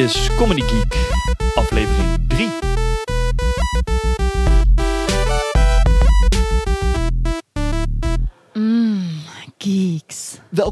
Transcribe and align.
is 0.00 0.30
Comedy 0.38 0.62
Geek, 0.62 1.09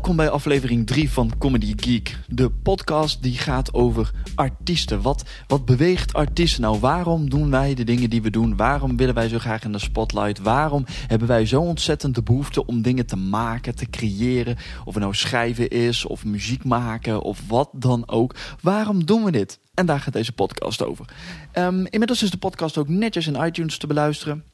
Welkom 0.09 0.27
bij 0.27 0.35
aflevering 0.37 0.87
3 0.87 1.11
van 1.11 1.33
Comedy 1.39 1.73
Geek, 1.77 2.19
de 2.29 2.51
podcast 2.51 3.23
die 3.23 3.39
gaat 3.39 3.75
over 3.75 4.11
artiesten. 4.35 5.03
Wat, 5.03 5.25
wat 5.47 5.65
beweegt 5.65 6.13
artiesten 6.13 6.63
nou? 6.63 6.79
Waarom 6.79 7.31
doen 7.31 7.51
wij 7.51 7.75
de 7.75 7.85
dingen 7.85 8.11
die 8.11 8.23
we 8.23 8.31
doen? 8.31 8.57
Waarom 8.57 8.97
willen 8.97 9.15
wij 9.15 9.29
zo 9.29 9.39
graag 9.39 9.65
in 9.65 9.73
de 9.73 9.79
spotlight? 9.79 10.39
Waarom 10.39 10.85
hebben 11.07 11.29
wij 11.29 11.47
zo 11.47 11.61
ontzettend 11.61 12.15
de 12.15 12.23
behoefte 12.23 12.67
om 12.67 12.83
dingen 12.83 13.07
te 13.07 13.17
maken, 13.17 13.75
te 13.75 13.91
creëren? 13.91 14.57
Of 14.85 14.95
het 14.95 15.03
nou 15.03 15.15
schrijven 15.15 15.69
is, 15.69 16.05
of 16.05 16.25
muziek 16.25 16.65
maken, 16.65 17.23
of 17.23 17.41
wat 17.49 17.71
dan 17.73 18.09
ook. 18.09 18.35
Waarom 18.61 19.05
doen 19.05 19.25
we 19.25 19.31
dit? 19.31 19.61
En 19.75 19.87
daar 19.87 20.01
gaat 20.01 20.13
deze 20.13 20.33
podcast 20.33 20.85
over. 20.85 21.05
Ehm, 21.53 21.85
inmiddels 21.85 22.23
is 22.23 22.31
de 22.31 22.39
podcast 22.39 22.79
ook 22.79 22.89
netjes 22.89 23.27
in 23.27 23.45
iTunes 23.45 23.79
te 23.79 23.87
beluisteren. 23.87 24.45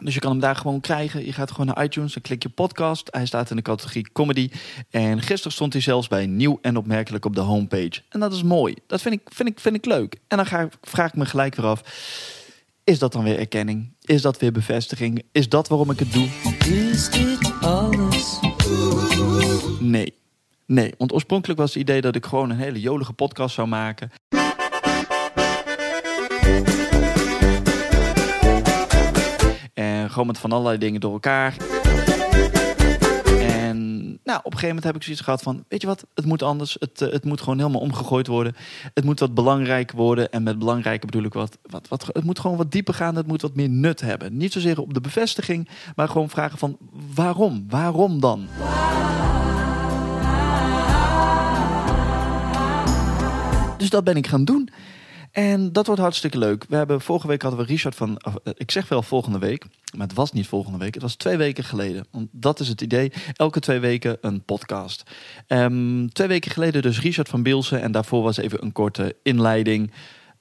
Dus 0.00 0.14
je 0.14 0.20
kan 0.20 0.30
hem 0.30 0.40
daar 0.40 0.56
gewoon 0.56 0.80
krijgen. 0.80 1.26
Je 1.26 1.32
gaat 1.32 1.50
gewoon 1.50 1.66
naar 1.66 1.84
iTunes, 1.84 2.12
dan 2.12 2.22
klik 2.22 2.42
je 2.42 2.48
podcast. 2.48 3.08
Hij 3.10 3.26
staat 3.26 3.50
in 3.50 3.56
de 3.56 3.62
categorie 3.62 4.12
comedy. 4.12 4.50
En 4.90 5.22
gisteren 5.22 5.52
stond 5.52 5.72
hij 5.72 5.82
zelfs 5.82 6.08
bij 6.08 6.26
nieuw 6.26 6.58
en 6.62 6.76
opmerkelijk 6.76 7.24
op 7.24 7.34
de 7.34 7.40
homepage. 7.40 8.02
En 8.08 8.20
dat 8.20 8.32
is 8.32 8.42
mooi. 8.42 8.74
Dat 8.86 9.02
vind 9.02 9.14
ik, 9.14 9.20
vind 9.32 9.48
ik, 9.48 9.60
vind 9.60 9.76
ik 9.76 9.84
leuk. 9.84 10.16
En 10.28 10.36
dan 10.36 10.46
ga, 10.46 10.68
vraag 10.82 11.08
ik 11.08 11.16
me 11.16 11.26
gelijk 11.26 11.54
weer 11.54 11.66
af. 11.66 11.82
Is 12.84 12.98
dat 12.98 13.12
dan 13.12 13.24
weer 13.24 13.38
erkenning? 13.38 13.92
Is 14.02 14.22
dat 14.22 14.38
weer 14.38 14.52
bevestiging? 14.52 15.22
Is 15.32 15.48
dat 15.48 15.68
waarom 15.68 15.90
ik 15.90 15.98
het 15.98 16.12
doe? 16.12 16.28
Is 16.66 17.10
dit 17.10 17.52
alles? 17.60 18.40
Nee. 19.80 20.18
Nee, 20.66 20.94
want 20.98 21.12
oorspronkelijk 21.12 21.60
was 21.60 21.74
het 21.74 21.82
idee 21.82 22.00
dat 22.00 22.16
ik 22.16 22.26
gewoon 22.26 22.50
een 22.50 22.58
hele 22.58 22.80
jolige 22.80 23.12
podcast 23.12 23.54
zou 23.54 23.68
maken. 23.68 24.10
Gewoon 30.20 30.34
met 30.34 30.50
van 30.50 30.52
allerlei 30.52 30.78
dingen 30.78 31.00
door 31.00 31.12
elkaar. 31.12 31.56
En 33.38 33.98
nou, 34.24 34.38
op 34.38 34.52
een 34.52 34.58
gegeven 34.58 34.68
moment 34.68 34.84
heb 34.84 34.96
ik 34.96 35.02
zoiets 35.02 35.22
gehad 35.22 35.42
van... 35.42 35.64
weet 35.68 35.80
je 35.80 35.86
wat, 35.86 36.06
het 36.14 36.24
moet 36.24 36.42
anders. 36.42 36.76
Het, 36.78 37.02
eh, 37.02 37.12
het 37.12 37.24
moet 37.24 37.40
gewoon 37.40 37.58
helemaal 37.58 37.80
omgegooid 37.80 38.26
worden. 38.26 38.56
Het 38.94 39.04
moet 39.04 39.20
wat 39.20 39.34
belangrijker 39.34 39.96
worden. 39.96 40.30
En 40.30 40.42
met 40.42 40.58
belangrijker 40.58 41.06
bedoel 41.06 41.24
ik 41.24 41.32
wat, 41.32 41.58
wat, 41.62 41.88
wat... 41.88 42.06
Het 42.12 42.24
moet 42.24 42.38
gewoon 42.38 42.56
wat 42.56 42.72
dieper 42.72 42.94
gaan. 42.94 43.16
Het 43.16 43.26
moet 43.26 43.42
wat 43.42 43.54
meer 43.54 43.68
nut 43.68 44.00
hebben. 44.00 44.36
Niet 44.36 44.52
zozeer 44.52 44.80
op 44.80 44.94
de 44.94 45.00
bevestiging, 45.00 45.68
maar 45.96 46.08
gewoon 46.08 46.30
vragen 46.30 46.58
van... 46.58 46.76
waarom? 47.14 47.66
Waarom 47.68 48.20
dan? 48.20 48.48
Dus 53.76 53.90
dat 53.90 54.04
ben 54.04 54.16
ik 54.16 54.26
gaan 54.26 54.44
doen. 54.44 54.68
En 55.30 55.72
dat 55.72 55.86
wordt 55.86 56.00
hartstikke 56.00 56.38
leuk. 56.38 56.64
We 56.68 56.76
hebben, 56.76 57.00
vorige 57.00 57.26
week 57.26 57.42
hadden 57.42 57.60
we 57.60 57.66
Richard 57.66 57.94
van. 57.94 58.16
eh, 58.16 58.34
Ik 58.54 58.70
zeg 58.70 58.88
wel 58.88 59.02
volgende 59.02 59.38
week, 59.38 59.64
maar 59.96 60.06
het 60.06 60.16
was 60.16 60.32
niet 60.32 60.46
volgende 60.46 60.78
week. 60.78 60.94
Het 60.94 61.02
was 61.02 61.14
twee 61.14 61.36
weken 61.36 61.64
geleden. 61.64 62.06
Want 62.10 62.28
dat 62.32 62.60
is 62.60 62.68
het 62.68 62.80
idee. 62.80 63.12
Elke 63.34 63.60
twee 63.60 63.78
weken 63.78 64.18
een 64.20 64.44
podcast. 64.44 65.02
Ehm, 65.46 66.06
twee 66.06 66.28
weken 66.28 66.50
geleden 66.50 66.82
dus 66.82 67.00
Richard 67.00 67.28
van 67.28 67.42
Bielsen. 67.42 67.80
En 67.82 67.92
daarvoor 67.92 68.22
was 68.22 68.36
even 68.36 68.62
een 68.62 68.72
korte 68.72 69.16
inleiding. 69.22 69.92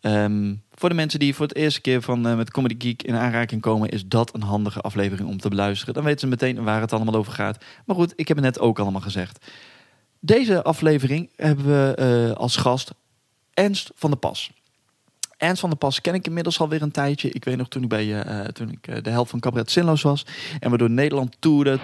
Ehm, 0.01 0.55
voor 0.73 0.89
de 0.89 0.95
mensen 0.95 1.19
die 1.19 1.35
voor 1.35 1.45
het 1.47 1.55
eerste 1.55 1.81
keer 1.81 2.01
van, 2.01 2.27
eh, 2.27 2.35
met 2.35 2.51
Comedy 2.51 2.75
Geek 2.77 3.03
in 3.03 3.15
aanraking 3.15 3.61
komen, 3.61 3.89
is 3.89 4.05
dat 4.07 4.33
een 4.35 4.41
handige 4.43 4.81
aflevering 4.81 5.29
om 5.29 5.39
te 5.39 5.49
beluisteren. 5.49 5.93
Dan 5.93 6.03
weten 6.03 6.19
ze 6.19 6.27
meteen 6.27 6.63
waar 6.63 6.81
het 6.81 6.93
allemaal 6.93 7.15
over 7.15 7.33
gaat. 7.33 7.63
Maar 7.85 7.95
goed, 7.95 8.13
ik 8.15 8.27
heb 8.27 8.37
het 8.37 8.45
net 8.45 8.59
ook 8.59 8.79
allemaal 8.79 9.01
gezegd. 9.01 9.45
Deze 10.19 10.63
aflevering 10.63 11.29
hebben 11.35 11.65
we 11.65 11.95
eh, 11.95 12.37
als 12.37 12.55
gast 12.55 12.91
Ernst 13.53 13.91
van 13.95 14.09
der 14.09 14.19
Pas. 14.19 14.51
Ernst 15.39 15.59
van 15.59 15.69
der 15.69 15.77
Pas 15.77 16.01
ken 16.01 16.13
ik 16.13 16.27
inmiddels 16.27 16.59
alweer 16.59 16.81
een 16.81 16.91
tijdje. 16.91 17.29
Ik 17.29 17.43
weet 17.43 17.57
nog 17.57 17.67
toen 17.67 17.83
ik, 17.83 17.89
bij, 17.89 18.21
eh, 18.21 18.45
toen 18.45 18.69
ik 18.69 18.87
eh, 18.87 19.03
de 19.03 19.09
helft 19.09 19.29
van 19.29 19.39
Cabaret 19.39 19.71
Sinloos 19.71 20.01
was. 20.01 20.25
En 20.59 20.71
we 20.71 20.77
door 20.77 20.89
Nederland 20.89 21.35
toerden. 21.39 21.79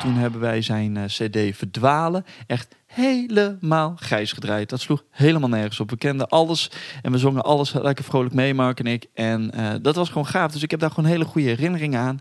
Toen 0.00 0.14
hebben 0.14 0.40
wij 0.40 0.62
zijn 0.62 1.06
cd 1.06 1.56
Verdwalen 1.56 2.24
echt 2.46 2.76
helemaal 2.86 3.94
grijs 3.96 4.32
gedraaid. 4.32 4.68
Dat 4.68 4.80
sloeg 4.80 5.04
helemaal 5.10 5.48
nergens 5.48 5.80
op. 5.80 5.90
We 5.90 5.96
kenden 5.96 6.28
alles 6.28 6.70
en 7.02 7.12
we 7.12 7.18
zongen 7.18 7.42
alles 7.42 7.72
lekker 7.72 8.04
vrolijk 8.04 8.34
mee, 8.34 8.54
Mark 8.54 8.78
en 8.78 8.86
ik. 8.86 9.06
En 9.14 9.50
dat 9.82 9.96
was 9.96 10.08
gewoon 10.08 10.26
gaaf. 10.26 10.52
Dus 10.52 10.62
ik 10.62 10.70
heb 10.70 10.80
daar 10.80 10.90
gewoon 10.90 11.10
hele 11.10 11.24
goede 11.24 11.48
herinneringen 11.48 12.00
aan. 12.00 12.20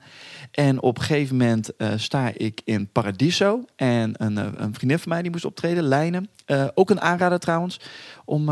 En 0.51 0.81
op 0.81 0.97
een 0.97 1.03
gegeven 1.03 1.37
moment 1.37 1.75
eh, 1.75 1.91
sta 1.95 2.31
ik 2.33 2.61
in 2.63 2.87
Paradiso. 2.87 3.65
En 3.75 4.13
een, 4.17 4.37
eh, 4.37 4.47
een 4.55 4.73
vriendin 4.73 4.99
van 4.99 5.09
mij 5.09 5.21
die 5.21 5.31
moest 5.31 5.45
optreden, 5.45 5.83
Lijnen. 5.83 6.29
Eh, 6.45 6.65
ook 6.73 6.89
een 6.89 7.01
aanrader 7.01 7.39
trouwens, 7.39 7.79
om 8.25 8.45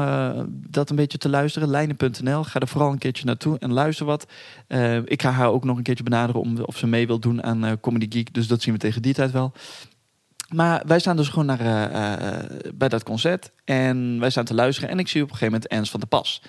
dat 0.50 0.90
een 0.90 0.96
beetje 0.96 1.18
te 1.18 1.30
luisteren. 1.30 1.70
Lijnen.nl. 1.70 2.44
Ga 2.44 2.60
er 2.60 2.68
vooral 2.68 2.92
een 2.92 2.98
keertje 2.98 3.26
naartoe 3.26 3.60
en 3.60 3.74
luister 3.74 4.06
wat. 4.06 4.28
Ik 5.06 5.22
ga 5.22 5.32
haar 5.32 5.50
ook 5.50 5.64
nog 5.64 5.78
een 5.78 5.84
keertje 5.84 6.04
benaderen 6.04 6.42
om, 6.42 6.60
of 6.60 6.78
ze 6.78 6.88
mee 6.88 7.08
wil 7.08 7.20
doen 7.20 7.44
aan 7.44 7.80
Comedy 7.80 8.08
Geek. 8.10 8.34
Dus 8.34 8.48
dat 8.48 8.62
zien 8.62 8.74
we 8.74 8.80
tegen 8.80 9.02
die 9.02 9.14
tijd 9.14 9.32
wel. 9.32 9.52
Maar 10.54 10.84
wij 10.86 11.00
staan 11.00 11.16
dus 11.16 11.30
gewoon 11.30 11.46
naar, 11.46 11.60
eh, 11.60 12.14
eh, 12.14 12.50
bij 12.74 12.90
dat 12.90 13.04
concert. 13.04 13.52
En 13.64 14.20
wij 14.20 14.30
staan 14.30 14.46
te 14.46 14.54
luisteren. 14.54 14.90
En 14.90 15.00
ik 15.00 15.08
zie 15.08 15.22
op 15.22 15.30
een 15.30 15.36
gegeven 15.36 15.54
moment 15.54 15.72
Ernst 15.72 15.92
van 15.92 16.00
der 16.00 16.10
Pas. 16.10 16.42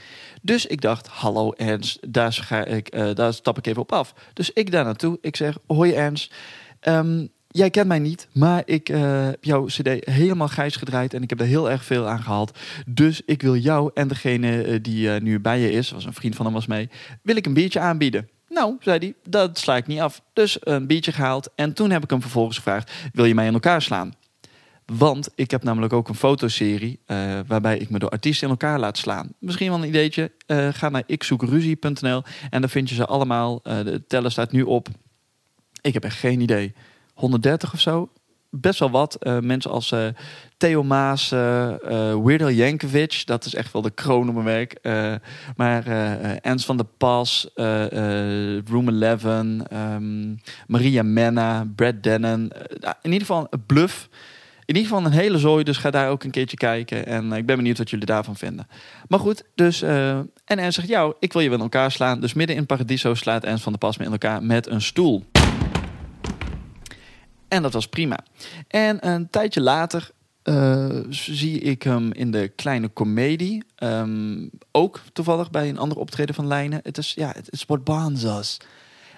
Dus 0.43 0.67
ik 0.67 0.81
dacht, 0.81 1.07
hallo 1.07 1.53
Ernst, 1.53 2.13
daar, 2.13 2.33
ga 2.33 2.65
ik, 2.65 2.89
eh, 2.89 3.15
daar 3.15 3.35
stap 3.35 3.59
ik 3.59 3.67
even 3.67 3.83
op 3.83 3.93
af. 3.93 4.15
Dus 4.33 4.51
ik 4.51 4.71
daar 4.71 4.85
naartoe. 4.85 5.19
Ik 5.21 5.37
zeg, 5.37 5.57
hoi 5.67 5.93
Ernst. 5.93 6.35
Ehm, 6.81 7.27
jij 7.49 7.71
kent 7.71 7.89
mij 7.89 7.99
niet, 7.99 8.29
maar 8.33 8.63
ik 8.65 8.87
heb 8.87 9.45
jouw 9.45 9.65
cd 9.65 9.89
helemaal 10.01 10.49
grijs 10.49 10.77
gedraaid. 10.77 11.15
En 11.15 11.23
ik 11.23 11.31
heb 11.31 11.41
er 11.41 11.47
heel 11.47 11.71
erg 11.71 11.85
veel 11.85 12.09
aan 12.09 12.23
gehaald. 12.23 12.59
Dus 12.87 13.23
ik 13.27 13.43
wil 13.43 13.57
jou 13.57 13.91
en 13.95 14.09
degene 14.09 14.81
die 14.81 15.11
nu 15.11 15.41
bij 15.41 15.61
je 15.61 15.71
is, 15.71 15.91
was 15.91 16.05
een 16.05 16.13
vriend 16.13 16.35
van 16.35 16.45
hem 16.45 16.55
was 16.55 16.67
mee, 16.67 16.89
wil 17.23 17.37
ik 17.37 17.47
een 17.47 17.55
biertje 17.55 17.81
aanbieden. 17.81 18.29
Nou, 18.55 18.77
zei 18.81 18.99
hij, 18.99 19.15
dat 19.29 19.59
sla 19.59 19.77
ik 19.77 19.87
niet 19.87 20.01
af. 20.01 20.23
Dus 20.33 20.57
een 20.61 20.87
biertje 20.87 21.13
gehaald. 21.13 21.51
En 21.55 21.73
toen 21.73 21.91
heb 21.91 22.03
ik 22.03 22.11
hem 22.11 22.21
vervolgens 22.21 22.57
gevraagd, 22.57 22.93
wil 23.13 23.25
je 23.25 23.35
mij 23.35 23.47
in 23.47 23.53
elkaar 23.53 23.83
slaan? 23.83 24.15
Want 24.87 25.29
ik 25.35 25.51
heb 25.51 25.63
namelijk 25.63 25.93
ook 25.93 26.09
een 26.09 26.15
fotoserie 26.15 27.01
eh, 27.07 27.41
waarbij 27.47 27.79
ik 27.79 27.91
me 27.91 27.99
door 27.99 28.09
artiesten 28.09 28.47
in 28.47 28.53
elkaar 28.53 28.79
laat 28.79 28.99
slaan. 28.99 29.33
Misschien 29.39 29.71
wel 29.71 29.79
een 29.79 29.89
ideetje. 29.89 30.31
Eh, 30.47 30.69
ga 30.73 30.89
naar 30.89 31.03
ikzoekruzie.nl 31.07 32.23
en 32.51 32.61
daar 32.61 32.71
vind 32.71 32.89
je 32.89 32.95
ze 32.95 33.07
allemaal. 33.07 33.61
Eh, 33.63 33.85
de 33.85 34.07
teller 34.07 34.31
staat 34.31 34.53
nu 34.53 34.63
op. 34.63 34.89
Ik 35.81 35.95
heb 35.95 36.05
echt 36.05 36.19
geen 36.19 36.41
idee. 36.41 36.75
130 37.15 37.73
of 37.73 37.81
zo. 37.81 38.11
Best 38.61 38.79
wel 38.79 38.91
wat. 38.91 39.15
Eh, 39.15 39.39
mensen 39.39 39.71
als 39.71 39.93
eh, 39.93 40.07
Theo 40.57 40.83
Maas, 40.83 41.33
Al 41.33 42.49
Yankovic. 42.49 43.23
Dat 43.27 43.45
is 43.45 43.55
echt 43.55 43.73
wel 43.73 43.83
de 43.83 43.91
kroon 43.91 44.29
op 44.29 44.35
mijn 44.35 44.47
werk. 44.47 44.79
Maar 45.57 45.87
Ernst 46.41 46.67
van 46.67 46.77
der 46.77 46.87
Pas, 46.99 47.51
Room 48.65 49.03
11, 49.03 49.25
ehm, 49.25 50.35
Maria 50.67 51.03
Menna, 51.03 51.67
Brad 51.77 52.03
Dennen. 52.03 52.51
In 53.03 53.13
ieder 53.13 53.27
geval 53.27 53.47
een 53.51 53.67
bluff. 53.67 54.09
In 54.67 54.77
ieder 54.77 54.91
geval 54.91 55.07
een 55.07 55.19
hele 55.19 55.39
zooi, 55.39 55.65
dus 55.65 55.77
ga 55.77 55.91
daar 55.91 56.11
ook 56.11 56.25
een 56.25 56.31
keertje 56.31 56.57
kijken. 56.57 57.07
En 57.07 57.33
ik 57.33 57.47
ben 57.47 57.57
benieuwd 57.57 57.79
wat 57.79 57.91
jullie 57.91 58.07
daarvan 58.07 58.37
vinden. 58.37 58.67
Maar 59.09 59.19
goed, 59.19 59.45
dus... 59.55 59.83
en 59.83 60.29
Ernst 60.45 60.75
zegt, 60.75 60.89
jou, 60.89 61.15
ik 61.19 61.33
wil 61.33 61.43
je 61.43 61.49
wel 61.49 61.59
in 61.59 61.65
elkaar 61.65 61.93
slaan. 61.93 62.21
Dus 62.21 62.35
midden 62.35 62.57
in 62.57 62.67
Paradiso 62.67 63.15
slaat 63.15 63.45
Ernst 63.45 63.63
van 63.63 63.73
der 63.73 63.81
Pas 63.81 63.99
me 63.99 64.05
in 64.05 64.13
elkaar 64.13 64.43
met 64.43 64.67
een 64.67 64.83
stoel. 64.83 65.25
En 67.49 67.63
dat 67.63 67.73
was 67.73 67.89
prima. 67.89 68.19
En 68.69 69.09
een 69.09 69.31
tijdje 69.31 69.61
later 69.61 70.11
eh, 70.43 70.99
zie 71.09 71.61
ik 71.61 71.83
hem 71.83 72.13
in 72.13 72.31
de 72.31 72.49
kleine 72.49 72.89
komedie. 72.89 73.65
Ehm, 73.77 74.49
ook 74.73 75.01
toevallig 75.13 75.51
bij 75.51 75.69
een 75.69 75.79
ander 75.79 75.99
optreden 75.99 76.35
van 76.35 76.47
Lijnen. 76.47 76.81
Het 76.83 76.99
is, 76.99 77.13
ja, 77.15 77.33
het 77.35 77.53
is 77.53 77.67
us. 78.25 78.57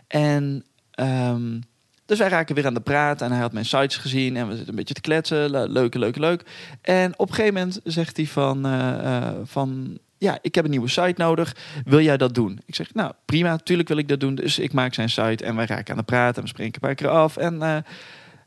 En 0.07 0.65
ehm, 0.91 1.61
dus 2.07 2.19
wij 2.19 2.29
raken 2.29 2.55
weer 2.55 2.67
aan 2.67 2.75
de 2.75 2.81
praat. 2.81 3.23
En 3.23 3.31
hij 3.33 3.41
had 3.41 3.53
mijn 3.53 3.65
sites 3.65 3.97
gezien. 3.97 4.37
En 4.37 4.45
we 4.47 4.51
zitten 4.51 4.69
een 4.71 4.77
beetje 4.79 4.95
te 4.95 5.01
kletsen. 5.01 5.51
Le- 5.51 5.67
Leuk, 5.69 5.95
leuk, 5.95 6.17
leuk. 6.17 6.45
En 6.83 7.19
op 7.19 7.29
een 7.29 7.35
gegeven 7.35 7.55
moment 7.55 7.81
zegt 7.85 8.17
hij 8.17 8.27
van... 8.27 8.67
eh, 8.67 9.17
eh, 9.17 9.35
van 9.45 9.99
ja, 10.19 10.39
ik 10.43 10.55
heb 10.55 10.65
een 10.65 10.71
nieuwe 10.71 10.89
site 10.89 11.15
nodig. 11.17 11.57
Wil 11.85 12.01
jij 12.01 12.17
dat 12.17 12.35
doen? 12.35 12.61
Ik 12.67 12.75
zeg, 12.75 12.95
nou 12.95 13.13
prima, 13.25 13.57
tuurlijk 13.57 13.89
wil 13.89 13.97
ik 13.97 14.09
dat 14.09 14.21
doen. 14.21 14.35
Dus 14.35 14.59
ik 14.59 14.73
maak 14.73 14.95
zijn 14.95 15.11
site 15.11 15.45
en 15.45 15.57
wij 15.57 15.67
raken 15.67 15.91
aan 15.91 15.99
de 15.99 16.05
praat. 16.05 16.37
En 16.37 16.43
we 16.43 16.49
spreken 16.49 16.75
een 16.75 16.81
paar 16.81 16.95
keer 16.95 17.09
af. 17.09 17.37
En, 17.37 17.63
eh, 17.63 17.77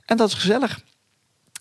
en 0.05 0.17
dat 0.17 0.27
is 0.27 0.33
gezellig. 0.33 0.83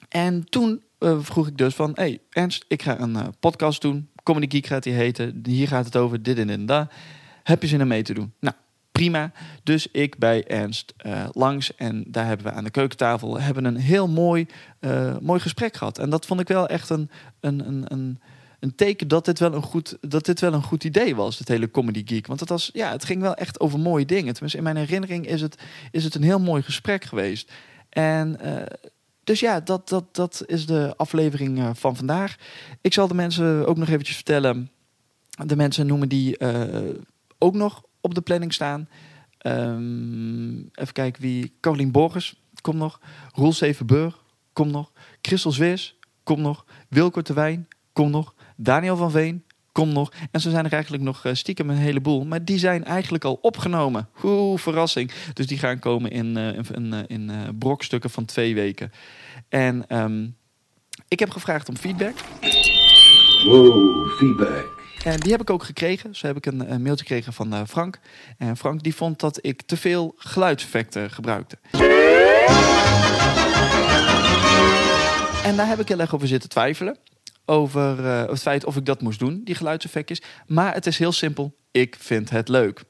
En 0.08 0.44
toen 0.48 0.82
eh, 0.98 1.18
vroeg 1.20 1.46
ik 1.46 1.56
dus 1.58 1.74
van... 1.74 1.90
hey, 1.94 2.20
Ernst, 2.30 2.64
ik 2.68 2.82
ga 2.82 3.00
een 3.00 3.16
eh, 3.16 3.26
podcast 3.40 3.82
doen. 3.82 4.08
Comedy 4.22 4.46
Geek 4.50 4.66
gaat 4.66 4.82
die 4.82 4.92
heten. 4.92 5.40
Hier 5.42 5.68
gaat 5.68 5.84
het 5.84 5.96
over 5.96 6.22
dit 6.22 6.38
en 6.38 6.46
dit 6.46 6.56
en 6.56 6.66
dat. 6.66 6.92
Heb 7.42 7.62
je 7.62 7.68
zin 7.68 7.82
om 7.82 7.88
mee 7.88 8.02
te 8.02 8.14
doen? 8.14 8.32
Nou, 8.40 8.54
prima. 8.92 9.32
Dus 9.62 9.90
ik 9.90 10.18
bij 10.18 10.46
Ernst 10.46 10.94
langs. 11.32 11.74
En 11.74 12.04
daar 12.06 12.26
hebben 12.26 12.46
we 12.46 12.52
aan 12.52 12.64
de 12.64 12.70
keukentafel 12.70 13.40
hebben 13.40 13.64
een 13.64 13.76
heel 13.76 14.08
mooi, 14.08 14.46
mooi 15.20 15.40
gesprek 15.40 15.76
gehad. 15.76 15.98
En 15.98 16.10
dat 16.10 16.26
vond 16.26 16.40
ik 16.40 16.48
wel 16.48 16.66
echt 16.66 16.90
een, 16.90 17.10
een, 17.40 17.68
een, 17.68 17.84
een, 17.88 18.20
een 18.60 18.74
teken 18.74 19.08
dat 19.08 19.24
dit, 19.24 19.38
wel 19.38 19.54
een 19.54 19.62
goed, 19.62 19.96
dat 20.00 20.24
dit 20.24 20.40
wel 20.40 20.52
een 20.52 20.62
goed 20.62 20.84
idee 20.84 21.16
was. 21.16 21.38
Het 21.38 21.48
hele 21.48 21.70
Comedy 21.70 22.02
Geek. 22.06 22.26
Want 22.26 22.40
het, 22.40 22.48
was, 22.48 22.70
ja, 22.72 22.90
het 22.90 23.04
ging 23.04 23.20
wel 23.20 23.34
echt 23.34 23.60
over 23.60 23.78
mooie 23.78 24.06
dingen. 24.06 24.32
Tenminste, 24.32 24.58
in 24.58 24.64
mijn 24.64 24.76
herinnering 24.76 25.26
is 25.26 25.40
het, 25.40 25.58
is 25.90 26.04
het 26.04 26.14
een 26.14 26.22
heel 26.22 26.40
mooi 26.40 26.62
gesprek 26.62 27.04
geweest. 27.04 27.52
En... 27.88 28.40
eh, 28.40 28.76
dus 29.28 29.40
ja, 29.40 29.60
dat, 29.60 29.88
dat, 29.88 30.14
dat 30.14 30.42
is 30.46 30.66
de 30.66 30.94
aflevering 30.96 31.58
eh, 31.58 31.70
van 31.74 31.96
vandaag. 31.96 32.36
Ik 32.80 32.92
zal 32.92 33.08
de 33.08 33.14
mensen 33.14 33.66
ook 33.66 33.76
nog 33.76 33.88
eventjes 33.88 34.16
vertellen. 34.16 34.70
De 35.46 35.56
mensen 35.56 35.86
noemen 35.86 36.08
die 36.08 36.36
eh, 36.36 36.94
ook 37.38 37.54
nog 37.54 37.82
op 38.00 38.14
de 38.14 38.20
planning 38.20 38.52
staan. 38.52 38.88
Ehm, 39.38 40.58
even 40.58 40.92
kijken 40.92 41.22
wie. 41.22 41.56
Carolien 41.60 41.90
Borgers, 41.90 42.40
komt 42.60 42.76
nog. 42.76 43.00
Roel 43.32 43.52
Sevenburg, 43.52 44.24
komt 44.52 44.72
nog. 44.72 44.92
Christel 45.22 45.52
Zwis, 45.52 45.98
komt 46.22 46.40
nog. 46.40 46.64
Wilco 46.88 47.22
Terwijn, 47.22 47.68
komt 47.92 48.10
nog. 48.10 48.34
Daniel 48.60 48.96
van 48.96 49.10
Veen, 49.10 49.44
komt 49.72 49.92
nog. 49.92 50.12
En 50.30 50.40
zo 50.40 50.50
zijn 50.50 50.64
er 50.64 50.72
eigenlijk 50.72 51.02
nog 51.02 51.24
eh, 51.24 51.34
stiekem 51.34 51.70
een 51.70 51.76
heleboel. 51.76 52.24
Maar 52.24 52.44
die 52.44 52.58
zijn 52.58 52.84
eigenlijk 52.84 53.24
al 53.24 53.38
opgenomen. 53.42 54.08
Oeh, 54.22 54.58
verrassing. 54.58 55.12
Dus 55.32 55.46
die 55.46 55.58
gaan 55.58 55.78
komen 55.78 56.10
in, 56.10 56.36
eh, 56.36 56.46
in, 56.46 56.64
in, 56.74 56.92
eh, 56.92 56.98
in 57.06 57.56
brokstukken 57.58 58.10
van 58.10 58.24
twee 58.24 58.54
weken. 58.54 58.92
En 59.48 59.84
ehm, 59.88 60.26
ik 61.08 61.18
heb 61.18 61.30
gevraagd 61.30 61.68
om 61.68 61.76
feedback. 61.76 62.14
Wow, 63.44 64.08
feedback. 64.10 64.76
En 65.04 65.20
die 65.20 65.30
heb 65.30 65.40
ik 65.40 65.50
ook 65.50 65.62
gekregen. 65.62 66.14
Zo 66.14 66.26
heb 66.26 66.36
ik 66.36 66.46
een, 66.46 66.72
een 66.72 66.82
mailtje 66.82 67.04
gekregen 67.06 67.32
van 67.32 67.66
Frank. 67.68 67.98
En 68.38 68.56
Frank 68.56 68.82
die 68.82 68.94
vond 68.94 69.20
dat 69.20 69.38
ik 69.40 69.62
te 69.62 69.76
veel 69.76 70.14
geluidseffecten 70.16 71.10
gebruikte. 71.10 71.58
En 75.44 75.56
daar 75.56 75.66
heb 75.66 75.80
ik 75.80 75.88
heel 75.88 76.00
erg 76.00 76.14
over 76.14 76.28
zitten 76.28 76.48
twijfelen. 76.48 76.96
Over 77.50 78.06
eh, 78.06 78.28
het 78.28 78.40
feit 78.40 78.64
of 78.64 78.76
ik 78.76 78.84
dat 78.84 79.00
moest 79.00 79.18
doen, 79.18 79.40
die 79.44 79.54
geluidseffectjes. 79.54 80.22
Maar 80.46 80.74
het 80.74 80.86
is 80.86 80.98
heel 80.98 81.12
simpel. 81.12 81.54
Ik 81.70 81.96
vind 81.98 82.30
het 82.30 82.48
leuk. 82.48 82.84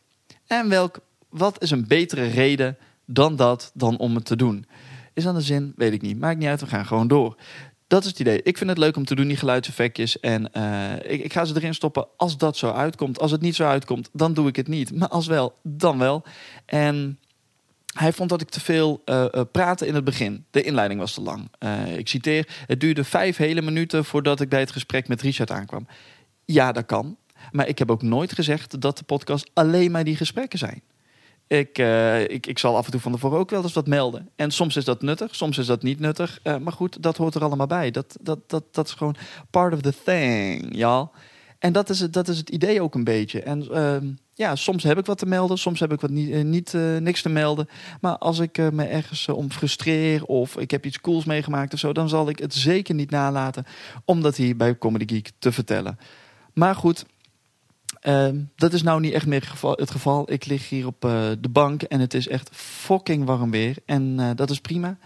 En 0.46 0.68
welk, 0.68 0.98
wat 1.28 1.62
is 1.62 1.70
een 1.70 1.86
betere 1.86 2.26
reden 2.26 2.76
dan 3.06 3.36
dat, 3.36 3.70
dan 3.74 3.98
om 3.98 4.14
het 4.14 4.24
te 4.24 4.36
doen? 4.36 4.66
Is 5.14 5.24
dat 5.24 5.34
een 5.34 5.42
zin? 5.42 5.72
Weet 5.76 5.92
ik 5.92 6.02
niet. 6.02 6.18
Maakt 6.18 6.38
niet 6.38 6.48
uit, 6.48 6.60
we 6.60 6.66
gaan 6.66 6.86
gewoon 6.86 7.08
door. 7.08 7.36
Dat 7.86 8.02
is 8.02 8.08
het 8.08 8.20
idee. 8.20 8.42
Ik 8.42 8.58
vind 8.58 8.70
het 8.70 8.78
leuk 8.78 8.96
om 8.96 9.04
te 9.04 9.14
doen, 9.14 9.28
die 9.28 9.36
geluidseffectjes. 9.36 10.20
En 10.20 10.52
eh, 10.52 11.12
ik, 11.12 11.24
ik 11.24 11.32
ga 11.32 11.44
ze 11.44 11.56
erin 11.56 11.74
stoppen 11.74 12.06
als 12.16 12.36
dat 12.36 12.56
zo 12.56 12.70
uitkomt. 12.70 13.20
Als 13.20 13.30
het 13.30 13.40
niet 13.40 13.54
zo 13.54 13.64
uitkomt, 13.64 14.08
dan 14.12 14.34
doe 14.34 14.48
ik 14.48 14.56
het 14.56 14.68
niet. 14.68 14.94
Maar 14.94 15.08
als 15.08 15.26
wel, 15.26 15.54
dan 15.62 15.98
wel. 15.98 16.22
En 16.66 17.18
hij 17.94 18.12
vond 18.12 18.30
dat 18.30 18.40
ik 18.40 18.48
te 18.48 18.60
veel 18.60 19.02
eh 19.04 19.24
eh, 19.32 19.40
praatte 19.52 19.86
in 19.86 19.94
het 19.94 20.04
begin. 20.04 20.44
De 20.50 20.62
inleiding 20.62 21.00
was 21.00 21.14
te 21.14 21.20
lang. 21.20 21.50
Eh, 21.58 21.96
ik 21.96 22.08
citeer: 22.08 22.48
Het 22.66 22.80
duurde 22.80 23.04
vijf 23.04 23.36
hele 23.36 23.62
minuten 23.62 24.04
voordat 24.04 24.40
ik 24.40 24.48
bij 24.48 24.60
het 24.60 24.72
gesprek 24.72 25.08
met 25.08 25.22
Richard 25.22 25.50
aankwam. 25.50 25.86
Ja, 26.44 26.72
dat 26.72 26.86
kan. 26.86 27.16
Maar 27.50 27.68
ik 27.68 27.78
heb 27.78 27.90
ook 27.90 28.02
nooit 28.02 28.32
gezegd 28.32 28.80
dat 28.80 28.98
de 28.98 29.04
podcast 29.04 29.50
alleen 29.54 29.90
maar 29.90 30.04
die 30.04 30.16
gesprekken 30.16 30.58
zijn. 30.58 30.82
Ik, 31.46 31.78
ik, 32.28 32.46
ik 32.46 32.58
zal 32.58 32.76
af 32.76 32.84
en 32.84 32.90
toe 32.90 33.00
van 33.00 33.12
tevoren 33.12 33.38
ook 33.38 33.50
wel 33.50 33.62
eens 33.62 33.72
wat 33.72 33.86
melden. 33.86 34.28
En 34.36 34.50
soms 34.50 34.76
is 34.76 34.84
dat 34.84 35.02
nuttig, 35.02 35.34
soms 35.34 35.58
is 35.58 35.66
dat 35.66 35.82
niet 35.82 36.00
nuttig. 36.00 36.40
Maar 36.42 36.72
goed, 36.72 37.02
dat 37.02 37.16
hoort 37.16 37.34
er 37.34 37.44
allemaal 37.44 37.66
bij. 37.66 37.90
Dat, 37.90 38.16
dat, 38.20 38.38
dat, 38.46 38.64
dat 38.70 38.86
is 38.86 38.92
gewoon 38.92 39.16
part 39.50 39.72
of 39.72 39.80
the 39.80 39.94
thing, 40.04 40.76
ja. 40.76 41.10
En 41.58 41.72
dat 41.72 41.90
is, 41.90 42.00
het, 42.00 42.12
dat 42.12 42.28
is 42.28 42.38
het 42.38 42.48
idee 42.48 42.82
ook 42.82 42.94
een 42.94 43.04
beetje. 43.04 43.42
En 43.42 43.70
ehm, 43.72 44.06
ja, 44.38 44.56
soms 44.56 44.82
heb 44.82 44.98
ik 44.98 45.06
wat 45.06 45.18
te 45.18 45.26
melden, 45.26 45.58
soms 45.58 45.80
heb 45.80 45.92
ik 45.92 46.00
wat 46.00 46.10
niet, 46.10 46.30
eh, 46.30 46.44
niet 46.44 46.74
eh, 46.74 46.96
niks 46.96 47.22
te 47.22 47.28
melden. 47.28 47.68
Maar 48.00 48.18
als 48.18 48.38
ik 48.38 48.58
eh, 48.58 48.68
me 48.68 48.84
ergens 48.84 49.28
om 49.28 49.50
frustreer 49.50 50.24
of 50.24 50.56
ik 50.56 50.70
heb 50.70 50.86
iets 50.86 51.00
cools 51.00 51.24
meegemaakt 51.24 51.72
of 51.72 51.78
zo, 51.78 51.92
dan 51.92 52.08
zal 52.08 52.28
ik 52.28 52.38
het 52.38 52.54
zeker 52.54 52.94
niet 52.94 53.10
nalaten 53.10 53.64
om 54.04 54.22
dat 54.22 54.36
hier 54.36 54.56
bij 54.56 54.78
Comedy 54.78 55.14
Geek 55.14 55.30
te 55.38 55.52
vertellen. 55.52 55.98
Maar 56.52 56.74
goed, 56.74 57.04
ehm, 58.00 58.36
dat 58.56 58.72
is 58.72 58.82
nou 58.82 59.00
niet 59.00 59.12
echt 59.12 59.26
meer 59.26 59.52
het 59.62 59.90
geval-. 59.90 60.32
Ik 60.32 60.46
lig 60.46 60.68
hier 60.68 60.86
op 60.86 61.00
de 61.40 61.48
bank 61.50 61.82
en 61.82 62.00
het 62.00 62.14
is 62.14 62.28
echt 62.28 62.50
fucking 62.52 63.24
warm 63.24 63.50
weer. 63.50 63.76
En 63.86 64.32
dat 64.36 64.50
is 64.50 64.60
prima. 64.60 64.98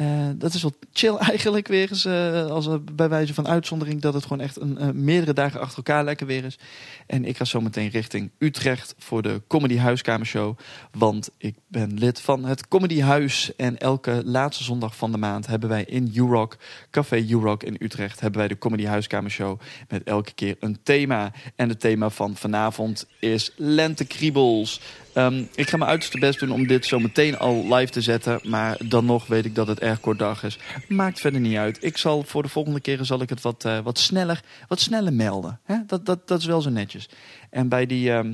Eh, 0.00 0.28
dat 0.34 0.54
is 0.54 0.62
wel 0.62 0.72
chill 0.92 1.16
eigenlijk 1.30 1.68
weer 1.68 1.88
eens. 1.90 2.04
eh, 2.04 2.46
als 2.46 2.66
er 2.66 2.84
bij 2.84 3.08
wijze 3.08 3.34
van 3.34 3.48
uitzondering 3.48 4.00
dat 4.00 4.14
het 4.14 4.22
gewoon 4.22 4.40
echt 4.40 4.60
een, 4.60 5.04
meerdere 5.04 5.32
dagen 5.32 5.60
achter 5.60 5.76
elkaar 5.76 6.04
lekker 6.04 6.26
weer 6.26 6.44
is. 6.44 6.58
En 7.06 7.24
ik 7.24 7.36
ga 7.36 7.44
zo 7.44 7.60
meteen 7.60 7.88
richting 7.88 8.30
Utrecht 8.38 8.94
voor 8.98 9.22
de 9.22 9.42
Comedy 9.46 9.76
Huiskamershow. 9.76 10.58
Want 10.92 11.30
ik 11.38 11.54
ben 11.66 11.98
lid 11.98 12.20
van 12.20 12.44
het 12.44 12.68
Comedy 12.68 13.00
Huis. 13.00 13.56
En 13.56 13.78
elke 13.78 14.22
laatste 14.24 14.64
zondag 14.64 14.96
van 14.96 15.12
de 15.12 15.18
maand 15.18 15.46
hebben 15.46 15.68
wij 15.68 15.84
in 15.84 16.12
U-Rock, 16.14 16.56
Café 16.90 17.16
U-Rock 17.16 17.62
in 17.62 17.76
Utrecht, 17.78 18.20
hebben 18.20 18.38
wij 18.38 18.48
de 18.48 18.58
Comedy 18.58 18.84
Huiskamershow. 18.84 19.60
Met 19.88 20.02
elke 20.02 20.32
keer 20.32 20.56
een 20.60 20.78
thema. 20.82 21.32
En 21.56 21.68
het 21.68 21.80
thema 21.80 22.10
van 22.10 22.36
vanavond 22.36 23.06
is 23.18 23.52
lentekriebels. 23.56 24.80
Ehm, 25.12 25.44
ik 25.54 25.68
ga 25.68 25.76
mijn 25.76 25.90
uiterste 25.90 26.18
best 26.18 26.38
doen 26.38 26.50
om 26.50 26.66
dit 26.66 26.86
zo 26.86 26.98
meteen 26.98 27.38
al 27.38 27.74
live 27.74 27.92
te 27.92 28.00
zetten. 28.00 28.40
Maar 28.44 28.76
dan 28.84 29.04
nog 29.04 29.26
weet 29.26 29.44
ik 29.44 29.54
dat 29.54 29.66
het 29.66 29.80
erg 29.80 30.00
kort 30.00 30.18
dag 30.18 30.44
is. 30.44 30.58
Maakt 30.88 31.20
verder 31.20 31.40
niet 31.40 31.56
uit. 31.56 31.84
Ik 31.84 31.96
zal 31.96 32.22
voor 32.22 32.42
de 32.42 32.48
volgende 32.48 32.80
keren 32.80 33.06
zal 33.06 33.20
ik 33.20 33.28
het 33.28 33.40
wat, 33.40 33.64
eh, 33.64 33.78
wat, 33.78 33.98
sneller, 33.98 34.42
wat 34.68 34.80
sneller 34.80 35.12
melden. 35.12 35.60
Dat, 35.86 36.06
dat, 36.06 36.28
dat 36.28 36.40
is 36.40 36.46
wel 36.46 36.62
zo 36.62 36.70
netjes. 36.70 37.08
En 37.50 37.68
bij 37.68 37.86
die 37.86 38.10
ehm 38.12 38.32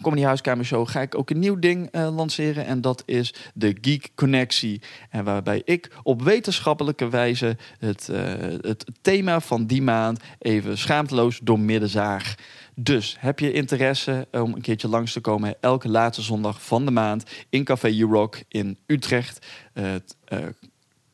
Comedy 0.00 0.22
Huiskamer 0.22 0.64
Show 0.64 0.88
ga 0.88 1.00
ik 1.00 1.18
ook 1.18 1.30
een 1.30 1.38
nieuw 1.38 1.58
ding 1.58 1.88
eh, 1.90 2.16
lanceren. 2.16 2.66
En 2.66 2.80
dat 2.80 3.02
is 3.06 3.34
de 3.54 3.76
Geek 3.80 4.10
Connectie. 4.14 4.80
En 5.10 5.24
waarbij 5.24 5.62
ik 5.64 5.90
op 6.02 6.22
wetenschappelijke 6.22 7.08
wijze 7.08 7.56
het, 7.78 8.08
eh, 8.08 8.22
het 8.60 8.84
thema 9.00 9.40
van 9.40 9.66
die 9.66 9.82
maand 9.82 10.20
even 10.38 10.78
schaamteloos 10.78 11.40
doormidden 11.42 11.88
zaag. 11.88 12.34
Dus 12.74 13.16
heb 13.18 13.38
je 13.38 13.52
interesse 13.52 14.28
om 14.30 14.54
een 14.54 14.60
keertje 14.60 14.88
langs 14.88 15.12
te 15.12 15.20
komen 15.20 15.56
elke 15.60 15.88
laatste 15.88 16.22
zondag 16.22 16.62
van 16.62 16.84
de 16.84 16.90
maand 16.90 17.24
in 17.48 17.64
Café 17.64 17.88
U-Rock 17.88 18.42
in 18.48 18.78
Utrecht. 18.86 19.46
Het 19.72 20.16
eh, 20.24 20.38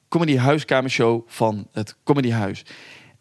Comedy 0.09 0.37
Huiskamershow 0.37 1.23
van 1.27 1.69
het 1.73 1.97
Comedy 2.05 2.31
Huis. 2.31 2.63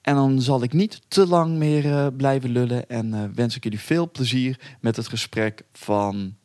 En 0.01 0.15
dan 0.15 0.41
zal 0.41 0.63
ik 0.63 0.73
niet 0.73 1.01
te 1.07 1.27
lang 1.27 1.57
meer 1.57 1.85
eh, 1.85 2.07
blijven 2.17 2.49
lullen 2.49 2.89
en 2.89 3.13
eh, 3.13 3.23
wens 3.33 3.55
ik 3.55 3.63
jullie 3.63 3.79
veel 3.79 4.11
plezier 4.11 4.59
met 4.79 4.95
het 4.95 5.07
gesprek 5.07 5.63
van, 5.73 6.35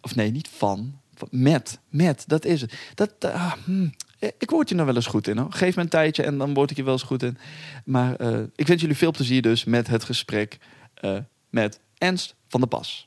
of 0.00 0.14
nee, 0.14 0.30
niet 0.30 0.48
van, 0.48 1.00
met, 1.30 1.80
met, 1.88 2.24
dat 2.26 2.44
is 2.44 2.60
het. 2.60 2.74
Dat, 2.94 3.12
ah, 3.20 3.52
hmm, 3.64 3.94
ik 4.18 4.50
word 4.50 4.68
je 4.68 4.74
nog 4.74 4.86
wel 4.86 4.94
eens 4.94 5.06
goed 5.06 5.28
in 5.28 5.38
hoor. 5.38 5.52
Geef 5.52 5.76
me 5.76 5.82
een 5.82 5.88
tijdje 5.88 6.22
en 6.22 6.38
dan 6.38 6.54
word 6.54 6.70
ik 6.70 6.76
je 6.76 6.82
wel 6.82 6.92
eens 6.92 7.02
goed 7.02 7.22
in. 7.22 7.38
Maar 7.84 8.20
ik 8.54 8.66
wens 8.66 8.80
jullie 8.80 8.96
veel 8.96 9.10
plezier 9.10 9.42
dus 9.42 9.64
met 9.64 9.86
het 9.86 10.04
gesprek 10.04 10.58
eh, 11.00 11.16
met 11.50 11.80
Ernst 11.98 12.34
van 12.48 12.60
der 12.60 12.68
Pas. 12.68 13.06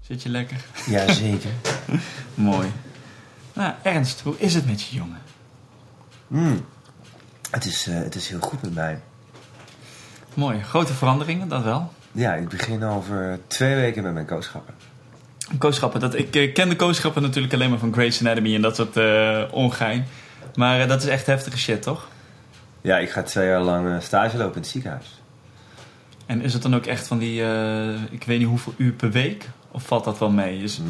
Zit 0.00 0.22
je 0.22 0.28
lekker? 0.28 0.64
Jazeker. 0.86 1.50
Mooi. 2.34 2.68
Nou, 3.52 3.74
Ernst, 3.82 4.20
hoe 4.20 4.34
is 4.38 4.54
het 4.54 4.66
met 4.66 4.82
je 4.82 4.96
jongen? 4.96 5.20
Hmm. 6.26 6.64
Het, 7.50 7.64
is, 7.64 7.86
eh, 7.86 7.94
het 7.94 8.14
is 8.14 8.28
heel 8.28 8.40
goed 8.40 8.62
met 8.62 8.74
mij. 8.74 9.00
Mooi. 10.34 10.62
Grote 10.62 10.92
veranderingen, 10.92 11.48
dat 11.48 11.62
wel. 11.62 11.92
Ja, 12.12 12.34
ik 12.34 12.48
begin 12.48 12.84
over 12.84 13.40
twee 13.46 13.74
weken 13.74 14.02
met 14.02 14.12
mijn 14.12 14.26
kooschappen. 14.26 14.74
Kooschappen, 15.58 16.00
dat, 16.00 16.14
ik 16.14 16.54
ken 16.54 16.68
de 16.68 16.76
kooschappen 16.76 17.22
natuurlijk 17.22 17.54
alleen 17.54 17.70
maar 17.70 17.78
van 17.78 17.92
Grey's 17.92 18.20
Anatomy 18.20 18.54
en 18.54 18.62
dat 18.62 18.76
soort 18.76 18.96
eh, 18.96 19.42
ongein. 19.50 20.06
Maar 20.54 20.80
eh, 20.80 20.88
dat 20.88 21.02
is 21.02 21.08
echt 21.08 21.26
heftige 21.26 21.58
shit, 21.58 21.82
toch? 21.82 22.08
Ja, 22.80 22.98
ik 22.98 23.10
ga 23.10 23.22
twee 23.22 23.48
jaar 23.48 23.62
lang 23.62 23.88
eh, 23.88 24.00
stage 24.00 24.36
lopen 24.36 24.54
in 24.54 24.60
het 24.60 24.70
ziekenhuis. 24.70 25.20
En 26.26 26.42
is 26.42 26.52
het 26.52 26.62
dan 26.62 26.74
ook 26.74 26.86
echt 26.86 27.06
van 27.06 27.18
die, 27.18 27.42
eh, 27.42 28.02
ik 28.10 28.24
weet 28.24 28.38
niet 28.38 28.48
hoeveel 28.48 28.74
uur 28.76 28.92
per 28.92 29.10
week? 29.10 29.48
Of 29.70 29.82
valt 29.82 30.04
dat 30.04 30.18
wel 30.18 30.30
mee? 30.30 30.62
Is. 30.62 30.80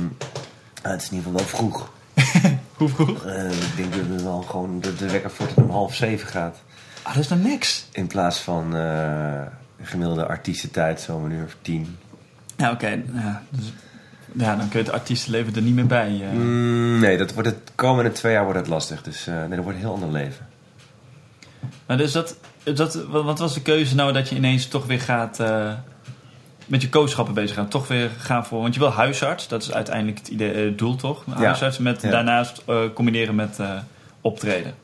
Ah, 0.83 0.91
het 0.91 1.03
is 1.03 1.11
in 1.11 1.17
ieder 1.17 1.31
geval 1.31 1.47
wel 1.47 1.59
vroeg. 1.59 1.93
hoe 2.77 2.89
vroeg? 2.89 3.25
Eh, 3.25 3.51
ik 3.51 3.77
denk 3.77 3.95
dat 3.95 4.07
het 4.09 4.23
wel 4.23 4.43
gewoon 4.43 4.81
dat 4.81 4.99
de 4.99 5.11
wekker 5.11 5.31
voor 5.31 5.47
om 5.55 5.71
half 5.71 5.95
zeven 5.95 6.29
gaat. 6.29 6.63
Ah, 7.03 7.15
dat 7.15 7.23
is 7.23 7.29
dan 7.29 7.43
niks. 7.43 7.87
In 7.93 8.07
plaats 8.07 8.39
van 8.39 8.77
eh, 8.77 9.43
gemiddelde 9.83 10.27
artiestentijd, 10.27 11.01
zo'n 11.01 11.31
uur 11.31 11.45
of 11.45 11.57
tien. 11.63 11.97
Ja, 12.57 12.71
oké. 12.71 13.03
ja, 13.15 13.43
dus, 13.49 13.73
ja, 14.33 14.57
dan 14.57 14.69
kun 14.69 14.79
je 14.79 14.85
het 14.85 14.95
artiestenleven 14.95 15.55
er 15.55 15.63
niet 15.63 15.75
meer 15.75 15.87
bij. 15.87 16.23
Mm, 16.33 16.99
nee, 16.99 17.19
dat 17.19 17.33
wordt 17.33 17.49
het 17.49 17.71
komende 17.75 18.13
twee 18.13 18.33
jaar 18.33 18.45
wordt 18.45 18.59
het 18.59 18.69
lastig. 18.69 19.03
Dus 19.03 19.25
nee, 19.25 19.49
dat 19.49 19.59
wordt 19.59 19.79
een 19.79 19.85
heel 19.85 19.95
ander 19.95 20.11
leven. 20.11 20.50
Maar 21.87 21.97
dus 21.97 22.13
dat, 22.13 22.37
dat, 22.63 22.95
wat 23.11 23.39
was 23.39 23.55
de 23.55 23.63
keuze 23.63 23.95
nou 23.95 24.13
dat 24.13 24.29
je 24.29 24.37
ineens 24.37 24.67
toch 24.69 24.87
weer 24.87 25.01
gaat 25.01 25.41
eh, 25.41 25.73
met 26.67 26.83
je 26.83 26.89
kooschappen 26.89 27.35
bezig 27.35 27.57
gaat? 27.57 27.71
Toch 27.71 27.89
weer 27.89 28.11
gaan 28.19 28.47
voor, 28.47 28.61
want 28.61 28.75
je 28.75 28.81
wil 28.81 28.91
huisarts, 28.91 29.49
dat 29.49 29.63
is 29.63 29.73
uiteindelijk 29.73 30.19
het 30.19 30.29
idee, 30.29 30.53
eh, 30.53 30.65
het 30.65 30.79
doel 30.79 30.97
toch? 30.97 31.25
Ja. 31.27 31.35
Huisarts 31.35 31.79
met 31.79 32.03
Ja. 32.03 32.11
daarnaast 32.11 32.63
eh, 32.67 32.79
combineren 32.95 33.35
met 33.35 33.59
optreden. 34.21 34.75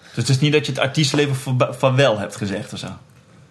Dus 0.00 0.16
het 0.16 0.28
is 0.28 0.40
niet 0.40 0.52
dat 0.52 0.66
je 0.66 0.72
het 0.72 0.80
artiestenleven 0.80 1.36
van, 1.36 1.66
van 1.70 1.96
wel 1.96 2.18
hebt 2.18 2.36
gezegd 2.36 2.72
of 2.72 2.78
zo. 2.78 2.88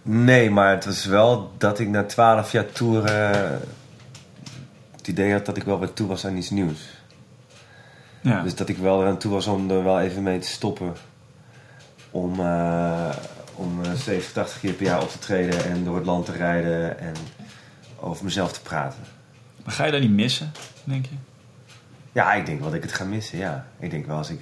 Nee, 0.01 0.49
maar 0.49 0.71
het 0.71 0.85
was 0.85 1.05
wel 1.05 1.51
dat 1.57 1.79
ik 1.79 1.87
na 1.87 2.03
twaalf 2.03 2.51
jaar 2.51 2.71
toeren 2.71 3.59
het 4.95 5.07
idee 5.07 5.31
had 5.31 5.45
dat 5.45 5.57
ik 5.57 5.63
wel 5.63 5.79
weer 5.79 5.93
toe 5.93 6.07
was 6.07 6.25
aan 6.25 6.37
iets 6.37 6.49
nieuws. 6.49 6.79
Ja. 8.21 8.41
Dus 8.41 8.55
dat 8.55 8.69
ik 8.69 8.77
wel 8.77 9.01
eraan 9.01 9.17
toe 9.17 9.31
was 9.31 9.47
om 9.47 9.71
er 9.71 9.83
wel 9.83 9.99
even 9.99 10.23
mee 10.23 10.39
te 10.39 10.47
stoppen. 10.47 10.93
Om, 12.11 12.39
eh, 12.39 13.09
om 13.55 13.83
eh, 13.83 13.91
70, 13.93 14.31
80 14.33 14.59
keer 14.59 14.73
per 14.73 14.85
jaar 14.85 15.01
op 15.01 15.11
te 15.11 15.19
treden 15.19 15.65
en 15.65 15.83
door 15.83 15.95
het 15.95 16.05
land 16.05 16.25
te 16.25 16.31
rijden 16.31 16.99
en 16.99 17.13
over 17.99 18.23
mezelf 18.23 18.51
te 18.53 18.61
praten. 18.61 18.99
Maar 19.65 19.73
ga 19.73 19.85
je 19.85 19.91
dat 19.91 20.01
niet 20.01 20.11
missen, 20.11 20.51
denk 20.83 21.05
je? 21.05 21.15
Ja, 22.11 22.33
ik 22.33 22.45
denk 22.45 22.59
wel 22.59 22.67
dat 22.67 22.77
ik 22.77 22.83
het 22.83 22.93
ga 22.93 23.03
missen, 23.03 23.37
ja. 23.37 23.65
Ik 23.79 23.91
denk 23.91 24.05
wel 24.05 24.17
als 24.17 24.29
ik 24.29 24.41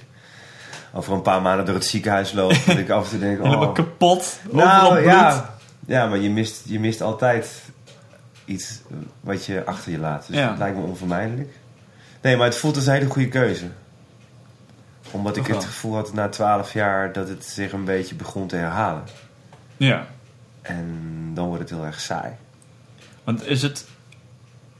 over 0.92 1.12
een 1.12 1.22
paar 1.22 1.42
maanden 1.42 1.66
door 1.66 1.74
het 1.74 1.84
ziekenhuis 1.84 2.32
loop... 2.32 2.54
dat 2.66 2.76
ik 2.78 2.90
af 2.90 3.04
en 3.04 3.10
toe 3.10 3.18
denk, 3.18 3.38
Helemaal 3.42 3.68
oh... 3.68 3.74
kapot. 3.74 4.40
Nou, 4.50 4.92
bloed. 4.94 5.04
ja. 5.04 5.56
Ja, 5.86 6.06
maar 6.06 6.18
je 6.18 6.30
mist, 6.30 6.62
je 6.64 6.80
mist 6.80 7.00
altijd 7.00 7.62
iets 8.44 8.80
wat 9.20 9.44
je 9.44 9.64
achter 9.64 9.92
je 9.92 9.98
laat. 9.98 10.26
Dus 10.26 10.36
Ja. 10.36 10.48
dat 10.48 10.58
lijkt 10.58 10.76
me 10.76 10.82
onvermijdelijk. 10.82 11.50
Nee, 12.22 12.36
maar 12.36 12.46
het 12.46 12.56
voelt 12.56 12.76
als 12.76 12.86
een 12.86 12.92
hele 12.92 13.06
goede 13.10 13.28
keuze. 13.28 13.64
Omdat 15.10 15.36
ik 15.36 15.46
het 15.46 15.64
gevoel 15.64 15.94
had 15.94 16.12
na 16.12 16.28
twaalf 16.28 16.72
jaar 16.72 17.12
dat 17.12 17.28
het 17.28 17.44
zich 17.44 17.72
een 17.72 17.84
beetje 17.84 18.14
begon 18.14 18.46
te 18.46 18.56
herhalen. 18.56 19.02
Ja. 19.76 20.06
En 20.62 20.96
dan 21.34 21.46
wordt 21.46 21.60
het 21.62 21.70
heel 21.70 21.84
erg 21.84 22.00
saai. 22.00 22.32
Want 23.24 23.46
is 23.46 23.62
het... 23.62 23.86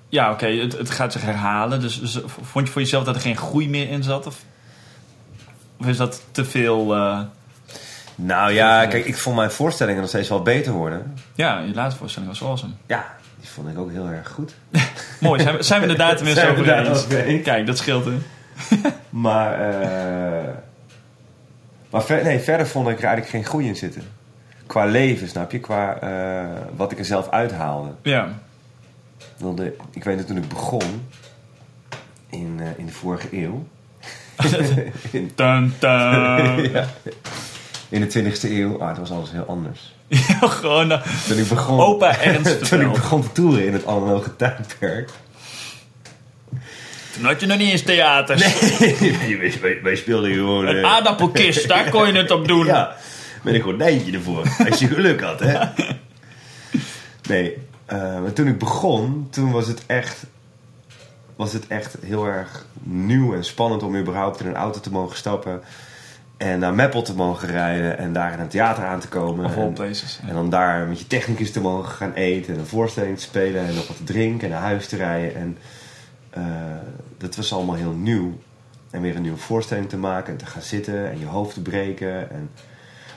Ja, 0.09 0.31
oké, 0.33 0.47
het, 0.47 0.73
het 0.79 0.91
gaat 0.91 1.13
zich 1.13 1.23
herhalen. 1.23 1.81
Dus, 1.81 2.01
dus 2.01 2.19
vond 2.43 2.67
je 2.67 2.73
voor 2.73 2.83
jezelf 2.83 3.05
dat 3.05 3.15
er 3.15 3.21
geen 3.21 3.37
groei 3.37 3.69
meer 3.69 3.89
in 3.89 4.03
zat? 4.03 4.27
Of, 4.27 4.37
of 5.81 5.87
is 5.87 5.97
dat 5.97 6.23
te 6.31 6.45
veel... 6.45 6.95
eh, 6.95 7.21
Nou 8.15 8.53
ja, 8.53 8.87
kijk, 8.87 9.05
ik 9.05 9.17
vond 9.19 9.37
mijn 9.37 9.51
voorstellingen 9.51 10.01
nog 10.01 10.09
steeds 10.11 10.29
wel 10.29 10.43
beter 10.43 10.73
worden. 10.73 11.15
Ja, 11.35 11.59
je 11.59 11.75
laatste 11.75 11.99
voorstelling 11.99 12.31
was 12.31 12.43
awesome. 12.43 12.73
Ja, 12.87 13.17
die 13.41 13.49
vond 13.51 13.69
ik 13.69 13.79
ook 13.79 13.91
heel 13.91 14.07
erg 14.07 14.29
goed. 14.29 14.55
Mooi, 15.21 15.43
zijn 15.43 15.57
we, 15.57 15.63
zijn 15.63 15.87
we 15.87 15.95
daar 15.95 16.17
tenminste 16.17 16.49
over 16.49 16.73
eens? 16.73 17.43
Kijk, 17.43 17.67
dat 17.67 17.79
scheelt 17.79 18.05
hè. 18.05 18.13
Maar, 19.09 19.71
eh, 19.71 20.55
maar 21.91 22.03
ver- 22.03 22.23
nee, 22.23 22.39
verder 22.39 22.67
vond 22.67 22.89
ik 22.89 22.99
er 22.99 23.05
eigenlijk 23.05 23.31
geen 23.35 23.45
groei 23.45 23.67
in 23.67 23.77
zitten. 23.77 24.03
Qua 24.67 24.85
leven, 24.85 25.29
snap 25.29 25.53
je? 25.53 25.59
Qua 25.61 25.99
eh, 26.01 26.61
wat 26.77 26.93
ik 26.93 26.99
er 26.99 27.05
zelf 27.05 27.29
uithaalde. 27.31 27.91
Ja. 28.03 28.29
Want 29.39 29.57
de- 29.57 29.77
ik 29.91 30.05
weet 30.05 30.19
dat 30.19 30.27
toen 30.27 30.37
ik 30.37 30.49
begon, 30.49 31.07
in, 32.31 32.57
eh, 32.61 32.67
in 32.77 32.87
de 32.87 32.93
vorige 32.93 33.29
eeuw... 33.43 33.67
in, 35.11 35.31
Dun, 35.35 35.75
dun. 35.79 35.91
ja, 36.73 36.87
in 37.89 38.09
de 38.09 38.33
20e 38.39 38.41
eeuw, 38.51 38.81
ah, 38.81 38.89
dat 38.89 38.99
was 38.99 39.11
alles 39.11 39.31
heel 39.31 39.47
anders. 39.47 39.97
Ja, 40.09 40.39
gewoon 40.41 40.89
Toen 41.29 41.39
ik 41.39 41.49
begon, 41.49 41.81
opa 41.81 42.21
Ernst 42.21 42.69
toen 42.69 42.81
ik 42.81 42.93
begon 42.93 43.23
te 43.23 43.33
toeren 43.33 43.67
in 43.67 43.73
het 43.73 43.87
analoge 43.87 44.37
tijdperk... 44.37 45.11
Toen 47.19 47.27
had 47.27 47.41
je 47.41 47.47
nog 47.47 47.59
niet 47.59 47.71
eens 47.71 47.83
theaters. 47.83 48.41
wij, 49.01 49.59
wij, 49.61 49.79
wij 49.83 49.97
speelden 49.97 50.33
gewoon... 50.33 50.67
Een 50.67 50.77
eh, 50.77 50.93
aardappelkist, 50.93 51.69
daar 51.69 51.91
kon 51.91 52.07
je 52.07 52.13
het 52.13 52.31
op 52.31 52.49
doen. 52.49 52.67
Ja, 52.67 52.97
met 53.43 53.55
een 53.55 53.61
gordijntje 53.61 54.13
ervoor. 54.13 54.43
Als 54.71 54.79
je 54.79 54.87
geluk 54.87 55.21
had, 55.21 55.41
hè? 55.41 55.59
Nee, 57.29 57.57
eh, 57.87 57.99
maar 58.21 58.33
toen 58.33 58.47
ik 58.47 58.59
begon, 58.59 59.29
toen 59.31 59.51
was 59.51 59.67
het 59.67 59.83
echt... 59.87 60.27
Was 61.37 61.53
het 61.53 61.67
echt 61.67 61.97
heel 62.05 62.27
erg 62.27 62.67
nieuw 62.83 63.35
en 63.35 63.45
spannend 63.45 63.83
om 63.83 63.97
überhaupt 63.97 64.41
in 64.41 64.47
een 64.47 64.57
auto 64.57 64.81
te 64.81 64.91
mogen 64.91 65.17
stappen. 65.17 65.63
En 66.37 66.59
naar 66.59 66.75
Meppel 66.75 67.03
te 67.03 67.15
mogen 67.15 67.49
rijden. 67.49 67.99
En 67.99 68.13
daar 68.13 68.33
in 68.33 68.41
een 68.41 68.49
theater 68.49 68.85
aan 68.85 69.01
te 69.01 69.09
komen. 69.09 69.45
Of 69.45 69.57
En, 69.57 69.73
places. 69.73 70.21
en 70.29 70.35
dan 70.35 70.51
daar 70.51 70.87
met 70.87 70.99
je 70.99 71.07
technicus 71.07 71.53
te 71.53 71.61
mogen 71.61 71.93
gaan 71.93 72.13
eten. 72.13 72.55
En 72.55 72.61
een 72.61 72.67
voorstelling 72.67 73.17
te 73.17 73.23
spelen. 73.23 73.67
En 73.67 73.75
nog 73.75 73.87
wat 73.87 73.97
te 73.97 74.05
drinken. 74.05 74.47
En 74.47 74.53
naar 74.53 74.63
huis 74.63 74.87
te 74.87 74.97
rijden. 74.97 75.37
En 75.37 75.59
eh, 76.31 76.43
dat 77.19 77.37
was 77.37 77.53
allemaal 77.53 77.75
heel 77.75 77.93
nieuw. 77.93 78.39
En 78.91 79.01
weer 79.03 79.17
een 79.17 79.23
nieuwe 79.23 79.39
voorstelling 79.39 79.89
te 79.89 79.97
maken. 79.97 80.33
En 80.33 80.39
te 80.39 80.47
gaan 80.47 80.63
zitten. 80.63 81.11
En 81.11 81.19
je 81.19 81.27
hoofd 81.27 81.55
te 81.55 81.63
breken. 81.63 82.31
En 82.31 82.51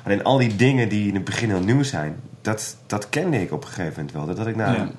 alleen 0.04 0.24
al 0.24 0.38
die 0.38 0.56
dingen 0.56 0.90
die 0.90 1.08
in 1.08 1.16
het 1.16 1.24
begin 1.24 1.50
heel 1.50 1.64
nieuw 1.64 1.84
zijn. 1.84 2.20
Dat, 2.42 2.78
dat 2.88 3.10
kende 3.10 3.42
ik 3.42 3.52
op 3.52 3.62
een 3.64 3.68
gegeven 3.70 3.94
moment 3.96 4.12
wel. 4.12 4.36
Dat 4.36 4.48
ik 4.48 4.56
na, 4.56 4.72
Ja. 4.74 4.90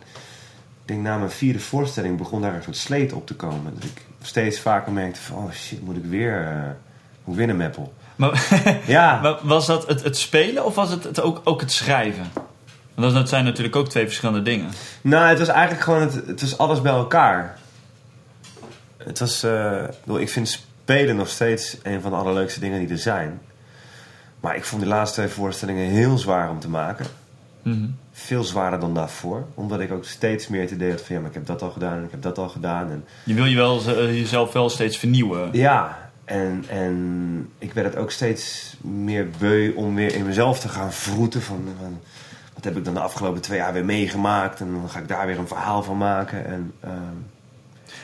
denk 0.84 1.02
na 1.02 1.16
mijn 1.18 1.30
vierde 1.30 1.58
voorstelling 1.60 2.18
begon 2.18 2.40
daar 2.40 2.54
een 2.54 2.62
soort 2.62 2.76
sleet 2.76 3.12
op 3.12 3.26
te 3.26 3.34
komen. 3.34 3.74
Dat 3.74 3.84
ik 3.84 4.02
steeds 4.22 4.60
vaker 4.60 4.92
merkte 4.92 5.20
van... 5.20 5.36
Oh 5.36 5.50
shit, 5.52 5.84
moet 5.84 5.96
ik 5.96 6.04
weer... 6.04 6.46
eh 6.46 6.70
weer 7.24 7.46
naar 7.46 7.56
Meppel. 7.56 7.92
Maar, 8.16 8.48
Ja. 8.86 9.20
maar 9.20 9.38
was 9.42 9.66
dat 9.66 9.86
het, 9.86 10.02
het 10.02 10.16
spelen 10.16 10.64
of 10.64 10.74
was 10.74 10.90
het, 10.90 11.04
het 11.04 11.20
ook, 11.20 11.40
ook 11.44 11.60
het 11.60 11.72
schrijven? 11.72 12.24
Want 12.94 13.06
dat, 13.06 13.12
dat 13.12 13.28
zijn 13.28 13.44
natuurlijk 13.44 13.76
ook 13.76 13.88
twee 13.88 14.04
verschillende 14.04 14.42
dingen. 14.42 14.70
Nou, 15.02 15.26
het 15.28 15.38
was 15.38 15.48
eigenlijk 15.48 15.82
gewoon 15.82 16.00
het, 16.00 16.14
het 16.14 16.40
was 16.40 16.58
alles 16.58 16.80
bij 16.82 16.92
elkaar. 16.92 17.58
Het 19.04 19.18
was, 19.18 19.42
eh, 19.42 19.84
ik 20.18 20.28
vind 20.28 20.48
spelen 20.48 21.16
nog 21.16 21.28
steeds 21.28 21.76
een 21.82 22.00
van 22.00 22.10
de 22.10 22.16
allerleukste 22.16 22.60
dingen 22.60 22.78
die 22.78 22.88
er 22.88 22.98
zijn. 22.98 23.40
Maar 24.40 24.56
ik 24.56 24.64
vond 24.64 24.82
die 24.82 24.90
laatste 24.90 25.20
twee 25.20 25.32
voorstellingen 25.32 25.88
heel 25.88 26.18
zwaar 26.18 26.50
om 26.50 26.60
te 26.60 26.68
maken. 26.68 27.06
Mhm. 27.62 27.86
Veel 28.12 28.44
zwaarder 28.44 28.80
dan 28.80 28.94
daarvoor. 28.94 29.46
Omdat 29.54 29.80
ik 29.80 29.92
ook 29.92 30.04
steeds 30.04 30.48
meer 30.48 30.60
het 30.60 30.70
idee 30.70 30.90
had 30.90 31.00
van 31.00 31.14
ja, 31.14 31.20
maar 31.20 31.30
ik 31.30 31.36
heb 31.36 31.46
dat 31.46 31.62
al 31.62 31.70
gedaan 31.70 31.96
en 31.96 32.04
ik 32.04 32.10
heb 32.10 32.22
dat 32.22 32.38
al 32.38 32.48
gedaan. 32.48 32.90
En 32.90 33.04
Je 33.24 33.34
wil 33.34 33.44
je 33.44 33.56
wel, 33.56 33.78
eh, 33.78 34.18
jezelf 34.18 34.52
wel 34.52 34.70
steeds 34.70 34.96
vernieuwen. 34.96 35.48
ja, 35.52 36.10
en, 36.24 36.64
en 36.68 37.48
ik 37.58 37.72
werd 37.72 37.86
het 37.86 37.96
ook 37.96 38.10
steeds 38.10 38.76
meer 38.80 39.30
beu 39.38 39.72
om 39.74 39.94
weer 39.94 40.14
in 40.14 40.26
mezelf 40.26 40.60
te 40.60 40.68
gaan 40.68 40.92
vroeten. 40.92 41.42
Van, 41.42 41.68
van, 41.80 42.00
wat 42.54 42.64
heb 42.64 42.76
ik 42.76 42.84
dan 42.84 42.94
de 42.94 43.00
afgelopen 43.00 43.40
twee 43.40 43.58
jaar 43.58 43.72
weer 43.72 43.84
meegemaakt? 43.84 44.60
En 44.60 44.72
dan 44.72 44.90
ga 44.90 44.98
ik 44.98 45.08
daar 45.08 45.26
weer 45.26 45.38
een 45.38 45.48
verhaal 45.48 45.82
van 45.82 45.96
maken. 45.96 46.46
En, 46.46 46.72
ehm, 46.80 47.16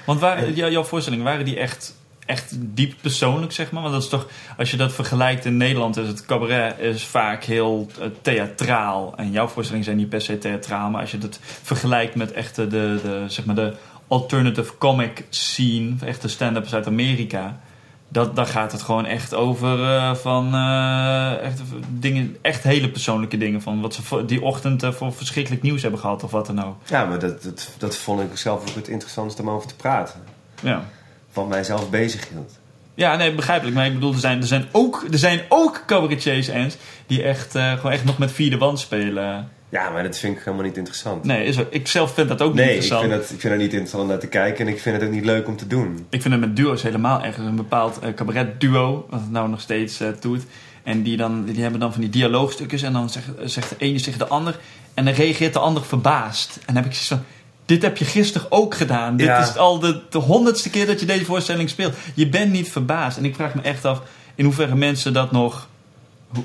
Want 0.04 0.20
waren, 0.20 0.54
jouw 0.54 0.84
voorstellingen, 0.84 1.24
waren 1.24 1.44
die 1.44 1.58
echt, 1.58 1.94
echt 2.26 2.56
diep 2.58 2.94
persoonlijk, 3.00 3.52
zeg 3.52 3.70
maar? 3.70 3.82
Want 3.82 3.94
dat 3.94 4.02
is 4.02 4.08
toch, 4.08 4.26
als 4.56 4.70
je 4.70 4.76
dat 4.76 4.92
vergelijkt 4.92 5.44
in 5.44 5.56
Nederland, 5.56 5.96
is 5.96 6.08
het 6.08 6.26
cabaret 6.26 6.78
is 6.78 7.04
vaak 7.04 7.44
heel 7.44 7.90
eh, 8.00 8.06
theatraal. 8.22 9.16
En 9.16 9.30
jouw 9.30 9.46
voorstellingen 9.46 9.84
zijn 9.84 9.96
niet 9.96 10.08
per 10.08 10.20
se 10.20 10.38
theatraal, 10.38 10.90
maar 10.90 11.00
als 11.00 11.10
je 11.10 11.18
dat 11.18 11.38
vergelijkt 11.62 12.14
met 12.14 12.32
echt 12.32 12.56
de, 12.56 12.66
de, 12.66 13.24
zeg 13.26 13.44
maar 13.44 13.54
de 13.54 13.74
alternative 14.06 14.78
comic 14.78 15.24
scene, 15.28 15.94
echte 16.04 16.28
stand-ups 16.28 16.74
uit 16.74 16.86
Amerika. 16.86 17.60
Dat, 18.08 18.36
daar 18.36 18.46
gaat 18.46 18.72
het 18.72 18.82
gewoon 18.82 19.06
echt 19.06 19.34
over 19.34 19.84
eh, 19.84 20.14
van 20.14 20.54
eh, 20.54 21.40
echt, 21.40 21.60
dingen, 21.88 22.36
echt 22.40 22.62
hele 22.62 22.90
persoonlijke 22.90 23.38
dingen. 23.38 23.62
Van 23.62 23.80
wat 23.80 23.94
ze 23.94 24.24
die 24.24 24.42
ochtend 24.42 24.82
eh, 24.82 24.92
voor 24.92 25.12
verschrikkelijk 25.12 25.62
nieuws 25.62 25.82
hebben 25.82 26.00
gehad 26.00 26.24
of 26.24 26.30
wat 26.30 26.46
dan 26.46 26.64
ook. 26.64 26.76
ja, 26.86 27.04
maar 27.04 27.18
dat, 27.18 27.42
dat, 27.42 27.70
dat 27.78 27.96
vond 27.96 28.20
ik 28.20 28.36
zelf 28.36 28.60
ook 28.68 28.74
het 28.74 28.88
interessantste 28.88 29.42
om 29.42 29.50
over 29.50 29.68
te 29.68 29.76
praten. 29.76 30.20
Ja. 30.62 30.84
Wat 31.32 31.48
mij 31.48 31.64
zelf 31.64 31.90
bezig 31.90 32.28
hield. 32.28 32.58
Ja, 32.94 33.16
nee, 33.16 33.34
begrijpelijk. 33.34 33.76
Maar 33.76 33.86
ik 33.86 33.94
bedoel, 33.94 34.12
er 34.12 34.18
zijn, 34.18 34.40
er 34.40 34.46
zijn 34.46 34.66
ook, 34.72 35.04
er 35.10 35.18
zijn 35.18 35.40
ook 35.48 35.82
cabaretiers, 35.86 36.48
Ernst, 36.48 36.78
die 37.06 37.22
echt, 37.22 37.50
gewoon 37.50 37.92
echt 37.92 38.04
nog 38.04 38.18
met 38.18 38.32
vierde 38.32 38.58
wand 38.58 38.78
spelen. 38.78 39.48
Ja, 39.70 39.90
maar 39.90 40.02
dat 40.02 40.18
vind 40.18 40.36
ik 40.36 40.42
helemaal 40.44 40.66
niet 40.66 40.76
interessant. 40.76 41.24
Nee, 41.24 41.44
is, 41.44 41.56
ik 41.70 41.88
zelf 41.88 42.14
vind 42.14 42.28
dat 42.28 42.42
ook 42.42 42.54
niet 42.54 42.56
Nee, 42.64 42.68
ik 42.76 42.82
interessant. 42.82 43.10
vind, 43.10 43.20
dat, 43.22 43.30
ik 43.30 43.40
vind 43.40 43.52
dat 43.52 43.62
niet 43.62 43.70
interessant 43.72 44.02
om 44.02 44.08
naar 44.08 44.18
te 44.18 44.26
kijken. 44.26 44.66
En 44.66 44.72
ik 44.72 44.80
vind 44.80 44.96
het 44.96 45.04
ook 45.04 45.14
niet 45.14 45.24
leuk 45.24 45.48
om 45.48 45.56
te 45.56 45.66
doen. 45.66 46.06
Ik 46.10 46.22
vind 46.22 46.34
het 46.34 46.42
met 46.42 46.56
duo's 46.56 46.82
helemaal 46.82 47.22
erg. 47.24 47.36
Een 47.36 47.56
bepaald 47.56 47.98
eh, 47.98 48.14
cabaret-duo, 48.14 49.06
wat 49.10 49.20
het 49.20 49.30
nou 49.30 49.48
nog 49.48 49.60
steeds 49.60 50.00
eh, 50.00 50.08
doet. 50.20 50.42
En 50.82 51.02
die, 51.02 51.16
dan, 51.16 51.44
die 51.44 51.62
hebben 51.62 51.80
dan 51.80 51.92
van 51.92 52.00
die 52.00 52.10
dialoogstukjes. 52.10 52.82
En 52.82 52.92
dan 52.92 53.10
zegt, 53.10 53.26
zegt 53.44 53.68
de 53.70 53.76
ene 53.78 54.00
tegen 54.00 54.18
de 54.18 54.26
ander. 54.28 54.58
En 54.94 55.04
dan 55.04 55.14
reageert 55.14 55.52
de 55.52 55.58
ander 55.58 55.84
verbaasd. 55.84 56.56
En 56.56 56.74
dan 56.74 56.82
heb 56.82 56.84
ik 56.84 56.92
zoiets 56.92 57.08
van... 57.08 57.22
Dit 57.66 57.82
heb 57.82 57.96
je 57.96 58.04
gisteren 58.04 58.46
ook 58.52 58.74
gedaan. 58.74 59.16
Dit 59.16 59.26
Ja. 59.26 59.38
is 59.38 59.56
al 59.56 59.78
de, 59.78 60.00
de 60.10 60.18
honderdste 60.18 60.70
keer 60.70 60.86
dat 60.86 61.00
je 61.00 61.06
deze 61.06 61.24
voorstelling 61.24 61.68
speelt. 61.70 61.94
Je 62.14 62.28
bent 62.28 62.52
niet 62.52 62.68
verbaasd. 62.72 63.18
En 63.18 63.24
ik 63.24 63.34
vraag 63.34 63.54
me 63.54 63.60
echt 63.62 63.84
af 63.84 64.02
in 64.34 64.44
hoeverre 64.44 64.74
mensen 64.76 65.12
dat 65.12 65.32
nog... 65.32 65.67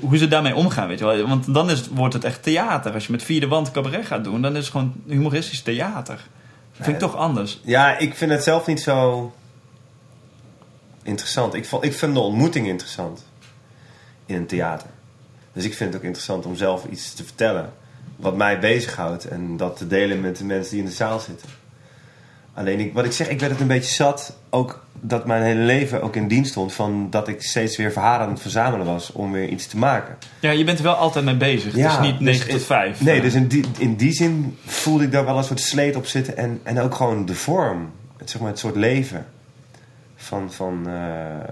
Hoe, 0.00 0.18
ze 0.18 0.28
daarmee 0.28 0.54
omgaan, 0.54 0.88
weet 0.88 0.98
je 0.98 1.04
wel. 1.04 1.26
Want 1.26 1.54
dan 1.54 1.70
is, 1.70 1.78
het- 1.78 1.88
wordt 1.88 2.14
het 2.14 2.24
echt 2.24 2.42
theater. 2.42 2.92
Als 2.92 3.06
je 3.06 3.12
met 3.12 3.22
vierde 3.22 3.46
wand 3.48 3.70
cabaret 3.70 4.06
gaat 4.06 4.24
doen... 4.24 4.42
dan 4.42 4.56
is 4.56 4.62
het 4.62 4.70
gewoon 4.70 4.92
humoristisch 5.06 5.62
theater. 5.62 6.14
Dat 6.76 6.84
vind 6.86 7.02
ik 7.02 7.08
toch 7.08 7.16
anders. 7.16 7.60
Ja, 7.64 7.98
ik 7.98 8.14
vind 8.14 8.30
het 8.30 8.42
zelf 8.42 8.66
niet 8.66 8.80
zo 8.80 9.32
interessant. 11.02 11.54
Ik, 11.54 11.64
vond, 11.66 11.84
ik 11.84 11.92
vind 11.94 12.14
de 12.14 12.20
ontmoeting 12.20 12.66
interessant 12.66 13.24
in 14.26 14.36
een 14.36 14.46
theater. 14.46 14.88
Dus 15.52 15.64
ik 15.64 15.74
vind 15.74 15.88
het 15.92 15.98
ook 15.98 16.06
interessant 16.06 16.46
om 16.46 16.56
zelf 16.56 16.84
iets 16.90 17.14
te 17.14 17.24
vertellen 17.24 17.72
wat 18.16 18.36
mij 18.36 18.58
bezighoudt 18.58 19.24
en 19.28 19.56
dat 19.56 19.76
te 19.76 19.86
delen 19.86 20.20
met 20.20 20.36
de 20.36 20.44
mensen 20.44 20.70
die 20.70 20.80
in 20.80 20.86
de 20.88 20.92
zaal 20.94 21.20
zitten. 21.20 21.48
Alleen, 22.54 22.80
ik, 22.80 22.92
wat 22.92 23.04
ik 23.04 23.12
zeg, 23.12 23.28
ik 23.28 23.40
werd 23.40 23.52
het 23.52 23.60
een 23.60 23.66
beetje 23.66 23.94
zat. 23.94 24.36
Ook 24.50 24.84
dat 25.00 25.26
mijn 25.26 25.42
hele 25.42 25.60
leven 25.60 26.02
ook 26.02 26.16
in 26.16 26.28
dienst 26.28 26.50
stond 26.50 26.72
van 26.72 27.10
dat 27.10 27.28
ik 27.28 27.42
steeds 27.42 27.76
weer 27.76 27.92
verhalen 27.92 28.26
aan 28.26 28.32
het 28.32 28.42
verzamelen 28.42 28.86
was 28.86 29.12
om 29.12 29.32
weer 29.32 29.48
iets 29.48 29.66
te 29.66 29.76
maken. 29.76 30.16
Ja, 30.40 30.50
je 30.50 30.64
bent 30.64 30.78
er 30.78 30.84
wel 30.84 30.94
altijd 30.94 31.24
mee 31.24 31.36
bezig. 31.36 31.72
het 31.72 31.92
is 31.92 31.98
niet 31.98 32.20
9 32.20 32.46
dus 32.46 32.54
tot 32.54 32.64
5. 32.64 33.00
Nee, 33.00 33.20
dus 33.20 33.34
in 33.34 33.46
die, 33.46 33.64
in 33.78 33.96
die 33.96 34.12
zin 34.12 34.58
voelde 34.66 35.04
ik 35.04 35.12
daar 35.12 35.24
wel 35.24 35.38
een 35.38 35.44
soort 35.44 35.60
sleet 35.60 35.96
op 35.96 36.06
zitten. 36.06 36.36
En, 36.36 36.60
en 36.62 36.80
ook 36.80 36.94
gewoon 36.94 37.26
de 37.26 37.34
vorm. 37.34 37.92
Het, 38.16 38.30
zeg 38.30 38.40
maar, 38.40 38.50
het 38.50 38.58
soort 38.58 38.76
leven. 38.76 39.26
Van, 40.16 40.52
van 40.52 40.82
eh, 40.86 41.36
eh, 41.36 41.42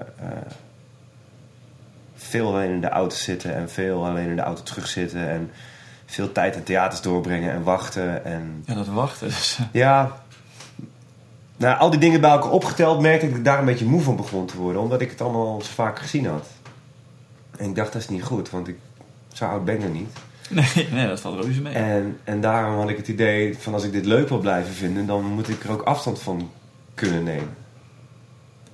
veel 2.16 2.48
alleen 2.48 2.70
in 2.70 2.80
de 2.80 2.88
auto 2.88 3.16
zitten. 3.16 3.54
En 3.54 3.70
veel 3.70 4.06
alleen 4.06 4.28
in 4.28 4.36
de 4.36 4.42
auto 4.42 4.62
terugzitten. 4.62 5.28
En 5.28 5.50
veel 6.06 6.32
tijd 6.32 6.56
in 6.56 6.62
theaters 6.62 7.00
doorbrengen 7.00 7.52
en 7.52 7.62
wachten. 7.62 8.24
En 8.24 8.62
Ja, 8.66 8.74
dat 8.74 8.86
wachten. 8.86 9.28
Dus, 9.28 9.58
eh, 9.58 9.66
ja... 9.72 10.20
Nou, 11.62 11.78
al 11.78 11.90
die 11.90 12.00
dingen 12.00 12.20
bij 12.20 12.30
elkaar 12.30 12.50
opgeteld 12.50 13.00
merkte 13.00 13.24
ik 13.24 13.30
dat 13.30 13.38
ik 13.38 13.44
daar 13.44 13.58
een 13.58 13.64
beetje 13.64 13.84
moe 13.84 14.00
van 14.00 14.16
begon 14.16 14.46
te 14.46 14.56
worden. 14.56 14.82
Omdat 14.82 15.00
ik 15.00 15.10
het 15.10 15.20
allemaal 15.20 15.46
al 15.46 15.60
zo 15.60 15.70
vaak 15.72 15.98
gezien 15.98 16.26
had. 16.26 16.46
En 17.56 17.68
ik 17.68 17.74
dacht, 17.74 17.92
dat 17.92 18.02
is 18.02 18.08
niet 18.08 18.22
goed. 18.22 18.50
Want 18.50 18.68
ik, 18.68 18.76
zo 19.32 19.44
oud 19.44 19.64
ben 19.64 19.74
ik 19.74 19.82
nog 19.82 19.92
niet. 19.92 20.10
nee, 20.74 20.88
nee, 20.92 21.06
dat 21.06 21.20
valt 21.20 21.44
reuze 21.44 21.60
mee. 21.60 21.74
En, 21.74 22.18
en 22.24 22.40
daarom 22.40 22.78
had 22.78 22.88
ik 22.88 22.96
het 22.96 23.08
idee 23.08 23.58
van 23.58 23.74
als 23.74 23.84
ik 23.84 23.92
dit 23.92 24.04
leuk 24.04 24.28
wil 24.28 24.38
blijven 24.38 24.72
vinden, 24.72 25.06
dan 25.06 25.24
moet 25.24 25.48
ik 25.48 25.64
er 25.64 25.70
ook 25.70 25.82
afstand 25.82 26.20
van 26.20 26.50
kunnen 26.94 27.24
nemen. 27.24 27.56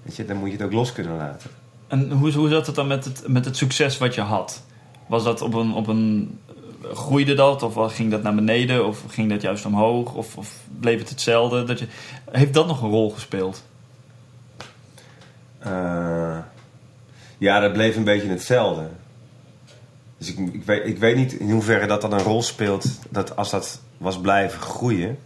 Weet 0.02 0.16
je, 0.16 0.24
dan 0.24 0.36
moet 0.36 0.50
je 0.50 0.56
het 0.56 0.64
ook 0.64 0.72
los 0.72 0.92
kunnen 0.92 1.16
laten. 1.16 1.50
En 1.88 2.10
hoe, 2.10 2.32
hoe 2.32 2.48
zat 2.48 2.66
het 2.66 2.74
dan 2.74 2.86
met 2.86 3.04
het, 3.04 3.22
met 3.26 3.44
het 3.44 3.56
succes 3.56 3.98
wat 3.98 4.14
je 4.14 4.20
had? 4.20 4.62
Was 5.06 5.24
dat 5.24 5.40
op 5.40 5.54
een, 5.54 5.72
op 5.72 5.86
een 5.86 6.38
groeide 6.82 7.34
dat 7.34 7.62
of 7.62 7.94
ging 7.94 8.10
dat 8.10 8.22
naar 8.22 8.34
beneden 8.34 8.86
of 8.86 9.04
ging 9.08 9.30
dat 9.30 9.42
juist 9.42 9.66
omhoog 9.66 10.14
of, 10.14 10.36
of 10.36 10.54
bleef 10.80 10.98
het 10.98 11.08
hetzelfde? 11.08 11.64
Dat 11.64 11.78
je, 11.78 11.86
heeft 12.30 12.54
dat 12.54 12.66
nog 12.66 12.82
een 12.82 12.90
rol 12.90 13.10
gespeeld? 13.10 13.64
Eh, 15.58 16.38
ja, 17.38 17.60
dat 17.60 17.72
bleef 17.72 17.96
een 17.96 18.04
beetje 18.04 18.28
hetzelfde. 18.28 18.88
Dus 20.18 20.34
ik, 20.34 20.54
ik, 20.54 20.64
weet, 20.64 20.86
ik 20.86 20.98
weet 20.98 21.16
niet 21.16 21.32
in 21.32 21.50
hoeverre 21.50 21.86
dat 21.86 22.00
dan 22.00 22.12
een 22.12 22.22
rol 22.22 22.42
speelt. 22.42 22.86
Dat 23.10 23.36
als 23.36 23.50
dat 23.50 23.80
was 23.98 24.20
blijven 24.20 24.60
groeien. 24.60 25.18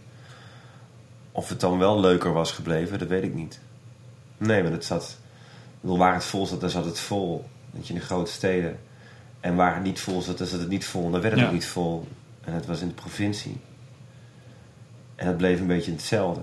Of 1.31 1.49
het 1.49 1.59
dan 1.59 1.77
wel 1.77 1.99
leuker 1.99 2.33
was 2.33 2.51
gebleven, 2.51 2.99
dat 2.99 3.07
weet 3.07 3.23
ik 3.23 3.33
niet. 3.33 3.59
Nee, 4.37 4.63
maar 4.63 4.71
het 4.71 4.85
zat. 4.85 5.17
Ik 5.81 5.89
waar 5.89 6.13
het 6.13 6.23
vol 6.23 6.45
zat, 6.45 6.61
daar 6.61 6.69
zat 6.69 6.85
het 6.85 6.99
vol. 6.99 7.45
Weet 7.71 7.87
je, 7.87 7.93
in 7.93 7.99
de 7.99 8.05
grote 8.05 8.31
steden. 8.31 8.79
En 9.43 9.55
waar 9.55 9.73
het 9.73 9.83
niet 9.83 9.99
vol 9.99 10.21
zat, 10.21 10.37
daar 10.37 10.47
zat 10.47 10.59
het 10.59 10.69
niet 10.69 10.85
vol. 10.85 11.05
En 11.05 11.11
dan 11.11 11.21
werd 11.21 11.33
het 11.33 11.41
Ja. 11.41 11.47
ook 11.47 11.53
niet 11.53 11.65
vol. 11.67 12.07
En 12.43 12.53
het 12.53 12.65
was 12.65 12.81
in 12.81 12.87
de 12.87 12.93
provincie. 12.93 13.57
En 15.15 15.27
het 15.27 15.37
bleef 15.37 15.59
een 15.59 15.67
beetje 15.67 15.91
hetzelfde. 15.91 16.41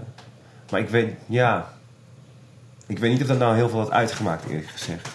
Maar 0.70 0.80
ik 0.80 0.88
weet, 0.88 1.14
ja. 1.26 1.68
Ik 2.86 2.98
weet 2.98 3.10
niet 3.12 3.20
of 3.20 3.26
dat 3.26 3.38
nou 3.38 3.54
heel 3.56 3.68
veel 3.68 3.78
had 3.78 3.90
uitgemaakt, 3.90 4.46
eerlijk 4.48 4.68
gezegd. 4.68 5.08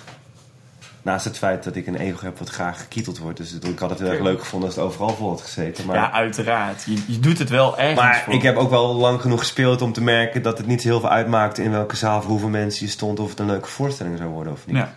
Naast 1.02 1.26
het 1.26 1.38
feit 1.38 1.64
dat 1.64 1.76
ik 1.76 1.88
een 1.88 1.96
ego 1.96 2.26
heb 2.26 2.38
wat 2.38 2.50
graag 2.50 2.80
gekieteld 2.82 3.18
wordt. 3.18 3.38
Dus 3.38 3.54
ik 3.60 3.80
had 3.80 3.90
het 3.90 4.00
heel 4.00 4.10
erg 4.10 4.22
leuk 4.22 4.40
gevonden 4.40 4.68
als 4.68 4.78
het 4.78 4.86
overal 4.86 5.10
vol 5.10 5.30
had 5.30 5.42
gezeten. 5.42 5.86
Maar, 5.86 5.96
Ja, 5.96 6.12
uiteraard. 6.12 6.84
Je, 6.84 7.04
je 7.08 7.20
doet 7.20 7.38
het 7.40 7.50
wel 7.50 7.78
ergens 7.78 8.00
maar 8.02 8.22
voor. 8.24 8.34
ik 8.34 8.42
heb 8.42 8.56
ook 8.56 8.70
wel 8.70 8.96
lang 8.96 9.22
genoeg 9.22 9.40
gespeeld 9.40 9.82
om 9.82 9.94
te 9.94 10.02
merken 10.04 10.42
dat 10.42 10.58
het 10.58 10.68
niet 10.68 10.84
heel 10.84 11.00
veel 11.00 11.10
uitmaakte 11.10 11.64
in 11.64 11.72
welke 11.72 11.96
zaal 11.96 12.22
voor 12.22 12.30
hoeveel 12.32 12.50
mensen 12.50 12.86
je 12.86 12.92
stond. 12.92 13.20
Of 13.20 13.30
het 13.30 13.40
een 13.40 13.46
leuke 13.46 13.68
voorstelling 13.68 14.18
zou 14.18 14.30
worden 14.30 14.54
of 14.54 14.66
niet. 14.68 14.76
Ja. 14.76 14.96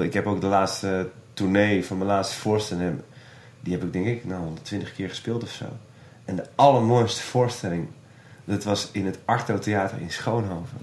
Ik 0.00 0.12
heb 0.12 0.26
ook 0.26 0.40
de 0.40 0.46
laatste 0.46 1.08
tournee 1.36 1.84
van 1.84 1.98
mijn 1.98 2.10
laatste 2.10 2.36
voorstelling. 2.36 3.00
Die 3.60 3.72
heb 3.72 3.82
ik 3.82 3.92
denk 3.92 4.06
ik 4.06 4.24
nou 4.24 4.40
120 4.42 4.94
keer 4.94 5.08
gespeeld 5.08 5.42
of 5.42 5.50
zo. 5.50 5.64
En 6.24 6.36
de 6.36 6.46
allermooiste 6.54 7.22
voorstelling. 7.22 7.88
Dat 8.44 8.64
was 8.64 8.88
in 8.92 9.06
het 9.06 9.18
Arto 9.24 9.58
Theater 9.58 10.00
in 10.00 10.10
Schoonhoven. 10.10 10.78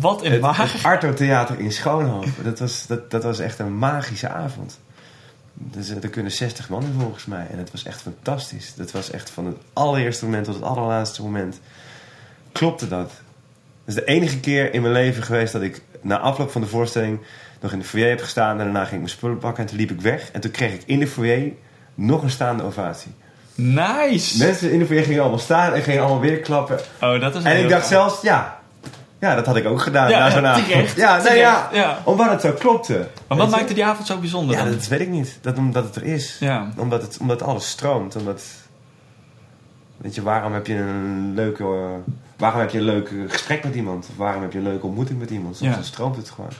Wat 0.00 0.22
in 0.22 0.40
waar? 0.40 0.72
het 0.72 0.82
Arto 0.82 1.14
Theater 1.14 1.58
in 1.60 1.72
Schoonhoven. 1.72 2.44
Dat 2.44 2.58
was, 2.58 2.86
dat, 2.86 3.10
dat 3.10 3.22
was 3.22 3.38
echt 3.38 3.58
een 3.58 3.78
magische 3.78 4.28
avond. 4.28 4.78
Dus, 5.52 5.88
eh, 5.88 6.02
er 6.02 6.08
kunnen 6.08 6.32
60 6.32 6.68
man 6.68 6.82
in 6.82 6.94
volgens 7.00 7.26
mij. 7.26 7.46
En 7.50 7.58
het 7.58 7.70
was 7.70 7.84
echt 7.84 8.00
fantastisch. 8.00 8.74
Dat 8.74 8.90
was 8.90 9.10
echt 9.10 9.30
van 9.30 9.46
het 9.46 9.56
allereerste 9.72 10.24
moment 10.24 10.44
tot 10.44 10.54
het 10.54 10.64
allerlaatste 10.64 11.22
moment. 11.22 11.60
Klopte 12.52 12.88
dat. 12.88 13.08
Dat 13.08 13.14
is 13.84 13.94
de 13.94 14.04
enige 14.04 14.40
keer 14.40 14.74
in 14.74 14.82
mijn 14.82 14.92
leven 14.92 15.22
geweest 15.22 15.52
dat 15.52 15.62
ik 15.62 15.82
na 16.00 16.18
afloop 16.18 16.50
van 16.50 16.60
de 16.60 16.66
voorstelling 16.66 17.20
nog 17.60 17.72
in 17.72 17.78
de 17.78 17.84
foyer 17.84 18.08
heb 18.08 18.20
gestaan. 18.20 18.50
En 18.58 18.64
daarna 18.64 18.80
ging 18.80 18.92
ik 18.92 18.98
mijn 18.98 19.08
spullen 19.10 19.38
pakken 19.38 19.62
en 19.62 19.68
toen 19.68 19.78
liep 19.78 19.90
ik 19.90 20.00
weg. 20.00 20.30
En 20.30 20.40
toen 20.40 20.50
kreeg 20.50 20.72
ik 20.72 20.82
in 20.86 20.98
de 20.98 21.06
foyer 21.06 21.52
nog 21.94 22.22
een 22.22 22.30
staande 22.30 22.62
ovatie. 22.62 23.12
Nice! 23.54 24.38
Mensen 24.44 24.72
in 24.72 24.78
de 24.78 24.86
foyer 24.86 25.04
gingen 25.04 25.20
allemaal 25.20 25.38
staan 25.38 25.72
en 25.72 25.82
gingen 25.82 26.00
allemaal 26.00 26.20
weer 26.20 26.40
klappen. 26.40 26.78
Oh, 27.00 27.20
dat 27.20 27.34
is 27.34 27.42
En 27.42 27.62
ik 27.62 27.68
dacht 27.68 27.86
zelfs, 27.86 28.22
ja, 28.22 28.60
ja, 29.18 29.34
dat 29.34 29.46
had 29.46 29.56
ik 29.56 29.66
ook 29.66 29.80
gedaan 29.80 30.10
Ja, 30.10 30.18
na 30.18 30.30
zo'n 30.30 30.46
avond. 30.46 30.66
terecht, 30.68 30.96
Ja, 30.96 31.12
nee, 31.14 31.22
terecht, 31.22 31.40
ja, 31.40 31.68
ja. 31.72 31.98
omdat 32.04 32.30
het 32.30 32.40
zo 32.40 32.52
klopte. 32.52 33.08
Maar 33.28 33.38
wat 33.38 33.50
maakte 33.50 33.74
die 33.74 33.84
avond 33.84 34.06
zo 34.06 34.18
bijzonder 34.18 34.56
Ja, 34.56 34.64
dan? 34.64 34.72
dat 34.72 34.86
weet 34.88 35.00
ik 35.00 35.08
niet. 35.08 35.38
Dat 35.40 35.58
omdat 35.58 35.84
het 35.84 35.96
er 35.96 36.02
is. 36.04 36.36
Ja. 36.40 36.68
Omdat, 36.76 37.02
het, 37.02 37.18
omdat 37.20 37.42
alles 37.42 37.68
stroomt. 37.68 38.16
Omdat, 38.16 38.42
weet 39.96 40.14
je, 40.14 40.22
waarom 40.22 40.52
heb 40.52 40.66
je 40.66 40.74
een 40.74 41.32
leuke, 41.34 41.62
eh, 41.64 42.12
waarom 42.36 42.60
heb 42.60 42.70
je 42.70 42.78
een 42.78 42.84
leuk 42.84 43.10
gesprek 43.28 43.64
met 43.64 43.74
iemand? 43.74 44.06
Of 44.10 44.16
waarom 44.16 44.42
heb 44.42 44.52
je 44.52 44.58
een 44.58 44.64
leuke 44.64 44.86
ontmoeting 44.86 45.18
met 45.18 45.30
iemand? 45.30 45.56
Soms 45.56 45.86
stroomt 45.86 46.16
het 46.16 46.30
gewoon. 46.30 46.50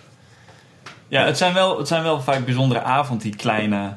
Ja, 1.08 1.24
het 1.24 1.38
zijn, 1.38 1.54
wel, 1.54 1.78
het 1.78 1.88
zijn 1.88 2.02
wel 2.02 2.20
vaak 2.20 2.44
bijzondere 2.44 2.82
avonden, 2.82 3.26
die 3.26 3.36
kleine, 3.36 3.96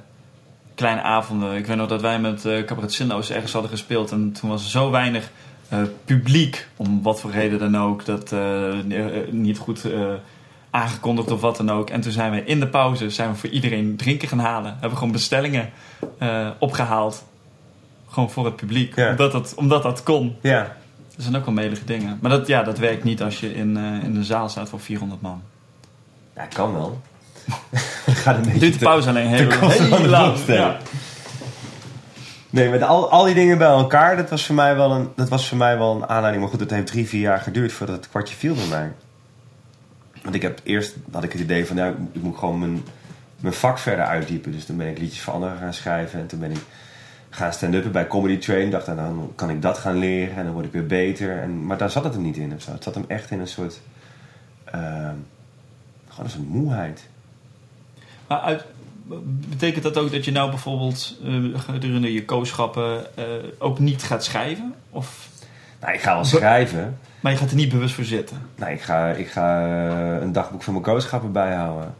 kleine 0.75 1.01
avonden. 1.01 1.55
Ik 1.55 1.65
weet 1.65 1.77
nog 1.77 1.87
dat 1.87 2.01
wij 2.01 2.19
met 2.19 2.45
uh, 2.45 2.63
Cabaret 2.63 2.93
Sinloos 2.93 3.29
ergens 3.29 3.51
hadden 3.51 3.71
gespeeld. 3.71 4.11
En 4.11 4.31
toen 4.31 4.49
was 4.49 4.63
er 4.63 4.69
zo 4.69 4.91
weinig 4.91 5.29
eh, 5.69 5.79
publiek, 6.05 6.67
om 6.75 7.01
wat 7.01 7.19
voor 7.19 7.31
reden 7.31 7.59
dan 7.59 7.77
ook. 7.77 8.05
Dat 8.05 8.31
eh, 8.31 8.73
niet 9.29 9.57
goed 9.57 9.85
aangekondigd 10.69 11.31
of 11.31 11.41
wat 11.41 11.57
dan 11.57 11.71
ook. 11.71 11.89
En 11.89 12.01
toen 12.01 12.11
zijn 12.11 12.31
we 12.31 12.43
in 12.43 12.59
de 12.59 12.67
pauze 12.67 13.09
zijn 13.09 13.31
we 13.31 13.35
voor 13.35 13.49
iedereen 13.49 13.95
drinken 13.95 14.27
gaan 14.27 14.39
halen. 14.39 14.77
Hebben 14.79 14.97
gewoon 14.97 15.13
bestellingen 15.13 15.69
eh, 16.17 16.49
opgehaald. 16.59 17.25
Gewoon 18.07 18.29
voor 18.29 18.45
het 18.45 18.55
publiek. 18.55 18.95
Ja. 18.95 19.09
Omdat, 19.09 19.31
dat, 19.31 19.53
omdat 19.55 19.83
dat 19.83 20.03
kon. 20.03 20.35
Ja. 20.41 20.75
Dat 21.15 21.23
zijn 21.23 21.35
ook 21.35 21.45
wel 21.45 21.53
melige 21.53 21.85
dingen. 21.85 22.17
Maar 22.21 22.31
dat, 22.31 22.47
ja, 22.47 22.63
dat 22.63 22.77
werkt 22.77 23.03
niet 23.03 23.21
als 23.21 23.39
je 23.39 23.53
in, 23.53 23.77
eh, 23.77 24.03
in 24.03 24.13
de 24.13 24.23
zaal 24.23 24.49
staat 24.49 24.69
voor 24.69 24.79
400 24.79 25.21
man. 25.21 25.41
Ja, 26.39 26.45
kan 26.45 26.73
wel. 26.73 27.01
Gaat 28.23 28.35
een 28.35 28.41
beetje 28.41 28.59
Duurt 28.59 28.79
de 28.79 28.85
pauze 28.85 29.09
alleen 29.09 29.27
heel, 29.27 30.07
lang. 30.07 30.37
Ja. 30.45 30.77
Nee, 32.49 32.69
met 32.69 32.81
al, 32.81 33.09
al 33.09 33.23
die 33.23 33.33
dingen 33.33 33.57
bij 33.57 33.67
elkaar, 33.67 34.17
dat 34.17 34.29
was, 34.29 34.45
voor 34.45 34.55
mij 34.55 34.75
wel 34.75 34.91
een, 34.91 35.09
dat 35.15 35.29
was 35.29 35.47
voor 35.47 35.57
mij 35.57 35.77
wel 35.77 35.95
een 35.95 36.07
aanleiding. 36.07 36.41
Maar 36.41 36.51
goed, 36.51 36.59
het 36.59 36.71
heeft 36.71 36.87
drie, 36.87 37.07
vier 37.07 37.21
jaar 37.21 37.39
geduurd 37.39 37.71
voordat 37.71 37.95
het 37.95 38.09
kwartje 38.09 38.35
viel 38.35 38.55
bij 38.55 38.67
mij. 38.69 38.91
Want 40.23 40.35
ik 40.35 40.41
heb 40.41 40.61
eerst 40.63 40.95
had 41.11 41.23
ik 41.23 41.31
het 41.31 41.41
idee 41.41 41.65
van, 41.65 41.75
nou, 41.75 41.95
ik 42.11 42.21
moet 42.21 42.37
gewoon 42.37 42.59
mijn, 42.59 42.83
mijn 43.39 43.53
vak 43.53 43.77
verder 43.77 44.05
uitdiepen. 44.05 44.51
Dus 44.51 44.65
toen 44.65 44.77
ben 44.77 44.87
ik 44.87 44.99
liedjes 44.99 45.21
voor 45.21 45.33
anderen 45.33 45.57
gaan 45.57 45.73
schrijven. 45.73 46.19
En 46.19 46.27
toen 46.27 46.39
ben 46.39 46.51
ik 46.51 46.61
gaan 47.29 47.53
stand-uppen 47.53 47.91
bij 47.91 48.07
Comedy 48.07 48.37
Train. 48.37 48.71
Dacht, 48.71 48.87
nou, 48.87 48.97
dan 48.97 49.31
kan 49.35 49.49
ik 49.49 49.61
dat 49.61 49.77
gaan 49.77 49.97
leren 49.97 50.35
en 50.35 50.43
dan 50.43 50.53
word 50.53 50.65
ik 50.65 50.71
weer 50.71 50.85
beter. 50.85 51.41
En, 51.41 51.65
maar 51.65 51.77
daar 51.77 51.89
zat 51.89 52.03
het 52.03 52.13
hem 52.13 52.23
niet 52.23 52.37
in 52.37 52.53
of 52.55 52.61
zo. 52.61 52.71
Het 52.71 52.83
zat 52.83 52.95
hem 52.95 53.05
echt 53.07 53.31
in 53.31 53.39
een 53.39 53.47
soort, 53.47 53.79
ehm, 54.65 55.15
gewoon 56.19 56.25
een 56.25 56.37
soort 56.51 56.61
moeheid. 56.61 57.07
Maar 58.27 58.39
uit, 58.39 58.63
betekent 59.49 59.83
dat 59.83 59.97
ook 59.97 60.11
dat 60.11 60.25
je 60.25 60.31
nou 60.31 60.49
bijvoorbeeld 60.49 61.17
eh, 61.23 61.33
gedurende 61.59 62.13
je 62.13 62.25
kooschappen 62.25 63.15
eh, 63.17 63.23
ook 63.57 63.79
niet 63.79 64.03
gaat 64.03 64.23
schrijven? 64.23 64.73
Of, 64.89 65.29
Nou, 65.81 65.93
ik 65.93 66.01
ga 66.01 66.13
wel 66.13 66.25
schrijven. 66.25 66.97
maar 67.19 67.31
je 67.31 67.37
gaat 67.37 67.49
er 67.49 67.55
niet 67.55 67.69
bewust 67.69 67.93
voor 67.93 68.03
zitten? 68.03 68.37
Nou, 68.55 68.71
ik 68.71 68.81
ga, 68.81 69.07
ik 69.09 69.27
ga 69.29 69.61
eh, 69.65 70.21
een 70.21 70.31
dagboek 70.31 70.63
van 70.63 70.73
mijn 70.73 70.85
kooschappen 70.85 71.31
bijhouden. 71.31 71.93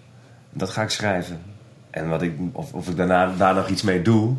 Dat 0.49 0.69
ga 0.69 0.81
ik 0.81 0.89
schrijven. 0.89 1.41
En 1.89 2.09
wat 2.09 2.21
ik, 2.21 2.33
of, 2.51 2.73
of 2.73 2.89
ik 2.89 2.95
daarna 2.97 3.33
daar 3.37 3.53
nog 3.55 3.69
iets 3.69 3.81
mee 3.81 4.01
doe, 4.01 4.35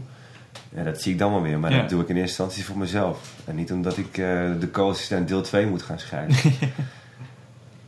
ja, 0.74 0.82
dat 0.82 1.00
zie 1.02 1.12
ik 1.12 1.18
dan 1.18 1.32
wel 1.32 1.42
weer. 1.42 1.58
Maar 1.58 1.72
Ja. 1.72 1.80
dat 1.80 1.88
doe 1.88 2.02
ik 2.02 2.08
in 2.08 2.16
eerste 2.16 2.42
instantie 2.42 2.64
voor 2.64 2.78
mezelf. 2.78 3.34
En 3.44 3.56
niet 3.56 3.72
omdat 3.72 3.96
ik 3.96 4.14
de 4.14 4.68
co-assistent 4.72 5.28
deel 5.28 5.42
2 5.42 5.66
moet 5.66 5.82
gaan 5.82 5.98
schrijven. 5.98 6.52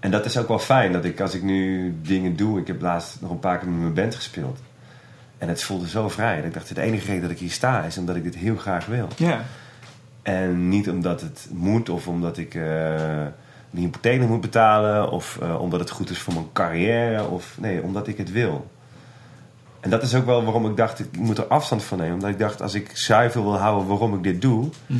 en 0.03 0.11
dat 0.11 0.25
is 0.25 0.37
ook 0.39 0.49
wel 0.49 0.59
fijn, 0.59 0.93
dat 0.93 1.05
ik 1.05 1.21
als 1.21 1.35
ik 1.35 1.43
nu 1.43 1.95
dingen 2.03 2.37
doe... 2.37 2.61
Ik 2.61 2.67
heb 2.67 2.81
laatst 2.81 3.21
nog 3.21 3.31
een 3.31 3.39
paar 3.39 3.59
keer 3.59 3.69
met 3.69 3.81
mijn 3.81 3.95
band 3.95 4.15
gespeeld. 4.15 4.61
En 5.39 5.49
het 5.49 5.63
voelde 5.63 5.89
zo 5.89 6.09
vrij. 6.09 6.37
Dat 6.37 6.45
ik 6.45 6.55
dacht, 6.55 6.75
de 6.75 6.81
enige 6.81 7.07
reden 7.07 7.23
dat 7.23 7.31
ik 7.31 7.39
hier 7.39 7.51
sta 7.51 7.83
is 7.83 7.99
omdat 7.99 8.17
ik 8.17 8.23
dit 8.23 8.35
heel 8.35 8.57
graag 8.57 8.87
wil. 8.87 9.09
Ja. 9.17 9.41
En 10.23 10.69
niet 10.69 10.89
omdat 10.89 11.21
het 11.21 11.49
moet 11.53 11.89
of 11.89 12.09
omdat 12.09 12.39
ik 12.39 12.55
eh 12.55 12.63
mijn 13.71 13.85
hypotheek 13.85 14.21
moet 14.21 14.41
betalen 14.41 15.11
of 15.11 15.39
eh, 15.43 15.61
omdat 15.61 15.81
het 15.81 15.91
goed 15.91 16.11
is 16.11 16.19
voor 16.19 16.33
mijn 16.35 16.53
carrière. 16.53 17.25
Of, 17.27 17.57
nee, 17.61 17.83
omdat 17.83 18.09
ik 18.09 18.19
het 18.19 18.33
wil. 18.33 18.71
En 19.81 19.91
dat 19.91 20.03
is 20.03 20.15
ook 20.15 20.27
wel 20.27 20.45
waarom 20.45 20.67
ik 20.71 20.77
dacht, 20.77 20.99
ik 20.99 21.17
moet 21.17 21.39
er 21.39 21.47
afstand 21.47 21.83
van 21.85 21.99
nemen. 21.99 22.15
Omdat 22.15 22.31
ik 22.31 22.39
dacht, 22.39 22.63
als 22.63 22.75
ik 22.75 22.91
zuiver 22.97 23.43
wil 23.43 23.59
houden 23.59 23.87
waarom 23.89 24.15
ik 24.15 24.23
dit 24.23 24.41
doe, 24.43 24.69
Mhm. 24.87 24.99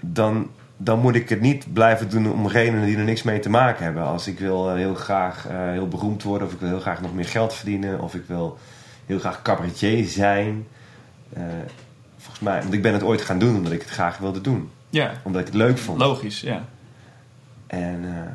dan, 0.00 0.50
dan 0.80 0.98
moet 0.98 1.14
ik 1.14 1.28
het 1.28 1.40
niet 1.40 1.72
blijven 1.72 2.10
doen 2.10 2.32
om 2.32 2.48
redenen 2.48 2.86
die 2.86 2.96
er 2.96 3.04
niks 3.04 3.22
mee 3.22 3.38
te 3.38 3.50
maken 3.50 3.84
hebben. 3.84 4.02
Als 4.02 4.26
ik 4.26 4.38
wil 4.38 4.70
eh, 4.70 4.76
heel 4.76 4.94
graag 4.94 5.46
eh, 5.46 5.56
heel 5.70 5.88
beroemd 5.88 6.22
worden 6.22 6.46
of 6.46 6.52
ik 6.52 6.60
wil 6.60 6.68
heel 6.68 6.80
graag 6.80 7.00
nog 7.00 7.14
meer 7.14 7.24
geld 7.24 7.54
verdienen 7.54 8.00
of 8.00 8.14
ik 8.14 8.24
wil 8.26 8.58
heel 9.06 9.18
graag 9.18 9.42
cabaretier 9.42 10.06
zijn. 10.06 10.66
Eh, 11.32 11.42
volgens 12.16 12.40
mij, 12.40 12.60
want 12.60 12.74
ik 12.74 12.82
ben 12.82 12.92
het 12.92 13.02
ooit 13.02 13.22
gaan 13.22 13.38
doen 13.38 13.56
omdat 13.56 13.72
ik 13.72 13.80
het 13.80 13.90
graag 13.90 14.18
wilde 14.18 14.40
doen 14.40 14.70
ja, 14.90 15.12
omdat 15.22 15.40
ik 15.40 15.46
het 15.46 15.56
leuk 15.56 15.78
vond. 15.78 15.98
logisch, 15.98 16.40
ja. 16.40 16.64
En 17.66 18.04
eh, 18.04 18.32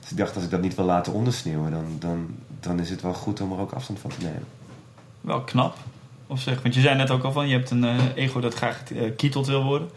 dus 0.00 0.10
ik 0.10 0.16
dacht, 0.16 0.34
als 0.34 0.44
ik 0.44 0.50
dat 0.50 0.60
niet 0.60 0.74
wil 0.74 0.84
laten 0.84 1.12
ondersneeuwen, 1.12 1.70
dan, 1.70 1.84
dan, 1.98 2.34
dan 2.60 2.80
is 2.80 2.90
het 2.90 3.02
wel 3.02 3.14
goed 3.14 3.40
om 3.40 3.52
er 3.52 3.58
ook 3.58 3.72
afstand 3.72 3.98
van 3.98 4.10
te 4.10 4.22
nemen. 4.22 4.44
Wel 5.20 5.40
knap. 5.40 5.76
Of 6.26 6.40
zeg, 6.40 6.62
want 6.62 6.74
je 6.74 6.80
zei 6.80 6.96
net 6.96 7.10
ook 7.10 7.22
al 7.22 7.32
van, 7.32 7.48
je 7.48 7.56
hebt 7.56 7.70
een 7.70 8.12
ego 8.14 8.40
dat 8.40 8.54
graag 8.54 8.82
kieteld 9.16 9.46
wil 9.46 9.64
worden. 9.64 9.90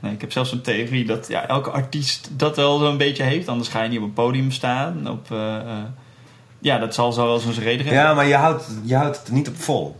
Nee, 0.00 0.12
ik 0.12 0.20
heb 0.20 0.32
zelfs 0.32 0.52
een 0.52 0.60
theorie 0.62 1.04
dat 1.06 1.28
ja, 1.28 1.46
elke 1.48 1.70
artiest 1.70 2.28
dat 2.32 2.56
wel 2.56 2.78
zo'n 2.78 2.96
beetje 2.96 3.22
heeft. 3.22 3.48
Anders 3.48 3.68
ga 3.68 3.82
je 3.82 3.88
niet 3.88 3.98
op 3.98 4.04
een 4.04 4.12
podium 4.12 4.50
staan. 4.50 5.10
Op, 5.10 5.30
eh, 5.30 5.56
eh, 5.56 5.62
ja, 6.58 6.78
dat 6.78 6.94
zal 6.94 7.12
zo 7.12 7.26
wel 7.26 7.38
zo'n 7.38 7.52
reden 7.52 7.86
hebben. 7.86 8.02
Ja, 8.04 8.14
maar 8.14 8.26
je 8.26 8.34
houdt, 8.34 8.64
je 8.84 8.94
houdt 8.96 9.16
het 9.18 9.30
niet 9.30 9.48
op 9.48 9.56
vol. 9.56 9.96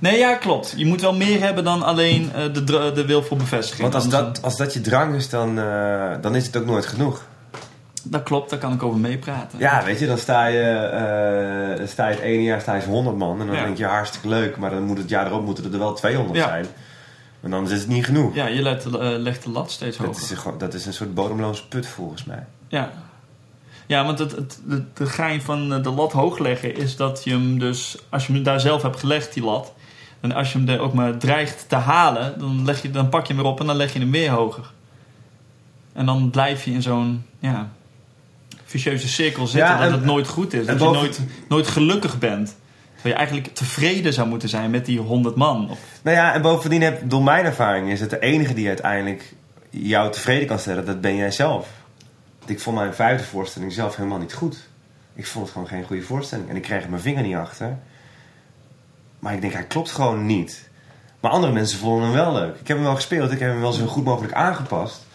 Nee, 0.00 0.18
ja, 0.18 0.34
klopt. 0.34 0.74
Je 0.76 0.86
moet 0.86 1.00
wel 1.00 1.14
meer 1.14 1.40
hebben 1.40 1.64
dan 1.64 1.82
alleen 1.82 2.30
eh, 2.34 2.52
de, 2.52 2.92
de 2.94 3.04
wil 3.06 3.22
voor 3.22 3.36
bevestiging. 3.36 3.82
Want 3.82 3.94
als 3.94 4.08
dat, 4.08 4.42
als 4.42 4.56
dat 4.56 4.72
je 4.72 4.80
drang 4.80 5.14
is, 5.14 5.28
dan, 5.28 5.54
dan 6.20 6.34
is 6.36 6.46
het 6.46 6.56
ook 6.56 6.66
nooit 6.66 6.86
genoeg. 6.86 7.26
Dat 8.04 8.22
klopt, 8.22 8.50
daar 8.50 8.58
kan 8.58 8.72
ik 8.72 8.82
over 8.82 8.98
meepraten. 8.98 9.58
Ja, 9.58 9.84
weet 9.84 9.98
je, 9.98 10.06
dan 10.06 10.18
sta 10.18 10.46
je, 10.46 11.74
dan 11.78 11.88
sta 11.88 12.08
je 12.08 12.14
het 12.14 12.22
ene 12.24 12.42
jaar 12.42 12.60
sta 12.60 12.74
je 12.74 12.84
100 12.84 13.16
man. 13.16 13.40
En 13.40 13.46
dan 13.46 13.56
Ja. 13.56 13.64
denk 13.64 13.76
je, 13.76 13.84
hartstikke 13.84 14.28
leuk. 14.28 14.56
Maar 14.56 14.70
dan 14.70 14.82
moet 14.82 14.98
het 14.98 15.08
jaar 15.08 15.26
erop 15.26 15.44
moeten 15.44 15.72
er 15.72 15.78
wel 15.78 15.92
200 15.94 16.38
Ja. 16.38 16.46
zijn. 16.46 16.66
Want 17.42 17.54
anders 17.54 17.72
is 17.74 17.80
het 17.80 17.88
niet 17.88 18.04
genoeg. 18.04 18.34
Ja, 18.34 18.46
je 18.46 18.62
legt, 18.62 18.84
eh, 18.84 18.92
legt 19.00 19.42
de 19.44 19.50
lat 19.50 19.70
steeds 19.70 19.96
dat, 19.96 20.06
hoger. 20.06 20.22
is 20.22 20.30
een, 20.30 20.36
gewoon- 20.36 20.58
dat 20.58 20.74
is 20.74 20.86
een 20.86 20.92
soort 20.92 21.14
bodemloze 21.14 21.68
put 21.68 21.86
volgens 21.86 22.24
mij. 22.24 22.46
Ja. 22.68 22.92
Ja, 23.86 24.04
want 24.04 24.18
het, 24.18 24.30
het, 24.32 24.60
de, 24.66 24.82
de 24.94 25.06
gein 25.06 25.42
van 25.42 25.72
eh, 25.72 25.82
de 25.82 25.90
lat 25.90 26.12
hoog 26.12 26.38
leggen 26.38 26.76
is 26.76 26.96
dat 26.96 27.24
je 27.24 27.30
hem 27.30 27.58
dus, 27.58 27.96
als 28.08 28.26
je 28.26 28.32
hem 28.32 28.42
daar 28.42 28.60
zelf 28.60 28.82
hebt 28.82 28.98
gelegd, 28.98 29.34
die 29.34 29.42
lat, 29.44 29.72
en 30.20 30.32
als 30.32 30.52
je 30.52 30.58
hem 30.58 30.68
er 30.68 30.78
ook 30.80 30.92
maar 30.92 31.16
dreigt 31.18 31.68
te 31.68 31.76
halen, 31.76 32.38
dan, 32.38 32.64
leg 32.64 32.82
je, 32.82 32.90
dan 32.90 33.08
pak 33.08 33.26
je 33.26 33.32
hem 33.34 33.42
weer 33.42 33.52
op 33.52 33.60
en 33.60 33.66
dan 33.66 33.76
leg 33.76 33.92
je 33.92 33.98
hem 33.98 34.10
weer 34.10 34.30
hoger. 34.30 34.72
En 35.92 36.06
dan 36.06 36.30
blijf 36.30 36.64
je 36.64 36.70
in 36.70 36.82
zo'n 36.82 37.24
ja, 37.38 37.68
vicieuze 38.64 39.08
cirkel 39.08 39.46
zitten 39.46 39.70
Ja, 39.70 39.82
dat 39.82 39.90
het 39.90 40.04
nooit 40.04 40.28
goed 40.28 40.52
is. 40.52 40.66
Dat 40.66 40.78
boven- 40.78 40.92
je 40.94 40.98
nooit, 40.98 41.20
nooit 41.48 41.66
gelukkig 41.66 42.18
bent. 42.18 42.56
Je 43.02 43.14
eigenlijk 43.14 43.54
tevreden 43.54 44.12
zou 44.12 44.28
moeten 44.28 44.48
zijn 44.48 44.70
met 44.70 44.86
die 44.86 44.98
100 44.98 45.36
man. 45.36 45.76
Nou 46.02 46.16
ja, 46.16 46.34
en 46.34 46.42
bovendien, 46.42 46.82
heb, 46.82 47.10
door 47.10 47.22
mijn 47.22 47.44
ervaring, 47.44 47.90
is 47.90 48.00
het 48.00 48.10
de 48.10 48.18
enige 48.18 48.54
die 48.54 48.68
uiteindelijk 48.68 49.34
jou 49.70 50.12
tevreden 50.12 50.46
kan 50.46 50.58
stellen, 50.58 50.86
dat 50.86 51.00
ben 51.00 51.16
jij 51.16 51.30
zelf. 51.30 51.68
Ik 52.46 52.60
vond 52.60 52.76
mijn 52.76 52.94
vijfde 52.94 53.24
voorstelling 53.24 53.72
zelf 53.72 53.96
helemaal 53.96 54.18
niet 54.18 54.34
goed. 54.34 54.68
Ik 55.14 55.26
vond 55.26 55.44
het 55.44 55.52
gewoon 55.52 55.68
geen 55.68 55.84
goede 55.84 56.02
voorstelling. 56.02 56.48
En 56.48 56.56
ik 56.56 56.62
kreeg 56.62 56.88
mijn 56.88 57.02
vinger 57.02 57.22
niet 57.22 57.36
achter. 57.36 57.78
Maar 59.18 59.34
ik 59.34 59.40
denk, 59.40 59.52
hij 59.52 59.64
klopt 59.64 59.90
gewoon 59.90 60.26
niet. 60.26 60.70
Maar 61.20 61.30
andere 61.30 61.52
mensen 61.52 61.78
vonden 61.78 62.04
hem 62.04 62.12
wel 62.12 62.32
leuk. 62.32 62.60
Ik 62.60 62.68
heb 62.68 62.76
hem 62.76 62.86
wel 62.86 62.94
gespeeld, 62.94 63.32
ik 63.32 63.38
heb 63.38 63.50
hem 63.50 63.60
wel 63.60 63.72
zo 63.72 63.86
goed 63.86 64.04
mogelijk 64.04 64.34
aangepast. 64.34 65.06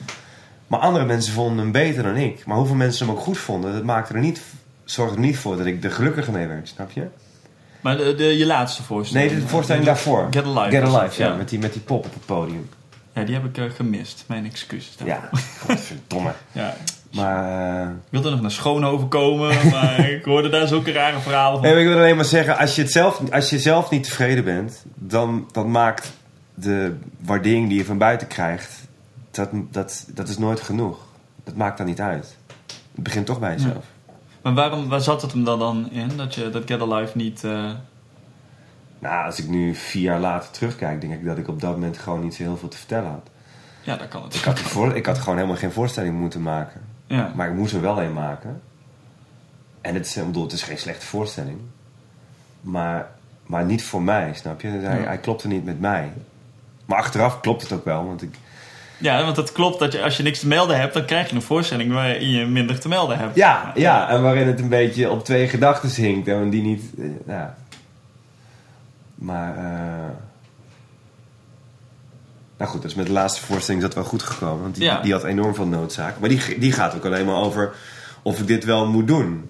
Maar 0.67 0.79
andere 0.79 1.05
mensen 1.05 1.33
vonden 1.33 1.57
hem 1.57 1.71
beter 1.71 2.03
dan 2.03 2.15
ik. 2.15 2.45
Maar 2.45 2.57
hoeveel 2.57 2.75
mensen 2.75 3.07
hem 3.07 3.15
ook 3.15 3.21
goed 3.21 3.37
vonden, 3.37 3.73
dat 3.73 3.83
maakte 3.83 4.13
er 4.13 4.19
niet, 4.19 4.41
zorgde 4.83 5.15
er 5.15 5.21
niet 5.21 5.37
voor 5.37 5.57
dat 5.57 5.65
ik 5.65 5.83
er 5.83 5.91
gelukkiger 5.91 6.33
mee 6.33 6.47
werd, 6.47 6.67
snap 6.67 6.91
je? 6.91 7.07
Maar 7.87 7.97
de, 7.97 8.15
de, 8.15 8.37
je 8.37 8.45
laatste 8.45 8.83
voorstelling. 8.83 9.31
Nee, 9.31 9.39
de 9.41 9.47
voorstelling 9.47 9.85
daarvoor. 9.85 10.27
Get 10.31 10.45
Alive. 10.45 10.69
Get 10.69 10.83
Alive, 10.93 11.23
ja. 11.23 11.35
Met, 11.35 11.49
die, 11.49 11.59
met 11.59 11.73
die 11.73 11.81
pop 11.81 12.05
op 12.05 12.13
het 12.13 12.25
podium. 12.25 12.69
Ja, 13.13 13.23
die 13.23 13.33
heb 13.35 13.45
ik 13.45 13.57
eh, 13.57 13.63
gemist. 13.75 14.23
Mijn 14.27 14.45
excuses. 14.45 14.95
Ja, 15.05 15.29
godverdomme. 15.65 16.31
ja. 16.51 16.73
Maar... 17.13 17.81
eh, 17.81 17.87
Ik 17.89 17.95
wilde 18.09 18.29
nog 18.29 18.41
naar 18.41 18.51
Schoonhoven 18.51 19.07
komen, 19.07 19.55
maar 19.71 20.09
ik 20.09 20.25
hoorde 20.25 20.49
daar 20.49 20.67
zulke 20.67 20.91
rare 20.91 21.19
verhalen 21.19 21.59
van. 21.61 21.69
nee, 21.69 21.79
ik 21.81 21.87
wil 21.87 21.97
alleen 21.97 22.15
maar 22.15 22.25
zeggen, 22.25 22.57
als 22.57 22.75
je, 22.75 22.81
het 22.81 22.91
zelf, 22.91 23.21
als 23.31 23.49
je 23.49 23.59
zelf 23.59 23.89
niet 23.89 24.03
tevreden 24.03 24.43
bent, 24.43 24.83
dan, 24.95 25.49
dan 25.51 25.71
maakt 25.71 26.11
de 26.53 26.95
waardering 27.19 27.69
die 27.69 27.77
je 27.77 27.85
van 27.85 27.97
buiten 27.97 28.27
krijgt, 28.27 28.71
dat, 29.31 29.49
dat, 29.71 30.05
dat 30.13 30.27
is 30.29 30.37
nooit 30.37 30.61
genoeg. 30.61 30.97
Dat 31.43 31.55
maakt 31.55 31.77
dan 31.77 31.85
niet 31.87 32.01
uit. 32.01 32.37
Het 32.67 33.03
begint 33.03 33.25
toch 33.25 33.39
bij 33.39 33.51
jezelf. 33.53 33.85
Maar 34.41 34.53
waarom, 34.53 34.87
waar 34.89 35.01
zat 35.01 35.21
het 35.21 35.31
hem 35.31 35.43
dan, 35.43 35.59
dan 35.59 35.91
in? 35.91 36.09
Dat 36.17 36.35
je 36.35 36.49
dat 36.49 36.63
Get 36.65 36.81
Alive 36.81 37.17
niet... 37.17 37.43
eh, 37.43 37.71
Nou, 38.99 39.25
als 39.25 39.39
ik 39.39 39.47
nu 39.47 39.75
vier 39.75 40.01
jaar 40.01 40.19
later 40.19 40.51
terugkijk, 40.51 41.01
denk 41.01 41.13
ik 41.13 41.25
dat 41.25 41.37
ik 41.37 41.47
op 41.47 41.61
dat 41.61 41.71
moment 41.71 41.97
gewoon 41.97 42.21
niet 42.23 42.35
zo 42.35 42.43
heel 42.43 42.57
veel 42.57 42.67
te 42.69 42.77
vertellen 42.77 43.09
had. 43.09 43.29
Ja, 43.81 43.95
dat 43.97 44.07
kan 44.07 44.23
het. 44.23 44.35
Ik 44.35 44.43
had, 44.43 44.59
voor, 44.59 44.95
ik 44.95 45.05
had 45.05 45.17
gewoon 45.17 45.35
helemaal 45.35 45.57
geen 45.57 45.71
voorstelling 45.71 46.19
moeten 46.19 46.41
maken. 46.41 46.81
Ja. 47.05 47.31
Maar 47.35 47.47
ik 47.49 47.55
moest 47.55 47.73
er 47.73 47.81
wel 47.81 48.01
een 48.01 48.13
maken. 48.13 48.61
En 49.81 49.93
het 49.93 50.05
is, 50.05 50.17
ik 50.17 50.25
bedoel, 50.25 50.43
het 50.43 50.51
is 50.51 50.63
geen 50.63 50.77
slechte 50.77 51.05
voorstelling. 51.05 51.59
Maar, 52.61 53.09
maar 53.45 53.65
niet 53.65 53.83
voor 53.83 54.01
mij, 54.01 54.33
snap 54.33 54.61
je? 54.61 54.67
Hij, 54.67 54.99
Ja. 54.99 55.05
hij 55.05 55.17
klopte 55.17 55.47
niet 55.47 55.65
met 55.65 55.79
mij. 55.79 56.11
Maar 56.85 56.97
achteraf 56.97 57.39
klopt 57.39 57.61
het 57.61 57.71
ook 57.71 57.85
wel. 57.85 58.05
Want 58.05 58.21
ik, 58.21 58.35
ja, 58.97 59.23
want 59.23 59.37
het 59.37 59.51
klopt 59.51 59.79
dat 59.79 59.91
je, 59.93 60.03
als 60.03 60.17
je 60.17 60.23
niks 60.23 60.39
te 60.39 60.47
melden 60.47 60.79
hebt, 60.79 60.93
dan 60.93 61.05
krijg 61.05 61.29
je 61.29 61.35
een 61.35 61.41
voorstelling 61.41 61.91
waarin 61.93 62.29
je 62.29 62.45
minder 62.45 62.79
te 62.79 62.87
melden 62.87 63.17
hebt. 63.17 63.35
ja, 63.35 63.71
ja, 63.75 64.09
en 64.09 64.21
waarin 64.21 64.47
het 64.47 64.59
een 64.59 64.69
beetje 64.69 65.09
op 65.09 65.25
twee 65.25 65.47
gedachten 65.47 65.89
hinkt. 66.03 66.27
En 66.27 66.49
die 66.49 66.61
niet... 66.61 66.83
eh, 66.99 67.05
ja. 67.27 67.55
Maar... 69.15 69.57
eh, 69.57 70.09
nou 72.57 72.71
goed, 72.71 72.81
dus 72.81 72.95
met 72.95 73.05
de 73.05 73.11
laatste 73.11 73.41
voorstelling 73.45 73.83
is 73.83 73.87
dat 73.89 73.97
wel 73.97 74.09
goed 74.09 74.23
gekomen. 74.23 74.61
Want 74.61 74.75
die, 74.75 74.83
Ja. 74.83 75.01
die 75.01 75.11
had 75.13 75.23
enorm 75.23 75.55
veel 75.55 75.65
noodzaak. 75.67 76.19
Maar 76.19 76.29
die, 76.29 76.59
die 76.59 76.71
gaat 76.71 76.95
ook 76.95 77.05
alleen 77.05 77.25
maar 77.25 77.35
over 77.35 77.71
of 78.21 78.39
ik 78.39 78.47
dit 78.47 78.63
wel 78.63 78.87
moet 78.87 79.07
doen. 79.07 79.49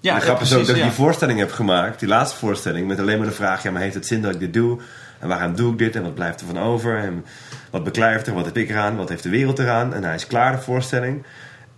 Ja, 0.00 0.18
grappig 0.20 0.46
is 0.46 0.52
ook 0.52 0.60
dat 0.60 0.68
ik 0.68 0.76
ja. 0.76 0.82
die 0.82 0.92
voorstelling 0.92 1.38
heb 1.38 1.52
gemaakt, 1.52 1.98
die 1.98 2.08
laatste 2.08 2.36
voorstelling, 2.38 2.86
met 2.86 2.98
alleen 2.98 3.18
maar 3.18 3.26
de 3.26 3.32
vraag: 3.32 3.62
ja, 3.62 3.70
maar 3.70 3.82
heeft 3.82 3.94
het 3.94 4.06
zin 4.06 4.22
dat 4.22 4.32
ik 4.34 4.40
dit 4.40 4.52
doe? 4.54 4.80
En 5.18 5.28
waarom 5.28 5.54
doe 5.56 5.72
ik 5.72 5.78
dit? 5.78 5.96
En 5.96 6.02
wat 6.02 6.14
blijft 6.14 6.40
er 6.40 6.46
van 6.46 6.58
over? 6.58 6.98
En 6.98 7.24
wat 7.72 7.84
beklijft 7.84 8.26
er? 8.26 8.34
Wat 8.34 8.44
heb 8.44 8.56
ik 8.56 8.68
eraan? 8.68 8.96
Wat 8.96 9.08
heeft 9.08 9.22
de 9.22 9.28
wereld 9.28 9.58
eraan? 9.58 9.94
En 9.94 10.04
hij 10.04 10.14
is 10.14 10.26
klaar, 10.26 10.56
de 10.56 10.62
voorstelling. 10.62 11.24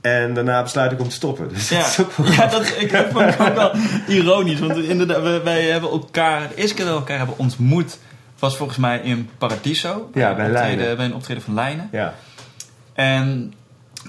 En 0.00 0.34
daarna 0.34 0.62
besluit 0.62 0.92
ik 0.92 1.00
om 1.00 1.08
te 1.08 1.14
stoppen. 1.14 1.48
Dus 1.48 1.68
Ja, 1.68 1.78
dat 1.78 1.88
is 1.88 2.00
ook 2.00 2.12
wel... 2.12 2.32
ja 2.32 2.46
dat, 2.46 2.66
ik 2.78 3.06
vond 3.12 3.34
ik 3.34 3.40
ook 3.40 3.54
wel 3.54 3.72
ironisch. 4.08 4.58
Want 4.58 4.76
inderdaad, 4.76 5.22
wij, 5.22 5.42
wij 5.42 5.62
hebben 5.62 5.90
elkaar... 5.90 6.48
De 6.48 6.54
eerste 6.54 6.74
keer 6.74 6.84
dat 6.84 6.94
we 6.94 7.00
elkaar 7.00 7.18
hebben 7.18 7.38
ontmoet... 7.38 7.98
was 8.38 8.56
volgens 8.56 8.78
mij 8.78 8.98
in 8.98 9.30
Paradiso. 9.38 10.10
Ja, 10.14 10.34
bij 10.34 10.44
een 10.44 10.50
optreden, 10.50 10.96
bij 10.96 11.06
een 11.06 11.14
optreden 11.14 11.42
van 11.42 11.54
Lijnen. 11.54 11.88
Ja, 11.92 12.14
En 12.92 13.54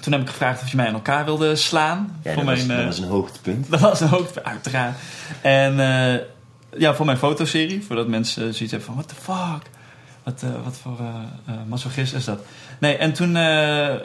toen 0.01 0.13
heb 0.13 0.21
ik 0.21 0.29
gevraagd 0.29 0.61
of 0.61 0.69
je 0.69 0.75
mij 0.75 0.87
aan 0.87 0.93
elkaar 0.93 1.25
wilde 1.25 1.55
slaan. 1.55 2.19
ja 2.23 2.33
voor 2.33 2.45
dat, 2.45 2.55
mijn, 2.55 2.67
was, 2.67 2.67
dat 2.67 2.79
eh, 2.79 2.85
was 2.85 2.97
een 2.97 3.07
hoogtepunt. 3.07 3.69
Dat 3.71 3.79
was 3.79 3.99
een 3.99 4.07
hoogtepunt, 4.07 4.45
uiteraard. 4.45 4.95
En 5.41 5.79
eh, 5.79 6.19
ja, 6.77 6.95
voor 6.95 7.05
mijn 7.05 7.17
fotoserie, 7.17 7.83
voordat 7.85 8.07
mensen 8.07 8.41
zoiets 8.41 8.59
hebben 8.59 8.81
van, 8.81 8.93
what 8.95 9.07
the 9.07 9.15
fuck? 9.15 9.73
Wat, 10.25 10.43
eh, 10.43 10.49
wat 10.63 10.77
voor 10.81 10.97
eh, 10.99 11.53
masochist 11.67 12.13
is 12.13 12.25
dat? 12.25 12.39
Nee, 12.79 12.97
en 12.97 13.13
toen 13.13 13.35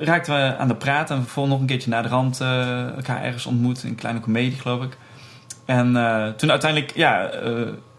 raakten 0.00 0.34
we 0.34 0.56
aan 0.56 0.68
de 0.68 0.74
praat 0.74 1.10
en 1.10 1.26
voor 1.26 1.48
nog 1.48 1.60
een 1.60 1.66
keertje 1.66 1.90
naar 1.90 2.02
de 2.02 2.08
rand 2.08 2.40
elkaar 2.40 3.22
ergens 3.22 3.46
ontmoet. 3.46 3.82
In 3.82 3.88
een 3.88 3.94
kleine 3.94 4.20
comedie, 4.20 4.58
geloof 4.60 4.82
ik. 4.82 4.96
En 5.64 5.92
toen 6.36 6.50
uiteindelijk, 6.50 6.92
ja, 6.94 7.30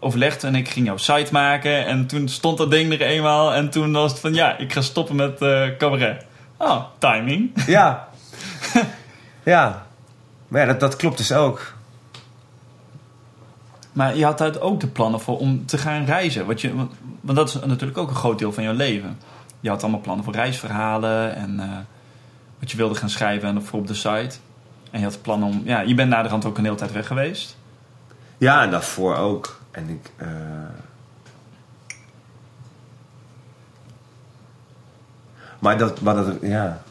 overlegde 0.00 0.46
en 0.46 0.54
ik 0.54 0.68
ging 0.68 0.86
jouw 0.86 0.96
site 0.96 1.32
maken. 1.32 1.86
En 1.86 2.06
toen 2.06 2.28
stond 2.28 2.58
dat 2.58 2.70
ding 2.70 2.92
er 2.92 3.00
eenmaal. 3.00 3.54
En 3.54 3.70
toen 3.70 3.92
was 3.92 4.10
het 4.10 4.20
van, 4.20 4.34
ja, 4.34 4.58
ik 4.58 4.72
ga 4.72 4.80
stoppen 4.80 5.16
met 5.16 5.38
cabaret. 5.78 6.24
Oh, 6.56 6.84
timing. 6.98 7.50
Ja. 7.66 8.08
ja. 9.42 9.86
Maar 10.48 10.60
ja, 10.60 10.66
dat, 10.66 10.80
dat 10.80 10.96
klopt 10.96 11.16
dus 11.16 11.32
ook. 11.32 11.74
Maar 13.92 14.16
je 14.16 14.24
had 14.24 14.38
daar 14.38 14.60
ook 14.60 14.80
de 14.80 14.86
plannen 14.86 15.20
voor 15.20 15.38
om 15.38 15.66
te 15.66 15.78
gaan 15.78 16.04
reizen. 16.04 16.46
Want, 16.46 16.60
je, 16.60 16.74
want, 17.20 17.36
dat 17.36 17.48
is 17.48 17.54
natuurlijk 17.54 17.98
ook 17.98 18.08
een 18.08 18.14
groot 18.14 18.38
deel 18.38 18.52
van 18.52 18.62
jouw 18.62 18.74
leven. 18.74 19.18
Je 19.60 19.68
had 19.68 19.82
allemaal 19.82 20.00
plannen 20.00 20.24
voor 20.24 20.34
reisverhalen 20.34 21.34
en 21.34 21.60
eh, 21.60 21.68
wat 22.58 22.70
je 22.70 22.76
wilde 22.76 22.94
gaan 22.94 23.10
schrijven 23.10 23.48
en 23.48 23.62
voor 23.62 23.78
op 23.78 23.86
de 23.86 23.94
site. 23.94 24.36
En 24.90 24.98
je 24.98 25.04
had 25.04 25.22
plannen 25.22 25.48
om... 25.48 25.62
Ja, 25.64 25.80
je 25.80 25.94
bent 25.94 26.10
na 26.10 26.22
de 26.22 26.28
rand 26.28 26.44
ook 26.44 26.58
een 26.58 26.64
hele 26.64 26.76
tijd 26.76 26.92
weg 26.92 27.06
geweest. 27.06 27.56
Ja, 28.38 28.62
en 28.62 28.70
daarvoor 28.70 29.16
ook. 29.16 29.60
En 29.70 29.88
ik. 29.88 30.10
eh, 30.16 30.28
Maar 35.62 35.78
dat, 35.78 36.00
maar 36.00 36.14
dat, 36.14 36.34
ja. 36.40 36.82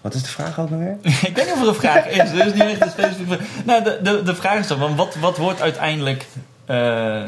Wat 0.00 0.14
is 0.14 0.22
de 0.22 0.28
vraag 0.28 0.58
ook 0.58 0.70
alweer? 0.70 0.96
ik 1.02 1.32
weet 1.34 1.44
niet 1.44 1.54
of 1.54 1.60
er 1.62 1.68
een 1.68 1.74
vraag 1.74 2.06
is. 2.06 2.32
Is 2.32 2.52
niet 2.52 2.62
echt 2.62 2.80
een 2.80 2.90
specifieke 2.90 3.34
vraag. 3.34 3.64
Nou, 3.64 3.84
de, 3.84 3.98
de, 4.02 4.22
de 4.22 4.34
vraag 4.34 4.58
is 4.58 4.66
dan, 4.66 4.96
wat, 4.96 5.14
wat 5.14 5.36
wordt 5.36 5.60
uiteindelijk... 5.60 6.26
eh, 6.66 7.22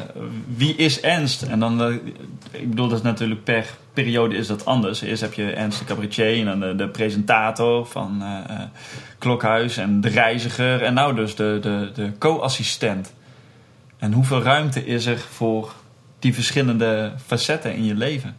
wie 0.56 0.76
is 0.76 1.00
Ernst? 1.00 1.42
En 1.42 1.60
dan, 1.60 1.82
eh, 1.82 1.94
ik 2.50 2.68
bedoel, 2.68 2.88
dat 2.88 2.98
is 2.98 3.04
natuurlijk 3.04 3.44
per 3.44 3.66
periode 3.92 4.36
is 4.36 4.46
dat 4.46 4.64
anders. 4.64 5.00
Eerst 5.00 5.22
heb 5.22 5.32
je 5.32 5.52
Ernst 5.52 5.78
de 5.78 5.84
cabaretier 5.84 6.38
en 6.38 6.44
dan 6.44 6.60
de, 6.60 6.74
de 6.74 6.88
presentator 6.88 7.86
van 7.86 8.22
eh, 8.22 8.60
Klokhuis 9.18 9.76
en 9.76 10.00
de 10.00 10.08
reiziger. 10.08 10.82
En 10.82 10.94
nou 10.94 11.14
dus 11.14 11.34
de, 11.34 11.58
de, 11.60 11.90
de 11.94 12.12
co-assistent. 12.18 13.12
En 13.98 14.12
hoeveel 14.12 14.42
ruimte 14.42 14.86
is 14.86 15.06
er 15.06 15.18
voor 15.18 15.72
die 16.18 16.34
verschillende 16.34 17.12
facetten 17.26 17.74
in 17.74 17.84
je 17.84 17.94
leven? 17.94 18.36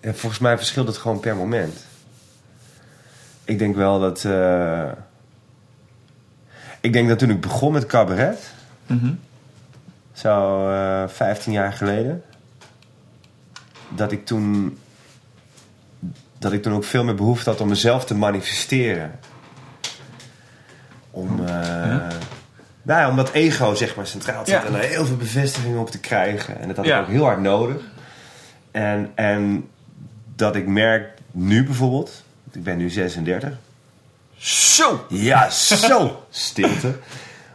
Ja, 0.00 0.12
volgens 0.14 0.40
mij 0.40 0.56
verschilt 0.56 0.86
het 0.86 0.96
gewoon 0.96 1.20
per 1.20 1.36
moment. 1.36 1.88
Ik 3.50 3.58
denk 3.58 3.76
wel 3.76 4.00
dat. 4.00 4.24
eh, 4.24 4.88
ik 6.80 6.92
denk 6.92 7.08
dat 7.08 7.18
toen 7.18 7.30
ik 7.30 7.40
begon 7.40 7.72
met 7.72 7.86
cabaret, 7.86 8.52
zo 10.12 10.68
eh 10.70 11.08
15 11.08 11.52
jaar 11.52 11.72
geleden, 11.72 12.22
dat 13.88 14.12
ik 14.12 14.26
toen. 14.26 14.78
dat 16.38 16.52
ik 16.52 16.62
toen 16.62 16.72
ook 16.72 16.84
veel 16.84 17.04
meer 17.04 17.14
behoefte 17.14 17.50
had 17.50 17.60
om 17.60 17.68
mezelf 17.68 18.04
te 18.04 18.14
manifesteren. 18.14 19.10
Om. 21.10 21.46
eh, 21.46 21.54
nou 22.82 23.00
ja, 23.00 23.08
om 23.08 23.16
dat 23.16 23.30
ego 23.32 23.74
zeg 23.74 23.96
maar 23.96 24.06
centraal 24.06 24.44
te 24.44 24.50
Ja. 24.50 24.56
zetten 24.60 24.74
en 24.76 24.80
daar 24.82 24.90
heel 24.90 25.06
veel 25.06 25.16
bevestiging 25.16 25.78
op 25.78 25.90
te 25.90 26.00
krijgen. 26.00 26.60
En 26.60 26.68
dat 26.68 26.76
had 26.76 26.86
ik 26.86 26.92
ook 27.00 27.06
heel 27.06 27.24
hard 27.24 27.40
nodig. 27.40 27.82
En, 28.70 29.10
en 29.14 29.68
dat 30.36 30.56
ik 30.56 30.66
merk 30.66 31.08
nu 31.30 31.64
bijvoorbeeld, 31.64 32.24
ik 32.52 32.62
ben 32.62 32.76
nu 32.76 32.90
36. 32.90 33.58
Zo! 34.36 35.06
Ja, 35.08 35.50
zo! 35.50 36.24
Stilte. 36.30 36.94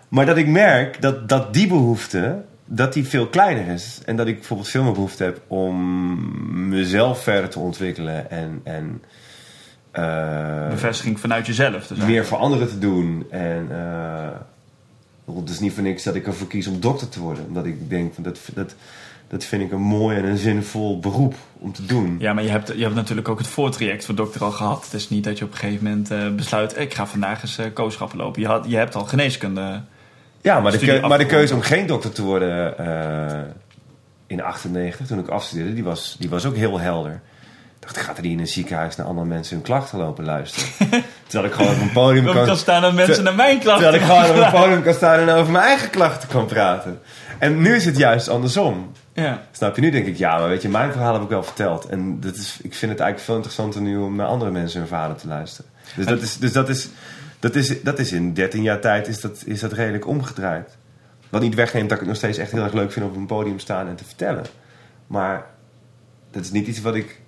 Maar 0.08 0.26
dat 0.26 0.38
ik 0.38 0.48
merk 0.48 1.02
dat, 1.02 1.30
dat 1.30 1.54
die 1.54 1.68
behoefte, 1.68 2.44
dat 2.66 2.94
die 2.94 3.08
veel 3.08 3.28
kleiner 3.28 3.68
is. 3.68 4.02
En 4.06 4.16
dat 4.16 4.28
ik 4.28 4.36
bijvoorbeeld 4.36 4.70
veel 4.70 4.84
meer 4.84 4.94
behoefte 4.94 5.24
heb 5.24 5.42
om 5.48 6.70
mezelf 6.70 7.24
verder 7.24 7.50
te 7.50 7.60
ontwikkelen. 7.60 8.30
En, 8.30 8.62
en 8.64 9.04
eh, 9.92 10.70
Bevestiging 10.70 11.20
vanuit 11.20 11.46
jezelf. 11.46 11.88
Dus 11.88 11.98
meer 11.98 12.26
voor 12.26 12.38
anderen 12.38 12.68
te 12.68 12.80
doen. 12.80 13.26
En 13.30 13.68
bijvoorbeeld, 15.26 15.48
het 15.48 15.50
is 15.50 15.60
niet 15.60 15.74
voor 15.74 15.84
niks 15.84 16.04
dat 16.04 16.16
ik 16.16 16.28
ervoor 16.28 16.48
kies 16.48 16.68
om 16.68 16.80
dokter 16.80 17.10
te 17.10 17.20
worden. 17.20 17.46
Omdat 17.48 17.66
ik 17.66 17.90
denk, 17.90 18.14
van 18.14 18.24
dat, 18.24 18.40
dat, 18.54 18.76
dat 19.28 19.44
vind 19.44 19.62
ik 19.62 19.72
een 19.72 19.82
mooi 19.82 20.18
en 20.18 20.26
een 20.26 20.38
zinvol 20.38 21.00
beroep 21.00 21.36
om 21.60 21.74
te 21.74 21.86
doen. 21.86 22.16
Ja, 22.20 22.34
maar 22.34 22.44
je 22.44 22.50
hebt, 22.50 22.74
je 22.76 22.84
hebt 22.84 22.96
natuurlijk 22.96 23.30
ook 23.30 23.38
het 23.38 23.48
voortraject 23.48 24.06
voor 24.06 24.16
dokter 24.16 24.44
al 24.44 24.52
gehad. 24.52 24.84
Het 24.84 24.94
is 24.94 25.10
niet 25.10 25.24
dat 25.24 25.38
je 25.38 25.46
op 25.46 25.52
een 25.52 25.58
gegeven 25.58 25.84
moment 25.84 26.12
eh, 26.12 26.30
besluit... 26.30 26.80
ik 26.80 26.94
ga 26.94 27.08
vandaag 27.08 27.42
eens 27.42 27.60
uh, 27.60 27.66
kooschappen 27.74 28.18
lopen. 28.18 28.42
Je, 28.42 28.48
had, 28.48 28.66
je 28.68 28.76
hebt 28.76 28.96
al 28.96 29.06
geneeskunde. 29.06 29.82
Ja, 30.42 30.60
maar 30.60 30.72
de, 30.72 30.78
Studie 30.78 31.00
keu- 31.00 31.08
maar 31.08 31.18
de 31.18 31.26
keuze 31.26 31.54
om 31.54 31.62
geen 31.62 31.88
dokter 31.88 32.12
te 32.12 32.22
worden 32.24 32.78
eh, 32.78 33.42
in 34.28 34.42
98, 34.42 35.08
toen 35.08 35.20
ik 35.20 35.28
afstudeerde, 35.28 35.74
die 35.74 35.84
was, 35.84 36.16
die 36.20 36.30
was 36.30 36.46
ook 36.46 36.56
heel 36.56 36.80
helder. 36.80 37.22
Ik 37.76 37.82
dacht, 37.82 37.96
ik 37.96 38.02
ga 38.02 38.16
er 38.16 38.22
niet 38.22 38.32
in 38.32 38.40
een 38.40 38.48
ziekenhuis 38.48 38.96
naar 38.96 39.08
andere 39.08 39.28
mensen 39.28 39.56
hun 39.56 39.66
klachten 39.66 39.98
lopen 39.98 40.26
luisteren. 40.26 40.70
terwijl 41.28 41.52
ik 41.52 41.58
gewoon 41.58 41.76
op 41.76 41.82
een 41.82 41.92
podium 41.92 42.26
kan, 42.26 42.46
kan 42.46 42.58
staan 42.58 42.82
dat 42.82 42.94
mensen 42.94 43.24
naar 43.24 43.36
mijn 43.36 43.60
klachten 43.60 43.92
terwijl 43.92 44.04
ik 44.04 44.10
gewoon 44.10 44.38
op 44.38 44.46
een 44.46 44.62
podium 44.62 44.84
kan 44.84 44.94
staan 44.94 45.20
en 45.20 45.30
over 45.30 45.52
mijn 45.52 45.66
eigen 45.66 45.90
klachten 45.90 46.30
kan 46.30 46.46
praten. 46.46 47.02
En 47.40 47.62
nu 47.62 47.76
is 47.76 47.86
het 47.86 47.98
juist 47.98 48.30
andersom. 48.30 48.92
Ja. 49.15 49.41
Snap 49.51 49.75
je? 49.75 49.82
Nu 49.82 49.89
denk 49.89 50.06
ik, 50.06 50.17
ja, 50.17 50.38
maar 50.39 50.49
weet 50.49 50.62
je, 50.62 50.69
mijn 50.69 50.91
verhaal 50.91 51.13
heb 51.13 51.23
ik 51.23 51.30
wel 51.30 51.43
verteld. 51.43 51.86
En 51.86 52.19
dat 52.19 52.36
is, 52.36 52.60
ik 52.62 52.73
vind 52.73 52.91
het 52.91 52.99
eigenlijk 52.99 53.19
veel 53.19 53.36
interessanter 53.36 53.82
nu 53.82 53.97
om 53.97 54.15
naar 54.15 54.28
andere 54.28 54.51
mensen 54.51 54.80
hun 54.80 54.88
verhalen 54.88 55.17
te 55.17 55.28
luisteren. 55.28 55.71
Dus 55.95 56.06
dat 56.06 56.21
is, 56.21 56.38
dus 56.38 56.51
dat 56.51 56.69
is, 56.69 56.89
dat 57.39 57.56
is, 57.56 57.84
dat 57.84 57.99
is 57.99 58.12
in 58.12 58.34
13 58.34 58.62
jaar 58.62 58.80
tijd 58.80 59.08
is 59.08 59.21
dat, 59.21 59.43
is 59.45 59.60
dat 59.60 59.71
redelijk 59.71 60.08
omgedraaid. 60.08 60.78
Wat 61.30 61.41
niet 61.41 61.56
wegneemt 61.56 61.89
dat 61.89 61.93
ik 61.93 61.99
het 61.99 62.08
nog 62.08 62.17
steeds 62.17 62.38
echt 62.38 62.51
heel 62.51 62.63
erg 62.63 62.73
leuk 62.73 62.91
vind 62.91 63.06
om 63.06 63.12
op 63.12 63.17
een 63.17 63.25
podium 63.25 63.60
staan 63.60 63.88
en 63.88 63.95
te 63.95 64.06
vertellen. 64.06 64.45
Maar 65.08 65.45
dat 66.32 66.43
is 66.43 66.51
niet 66.51 66.67
iets 66.67 66.82
wat 66.82 66.95
ik, 66.95 67.21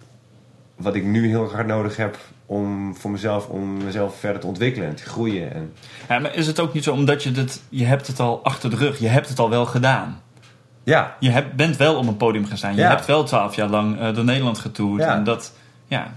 wat 0.76 0.96
ik 0.96 1.04
nu 1.04 1.28
heel 1.28 1.52
hard 1.52 1.68
nodig 1.68 1.98
heb 1.98 2.18
om 2.46 2.96
voor 2.96 3.12
mezelf, 3.12 3.48
om 3.48 3.84
mezelf 3.84 4.20
verder 4.20 4.42
te 4.42 4.48
ontwikkelen 4.48 4.88
en 4.88 4.96
te 4.96 5.04
groeien. 5.04 5.54
En, 5.54 5.74
ja, 6.10 6.20
maar 6.20 6.36
is 6.36 6.48
het 6.48 6.60
ook 6.60 6.74
niet 6.74 6.84
zo 6.84 6.92
omdat 6.92 7.24
je 7.24 7.32
dit... 7.32 7.62
Je 7.70 7.86
hebt 7.86 8.08
het 8.08 8.20
al 8.20 8.44
achter 8.44 8.70
de 8.70 8.76
rug. 8.76 9.00
Je 9.00 9.08
hebt 9.08 9.30
het 9.30 9.40
al 9.40 9.50
wel 9.50 9.66
gedaan. 9.66 10.22
Ja, 10.88 11.16
Je 11.20 11.30
hebt, 11.30 11.54
bent 11.54 11.78
wel 11.78 11.96
op 11.96 12.08
een 12.08 12.18
podium 12.18 12.46
gestaan. 12.46 12.76
Je 12.76 12.82
Ja. 12.82 12.90
hebt 12.90 13.06
wel 13.06 13.24
twaalf 13.24 13.56
jaar 13.56 13.70
lang 13.70 14.00
eh, 14.00 14.16
door 14.16 14.24
Nederland 14.24 14.60
getoerd. 14.60 15.02
Ja. 15.02 15.16
En 15.16 15.24
dat... 15.24 15.54
Ja, 15.88 16.14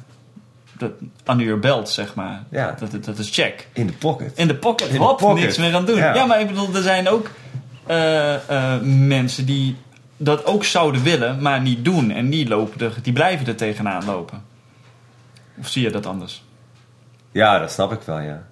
dat 0.78 0.90
under 1.30 1.44
your 1.46 1.60
belt, 1.60 1.88
zeg 1.88 2.14
maar. 2.14 2.42
Ja. 2.50 2.76
Dat, 2.78 3.04
dat 3.04 3.18
is 3.18 3.30
check. 3.30 3.68
in 3.72 3.86
de 3.86 3.92
pocket. 3.92 4.36
In 4.38 4.46
de 4.48 4.54
pocket, 4.54 4.86
In 4.88 4.92
de 4.92 4.98
hop, 4.98 5.18
pocket. 5.18 5.42
niks 5.42 5.58
meer 5.58 5.74
aan 5.74 5.84
doen. 5.84 5.96
Ja. 5.96 6.14
Ja. 6.14 6.26
maar 6.26 6.40
ik 6.40 6.46
bedoel, 6.46 6.74
er 6.74 6.82
zijn 6.82 7.08
ook 7.08 7.30
eh, 7.86 8.34
eh, 8.74 8.80
mensen 8.82 9.46
die 9.46 9.76
dat 10.16 10.44
ook 10.46 10.64
zouden 10.64 11.02
willen, 11.02 11.42
maar 11.42 11.60
niet 11.60 11.84
doen. 11.84 12.10
En 12.10 12.30
die, 12.30 12.48
lopen 12.48 12.80
er, 12.86 12.94
die 13.02 13.12
blijven 13.12 13.46
er 13.46 13.56
tegenaan 13.56 14.04
lopen. 14.04 14.42
Of 15.58 15.68
zie 15.68 15.82
je 15.82 15.90
dat 15.90 16.06
anders? 16.06 16.42
Ja, 17.32 17.58
dat 17.58 17.72
snap 17.72 17.92
ik 17.92 18.00
wel, 18.04 18.20
ja. 18.20 18.42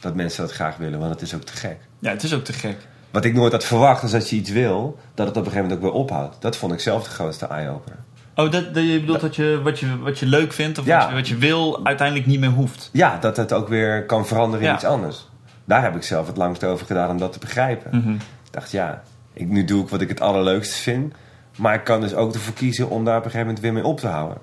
Dat 0.00 0.14
mensen 0.14 0.42
dat 0.42 0.52
graag 0.52 0.76
willen, 0.76 0.98
want 0.98 1.10
het 1.10 1.22
is 1.22 1.34
ook 1.34 1.42
te 1.44 1.52
gek. 1.56 1.78
Ja, 1.98 2.10
het 2.10 2.22
is 2.22 2.34
ook 2.34 2.44
te 2.44 2.52
gek. 2.52 2.76
Wat 3.14 3.24
ik 3.24 3.34
nooit 3.34 3.52
had 3.52 3.64
verwacht 3.64 4.02
is 4.02 4.10
dat 4.10 4.30
je 4.30 4.36
iets 4.36 4.50
wil, 4.50 4.98
dat 5.14 5.26
het 5.26 5.36
op 5.36 5.44
een 5.44 5.50
gegeven 5.50 5.68
moment 5.68 5.86
ook 5.86 5.92
weer 5.92 6.02
ophoudt. 6.02 6.36
Dat 6.40 6.56
vond 6.56 6.72
ik 6.72 6.80
zelf 6.80 7.04
de 7.04 7.10
grootste 7.10 7.46
eye-opener. 7.46 7.98
Oh, 8.34 8.50
dat, 8.50 8.74
dat 8.74 8.84
je 8.84 9.00
bedoelt 9.00 9.20
dat 9.20 9.36
je 9.36 9.60
wat, 9.62 9.78
je 9.78 9.98
wat 9.98 10.18
je 10.18 10.26
leuk 10.26 10.52
vindt 10.52 10.78
of 10.78 10.84
Ja. 10.86 10.98
wat, 10.98 11.08
je, 11.08 11.14
wat 11.14 11.28
je 11.28 11.36
wil 11.36 11.80
uiteindelijk 11.86 12.26
niet 12.26 12.40
meer 12.40 12.50
hoeft. 12.50 12.88
Ja, 12.92 13.18
dat 13.20 13.36
het 13.36 13.52
ook 13.52 13.68
weer 13.68 14.06
kan 14.06 14.26
veranderen 14.26 14.60
in 14.60 14.68
Ja. 14.70 14.74
iets 14.74 14.84
anders. 14.84 15.28
Daar 15.64 15.82
heb 15.82 15.96
ik 15.96 16.02
zelf 16.02 16.26
het 16.26 16.36
langst 16.36 16.64
over 16.64 16.86
gedaan 16.86 17.10
om 17.10 17.18
dat 17.18 17.32
te 17.32 17.38
begrijpen. 17.38 17.98
Mhm. 17.98 18.12
Ik 18.14 18.20
dacht, 18.50 18.70
ja, 18.70 19.02
ik, 19.32 19.48
nu 19.48 19.64
doe 19.64 19.82
ik 19.82 19.88
wat 19.88 20.00
ik 20.00 20.08
het 20.08 20.20
allerleukste 20.20 20.74
vind. 20.82 21.14
Maar 21.56 21.74
ik 21.74 21.84
kan 21.84 22.00
dus 22.00 22.14
ook 22.14 22.34
ervoor 22.34 22.54
kiezen 22.54 22.90
om 22.90 23.04
daar 23.04 23.16
op 23.18 23.24
een 23.24 23.30
gegeven 23.30 23.46
moment 23.46 23.64
weer 23.64 23.72
mee 23.72 23.84
op 23.84 24.00
te 24.00 24.06
houden. 24.06 24.38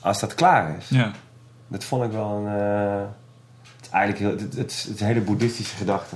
Als 0.00 0.20
dat 0.20 0.34
klaar 0.34 0.74
is. 0.78 0.88
Ja. 0.88 1.10
Dat 1.68 1.84
vond 1.84 2.04
ik 2.04 2.10
wel 2.12 2.30
een... 2.30 2.46
eh, 2.60 3.00
het 3.76 3.84
is 3.86 3.90
eigenlijk 3.90 4.22
heel, 4.24 4.30
het, 4.30 4.40
het, 4.40 4.56
het 4.56 4.70
is 4.94 5.00
een 5.00 5.06
hele 5.06 5.20
boeddhistische 5.20 5.76
gedachte. 5.76 6.14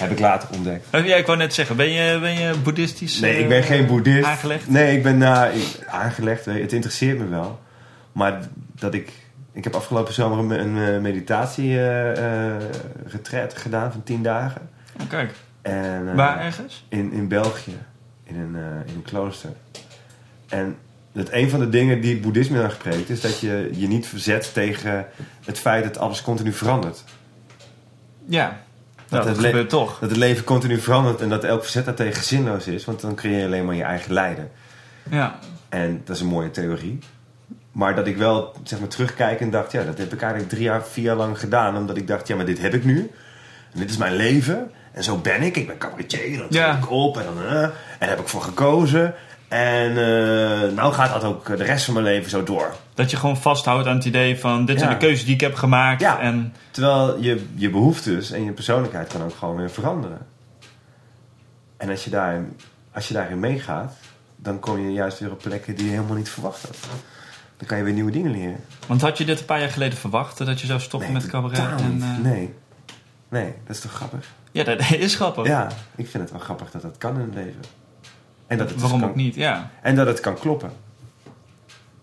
Heb 0.00 0.10
ik 0.10 0.18
later 0.18 0.48
ontdekt. 0.54 0.86
Oh, 0.94 1.06
Ja, 1.06 1.16
ik 1.16 1.26
wou 1.26 1.38
net 1.38 1.54
zeggen, 1.54 1.76
ben 1.76 1.90
je, 1.90 2.18
ben 2.20 2.32
je 2.38 2.54
boeddhistisch 2.62 3.20
Nee, 3.20 3.34
eh, 3.34 3.40
ik 3.40 3.48
ben 3.48 3.62
geen 3.62 3.86
boeddhist. 3.86 4.24
aangelegd? 4.24 4.68
Nee, 4.68 4.96
ik 4.96 5.02
ben 5.02 5.18
nou, 5.18 5.54
aangelegd. 5.86 6.44
Het 6.44 6.72
interesseert 6.72 7.18
me 7.18 7.28
wel. 7.28 7.60
Maar 8.12 8.40
dat 8.74 8.94
ik... 8.94 9.12
Ik 9.52 9.64
heb 9.64 9.74
afgelopen 9.74 10.14
zomer 10.14 10.38
een, 10.38 10.76
een 10.76 10.94
eh, 10.94 11.00
meditatie 11.00 11.78
eh, 11.78 12.54
eh, 12.56 12.62
gedaan 13.54 13.92
van 13.92 14.02
10 14.02 14.22
dagen. 14.22 14.68
Oh, 15.00 15.08
kijk, 15.08 15.32
En, 15.62 16.08
eh, 16.08 16.14
waar 16.14 16.40
ergens? 16.40 16.84
in, 16.88 17.12
in 17.12 17.28
België. 17.28 17.76
In 18.24 18.36
een, 18.40 18.54
eh, 18.56 18.62
in 18.90 18.94
een 18.94 19.02
klooster. 19.02 19.50
En 20.48 20.76
dat 21.12 21.28
een 21.32 21.50
van 21.50 21.60
de 21.60 21.68
dingen 21.68 22.00
die 22.00 22.12
het 22.12 22.20
boeddhisme 22.22 22.60
dan 22.60 22.70
gepreekt 22.70 23.08
is 23.08 23.20
dat 23.20 23.40
je 23.40 23.70
je 23.72 23.88
niet 23.88 24.06
verzet 24.06 24.50
tegen 24.54 25.06
het 25.44 25.58
feit 25.58 25.84
dat 25.84 25.98
alles 25.98 26.22
continu 26.22 26.52
verandert. 26.52 27.04
Ja, 28.26 28.60
nou, 29.10 29.24
dat, 29.24 29.36
het 29.36 29.44
gebeurt 29.46 29.68
toch. 29.68 29.98
Dat 29.98 30.08
het 30.08 30.18
leven 30.18 30.44
continu 30.44 30.78
verandert 30.78 31.20
en 31.20 31.28
dat 31.28 31.44
elk 31.44 31.62
verzet 31.62 31.84
daartegen 31.84 32.24
zinloos 32.24 32.66
is, 32.66 32.84
want 32.84 33.00
dan 33.00 33.14
creëer 33.14 33.38
je 33.38 33.44
alleen 33.44 33.64
maar 33.64 33.74
je 33.74 33.82
eigen 33.82 34.12
lijden. 34.12 34.50
Ja, 35.10 35.38
En 35.68 36.00
dat 36.04 36.16
is 36.16 36.22
een 36.22 36.28
mooie 36.28 36.50
theorie. 36.50 36.98
Maar 37.72 37.94
dat 37.94 38.06
ik 38.06 38.16
wel 38.16 38.54
zeg 38.64 38.78
maar, 38.78 38.88
terugkijk 38.88 39.40
en 39.40 39.50
dacht, 39.50 39.72
ja, 39.72 39.82
dat 39.84 39.98
heb 39.98 40.12
ik 40.12 40.20
eigenlijk 40.20 40.50
drie 40.52 40.62
jaar, 40.62 40.82
vier 40.84 41.04
jaar 41.04 41.16
lang 41.16 41.38
gedaan. 41.40 41.76
Omdat 41.76 41.96
ik 41.96 42.06
dacht, 42.06 42.28
ja, 42.28 42.36
maar 42.36 42.44
dit 42.44 42.60
heb 42.60 42.74
ik 42.74 42.84
nu. 42.84 43.10
En 43.72 43.78
dit 43.80 43.90
is 43.90 43.96
mijn 43.96 44.14
leven. 44.16 44.70
En 44.92 45.04
zo 45.04 45.16
ben 45.16 45.42
ik. 45.42 45.56
Ik 45.56 45.66
ben 45.66 45.78
cabaretier. 45.78 46.38
Dan 46.38 46.46
Ja. 46.50 46.76
ik 46.76 46.90
op 46.90 47.16
en 47.18 47.24
dan... 47.24 47.44
eh, 47.46 47.62
en 47.62 47.70
daar 47.98 48.08
heb 48.08 48.20
ik 48.20 48.28
voor 48.28 48.42
gekozen. 48.42 49.14
En 49.50 49.88
eh, 49.90 50.72
nou 50.76 50.92
gaat 50.92 51.12
dat 51.12 51.24
ook 51.24 51.46
de 51.56 51.64
rest 51.64 51.84
van 51.84 51.94
mijn 51.94 52.06
leven 52.06 52.30
zo 52.30 52.42
door. 52.42 52.74
dat 52.94 53.10
je 53.10 53.16
gewoon 53.16 53.36
vasthoudt 53.36 53.86
aan 53.86 53.96
het 53.96 54.04
idee 54.04 54.38
van... 54.38 54.64
dit 54.64 54.78
zijn 54.78 54.90
de 54.90 54.96
keuzes 54.96 55.24
die 55.24 55.34
ik 55.34 55.40
heb 55.40 55.54
gemaakt. 55.54 56.00
Ja. 56.00 56.20
En 56.20 56.54
Terwijl 56.70 57.20
je, 57.20 57.46
je 57.54 57.70
behoeftes 57.70 58.30
en 58.30 58.44
je 58.44 58.52
persoonlijkheid 58.52 59.12
kan 59.12 59.22
ook 59.22 59.34
gewoon 59.34 59.56
weer 59.56 59.70
veranderen. 59.70 60.18
En 61.76 61.88
als 61.90 62.04
je, 62.04 62.10
daar, 62.10 62.44
als 62.92 63.08
je 63.08 63.14
daarin 63.14 63.40
meegaat, 63.40 63.94
dan 64.36 64.60
kom 64.60 64.78
je 64.78 64.92
juist 64.92 65.18
weer 65.18 65.30
op 65.30 65.38
plekken 65.42 65.76
die 65.76 65.84
je 65.84 65.90
helemaal 65.90 66.16
niet 66.16 66.28
verwacht 66.28 66.62
had. 66.62 66.76
Dan 67.56 67.66
kan 67.66 67.78
je 67.78 67.84
weer 67.84 67.92
nieuwe 67.92 68.10
dingen 68.10 68.30
leren. 68.30 68.60
Want 68.86 69.00
had 69.00 69.18
je 69.18 69.24
dit 69.24 69.38
een 69.38 69.44
paar 69.44 69.60
jaar 69.60 69.70
geleden 69.70 69.98
verwacht? 69.98 70.38
Dat 70.38 70.60
je 70.60 70.66
zou 70.66 70.80
stoppen 70.80 71.12
met 71.12 71.26
cabaret? 71.26 71.58
En, 71.80 72.02
eh, 72.02 72.18
Nee. 72.24 72.54
Nee, 73.28 73.54
dat 73.66 73.76
is 73.76 73.82
toch 73.82 73.92
grappig? 73.92 74.28
Ja, 74.52 74.64
dat 74.64 74.90
is 75.06 75.14
grappig. 75.14 75.46
Ja, 75.46 75.68
ik 75.96 76.08
vind 76.08 76.22
het 76.22 76.32
wel 76.32 76.40
grappig 76.40 76.70
dat 76.70 76.82
dat 76.82 76.98
kan 76.98 77.14
in 77.14 77.20
het 77.20 77.34
leven. 77.34 77.60
En 78.50 78.58
dat 78.58 78.66
het 78.66 78.68
dus 78.68 78.80
Waarom 78.82 79.00
kan, 79.00 79.08
ook 79.08 79.14
niet? 79.16 79.34
Ja. 79.34 79.70
En 79.82 79.96
dat 79.96 80.06
het 80.06 80.20
kan 80.20 80.34
kloppen. 80.38 80.70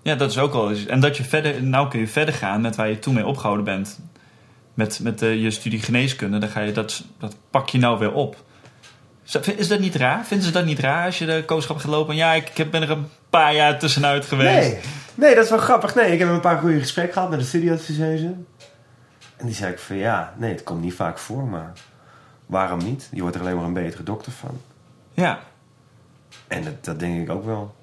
ja, 0.02 0.16
dat 0.16 0.30
is 0.30 0.38
ook 0.38 0.54
wel 0.54 0.70
eens. 0.70 0.86
En 0.86 1.00
dat 1.00 1.18
je 1.18 1.24
verder, 1.24 1.64
nou 1.64 1.90
kun 1.90 2.00
je 2.00 2.08
verder 2.08 2.34
gaan 2.34 2.62
met 2.62 2.76
waar 2.76 2.90
je 2.90 3.00
toen 3.00 3.14
mee 3.14 3.26
opgehouden 3.26 3.66
bent. 3.66 4.00
Met, 4.74 5.00
met 5.00 5.22
eh, 5.22 5.42
je 5.42 5.52
studie 5.52 5.80
geneeskunde, 5.82 6.38
dan 6.38 6.50
ga 6.50 6.60
je 6.60 6.72
dat, 6.72 7.04
dat 7.20 7.36
pak 7.52 7.70
je 7.70 7.78
nou 7.78 8.00
weer 8.00 8.14
op. 8.14 8.36
Is 9.58 9.68
dat- 9.68 9.80
niet 9.80 9.96
raar? 9.96 10.26
Vinden 10.26 10.46
ze 10.48 10.52
dat 10.54 10.66
niet 10.66 10.80
raar 10.80 11.06
als 11.06 11.20
je 11.20 11.26
de 11.26 11.44
kooschap 11.46 11.78
gaat 11.78 11.92
lopen? 11.92 12.16
Ja, 12.16 12.34
ik 12.34 12.48
heb- 12.58 12.72
ben 12.72 12.82
er 12.82 12.92
een 12.92 13.08
paar 13.30 13.56
jaar 13.56 13.80
tussenuit 13.80 14.26
geweest. 14.26 14.70
Nee. 14.72 14.80
nee, 15.16 15.36
dat 15.36 15.44
is 15.44 15.50
wel 15.50 15.60
grappig. 15.60 15.96
Nee, 15.96 16.12
ik 16.14 16.20
heb 16.20 16.30
een 16.30 16.40
paar 16.40 16.58
goede 16.60 16.80
gesprekken 16.80 17.14
gehad 17.14 17.30
met 17.30 17.40
de 17.40 17.46
studieadviseuse. 17.46 18.34
En 19.38 19.46
die 19.46 19.56
zei 19.56 19.72
ik 19.72 19.80
van 19.80 19.96
ja, 19.96 20.34
nee, 20.38 20.52
het 20.52 20.64
komt 20.64 20.82
niet 20.82 20.94
vaak 20.94 21.18
voor, 21.18 21.44
maar 21.44 21.72
waarom 22.46 22.80
niet? 22.80 23.10
Je 23.12 23.22
wordt 23.22 23.36
er 23.36 23.42
alleen 23.42 23.56
maar 23.56 23.66
een 23.66 23.74
betere 23.74 24.04
dokter 24.04 24.32
van. 24.32 24.62
Ja, 25.14 25.40
En 26.48 26.64
dat, 26.64 26.86
dat 26.86 27.00
denk 27.00 27.22
ik 27.22 27.30
ook 27.30 27.46
wel. 27.46 27.76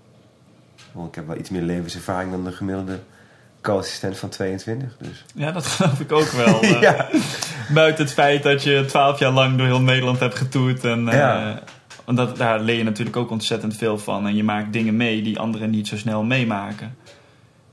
Want 0.93 1.09
ik 1.09 1.15
heb 1.15 1.27
wel 1.27 1.37
iets 1.37 1.51
meer 1.51 1.63
levenservaring 1.63 2.31
dan 2.31 2.45
de 2.45 2.53
gemiddelde 2.53 2.99
co-assistent 3.61 4.19
van 4.19 4.29
22. 4.29 4.97
Dus. 4.99 5.25
ja, 5.35 5.53
dat 5.53 5.67
geloof 5.67 6.01
ik 6.01 6.13
ook 6.13 6.31
wel. 6.31 6.61
eh. 6.63 6.81
ja. 6.81 7.09
Buiten 7.69 8.05
het 8.05 8.15
feit 8.15 8.43
dat 8.43 8.63
je 8.63 8.85
twaalf 8.87 9.19
jaar 9.19 9.33
lang 9.33 9.57
door 9.59 9.67
heel 9.67 9.81
Nederland 9.81 10.21
hebt 10.21 10.35
getoerd. 10.35 10.85
En, 10.85 11.09
eh, 11.09 11.19
Ja. 11.19 11.63
want 12.05 12.19
dat, 12.19 12.37
daar 12.37 12.61
leer 12.61 12.77
je 12.77 12.85
natuurlijk 12.85 13.17
ook 13.17 13.31
ontzettend 13.31 13.77
veel 13.77 13.99
van. 13.99 14.27
En 14.27 14.35
je 14.37 14.45
maakt 14.45 14.73
dingen 14.73 14.97
mee 14.97 15.23
die 15.23 15.39
anderen 15.39 15.71
niet 15.71 15.89
zo 15.89 15.97
snel 15.97 16.23
meemaken. 16.23 16.97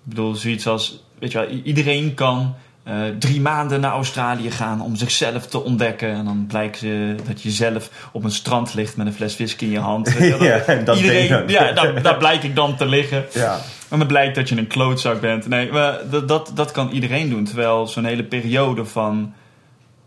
Ik 0.03 0.09
bedoel, 0.09 0.35
zoiets 0.35 0.67
als... 0.67 1.03
Weet 1.19 1.31
je 1.31 1.37
wel, 1.37 1.47
iedereen 1.49 2.13
kan 2.13 2.55
eh, 2.83 3.01
drie 3.19 3.41
maanden 3.41 3.81
naar 3.81 3.91
Australië 3.91 4.51
gaan 4.51 4.81
om 4.81 4.95
zichzelf 4.95 5.47
te 5.47 5.63
ontdekken. 5.63 6.09
En 6.09 6.25
dan 6.25 6.45
blijkt 6.47 6.77
ze 6.77 7.15
dat 7.27 7.41
je 7.41 7.49
zelf 7.49 8.09
op 8.11 8.23
een 8.23 8.31
strand 8.31 8.73
ligt 8.73 8.97
met 8.97 9.07
een 9.07 9.13
fles 9.13 9.35
whisky 9.35 9.63
in 9.63 9.71
je 9.71 9.79
hand. 9.79 10.09
Ja, 10.19 10.57
en 10.57 10.85
dat 10.85 10.97
iedereen, 10.97 11.29
dan. 11.29 11.47
ja, 11.47 11.71
daar, 11.71 12.01
daar 12.01 12.17
blijk 12.17 12.43
ik 12.43 12.55
dan 12.55 12.75
te 12.75 12.85
liggen. 12.85 13.25
ja. 13.33 13.59
Maar 13.89 13.99
het 13.99 14.07
blijkt 14.07 14.35
dat 14.35 14.49
je 14.49 14.57
een 14.57 14.67
klootzak 14.67 15.21
bent. 15.21 15.47
Nee, 15.47 15.71
maar 15.71 15.99
dat, 16.09 16.27
dat, 16.27 16.51
dat 16.55 16.71
kan 16.71 16.89
iedereen 16.89 17.29
doen. 17.29 17.43
Terwijl 17.43 17.87
zo'n 17.87 18.05
hele 18.05 18.23
periode 18.23 18.85
van... 18.85 19.33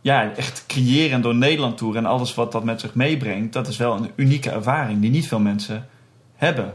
Ja, 0.00 0.32
echt 0.36 0.64
creëren 0.66 1.20
door 1.20 1.34
Nederland 1.34 1.78
tour 1.78 1.96
en 1.96 2.06
alles 2.06 2.34
wat 2.34 2.52
dat 2.52 2.64
met 2.64 2.80
zich 2.80 2.94
meebrengt... 2.94 3.52
dat 3.52 3.68
is 3.68 3.76
wel 3.76 3.96
een 3.96 4.10
unieke 4.16 4.50
ervaring 4.50 5.00
die 5.00 5.10
niet 5.10 5.28
veel 5.28 5.38
mensen 5.38 5.88
hebben. 6.34 6.72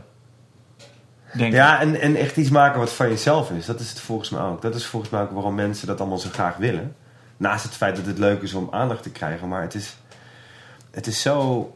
Denk. 1.34 1.54
Ja, 1.54 1.80
en, 1.82 2.02
en 2.02 2.15
echt 2.15 2.38
iets 2.38 2.50
maken 2.50 2.80
wat 2.80 2.94
van 2.94 3.10
jezelf 3.10 3.52
is. 3.52 3.65
Dat 3.65 3.80
is 3.80 3.89
het 3.89 4.00
volgens 4.00 4.30
mij 4.30 4.42
ook. 4.42 4.62
Dat 4.62 4.76
is 4.76 4.86
volgens 4.86 5.12
mij 5.12 5.22
ook 5.22 5.32
waarom 5.32 5.56
mensen 5.56 5.88
dat 5.88 6.00
allemaal 6.00 6.18
zo 6.18 6.30
graag 6.30 6.56
willen. 6.58 6.96
Naast 7.38 7.63
het 7.63 7.74
feit 7.74 7.96
dat 7.96 8.06
het 8.06 8.18
leuk 8.18 8.42
is 8.42 8.54
om 8.54 8.68
aandacht 8.72 9.04
te 9.04 9.10
krijgen. 9.12 9.48
Maar 9.48 9.62
het 9.62 9.74
is, 9.76 9.98
het 10.92 11.08
is 11.08 11.22
zo... 11.22 11.76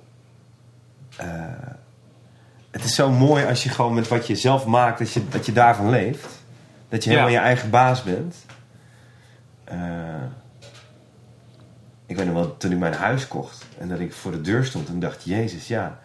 eh, 1.18 1.28
het 2.72 2.84
is 2.84 2.96
zo 2.96 3.10
mooi 3.12 3.46
als 3.46 3.63
je 3.63 3.70
gewoon 3.70 3.94
met 3.94 4.08
wat 4.08 4.28
je 4.28 4.36
zelf 4.36 4.66
maakt, 4.66 5.00
dat 5.00 5.12
je, 5.13 5.28
dat 5.30 5.46
je 5.46 5.52
daarvan 5.52 5.89
leeft. 5.89 6.28
Dat 6.89 7.04
je 7.04 7.10
helemaal 7.10 7.32
Ja. 7.32 7.39
je 7.39 7.46
eigen 7.46 7.70
baas 7.70 8.04
bent. 8.04 8.36
Eh, 9.63 9.78
ik 12.06 12.16
weet 12.16 12.26
nog 12.26 12.36
wel, 12.36 12.58
toen 12.58 12.72
ik 12.72 12.78
mijn 12.78 12.94
huis 12.94 13.28
kocht 13.28 13.66
en 13.78 13.89
dat 13.89 14.00
ik 14.00 14.13
voor 14.13 14.32
de 14.32 14.42
deur 14.42 14.66
stond 14.66 14.88
en 14.88 15.00
dacht, 15.00 15.24
Jezus, 15.24 15.68
ja, 15.68 16.00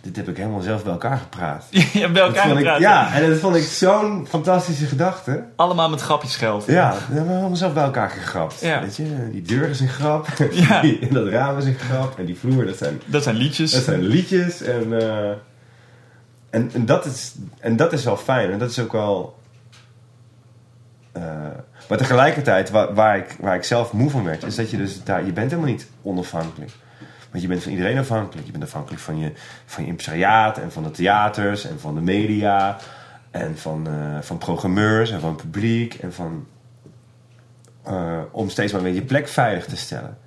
dit 0.00 0.16
heb 0.16 0.28
ik 0.28 0.36
helemaal 0.36 0.60
zelf 0.60 0.82
bij 0.82 0.92
elkaar 0.92 1.16
gepraat. 1.18 1.64
Hebt 1.72 2.12
bij 2.12 2.22
elkaar 2.22 2.50
ik, 2.50 2.56
gepraat. 2.56 2.80
ja, 2.80 3.14
en 3.14 3.30
dat 3.30 3.38
vond 3.38 3.56
ik 3.56 3.62
zo'n 3.62 4.26
fantastische 4.28 4.86
gedachte. 4.86 5.44
Allemaal 5.56 5.90
met 5.90 6.00
grapjes 6.00 6.36
geld. 6.36 6.64
Ja, 6.66 6.90
dat 6.90 7.00
hebben 7.06 7.26
we 7.32 7.38
allemaal 7.38 7.56
zelf 7.56 7.72
bij 7.74 7.82
elkaar 7.84 8.10
gegrapt. 8.10 8.60
Ja. 8.60 8.80
Weet 8.80 8.96
je, 8.96 9.28
die 9.32 9.42
deur 9.42 9.68
is 9.68 9.80
een 9.80 9.88
grap. 9.88 10.26
Ja. 10.50 10.80
Die- 10.80 10.98
en 10.98 11.14
dat 11.14 11.28
raam 11.28 11.58
is 11.58 11.64
een 11.64 11.74
grap. 11.78 12.18
En 12.18 12.24
die 12.26 12.38
vloer, 12.38 12.66
dat 12.66 12.76
zijn, 12.76 13.00
Dat 13.06 13.22
zijn 13.22 13.36
liedjes. 13.36 13.70
dat 13.72 13.82
zijn 13.82 14.02
liedjes. 14.02 14.62
En, 14.62 15.00
eh, 15.00 15.30
en, 16.50 16.70
en, 16.74 16.86
dat 16.86 17.04
is, 17.04 17.34
en 17.60 17.76
dat 17.76 17.92
is 17.92 18.04
wel 18.04 18.16
fijn. 18.16 18.50
En 18.52 18.58
dat 18.58 18.70
is 18.70 18.78
ook 18.78 18.92
wel... 18.92 19.38
eh, 21.12 21.22
maar 21.88 21.98
tegelijkertijd, 21.98 22.70
waar, 22.70 22.94
waar, 22.94 23.16
ik, 23.16 23.36
waar 23.40 23.54
ik 23.56 23.64
zelf 23.64 23.92
moe 23.92 24.10
van 24.10 24.24
werd, 24.24 24.44
is 24.44 24.54
dat 24.54 24.70
je 24.70 24.76
dus 24.76 25.04
daar... 25.04 25.24
Je 25.24 25.32
bent 25.32 25.50
helemaal 25.50 25.70
niet 25.72 25.86
onafhankelijk. 26.02 26.70
Want 27.32 27.44
je 27.44 27.48
bent 27.50 27.62
van 27.62 27.72
iedereen 27.72 27.98
afhankelijk. 27.98 28.46
Je 28.46 28.52
bent 28.52 28.64
afhankelijk 28.64 29.02
van 29.02 29.18
je, 29.18 29.32
van 29.66 29.82
je 29.84 29.88
impresariaat 29.90 30.58
en 30.58 30.72
van 30.72 30.82
de 30.82 30.90
theaters 30.90 31.64
en 31.64 31.80
van 31.80 31.94
de 31.94 32.00
media. 32.00 32.76
En 33.30 33.58
van, 33.58 33.86
eh, 33.86 34.20
van 34.20 34.38
programmeurs 34.38 35.10
en 35.10 35.20
van 35.20 35.28
het 35.32 35.40
publiek. 35.42 35.94
En 35.94 36.12
van... 36.12 36.46
eh, 37.82 38.18
om 38.30 38.48
steeds 38.50 38.72
maar 38.72 38.82
weer 38.82 38.94
je 38.94 39.02
plek 39.02 39.28
veilig 39.28 39.66
te 39.66 39.76
stellen. 39.76 40.18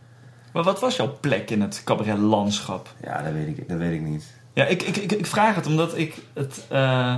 Maar 0.53 0.63
wat 0.63 0.79
was 0.79 0.95
jouw 0.95 1.17
plek 1.19 1.49
in 1.49 1.61
het 1.61 1.81
cabaretlandschap? 1.83 2.93
Ja, 3.03 3.21
dat 3.21 3.33
weet 3.33 3.47
ik, 3.47 3.69
dat 3.69 3.77
weet 3.77 3.93
ik 3.93 4.01
niet. 4.01 4.33
Ja, 4.53 4.65
ik, 4.65 4.81
ik, 4.81 4.97
ik, 4.97 5.11
ik 5.11 5.25
vraag 5.25 5.55
het 5.55 5.65
omdat 5.65 5.97
ik 5.97 6.15
het... 6.33 6.65
eh, 6.69 7.15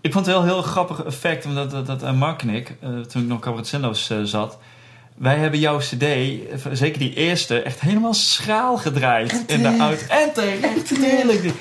ik 0.00 0.12
vond 0.12 0.26
het 0.26 0.34
wel 0.34 0.44
een 0.44 0.48
heel 0.50 0.62
grappig 0.62 1.04
effect, 1.04 1.46
omdat 1.46 1.70
dat, 1.70 1.86
dat, 1.86 2.14
Mark 2.14 2.42
en 2.42 2.48
ik, 2.50 2.76
toen 2.80 3.22
ik 3.22 3.28
nog 3.28 3.40
Cabaret 3.40 3.66
Zinloos 3.66 4.10
eh, 4.10 4.18
zat... 4.22 4.58
Wij 5.14 5.38
hebben 5.38 5.60
jouw 5.60 5.78
cd, 5.78 6.02
eh, 6.02 6.36
zeker 6.72 6.98
die 6.98 7.14
eerste, 7.14 7.62
echt 7.62 7.80
helemaal 7.80 8.14
schraal 8.14 8.76
gedraaid 8.76 9.44
in 9.46 9.62
de 9.62 9.76
auto. 9.78 10.06
En 10.08 10.32
terecht, 10.32 10.96
heerlijk. 10.96 11.52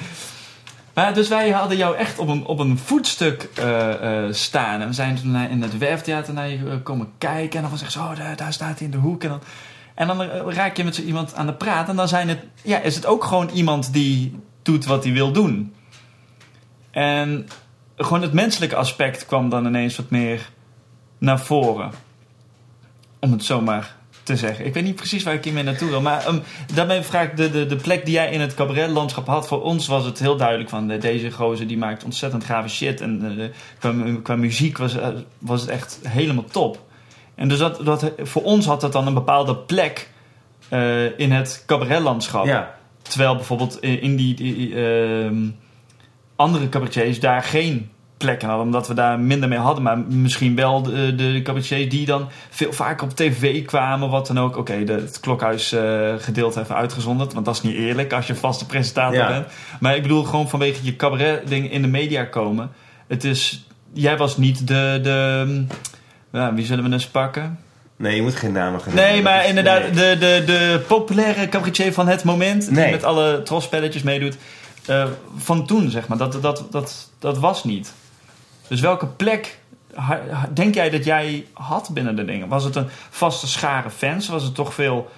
Maar 0.93 1.13
dus 1.13 1.27
wij 1.27 1.49
hadden 1.49 1.77
jou 1.77 1.95
echt 1.95 2.19
op 2.19 2.27
een, 2.27 2.45
op 2.45 2.59
een 2.59 2.77
voetstuk 2.77 3.49
eh, 3.55 4.25
eh, 4.25 4.33
staan. 4.33 4.81
En 4.81 4.87
we 4.87 4.93
zijn 4.93 5.15
toen 5.15 5.35
in 5.35 5.61
het 5.61 5.77
Werftheater 5.77 6.33
naar 6.33 6.49
je 6.49 6.79
komen 6.83 7.11
kijken. 7.17 7.55
En 7.55 7.61
dan 7.61 7.71
was 7.71 7.81
echt 7.81 7.91
zo, 7.91 7.99
oh, 7.99 8.15
daar, 8.15 8.35
daar 8.35 8.53
staat 8.53 8.77
hij 8.77 8.87
in 8.87 8.91
de 8.91 8.97
hoek. 8.97 9.23
En 9.23 9.29
dan, 9.29 9.41
en 9.95 10.07
dan 10.07 10.21
raak 10.51 10.77
je 10.77 10.83
met 10.83 10.95
zo 10.95 11.01
iemand 11.01 11.35
aan 11.35 11.45
de 11.45 11.53
praat. 11.53 11.89
En 11.89 11.95
dan 11.95 12.07
zijn 12.07 12.29
het, 12.29 12.39
ja, 12.61 12.79
is 12.79 12.95
het 12.95 13.05
ook 13.05 13.23
gewoon 13.23 13.49
iemand 13.49 13.93
die 13.93 14.39
doet 14.61 14.85
wat 14.85 15.03
hij 15.03 15.13
wil 15.13 15.31
doen. 15.31 15.73
En 16.91 17.47
gewoon 17.97 18.21
het 18.21 18.33
menselijke 18.33 18.75
aspect 18.75 19.25
kwam 19.25 19.49
dan 19.49 19.65
ineens 19.65 19.95
wat 19.95 20.09
meer 20.09 20.49
naar 21.17 21.39
voren. 21.39 21.91
Om 23.23 23.31
het 23.31 23.43
zomaar 23.43 23.95
te 24.23 24.35
zeggen. 24.35 24.65
Ik 24.65 24.73
weet 24.73 24.83
niet 24.83 24.95
precies 24.95 25.23
waar 25.23 25.33
ik 25.33 25.43
hiermee 25.43 25.63
naartoe 25.63 25.89
wil. 25.89 26.01
Maar 26.01 26.25
ehm, 26.25 26.39
daarmee 26.73 27.01
vraag 27.01 27.25
ik 27.25 27.37
de, 27.37 27.51
de, 27.51 27.65
de 27.65 27.75
plek 27.75 28.05
die 28.05 28.13
jij 28.13 28.31
in 28.31 28.41
het 28.41 28.53
cabaretlandschap 28.53 29.27
had. 29.27 29.47
Voor 29.47 29.61
ons 29.61 29.87
was 29.87 30.05
het 30.05 30.19
heel 30.19 30.37
duidelijk 30.37 30.69
van 30.69 30.91
eh, 30.91 31.01
deze 31.01 31.31
gozer 31.31 31.67
die 31.67 31.77
maakt 31.77 32.03
ontzettend 32.03 32.43
gave 32.43 32.67
shit. 32.67 33.01
En 33.01 33.39
eh, 33.39 33.45
qua, 33.79 33.93
qua 34.23 34.35
muziek 34.35 34.77
was, 34.77 34.95
eh, 34.95 35.07
was 35.39 35.61
het 35.61 35.69
echt 35.69 35.99
helemaal 36.07 36.45
top. 36.45 36.79
En 37.35 37.47
dus 37.47 37.57
dat, 37.57 37.85
dat, 37.85 38.11
voor 38.17 38.43
ons 38.43 38.65
had 38.65 38.81
dat 38.81 38.91
dan 38.91 39.07
een 39.07 39.13
bepaalde 39.13 39.55
plek 39.55 40.11
in 41.17 41.31
het 41.31 41.63
cabaretlandschap. 41.65 42.45
Ja, 42.45 42.75
Terwijl 43.01 43.35
bijvoorbeeld 43.35 43.79
in 43.81 44.15
die, 44.15 44.35
die, 44.35 44.75
ehm, 44.75 45.49
andere 46.35 46.69
cabaretiers 46.69 47.19
daar 47.19 47.43
geen 47.43 47.91
hadden. 48.27 48.59
Omdat 48.59 48.87
we 48.87 48.93
daar 48.93 49.19
minder 49.19 49.49
mee 49.49 49.59
hadden. 49.59 49.83
Maar 49.83 49.97
misschien 49.97 50.55
wel 50.55 50.81
de, 50.81 51.15
de 51.15 51.41
cabaretiers 51.43 51.89
die 51.89 52.05
dan 52.05 52.29
veel 52.49 52.73
vaker 52.73 53.05
op 53.07 53.15
tv 53.15 53.65
kwamen. 53.65 54.09
Wat 54.09 54.27
dan 54.27 54.39
ook. 54.39 54.57
Oké, 54.57 54.73
het 54.73 55.19
klokhuis 55.19 55.71
eh, 55.71 56.13
gedeelte 56.17 56.59
even 56.59 56.75
uitgezonderd. 56.75 57.33
Want 57.33 57.45
dat 57.45 57.55
is 57.55 57.61
niet 57.61 57.75
eerlijk 57.75 58.13
als 58.13 58.27
je 58.27 58.35
vaste 58.35 58.65
presentator 58.65 59.17
Ja. 59.17 59.27
bent. 59.27 59.47
Maar 59.79 59.95
ik 59.95 60.01
bedoel 60.01 60.23
gewoon 60.23 60.49
vanwege 60.49 60.85
je 60.85 60.95
cabaret 60.95 61.47
ding 61.47 61.71
in 61.71 61.81
de 61.81 61.87
media 61.87 62.23
komen. 62.23 62.71
Het 63.07 63.23
is... 63.23 63.65
Jij 63.93 64.17
was 64.17 64.37
niet 64.37 64.67
de... 64.67 64.99
de 65.03 65.65
ja, 66.31 66.53
wie 66.53 66.65
zullen 66.65 66.83
we 66.83 66.91
eens 66.91 67.07
pakken? 67.07 67.59
nee, 67.95 68.15
je 68.15 68.21
moet 68.21 68.35
geen 68.35 68.51
namen 68.51 68.81
gaan 68.81 68.93
Nee, 68.95 69.21
maar 69.21 69.43
is- 69.43 69.49
inderdaad, 69.49 69.81
nee. 69.81 69.91
de, 69.91 70.17
de, 70.19 70.43
de 70.45 70.81
populaire 70.87 71.49
cabaretier 71.49 71.93
van 71.93 72.07
het 72.07 72.23
moment, 72.23 72.75
die 72.75 72.91
met 72.91 73.03
alle 73.03 73.41
trosspelletjes 73.43 74.03
meedoet, 74.03 74.37
eh, 74.85 75.05
van 75.37 75.65
toen, 75.65 75.89
zeg 75.89 76.07
maar, 76.07 76.17
dat, 76.17 76.37
dat, 76.41 76.65
dat, 76.71 77.09
dat 77.19 77.37
was 77.37 77.63
niet. 77.63 77.93
Dus 78.67 78.81
welke 78.81 79.07
plek 79.07 79.59
denk 80.53 80.73
jij 80.73 80.89
dat 80.89 81.05
jij 81.05 81.45
had 81.53 81.89
binnen 81.93 82.15
de 82.15 82.25
dingen? 82.25 82.47
Was 82.47 82.63
het 82.63 82.75
een 82.75 82.87
vaste 83.09 83.47
schare 83.47 83.89
fans? 83.89 84.27
Was 84.27 84.43
het 84.43 84.55
toch 84.55 84.73
veel 84.73 85.09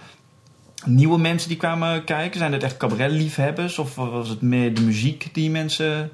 nieuwe 0.86 1.20
mensen 1.20 1.50
die 1.50 1.58
kwamen 1.58 2.04
kijken? 2.04 2.40
Zijn 2.40 2.54
het 2.54 2.64
echt 2.64 2.78
cabaretliefhebbers? 2.78 3.80
Of 3.80 3.96
was 3.96 4.30
het 4.30 4.42
meer 4.42 4.74
de 4.74 4.82
muziek 4.82 5.34
die 5.34 5.50
mensen... 5.50 6.12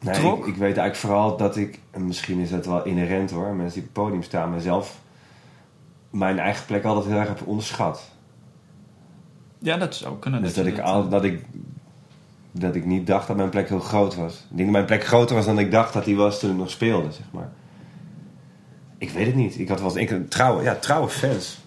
Nee, 0.00 0.14
trok? 0.14 0.38
ik, 0.38 0.46
ik 0.46 0.56
weet 0.56 0.76
eigenlijk 0.76 0.96
vooral 0.96 1.36
dat 1.36 1.56
ik, 1.56 1.78
en 1.90 2.06
misschien 2.06 2.38
is 2.38 2.50
dat 2.50 2.66
wel 2.66 2.84
inherent 2.84 3.30
hoor, 3.30 3.54
mensen 3.54 3.80
die 3.80 3.88
op 3.88 3.94
het 3.94 4.04
podium 4.04 4.22
staan, 4.22 4.50
mezelf 4.50 5.00
mijn 6.10 6.38
eigen 6.38 6.66
plek 6.66 6.84
altijd 6.84 7.06
heel 7.06 7.18
erg 7.18 7.28
heb 7.28 7.46
onderschat. 7.46 8.10
Ja, 9.58 9.76
dat 9.76 9.94
zou 9.94 10.18
kunnen. 10.18 10.42
Dus 10.42 10.54
dat 10.54 10.66
ik, 10.66 10.78
al, 10.78 11.08
dat, 11.08 11.24
ik, 11.24 11.44
dat 12.52 12.74
ik 12.74 12.84
niet 12.84 13.06
dacht 13.06 13.26
dat 13.26 13.36
mijn 13.36 13.48
plek 13.48 13.68
heel 13.68 13.80
groot 13.80 14.14
was. 14.14 14.32
Ik 14.32 14.56
denk 14.56 14.58
dat 14.58 14.70
mijn 14.70 14.84
plek 14.84 15.04
groter 15.04 15.36
was 15.36 15.44
dan 15.44 15.58
ik 15.58 15.70
dacht 15.70 15.92
dat 15.92 16.04
die 16.04 16.16
was 16.16 16.38
toen 16.38 16.50
ik 16.50 16.56
nog 16.56 16.70
speelde, 16.70 17.12
zeg 17.12 17.26
maar. 17.30 17.50
Ik 18.98 19.10
weet 19.10 19.26
het 19.26 19.34
niet. 19.34 19.58
Ik 19.58 19.68
had 19.68 19.80
wel 19.80 19.98
ik, 19.98 20.30
trouwe, 20.30 20.62
ja, 20.62 20.74
trouwe 20.74 21.08
fans. 21.08 21.58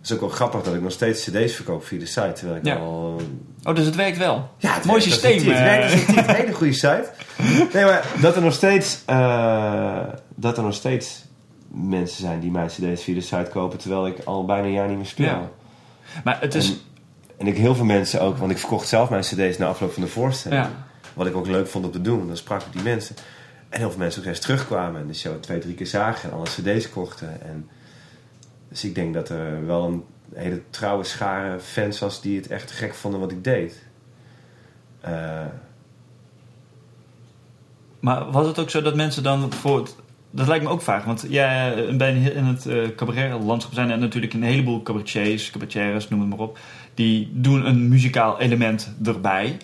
Het 0.00 0.10
is 0.10 0.12
ook 0.12 0.20
wel 0.20 0.28
grappig 0.28 0.62
dat 0.62 0.74
ik 0.74 0.82
nog 0.82 0.92
steeds 0.92 1.24
cd's 1.24 1.54
verkoop 1.54 1.84
via 1.84 1.98
de 1.98 2.06
site. 2.06 2.32
Terwijl 2.32 2.58
ik 2.58 2.64
Ja. 2.64 2.76
al 2.76 3.20
Oh, 3.64 3.74
dus 3.74 3.86
het 3.86 3.94
werkt 3.94 4.18
wel. 4.18 4.48
Ja, 4.56 4.74
het 4.74 4.84
Mooi 4.84 5.00
systeem, 5.00 5.38
tiet. 5.38 5.46
Het 5.46 5.56
eh. 5.56 5.62
werkt 5.62 5.82
als 5.82 5.92
een 5.92 6.06
tiet. 6.06 6.16
Een 6.16 6.34
hele 6.34 6.52
goede 6.52 6.72
site. 6.72 7.10
Nee, 7.72 7.84
maar 7.84 8.06
dat 8.20 8.36
er 8.36 8.42
nog 8.42 8.52
steeds, 8.52 9.02
eh, 9.06 9.98
dat 10.34 10.56
er 10.56 10.62
nog 10.62 10.74
steeds 10.74 11.24
mensen 11.68 12.20
zijn 12.20 12.40
die 12.40 12.50
mijn 12.50 12.66
cd's 12.66 13.02
via 13.02 13.14
de 13.14 13.20
site 13.20 13.50
kopen... 13.52 13.78
terwijl 13.78 14.06
ik 14.06 14.18
al 14.24 14.44
bijna 14.44 14.66
een 14.66 14.72
jaar 14.72 14.88
niet 14.88 14.96
meer 14.96 15.06
speel. 15.06 15.26
Ja. 15.26 15.50
Maar 16.24 16.40
het 16.40 16.54
is... 16.54 16.70
En, 16.70 16.78
en 17.40 17.46
ik 17.46 17.56
heel 17.56 17.74
veel 17.74 17.84
mensen 17.84 18.20
ook, 18.20 18.36
want 18.36 18.50
ik 18.50 18.58
verkocht 18.58 18.88
zelf 18.88 19.10
mijn 19.10 19.22
cd's 19.22 19.58
na 19.58 19.66
afloop 19.66 19.92
van 19.92 20.02
de 20.02 20.08
voorstelling. 20.08 20.62
Ja. 20.62 20.70
Wat 21.14 21.26
ik 21.26 21.36
ook 21.36 21.46
leuk 21.46 21.66
vond 21.66 21.84
om 21.84 21.90
te 21.90 22.00
doen. 22.00 22.26
Dan 22.26 22.36
sprak 22.36 22.62
ik 22.62 22.72
die 22.72 22.82
mensen. 22.82 23.16
En 23.68 23.78
heel 23.78 23.90
veel 23.90 23.98
mensen 23.98 24.22
ook 24.22 24.28
eens 24.28 24.38
terugkwamen 24.40 25.00
en 25.00 25.06
de 25.06 25.14
show 25.14 25.40
twee, 25.40 25.58
drie 25.58 25.74
keer 25.74 25.86
zagen 25.86 26.30
en 26.30 26.36
alle 26.36 26.44
cd's 26.44 26.90
kochten. 26.90 27.42
En, 27.42 27.68
dus 28.68 28.84
ik 28.84 28.94
denk 28.94 29.14
dat 29.14 29.28
er 29.28 29.66
wel 29.66 29.84
een 29.84 30.04
hele 30.34 30.62
trouwe 30.70 31.04
schare 31.04 31.60
fans 31.60 31.98
was 31.98 32.20
die 32.20 32.36
het 32.36 32.46
echt 32.46 32.70
gek 32.70 32.94
vonden 32.94 33.20
wat 33.20 33.30
ik 33.30 33.44
deed. 33.44 33.82
Eh, 35.00 35.44
Maar 38.00 38.30
was 38.30 38.46
het 38.46 38.58
ook 38.58 38.70
zo 38.70 38.82
dat 38.82 38.94
mensen 38.96 39.22
dan 39.22 39.52
voor 39.52 39.78
het... 39.78 39.96
Dat 40.30 40.46
lijkt 40.46 40.64
me 40.64 40.70
ook 40.70 40.82
vaak, 40.82 41.04
want 41.04 41.26
jij 41.28 41.86
eh, 41.86 41.96
bij 41.96 42.14
in 42.14 42.44
het 42.44 42.66
eh 42.66 42.88
cabaretlandschap 42.96 43.74
zijn 43.74 43.90
er 43.90 43.98
natuurlijk 43.98 44.32
een 44.32 44.42
heleboel 44.42 44.82
cabaretiers, 44.82 45.50
cabaretières, 45.50 46.08
noem 46.08 46.20
het 46.20 46.28
maar 46.28 46.38
op. 46.38 46.58
Die 47.00 47.30
doen 47.32 47.66
een 47.66 47.88
muzikaal 47.88 48.40
element 48.40 48.92
erbij. 49.04 49.56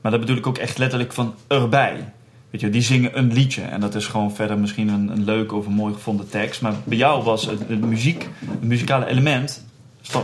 Maar 0.00 0.10
dat 0.10 0.20
bedoel 0.20 0.36
ik 0.36 0.46
ook 0.46 0.58
echt 0.58 0.78
letterlijk 0.78 1.12
van 1.12 1.34
erbij. 1.46 2.12
Weet 2.50 2.60
je, 2.60 2.70
die 2.70 2.82
zingen 2.82 3.18
een 3.18 3.32
liedje 3.32 3.62
en 3.62 3.80
dat 3.80 3.94
is 3.94 4.06
gewoon 4.06 4.34
verder 4.34 4.58
misschien 4.58 4.88
een, 4.88 5.08
een 5.08 5.24
leuke 5.24 5.54
of 5.54 5.66
een 5.66 5.72
mooi 5.72 5.94
gevonden 5.94 6.28
tekst. 6.28 6.60
Maar 6.62 6.74
bij 6.84 6.96
jou 6.96 7.24
was 7.24 7.46
het, 7.46 7.58
het 7.68 7.80
muziek, 7.80 8.28
het 8.50 8.62
muzikale 8.62 9.06
element 9.06 9.64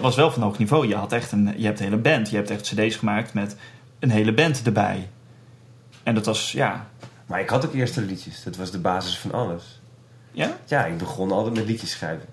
was 0.01 0.17
wel 0.17 0.31
van 0.31 0.43
hoog 0.43 0.59
niveau. 0.59 0.89
Je, 0.89 0.95
had 0.95 1.13
echt 1.13 1.33
een, 1.33 1.55
je 1.57 1.65
hebt 1.65 1.79
een 1.79 1.85
hele 1.85 1.97
band, 1.97 2.31
je 2.31 2.37
hebt 2.37 2.51
echt 2.51 2.75
cd's 2.75 2.97
gemaakt 2.97 3.35
met 3.35 3.57
een 3.99 4.11
hele 4.11 4.35
band 4.35 4.63
erbij. 4.65 5.09
En 6.03 6.15
dat 6.15 6.27
was, 6.27 6.53
ja... 6.53 6.87
maar 7.27 7.41
ik 7.41 7.49
had 7.49 7.67
ook 7.67 7.75
eerste 7.75 8.01
liedjes. 8.01 8.43
Dat 8.43 8.57
was 8.57 8.71
de 8.71 8.81
basis 8.81 9.19
van 9.19 9.33
alles. 9.33 9.81
Ja? 10.33 10.57
Ja, 10.67 10.85
ik 10.85 10.99
begon 10.99 11.33
altijd 11.33 11.55
met 11.55 11.67
liedjes 11.67 11.91
schrijven. 11.91 12.27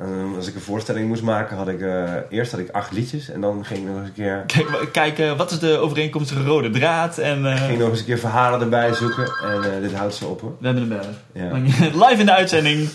En 0.00 0.32
als 0.36 0.46
ik 0.48 0.54
een 0.54 0.60
voorstelling 0.60 1.08
moest 1.08 1.22
maken, 1.22 1.56
had 1.56 1.68
ik 1.68 1.80
eh, 1.80 2.14
eerst 2.30 2.50
had 2.50 2.60
ik 2.60 2.70
acht 2.70 2.92
liedjes. 2.92 3.30
En 3.30 3.40
dan 3.40 3.64
ging 3.64 3.80
ik 3.80 3.86
nog 3.86 3.96
eens 3.96 4.08
een 4.08 4.14
keer, 4.14 4.44
Kijk, 4.46 4.88
kijk 4.92 5.36
wat 5.36 5.50
is 5.50 5.58
de 5.58 5.76
overeenkomstige 5.76 6.44
rode 6.44 6.70
draad? 6.70 7.18
En 7.18 7.46
eh, 7.46 7.62
ging 7.62 7.78
nog 7.78 7.88
eens 7.88 7.98
een 7.98 8.04
keer 8.04 8.18
verhalen 8.18 8.60
erbij 8.60 8.94
zoeken. 8.94 9.32
En 9.42 9.74
eh, 9.74 9.80
dit 9.80 9.94
houdt 9.94 10.14
ze 10.14 10.26
op 10.26 10.40
hoor. 10.40 10.56
we 10.58 10.66
hebben 10.66 10.88
hem 10.88 10.98
bellen. 10.98 11.16
Ja. 11.32 11.76
Live 12.06 12.20
in 12.20 12.26
de 12.26 12.34
uitzending. 12.34 12.88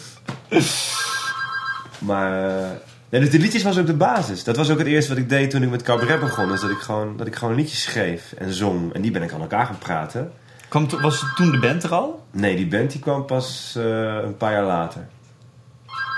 Maar 1.99 2.59
nee, 3.09 3.21
dus 3.21 3.29
de 3.29 3.39
liedjes 3.39 3.63
was 3.63 3.77
ook 3.77 3.85
de 3.85 3.93
basis. 3.93 4.43
Dat 4.43 4.55
was 4.55 4.69
ook 4.69 4.77
het 4.77 4.87
eerste 4.87 5.09
wat 5.09 5.19
ik 5.21 5.29
deed 5.29 5.49
toen 5.49 5.63
ik 5.63 5.69
met 5.69 5.81
cabaret 5.81 6.19
begon. 6.19 6.53
Is 6.53 6.61
dat 6.61 6.69
ik 6.69 6.77
gewoon, 6.77 7.17
dat 7.17 7.27
ik 7.27 7.35
gewoon 7.35 7.55
liedjes 7.55 7.81
schreef 7.81 8.33
en 8.37 8.53
zong. 8.53 8.93
En 8.93 9.01
die 9.01 9.11
ben 9.11 9.21
ik 9.21 9.33
aan 9.33 9.41
elkaar 9.41 9.65
gaan 9.65 9.77
praten. 9.77 10.31
Kwam 10.67 10.87
was 11.01 11.23
toen 11.35 11.51
de 11.51 11.59
band 11.59 11.83
er 11.83 11.93
al? 11.93 12.23
Nee, 12.31 12.55
die 12.55 12.67
band 12.67 12.91
die 12.91 12.99
kwam 12.99 13.25
pas 13.25 13.75
een 14.23 14.37
paar 14.37 14.51
jaar 14.51 14.65
later. 14.65 15.07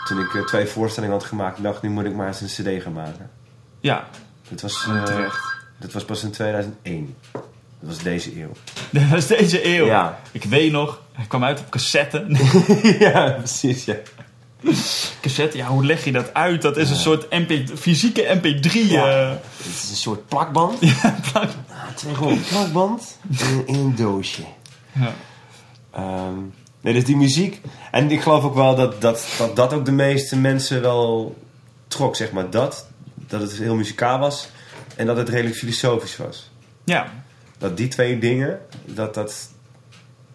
Toen 0.07 0.19
ik 0.19 0.33
eh, 0.35 0.45
twee 0.45 0.65
voorstellingen 0.65 1.15
had 1.15 1.25
gemaakt, 1.25 1.63
dacht 1.63 1.81
nu 1.81 1.89
moet 1.89 2.05
ik 2.05 2.15
maar 2.15 2.27
eens 2.27 2.41
een 2.41 2.47
cd 2.77 2.83
gaan 2.83 2.93
maken. 2.93 3.29
Ja, 3.79 4.07
Dat 4.49 4.61
was, 4.61 4.85
eh, 4.89 5.03
terecht. 5.03 5.39
dat 5.79 5.91
was 5.91 6.05
pas 6.05 6.23
in 6.23 6.31
2001. 6.31 7.15
Dat 7.31 7.43
was 7.89 7.97
deze 7.97 8.39
eeuw. 8.41 8.51
Dat 8.91 9.03
was 9.09 9.27
deze 9.27 9.65
eeuw. 9.75 9.85
Ja. 9.85 10.19
Ik 10.31 10.43
weet 10.43 10.71
nog, 10.71 11.01
hij 11.13 11.25
kwam 11.25 11.43
uit 11.43 11.59
op 11.59 11.69
cassette. 11.69 12.25
ja, 12.99 13.29
precies, 13.31 13.85
ja. 13.85 13.95
Cassette, 15.21 15.57
ja, 15.57 15.67
hoe 15.67 15.85
leg 15.85 16.03
je 16.05 16.11
dat 16.11 16.33
uit? 16.33 16.61
Dat 16.61 16.77
is 16.77 16.89
een 16.89 16.95
soort 16.95 17.29
MP, 17.29 17.77
fysieke 17.77 18.39
MP3. 18.41 18.71
Ja. 18.71 19.05
eh, 19.21 19.29
Het 19.57 19.65
is 19.83 19.89
een 19.89 19.95
soort 19.95 20.27
plakband. 20.27 20.79
plak. 21.31 21.49
Ja, 21.69 21.93
twee 21.95 22.15
gewoon 22.15 22.41
plakband 22.49 23.17
in, 23.29 23.63
in 23.67 23.75
een 23.75 23.95
doosje. 23.95 24.43
Ja. 24.91 25.13
Ehm, 25.91 26.37
nee, 26.87 26.95
dus 26.95 27.05
die 27.05 27.17
muziek. 27.17 27.61
En 27.91 28.11
ik 28.11 28.21
geloof 28.21 28.43
ook 28.43 28.55
wel 28.55 28.75
dat 28.75 29.01
dat, 29.01 29.35
dat 29.37 29.55
dat 29.55 29.73
ook 29.73 29.85
de 29.85 29.91
meeste 29.91 30.37
mensen 30.37 30.81
wel 30.81 31.37
trok, 31.87 32.15
zeg 32.15 32.31
maar. 32.31 32.49
Dat, 32.49 32.89
dat 33.15 33.41
het 33.41 33.57
heel 33.57 33.75
muzikaal 33.75 34.19
was 34.19 34.49
en 34.95 35.05
dat 35.05 35.17
het 35.17 35.29
redelijk 35.29 35.55
filosofisch 35.55 36.17
was. 36.17 36.49
ja, 36.83 37.11
Dat 37.57 37.77
die 37.77 37.87
twee 37.87 38.19
dingen, 38.19 38.59
dat, 38.85 39.13
dat, 39.13 39.49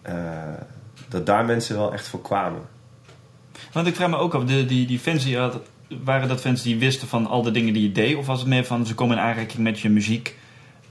eh, 0.01 0.15
dat 1.09 1.25
daar 1.25 1.45
mensen 1.45 1.75
wel 1.75 1.93
echt 1.93 2.07
voor 2.07 2.21
kwamen. 2.21 2.61
want 3.71 3.87
ik 3.87 3.95
vraag 3.95 4.09
me 4.09 4.17
ook 4.17 4.33
af, 4.33 4.43
de, 4.43 4.65
die, 4.65 4.87
die 4.87 4.99
fans 4.99 5.23
die 5.23 5.37
had, 5.37 5.59
waren 6.03 6.27
dat 6.27 6.41
fans 6.41 6.61
die 6.61 6.77
wisten 6.77 7.07
van 7.07 7.27
al 7.27 7.41
de 7.41 7.51
dingen 7.51 7.73
die 7.73 7.83
je 7.83 7.91
deed? 7.91 8.15
Of 8.15 8.25
was 8.25 8.39
het 8.39 8.47
meer 8.47 8.65
van, 8.65 8.85
ze 8.85 8.95
komen 8.95 9.17
in 9.17 9.23
aanraking 9.23 9.63
met 9.63 9.79
je 9.79 9.89
muziek 9.89 10.35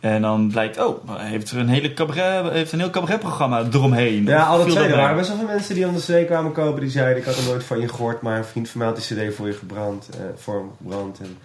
en 0.02 0.22
dan 0.22 0.48
blijkt, 0.48 0.78
oh, 0.84 1.08
hij 1.08 1.28
heeft 1.28 1.50
er 1.50 1.58
een, 1.58 1.68
hele 1.68 1.94
cabaret, 1.94 2.52
heeft 2.52 2.72
een 2.72 2.78
heel 2.78 2.90
cabaretprogramma 2.90 3.64
eromheen? 3.72 4.24
Ja, 4.24 4.58
twee. 4.58 4.74
dat 4.74 4.84
Er 4.84 4.96
waren 4.96 5.16
best 5.16 5.28
wel 5.28 5.38
veel 5.38 5.46
mensen 5.46 5.74
die 5.74 5.86
om 5.86 5.94
de 5.94 6.00
CD 6.00 6.26
kwamen 6.26 6.52
kopen. 6.52 6.80
Die 6.80 6.90
zeiden, 6.90 7.16
ik 7.16 7.24
had 7.24 7.36
er 7.36 7.44
nooit 7.44 7.64
van 7.64 7.80
je 7.80 7.88
gehoord, 7.88 8.22
maar 8.22 8.36
een 8.38 8.44
vriend 8.44 8.68
van 8.68 8.78
mij 8.78 8.88
had 8.88 8.96
die 8.96 9.28
CD 9.28 9.34
voor 9.34 9.46
je 9.46 9.52
gebrand. 9.52 10.08
eh, 10.08 10.24
voor 10.36 10.54
hem 10.54 10.70
gebrand. 10.76 11.18
En 11.18 11.38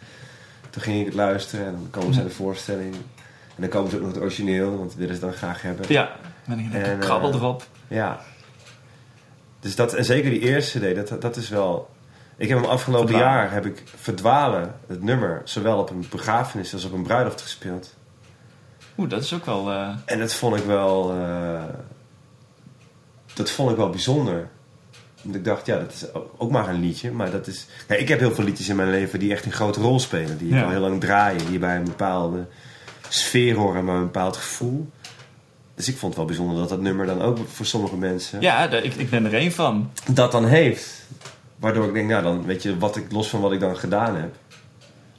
toen 0.70 0.82
ging 0.82 1.00
ik 1.00 1.06
het 1.06 1.14
luisteren 1.14 1.66
en 1.66 1.72
dan 1.72 1.88
komen 1.90 2.14
ze 2.14 2.24
de 2.24 2.30
voorstelling. 2.30 2.94
En 2.94 3.02
dan 3.56 3.70
komen 3.70 3.90
ze 3.90 3.96
ook 3.96 4.02
nog 4.02 4.12
het 4.14 4.22
origineel, 4.22 4.78
want 4.78 4.96
willen 4.96 5.16
ze 5.16 5.22
dan 5.22 5.34
graag 5.34 5.62
hebben. 5.62 5.86
Ja, 5.90 6.12
ben 6.46 6.60
ik 6.60 6.74
En, 6.74 7.00
krabbel 7.00 7.30
eh, 7.30 7.36
erop. 7.36 7.66
Ja. 7.88 8.20
Dus 9.60 9.76
dat, 9.76 9.94
en 9.94 10.06
zeker 10.06 10.30
die 10.30 10.40
eerste 10.40 10.80
CD, 10.80 11.10
dat, 11.10 11.22
dat 11.22 11.36
is 11.36 11.50
wel... 11.50 11.90
Ik 12.38 12.50
heb 12.50 12.58
hem 12.58 12.68
afgelopen 12.68 13.08
Verdwalen. 13.08 13.36
jaar, 13.36 13.52
heb 13.52 13.66
ik 13.66 13.84
Verdwalen, 13.96 14.76
het 14.88 15.04
nummer, 15.04 15.42
zowel 15.44 15.80
op 15.80 15.90
een 15.90 16.06
begrafenis 16.10 16.74
als 16.74 16.86
op 16.86 16.94
een 16.94 17.04
bruiloft 17.04 17.42
gespeeld. 17.42 17.96
Oeh, 18.98 19.10
dat 19.10 19.24
is 19.24 19.34
ook 19.34 19.46
wel... 19.46 19.72
eh, 19.72 19.90
En 20.06 20.20
dat 20.20 20.34
vond 20.34 20.56
ik 20.56 20.64
wel... 20.64 21.12
eh, 21.12 21.64
dat 23.34 23.50
vond 23.52 23.72
ik 23.72 23.78
wel 23.78 23.90
bijzonder. 23.90 24.50
Want 25.22 25.36
ik 25.36 25.44
dacht, 25.46 25.66
ja, 25.66 25.78
dat 25.80 25.94
is 25.94 26.06
ook- 26.38 26.52
maar 26.52 26.70
een 26.70 26.80
liedje. 26.80 27.12
Maar 27.12 27.32
dat 27.32 27.48
is... 27.48 27.68
Ik 27.88 28.08
heb 28.08 28.20
heel 28.20 28.32
veel 28.34 28.44
liedjes 28.44 28.70
in 28.70 28.76
mijn 28.76 28.90
leven 28.90 29.20
die 29.20 29.32
echt 29.32 29.46
een 29.46 29.52
grote 29.52 29.82
rol 29.82 30.00
spelen. 30.00 30.38
Die 30.38 30.48
ik 30.48 30.54
Ja. 30.54 30.64
al 30.64 30.70
heel 30.70 30.80
lang 30.80 31.00
draaien. 31.00 31.46
Die 31.50 31.60
bij 31.60 31.76
een 31.76 31.84
bepaalde 31.84 32.46
sfeer 33.10 33.56
horen, 33.56 33.86
maar 33.86 33.96
een 33.96 34.04
bepaald 34.04 34.38
gevoel. 34.38 34.90
Dus 35.76 35.88
ik 35.88 35.94
vond 35.98 36.06
het 36.08 36.16
wel 36.16 36.26
bijzonder 36.26 36.58
dat 36.58 36.70
dat 36.70 36.82
nummer 36.82 37.06
dan 37.06 37.22
ook 37.22 37.38
voor 37.48 37.66
sommige 37.66 37.98
mensen... 37.98 38.42
ja, 38.42 38.70
ik, 38.72 38.94
ik 38.96 39.10
ben 39.10 39.26
er 39.26 39.34
één 39.34 39.52
van. 39.52 39.92
dat 40.12 40.32
dan 40.32 40.46
heeft. 40.46 41.06
Waardoor 41.60 41.88
ik 41.88 41.94
denk, 41.94 42.10
nou 42.10 42.24
dan 42.24 42.46
weet 42.46 42.64
je, 42.64 42.78
wat 42.78 42.96
ik, 42.96 43.12
los 43.12 43.30
van 43.30 43.42
wat 43.42 43.52
ik 43.52 43.60
dan 43.60 43.78
gedaan 43.78 44.16
heb. 44.16 44.36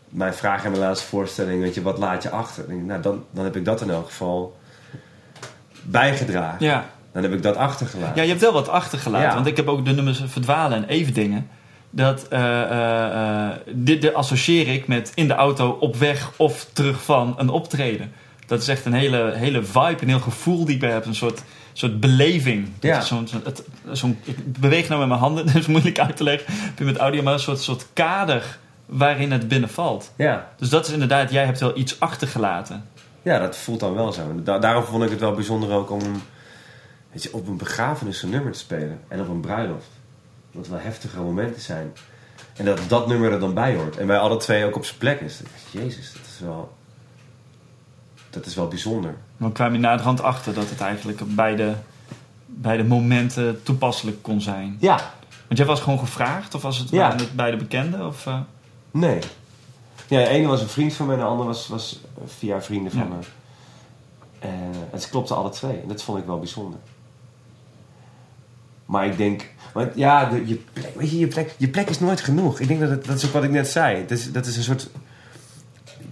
Mijn 0.09 0.35
vraag 0.35 0.65
in 0.65 0.71
mijn 0.71 0.83
laatste 0.83 1.07
voorstelling, 1.07 1.61
weet 1.61 1.75
je, 1.75 1.83
wat 1.83 1.99
laat 1.99 2.23
je 2.23 2.31
achter? 2.31 2.69
Dan 2.69 2.87
nou, 2.87 3.03
dan, 3.03 3.25
dan 3.31 3.45
heb 3.45 3.57
ik 3.57 3.65
dat 3.65 3.81
in 3.81 3.91
elk 3.91 4.07
geval 4.07 4.57
bijgedragen. 5.83 6.67
Ja. 6.67 6.85
Dan 7.13 7.23
heb 7.23 7.33
ik 7.33 7.43
dat 7.43 7.57
achtergelaten. 7.57 8.17
Ja, 8.17 8.23
je 8.23 8.29
hebt 8.29 8.41
wel 8.41 8.53
wat 8.53 8.69
achtergelaten. 8.69 9.29
Ja. 9.29 9.35
Want 9.35 9.47
ik 9.47 9.57
heb 9.57 9.69
ook 9.69 9.85
de 9.85 9.93
nummers 9.93 10.23
Verdwalen 10.27 10.79
en 10.79 10.89
Even 10.89 11.15
Dingen. 11.15 11.49
Dat, 11.91 12.29
eh, 12.29 12.63
eh, 12.63 13.47
eh, 13.47 13.57
dit 13.67 14.03
dit 14.03 14.15
associeer 14.15 14.69
ik 14.69 14.87
met 14.87 15.13
in 15.15 15.29
de 15.29 15.35
auto 15.35 15.71
op 15.81 15.97
weg 15.97 16.33
of 16.37 16.67
terug 16.73 17.03
van 17.03 17.35
een 17.37 17.49
optreden. 17.49 18.13
Dat 18.47 18.63
is 18.63 18.69
echt 18.69 18.85
een 18.85 18.93
hele, 18.93 19.33
hele 19.35 19.63
vibe, 19.63 19.97
een 20.01 20.09
heel 20.09 20.21
gevoel 20.21 20.65
die 20.65 20.75
ik 20.75 20.81
bij 20.81 20.91
heb. 20.91 21.07
Een 21.07 21.15
soort, 21.15 21.43
soort 21.73 22.01
beleving. 22.01 22.69
Ja. 22.81 23.01
Zo'n, 23.01 23.29
zo'n, 23.93 24.19
ik 24.25 24.61
beweeg 24.61 24.89
nou 24.89 25.01
met 25.01 25.09
mijn 25.09 25.21
handen, 25.21 25.47
dat 25.53 25.55
is 25.55 25.67
moeilijk 25.67 25.99
uit 25.99 26.17
te 26.17 26.25
leggen. 26.25 26.55
Heb 26.55 26.79
je 26.79 26.85
met 26.85 26.97
audio, 26.97 27.23
maar 27.23 27.33
een 27.33 27.39
soort, 27.39 27.61
soort 27.61 27.87
kader 27.93 28.59
waarin 28.89 29.33
het 29.33 29.49
binnenvalt. 29.49 30.13
Ja. 30.17 30.49
Dus 30.57 30.69
dat 30.69 30.87
is 30.87 30.93
inderdaad, 30.93 31.31
jij 31.31 31.45
hebt 31.45 31.61
wel 31.61 31.77
iets 31.79 32.01
achtergelaten. 32.01 32.85
ja, 33.23 33.39
dat 33.39 33.57
voelt 33.57 33.81
dan 33.81 33.95
wel 33.95 34.13
zo. 34.13 34.43
Da- 34.43 34.59
daarom 34.59 34.85
vond 34.85 35.03
ik 35.05 35.11
het 35.11 35.21
wel 35.21 35.33
bijzonder 35.35 35.71
ook 35.71 35.91
om 35.91 36.23
weet 37.13 37.23
je, 37.23 37.33
op 37.35 37.47
een 37.49 37.57
begrafenis 37.57 38.23
een 38.23 38.31
nummer 38.31 38.53
te 38.53 38.59
spelen. 38.59 39.01
En 39.09 39.21
op 39.21 39.29
een 39.29 39.41
bruiloft. 39.41 39.89
Dat 40.53 40.61
het 40.63 40.71
wel 40.71 40.81
heftige 40.83 41.21
momenten 41.21 41.61
zijn. 41.63 41.93
En 42.57 42.65
dat 42.65 42.81
dat 42.89 43.07
nummer 43.09 43.33
er 43.33 43.41
dan 43.41 43.55
bij 43.55 43.75
hoort. 43.75 43.97
En 43.97 44.07
bij 44.07 44.19
alle 44.19 44.37
twee 44.37 44.65
ook 44.65 44.77
op 44.77 44.85
zijn 44.85 44.99
plek 44.99 45.21
is. 45.21 45.41
Jezus, 45.71 46.13
dat 46.13 46.23
is 46.27 46.39
wel... 46.41 46.77
Dat 48.31 48.47
is 48.47 48.55
wel 48.55 48.69
bijzonder. 48.69 49.15
Maar 49.37 49.53
kwam 49.53 49.73
je 49.73 49.79
naderhand 49.79 50.23
achter 50.23 50.55
dat 50.55 50.71
het 50.71 50.81
eigenlijk 50.81 51.21
op 51.21 51.29
beide, 51.37 51.75
beide 52.47 52.85
momenten 52.85 53.63
toepasselijk 53.63 54.23
kon 54.23 54.41
zijn. 54.41 54.77
Ja, 54.81 55.13
Want 55.47 55.59
jij 55.59 55.67
was 55.67 55.81
gewoon 55.81 55.99
gevraagd, 55.99 56.55
of 56.55 56.63
was 56.63 56.79
het, 56.79 56.91
Ja. 56.91 57.11
het 57.17 57.33
beide 57.37 57.57
bekenden? 57.57 58.07
Of, 58.07 58.27
eh? 58.27 58.39
Nee. 58.91 59.19
Ja, 60.09 60.19
de 60.19 60.29
ene 60.29 60.47
was 60.47 60.61
een 60.61 60.69
vriend 60.69 60.93
van 60.93 61.07
me 61.07 61.13
en 61.13 61.19
de 61.19 61.25
andere 61.25 61.49
was, 61.49 61.69
was 61.69 62.01
via 62.27 62.63
vrienden 62.63 62.93
van 62.93 63.01
Ja. 63.01 63.07
me. 63.07 63.17
En, 64.39 64.73
en 64.93 65.01
ze 65.01 65.09
klopten 65.09 65.37
alle 65.37 65.51
twee. 65.51 65.81
En 65.81 65.89
dat 65.89 66.03
vond 66.03 66.19
ik 66.19 66.25
wel 66.27 66.39
bijzonder. 66.39 66.79
Maar 68.87 69.07
ik 69.07 69.17
denk... 69.17 69.51
Want 69.73 69.91
ja, 69.95 70.25
de, 70.25 70.47
je, 70.47 70.55
plek, 70.73 70.95
weet 70.97 71.11
je, 71.11 71.19
je, 71.19 71.27
plek, 71.27 71.55
je 71.57 71.69
plek 71.69 71.89
is 71.89 72.01
nooit 72.01 72.21
genoeg. 72.21 72.61
Ik 72.61 72.69
denk 72.69 72.81
dat 72.81 72.91
het, 72.91 73.05
dat 73.05 73.17
is 73.17 73.27
ook 73.27 73.33
wat 73.33 73.45
ik 73.45 73.51
net 73.51 73.69
zei. 73.69 74.01
Dat 74.01 74.11
is, 74.19 74.33
dat 74.33 74.47
is 74.47 74.57
een 74.57 74.63
soort... 74.63 74.89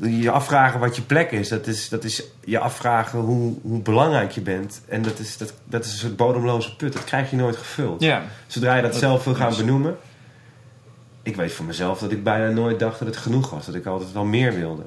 Je 0.00 0.30
afvragen 0.30 0.80
wat 0.80 0.96
je 0.96 1.02
plek 1.02 1.30
is. 1.30 1.48
Dat 1.48 1.66
is, 1.66 1.88
dat 1.88 2.04
is 2.04 2.22
je 2.44 2.58
afvragen 2.58 3.18
hoe, 3.18 3.54
hoe 3.62 3.80
belangrijk 3.80 4.30
je 4.30 4.40
bent. 4.40 4.80
En 4.88 5.02
dat 5.02 5.18
is, 5.18 5.36
dat, 5.36 5.54
dat 5.64 5.84
is 5.84 5.92
een 5.92 5.98
soort 5.98 6.16
bodemloze 6.16 6.76
put. 6.76 6.92
Dat 6.92 7.04
krijg 7.04 7.30
je 7.30 7.36
nooit 7.36 7.56
gevuld. 7.56 8.02
Ja. 8.02 8.22
Zodra 8.46 8.76
je 8.76 8.82
dat 8.82 8.90
Dat 8.90 9.00
zelf 9.00 9.24
wil 9.24 9.34
gaan 9.34 9.56
benoemen. 9.56 9.96
Ik 11.26 11.36
weet 11.36 11.52
van 11.52 11.66
mezelf 11.66 11.98
dat 11.98 12.10
ik 12.12 12.24
bijna 12.24 12.48
nooit 12.50 12.78
dacht 12.78 12.98
dat 12.98 13.08
het 13.08 13.16
genoeg 13.16 13.50
was. 13.50 13.66
Dat 13.66 13.74
ik 13.74 13.86
altijd 13.86 14.12
wel 14.12 14.24
meer 14.24 14.54
wilde. 14.54 14.82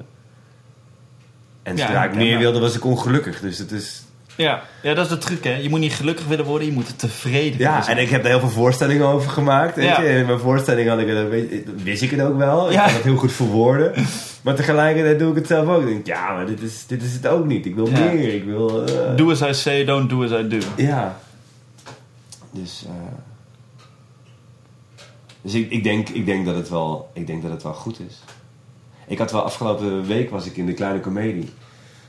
En 1.62 1.76
Ja, 1.76 1.86
zodra 1.86 2.04
ik 2.04 2.14
meer 2.14 2.30
maar- 2.30 2.38
wilde, 2.40 2.58
was 2.60 2.76
ik 2.76 2.84
ongelukkig. 2.84 3.40
Dus 3.40 3.58
het 3.58 3.70
is. 3.72 4.02
Ja. 4.36 4.62
ja, 4.82 4.94
dat 4.94 5.04
is 5.04 5.10
de 5.10 5.18
truc 5.18 5.44
hè. 5.44 5.54
Je 5.56 5.68
moet 5.68 5.80
niet 5.80 5.92
gelukkig 5.92 6.26
willen 6.26 6.44
worden, 6.44 6.66
je 6.66 6.72
moet 6.72 6.98
tevreden 6.98 7.58
Ja, 7.58 7.82
zijn. 7.82 7.96
en 7.96 8.02
ik 8.02 8.08
heb 8.10 8.22
daar 8.22 8.30
heel 8.30 8.40
veel 8.40 8.48
voorstellingen 8.48 9.06
over 9.06 9.30
gemaakt. 9.30 9.76
Weet 9.76 9.84
Ja. 9.84 10.00
je? 10.00 10.08
En 10.08 10.16
in 10.16 10.26
mijn 10.26 10.38
voorstelling 10.38 10.88
had 10.88 10.98
ik 10.98 11.08
het, 11.08 11.28
weet- 11.28 11.64
wist 11.82 12.02
ik 12.02 12.10
het 12.10 12.20
ook 12.20 12.36
wel. 12.38 12.66
Ik 12.66 12.72
Ja. 12.72 12.84
kan 12.84 12.94
het 12.94 13.02
heel 13.02 13.16
goed 13.16 13.32
verwoorden. 13.32 13.92
Maar 14.42 14.54
tegelijkertijd 14.54 15.18
doe 15.18 15.30
ik 15.30 15.36
het 15.36 15.46
zelf 15.46 15.68
ook. 15.68 15.80
Ik 15.82 15.88
denk, 15.88 16.06
ja, 16.06 16.32
maar 16.32 16.46
dit 16.46 16.62
is, 16.62 16.86
dit 16.86 17.02
is 17.02 17.12
het 17.12 17.26
ook 17.26 17.46
niet. 17.46 17.66
Ik 17.66 17.74
wil 17.74 17.88
Ja. 17.88 17.98
meer. 17.98 18.34
Ik 18.34 18.44
wil. 18.44 18.84
eh, 18.84 19.16
Do 19.16 19.30
as 19.30 19.40
I 19.40 19.54
say, 19.54 19.84
don't 19.84 20.10
do 20.10 20.24
as 20.24 20.30
I 20.30 20.48
do. 20.48 20.58
Ja. 20.76 21.16
Dus, 22.50 22.84
eh, 22.86 22.92
dus 25.42 25.54
ik, 25.54 25.70
ik, 25.70 25.82
denk, 25.82 26.08
ik, 26.08 26.26
denk 26.26 26.46
dat 26.46 26.54
het 26.54 26.68
wel, 26.68 27.10
ik 27.12 27.26
denk 27.26 27.42
dat 27.42 27.50
het 27.50 27.62
wel 27.62 27.74
goed 27.74 28.00
is. 28.00 28.18
Ik 29.06 29.18
had 29.18 29.32
wel 29.32 29.42
afgelopen 29.42 30.06
week 30.06 30.30
was 30.30 30.46
ik 30.46 30.56
in 30.56 30.66
de 30.66 30.72
kleine 30.74 31.00
comedie 31.00 31.50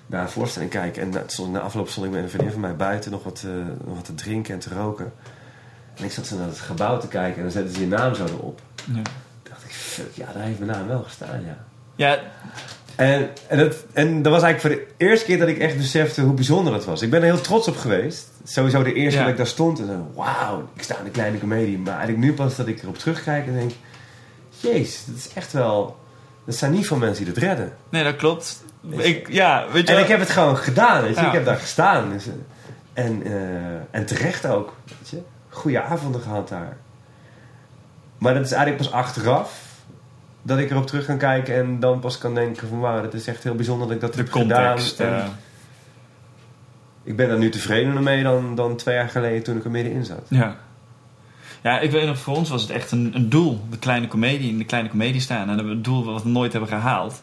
naar 0.08 0.22
een 0.22 0.30
voorstelling 0.30 0.72
kijken. 0.72 1.02
En 1.02 1.10
na- 1.10 1.46
na 1.52 1.60
afloop 1.60 1.90
stond 1.90 2.06
ik 2.06 2.12
met 2.12 2.24
een 2.24 2.30
vriendin 2.30 2.52
van 2.52 2.62
mij 2.62 2.76
buiten 2.76 3.12
nog 3.12 3.24
wat, 3.24 3.44
eh, 3.46 3.52
nog 3.86 3.96
wat 3.96 4.06
te 4.06 4.16
drinken 4.16 4.54
en 4.54 4.60
te 4.60 4.74
roken. 4.74 5.14
En 5.96 6.04
ik 6.04 6.12
zat 6.12 6.26
zo 6.28 6.38
naar 6.38 6.48
het 6.48 6.60
gebouw 6.60 6.98
te 7.00 7.08
kijken 7.08 7.36
en 7.38 7.42
dan 7.44 7.52
zetten 7.52 7.74
ze 7.74 7.80
je 7.82 7.88
naam 7.88 8.16
zo 8.16 8.26
erop. 8.26 8.62
Ja. 8.76 8.94
Toen 8.94 9.04
dacht 9.44 9.64
ik, 9.64 9.72
fuck, 9.72 10.12
ja, 10.14 10.34
daar 10.34 10.44
heeft 10.44 10.60
mijn 10.60 10.72
naam 10.72 10.88
wel 10.88 11.04
gestaan, 11.04 11.42
ja. 11.46 11.58
Ja, 11.96 12.20
En, 13.02 13.30
en, 13.48 13.58
dat, 13.58 13.76
en 13.94 14.22
dat 14.22 14.32
was 14.32 14.44
eigenlijk 14.44 14.80
voor 14.80 14.86
de 14.98 15.06
eerste 15.06 15.26
keer 15.26 15.40
dat 15.40 15.48
ik 15.48 15.58
echt 15.58 15.78
besefte 15.78 16.22
hoe 16.22 16.34
bijzonder 16.34 16.74
dat 16.74 16.86
was. 16.86 17.02
Ik 17.02 17.10
ben 17.10 17.20
er 17.20 17.26
heel 17.26 17.42
trots 17.42 17.68
op 17.68 17.78
geweest. 17.78 18.30
Sowieso 18.44 18.84
de 18.84 18.94
eerste 18.94 19.18
Ja. 19.18 19.24
dat 19.24 19.32
ik 19.32 19.38
daar 19.38 19.48
stond. 19.48 19.80
En 19.80 19.86
zo, 19.86 20.12
wauw, 20.16 20.70
ik 20.74 20.84
sta 20.84 20.98
in 20.98 21.04
de 21.04 21.10
kleine 21.10 21.40
comedie. 21.40 21.78
Maar 21.78 21.94
eigenlijk 21.94 22.26
nu 22.26 22.34
pas 22.34 22.56
dat 22.56 22.68
ik 22.68 22.82
erop 22.84 22.98
terugkijk 22.98 23.48
en 23.48 23.54
denk... 23.54 23.72
Jezus, 24.50 25.06
dat 25.06 25.16
is 25.16 25.34
echt 25.34 25.54
wel... 25.54 25.98
Dat 26.46 26.56
zijn 26.56 26.72
niet 26.72 26.88
veel 26.88 26.98
mensen 26.98 27.26
die 27.26 27.34
dat 27.34 27.44
redden. 27.44 27.74
nee, 27.90 28.04
dat 28.04 28.16
klopt. 28.16 28.64
Ik, 28.90 29.28
ja, 29.32 29.66
weet 29.72 29.88
je 29.88 29.94
En 29.94 30.02
ik 30.02 30.08
heb 30.08 30.20
het 30.20 30.30
gewoon 30.30 30.58
gedaan, 30.58 31.02
weet 31.02 31.16
je. 31.16 31.22
Ja. 31.22 31.28
Ik 31.28 31.34
heb 31.34 31.46
daar 31.46 31.58
gestaan. 31.58 32.12
Dus, 32.12 32.28
eh, 32.28 32.34
en, 33.06 33.24
eh, 33.24 33.32
en 33.92 34.06
terecht 34.06 34.46
ook, 34.46 34.74
weet 34.86 35.10
je. 35.10 35.22
Goeie 35.50 35.80
avonden 35.80 36.22
gehad 36.22 36.50
daar. 36.50 36.78
Maar 38.18 38.34
dat 38.34 38.46
is 38.46 38.52
eigenlijk 38.52 38.84
pas 38.84 38.92
achteraf... 38.92 39.71
Dat 40.42 40.60
ik 40.60 40.72
erop 40.72 40.88
terug 40.88 41.06
kan 41.06 41.18
kijken 41.18 41.56
en 41.56 41.80
dan 41.80 42.00
pas 42.00 42.18
kan 42.18 42.34
denken 42.34 42.68
van... 42.68 42.80
Wauw, 42.80 43.02
dat 43.02 43.14
is 43.14 43.28
echt 43.28 43.44
heel 43.44 43.56
bijzonder 43.56 43.88
dat 43.88 43.96
ik 43.96 44.02
dat 44.02 44.14
de 44.14 44.20
heb 44.20 44.30
context. 44.30 44.96
gedaan. 44.96 45.20
En 45.22 45.30
ik 47.04 47.16
ben 47.16 47.30
er 47.30 47.38
nu 47.38 47.50
tevredener 47.50 48.04
mee 48.04 48.24
dan, 48.24 48.56
dan 48.56 48.76
twee 48.76 48.96
jaar 48.96 49.10
geleden 49.10 49.44
toen 49.44 49.58
ik 49.58 49.64
er 49.64 49.72
middenin 49.72 50.06
zat. 50.06 50.26
Ja. 50.28 50.56
Ja, 51.64 51.80
ik 51.80 51.92
weet 51.92 52.06
nog, 52.06 52.18
voor 52.18 52.36
ons 52.36 52.50
was 52.50 52.62
het 52.62 52.72
echt 52.72 52.92
een, 52.92 53.12
een 53.14 53.30
doel. 53.30 53.62
De 53.70 53.78
kleine 53.78 54.08
comedie, 54.08 54.50
in 54.50 54.58
de 54.58 54.66
kleine 54.66 54.90
comedie 54.90 55.22
staan. 55.22 55.50
En 55.50 55.68
het 55.68 55.84
doel 55.84 56.06
wat 56.06 56.24
we 56.24 56.30
nooit 56.30 56.52
hebben 56.52 56.70
gehaald. 56.70 57.22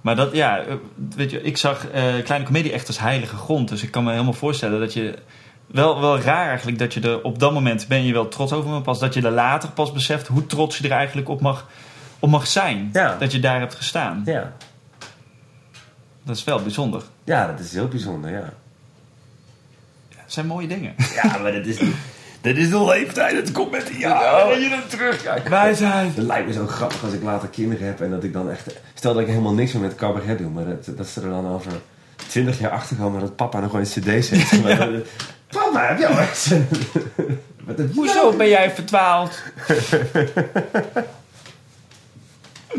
Maar 0.00 0.16
dat, 0.16 0.32
ja, 0.32 0.58
eh, 0.58 0.74
weet 1.16 1.30
je, 1.30 1.42
ik 1.42 1.56
zag 1.56 1.88
eh, 1.88 2.02
kleine 2.24 2.46
comedie 2.46 2.72
echt 2.72 2.86
als 2.86 2.98
heilige 2.98 3.36
grond. 3.36 3.68
Dus 3.68 3.82
ik 3.82 3.90
kan 3.90 4.04
me 4.04 4.10
helemaal 4.10 4.32
voorstellen 4.32 4.80
dat 4.80 4.92
je... 4.92 5.18
Wel, 5.66 6.00
wel 6.00 6.18
raar 6.18 6.48
eigenlijk 6.48 6.78
dat 6.78 6.94
je 6.94 7.00
er 7.00 7.22
op 7.22 7.38
dat 7.38 7.52
moment 7.52 7.88
ben 7.88 8.04
je 8.04 8.12
wel 8.12 8.28
trots 8.28 8.52
over. 8.52 8.70
Maar 8.70 8.80
pas 8.80 8.98
dat 8.98 9.14
je 9.14 9.22
er 9.22 9.30
later 9.30 9.70
pas 9.70 9.92
beseft 9.92 10.26
hoe 10.26 10.46
trots 10.46 10.78
je 10.78 10.84
er 10.84 10.96
eigenlijk 10.96 11.28
op 11.28 11.40
mag, 11.40 11.66
op 12.24 12.30
mag 12.30 12.46
zijn. 12.46 12.90
Ja. 12.92 13.16
Dat 13.18 13.32
je 13.32 13.40
daar 13.40 13.58
hebt 13.58 13.74
gestaan. 13.74 14.22
Ja. 14.24 14.52
Dat 16.22 16.36
is 16.36 16.44
wel 16.44 16.62
bijzonder. 16.62 17.02
ja, 17.24 17.46
dat 17.46 17.58
is 17.58 17.72
heel 17.72 17.88
bijzonder, 17.88 18.30
ja. 18.30 18.52
Het 20.16 20.32
zijn 20.32 20.46
mooie 20.46 20.66
dingen. 20.66 20.94
Ja, 21.22 21.38
maar 21.38 21.52
dat 21.52 21.66
is... 21.66 21.78
Dit 22.40 22.56
is 22.56 22.70
de 22.70 22.84
leeftijd, 22.84 23.36
het 23.36 23.52
komt 23.52 23.70
met 23.70 23.86
de 23.86 23.98
jaren. 23.98 24.54
En 24.54 24.60
je 24.60 24.68
dan 24.68 24.86
terugkijkt. 24.88 25.48
Wij 25.48 25.74
zijn. 25.74 26.06
Het 26.14 26.24
lijkt 26.24 26.46
me 26.46 26.52
zo 26.52 26.66
grappig 26.66 27.04
als 27.04 27.12
ik 27.12 27.22
later 27.22 27.48
kinderen 27.48 27.86
heb 27.86 28.00
en 28.00 28.10
dat 28.10 28.24
ik 28.24 28.32
dan 28.32 28.50
echt... 28.50 28.74
Stel 28.94 29.12
dat 29.12 29.22
ik 29.22 29.28
helemaal 29.28 29.54
niks 29.54 29.72
meer 29.72 29.82
met 29.82 29.94
cabaret 29.94 30.38
doe, 30.38 30.50
maar 30.50 30.64
dat, 30.64 30.96
dat 30.96 31.06
ze 31.06 31.20
er 31.20 31.28
dan 31.28 31.48
over 31.48 31.72
20 32.16 32.58
jaar 32.58 32.70
achter 32.70 32.96
komen 32.96 33.20
dat 33.20 33.36
papa 33.36 33.60
nog 33.60 33.70
gewoon 33.70 33.86
een 33.94 34.18
cd 34.20 34.24
zet. 34.24 34.62
Maar 34.62 34.76
dan- 34.76 35.02
papa, 35.48 35.86
heb 35.86 35.98
je 35.98 36.06
al 36.06 36.16
Hoezo 37.94 38.36
ben 38.36 38.48
jij 38.48 38.70
verdwaald? 38.70 39.42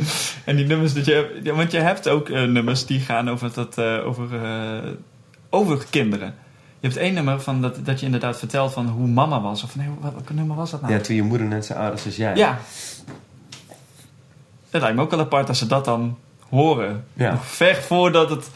en 0.46 0.56
die 0.56 0.66
nummers 0.66 0.94
dat 0.94 1.06
je 1.06 1.14
hebt, 1.14 1.50
want 1.50 1.72
je 1.72 1.80
hebt 1.80 2.10
ook 2.10 2.30
eh, 2.30 2.44
nummers 2.44 2.86
die 2.86 3.00
gaan 3.00 3.30
over, 3.30 3.54
dat, 3.54 3.78
eh, 3.78 4.08
over, 4.08 4.44
eh, 4.44 4.92
over 5.50 5.86
kinderen. 5.90 6.34
Je 6.80 6.88
hebt 6.88 7.00
één 7.00 7.14
nummer 7.14 7.42
van 7.42 7.62
dat, 7.62 7.86
dat 7.86 8.00
je 8.00 8.06
inderdaad 8.06 8.40
vertelt 8.40 8.74
van 8.74 8.88
hoe 8.88 9.08
mama 9.08 9.42
was. 9.42 9.64
Of 9.64 9.76
nee, 9.76 9.88
wat, 10.00 10.14
welk 10.14 10.30
nummer 10.30 10.56
was 10.56 10.72
dat 10.72 10.82
nou? 10.82 10.94
Ja, 10.94 11.00
toen 11.00 11.16
je 11.16 11.24
moeder 11.24 11.48
net 11.48 11.66
zo 11.66 11.74
oud 11.74 12.06
als 12.06 12.16
jij. 12.16 12.36
Ja. 12.36 12.60
Het 14.70 14.82
lijkt 14.82 14.98
me 14.98 15.04
ook 15.04 15.12
wel 15.12 15.20
apart 15.20 15.48
als 15.48 15.58
ze 15.58 15.68
dat 15.68 15.86
dan 15.86 16.18
horen. 16.50 17.06
Ja. 17.14 17.32
Nog 17.32 17.46
ver 17.46 17.76
voordat, 17.76 18.30
het, 18.30 18.50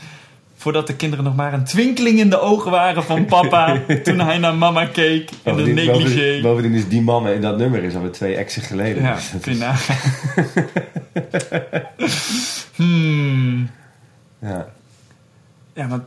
voordat 0.56 0.88
de 0.88 0.96
kinderen 0.96 1.26
nog 1.26 1.36
maar 1.36 1.54
een 1.54 1.64
twinkeling 1.64 2.20
in 2.20 2.30
de 2.30 2.40
ogen 2.40 2.72
waren 2.72 3.04
van 3.04 3.26
papa. 3.26 3.82
toen 4.04 4.20
hij 4.20 4.38
naar 4.38 4.56
mama 4.56 4.86
keek 4.86 5.30
in 5.44 5.56
de 5.56 5.64
negligé. 5.64 5.92
bovendien, 5.92 6.42
bovendien 6.42 6.74
is 6.74 6.88
die 6.88 7.02
mama 7.02 7.30
in 7.30 7.42
dat 7.42 7.58
nummer 7.58 7.84
is 7.84 7.96
alweer 7.96 8.12
twee 8.12 8.36
exen 8.36 8.62
geleden. 8.62 9.04
Ja, 9.04 9.18
Dus 11.14 11.19
hmm. 12.76 13.70
ja. 14.40 14.68
Ja, 15.74 15.88
maar 15.88 16.00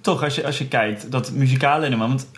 toch, 0.00 0.22
als 0.22 0.34
je, 0.34 0.44
als 0.44 0.58
je 0.58 0.68
kijkt, 0.68 1.10
dat 1.10 1.32
muzikale 1.32 1.88
nummer, 1.88 2.08
want 2.08 2.28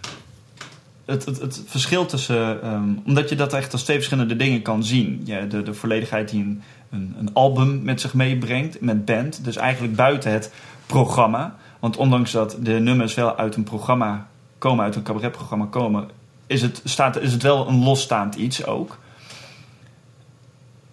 het, 1.05 1.25
het, 1.25 1.41
het 1.41 1.63
verschil 1.67 2.07
tussen, 2.07 2.63
ehm, 2.63 2.89
omdat 3.07 3.29
je 3.29 3.37
dat 3.37 3.53
echt 3.53 3.73
als 3.73 3.83
twee 3.83 3.97
verschillende 3.97 4.37
dingen 4.37 4.63
kan 4.63 4.85
zien. 4.85 5.23
Ja, 5.25 5.41
de, 5.41 5.63
de 5.63 5.75
volledigheid 5.75 6.29
die 6.29 6.43
een, 6.43 6.63
een, 6.91 7.15
een 7.19 7.31
album 7.33 7.83
met 7.83 8.01
zich 8.01 8.15
meebrengt, 8.15 8.81
met 8.81 9.05
band, 9.05 9.45
dus 9.45 9.57
eigenlijk 9.57 9.97
buiten 9.97 10.33
het 10.33 10.53
programma. 10.87 11.57
Want 11.79 11.97
ondanks 11.97 12.31
dat 12.31 12.57
de 12.61 12.73
nummers 12.73 13.15
wel 13.15 13.37
uit 13.37 13.57
een 13.57 13.65
programma 13.65 14.27
komen, 14.59 14.85
uit 14.85 14.97
een 14.97 15.03
cabaretprogramma 15.03 15.67
komen, 15.71 16.09
is 16.47 16.63
het, 16.63 16.81
staat, 16.85 17.21
is 17.21 17.33
het 17.33 17.43
wel 17.43 17.69
een 17.69 17.85
losstaand 17.85 18.35
iets 18.35 18.65
ook. 18.65 18.99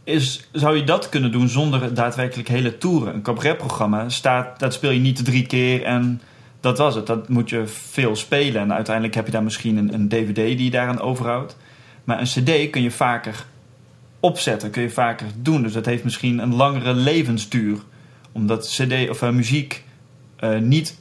Is, 0.06 0.48
zou 0.52 0.78
je 0.78 0.84
dat 0.84 1.10
kunnen 1.10 1.32
doen 1.32 1.50
zonder 1.50 1.94
daadwerkelijk 1.94 2.48
hele 2.48 2.78
toeren? 2.78 3.14
Een 3.14 3.22
cabaretprogramma 3.22 4.10
staat, 4.10 4.60
dat 4.60 4.74
speel 4.74 4.92
je 4.92 5.00
niet 5.00 5.26
drie 5.26 5.46
keer 5.46 5.84
en 5.84 6.22
dat 6.66 6.78
was 6.78 6.96
het. 6.96 7.08
Dat 7.08 7.30
moet 7.30 7.50
je 7.50 7.68
veel 7.68 8.16
spelen. 8.16 8.62
En 8.62 8.74
uiteindelijk 8.74 9.16
heb 9.16 9.26
je 9.26 9.32
daar 9.32 9.44
misschien 9.44 9.78
een, 9.78 9.94
een 9.94 10.10
DVD 10.10 10.36
die 10.36 10.64
je 10.64 10.72
daaraan 10.72 11.00
overhoudt. 11.00 11.58
Maar 12.04 12.20
een 12.20 12.26
CD 12.26 12.70
kun 12.70 12.82
je 12.82 12.92
vaker 12.92 13.46
opzetten, 14.20 14.70
kun 14.70 14.82
je 14.82 14.90
vaker 14.90 15.28
doen. 15.42 15.62
Dus 15.62 15.74
dat 15.74 15.86
heeft 15.86 16.04
misschien 16.04 16.40
een 16.40 16.56
langere 16.56 16.94
levensduur. 16.94 17.78
Omdat 18.32 18.68
CD 18.68 19.10
of 19.10 19.22
eh, 19.22 19.30
muziek 19.30 19.84
eh, 20.36 20.60
niet, 20.60 21.00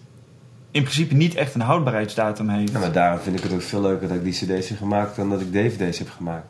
in 0.70 0.82
principe 0.82 1.14
niet 1.14 1.34
echt 1.34 1.54
een 1.54 1.60
houdbaarheidsdatum 1.60 2.48
heeft. 2.48 2.72
Maar 2.72 2.92
daarom 2.92 3.20
vind 3.20 3.36
ik 3.36 3.42
het 3.42 3.52
ook 3.52 3.62
veel 3.62 3.80
leuker 3.80 4.08
dat 4.08 4.16
ik 4.16 4.24
die 4.24 4.32
cd's 4.32 4.68
heb 4.68 4.78
gemaakt 4.78 5.16
dan 5.16 5.30
dat 5.30 5.40
ik 5.40 5.52
dvd's 5.52 5.98
heb 5.98 6.10
gemaakt. 6.10 6.46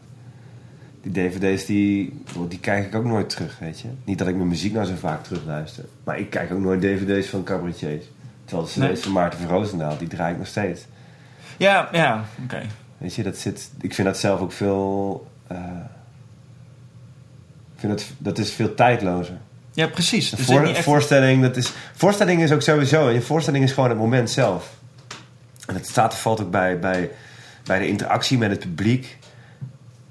Die 1.04 1.12
dvd's 1.12 1.66
die, 1.66 2.22
die 2.48 2.58
kijk 2.58 2.86
ik 2.86 2.94
ook 2.94 3.04
nooit 3.04 3.28
terug, 3.30 3.58
weet 3.58 3.80
je. 3.80 3.88
Niet 4.04 4.18
dat 4.18 4.28
ik 4.28 4.36
mijn 4.36 4.48
muziek 4.48 4.72
nou 4.72 4.86
zo 4.86 4.94
vaak 5.00 5.24
terugluister. 5.24 5.84
Maar 6.04 6.18
ik 6.18 6.30
kijk 6.30 6.52
ook 6.52 6.58
nooit 6.58 6.80
dvd's 6.80 7.28
van 7.28 7.44
cabaretiers. 7.44 8.04
Terwijl 8.44 8.66
de 8.66 8.72
cd's 8.72 8.80
Nee. 8.80 8.96
van 8.96 9.12
Maarten 9.12 9.38
van 9.38 9.48
Roosendaal, 9.48 9.98
die 9.98 10.08
draai 10.08 10.32
ik 10.32 10.38
nog 10.38 10.46
steeds. 10.46 10.80
Ja, 11.56 11.88
ja, 11.92 12.24
oké. 12.44 12.62
Weet 12.98 13.14
je, 13.14 13.22
dat 13.22 13.36
zit, 13.38 13.70
ik 13.80 13.94
vind 13.94 14.06
dat 14.08 14.18
zelf 14.18 14.40
ook 14.40 14.52
veel... 14.52 15.26
eh, 15.46 15.58
ik 17.74 17.80
vind 17.80 17.92
dat, 17.92 18.06
dat 18.18 18.38
is 18.38 18.52
veel 18.52 18.74
tijdlozer. 18.74 19.36
Ja, 19.72 19.86
precies. 19.86 20.32
Voor, 20.36 20.62
echt- 20.66 20.82
voorstelling, 20.82 21.42
dat 21.42 21.56
is, 21.56 21.72
voorstelling 21.94 22.42
is 22.42 22.52
ook 22.52 22.62
sowieso. 22.62 23.08
Je 23.10 23.20
voorstelling 23.20 23.64
is 23.64 23.72
gewoon 23.72 23.88
het 23.88 23.98
moment 23.98 24.30
zelf. 24.30 24.74
En 25.66 25.74
het 25.74 25.86
staat 25.88 26.14
valt 26.16 26.40
ook 26.40 26.50
bij, 26.50 26.78
bij, 26.78 27.10
bij 27.64 27.78
de 27.78 27.88
interactie 27.88 28.38
met 28.38 28.50
het 28.50 28.58
publiek. 28.60 29.18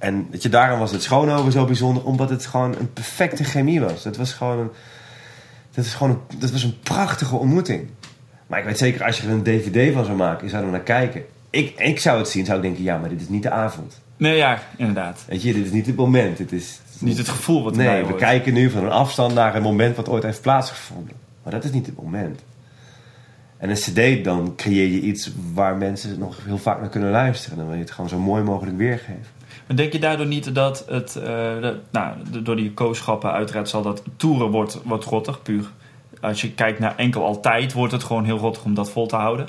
En 0.04 0.28
dat 0.32 0.44
je, 0.44 0.50
daarom 0.50 0.80
was 0.80 0.92
het 0.92 1.04
Schoonhoven 1.04 1.52
zo 1.52 1.66
bijzonder, 1.66 2.04
omdat 2.04 2.30
het 2.30 2.46
gewoon 2.46 2.76
een 2.80 2.94
perfecte 2.94 3.44
chemie 3.44 3.82
was. 3.82 4.04
Het 4.04 4.18
was 4.18 4.34
gewoon 4.34 4.60
een, 4.60 4.70
dat, 5.72 5.86
is 5.86 5.94
gewoon 5.94 6.12
een, 6.30 6.40
dat 6.40 6.52
was 6.52 6.64
een 6.64 6.80
prachtige 6.80 7.36
ontmoeting. 7.36 7.90
Maar 8.48 8.60
ik 8.60 8.66
weet 8.66 8.78
zeker, 8.78 9.06
als 9.06 9.18
je 9.18 9.28
er 9.28 9.34
een 9.34 9.44
dvd 9.44 9.94
van 9.94 10.06
zou 10.06 10.18
maken, 10.18 10.44
je 10.44 10.50
zou 10.50 10.66
er 10.66 10.72
naar 10.72 10.80
kijken. 10.80 11.24
Ik, 11.50 11.80
ik 11.80 12.00
zou 12.00 12.18
het 12.18 12.28
zien, 12.28 12.46
zou 12.46 12.58
ik 12.58 12.64
denken, 12.64 12.84
ja, 12.84 12.98
maar 12.98 13.10
dit 13.10 13.22
is 13.22 13.30
niet 13.30 13.44
de 13.44 13.50
avond. 13.50 14.02
Nee, 14.18 14.38
ja, 14.38 14.60
inderdaad. 14.78 15.24
Weet 15.28 15.42
je, 15.42 15.54
dit 15.54 15.66
is 15.66 15.72
niet 15.72 15.86
het 15.86 15.96
moment. 15.96 16.38
Dit 16.38 16.52
is, 16.52 16.80
Niet 17.00 17.18
het 17.18 17.30
gevoel 17.30 17.64
wat 17.64 17.76
Nee, 17.76 18.06
we 18.06 18.16
kijken 18.16 18.54
nu 18.54 18.70
van 18.70 18.84
een 18.84 18.92
afstand 18.92 19.34
naar 19.34 19.56
een 19.56 19.62
moment 19.62 19.96
wat 19.96 20.10
ooit 20.10 20.24
heeft 20.24 20.42
plaatsgevonden. 20.42 21.16
Maar 21.44 21.54
dat 21.54 21.64
is 21.64 21.72
niet 21.72 21.86
het 21.86 21.96
moment. 21.96 22.44
En 23.58 23.70
een 23.70 23.76
cd, 23.76 24.24
dan 24.24 24.54
creëer 24.56 24.88
je 24.88 25.00
iets 25.00 25.32
waar 25.54 25.78
mensen 25.78 26.20
nog 26.20 26.38
heel 26.46 26.58
vaak 26.58 26.80
naar 26.80 26.90
kunnen 26.90 27.12
luisteren. 27.12 27.58
Dan 27.58 27.66
wil 27.66 27.76
je 27.76 27.82
het 27.82 27.92
gewoon 27.92 28.10
zo 28.10 28.20
mooi 28.20 28.44
mogelijk 28.44 28.78
weergeven. 28.78 29.33
Maar 29.68 29.76
denk 29.78 29.92
je 29.94 30.00
daardoor 30.00 30.26
niet 30.26 30.56
dat 30.56 30.86
het, 30.90 31.16
eh, 31.16 31.30
nou, 31.92 32.14
de- 32.32 32.42
door 32.42 32.56
die 32.56 32.72
kooschappen 32.74 33.32
uiteraard 33.32 33.70
zal 33.70 33.82
dat 33.82 34.02
toeren 34.18 34.48
wordt, 34.52 34.80
wordt 34.84 35.06
rottig, 35.06 35.42
puur. 35.42 35.66
Als 36.22 36.42
je 36.42 36.52
kijkt 36.52 36.80
naar 36.80 36.94
enkel 36.98 37.26
altijd, 37.26 37.74
wordt 37.74 37.94
het 37.94 38.04
gewoon 38.04 38.26
heel 38.26 38.38
rottig 38.38 38.64
om 38.64 38.74
dat 38.74 38.92
vol 38.92 39.08
te 39.08 39.16
houden. 39.16 39.48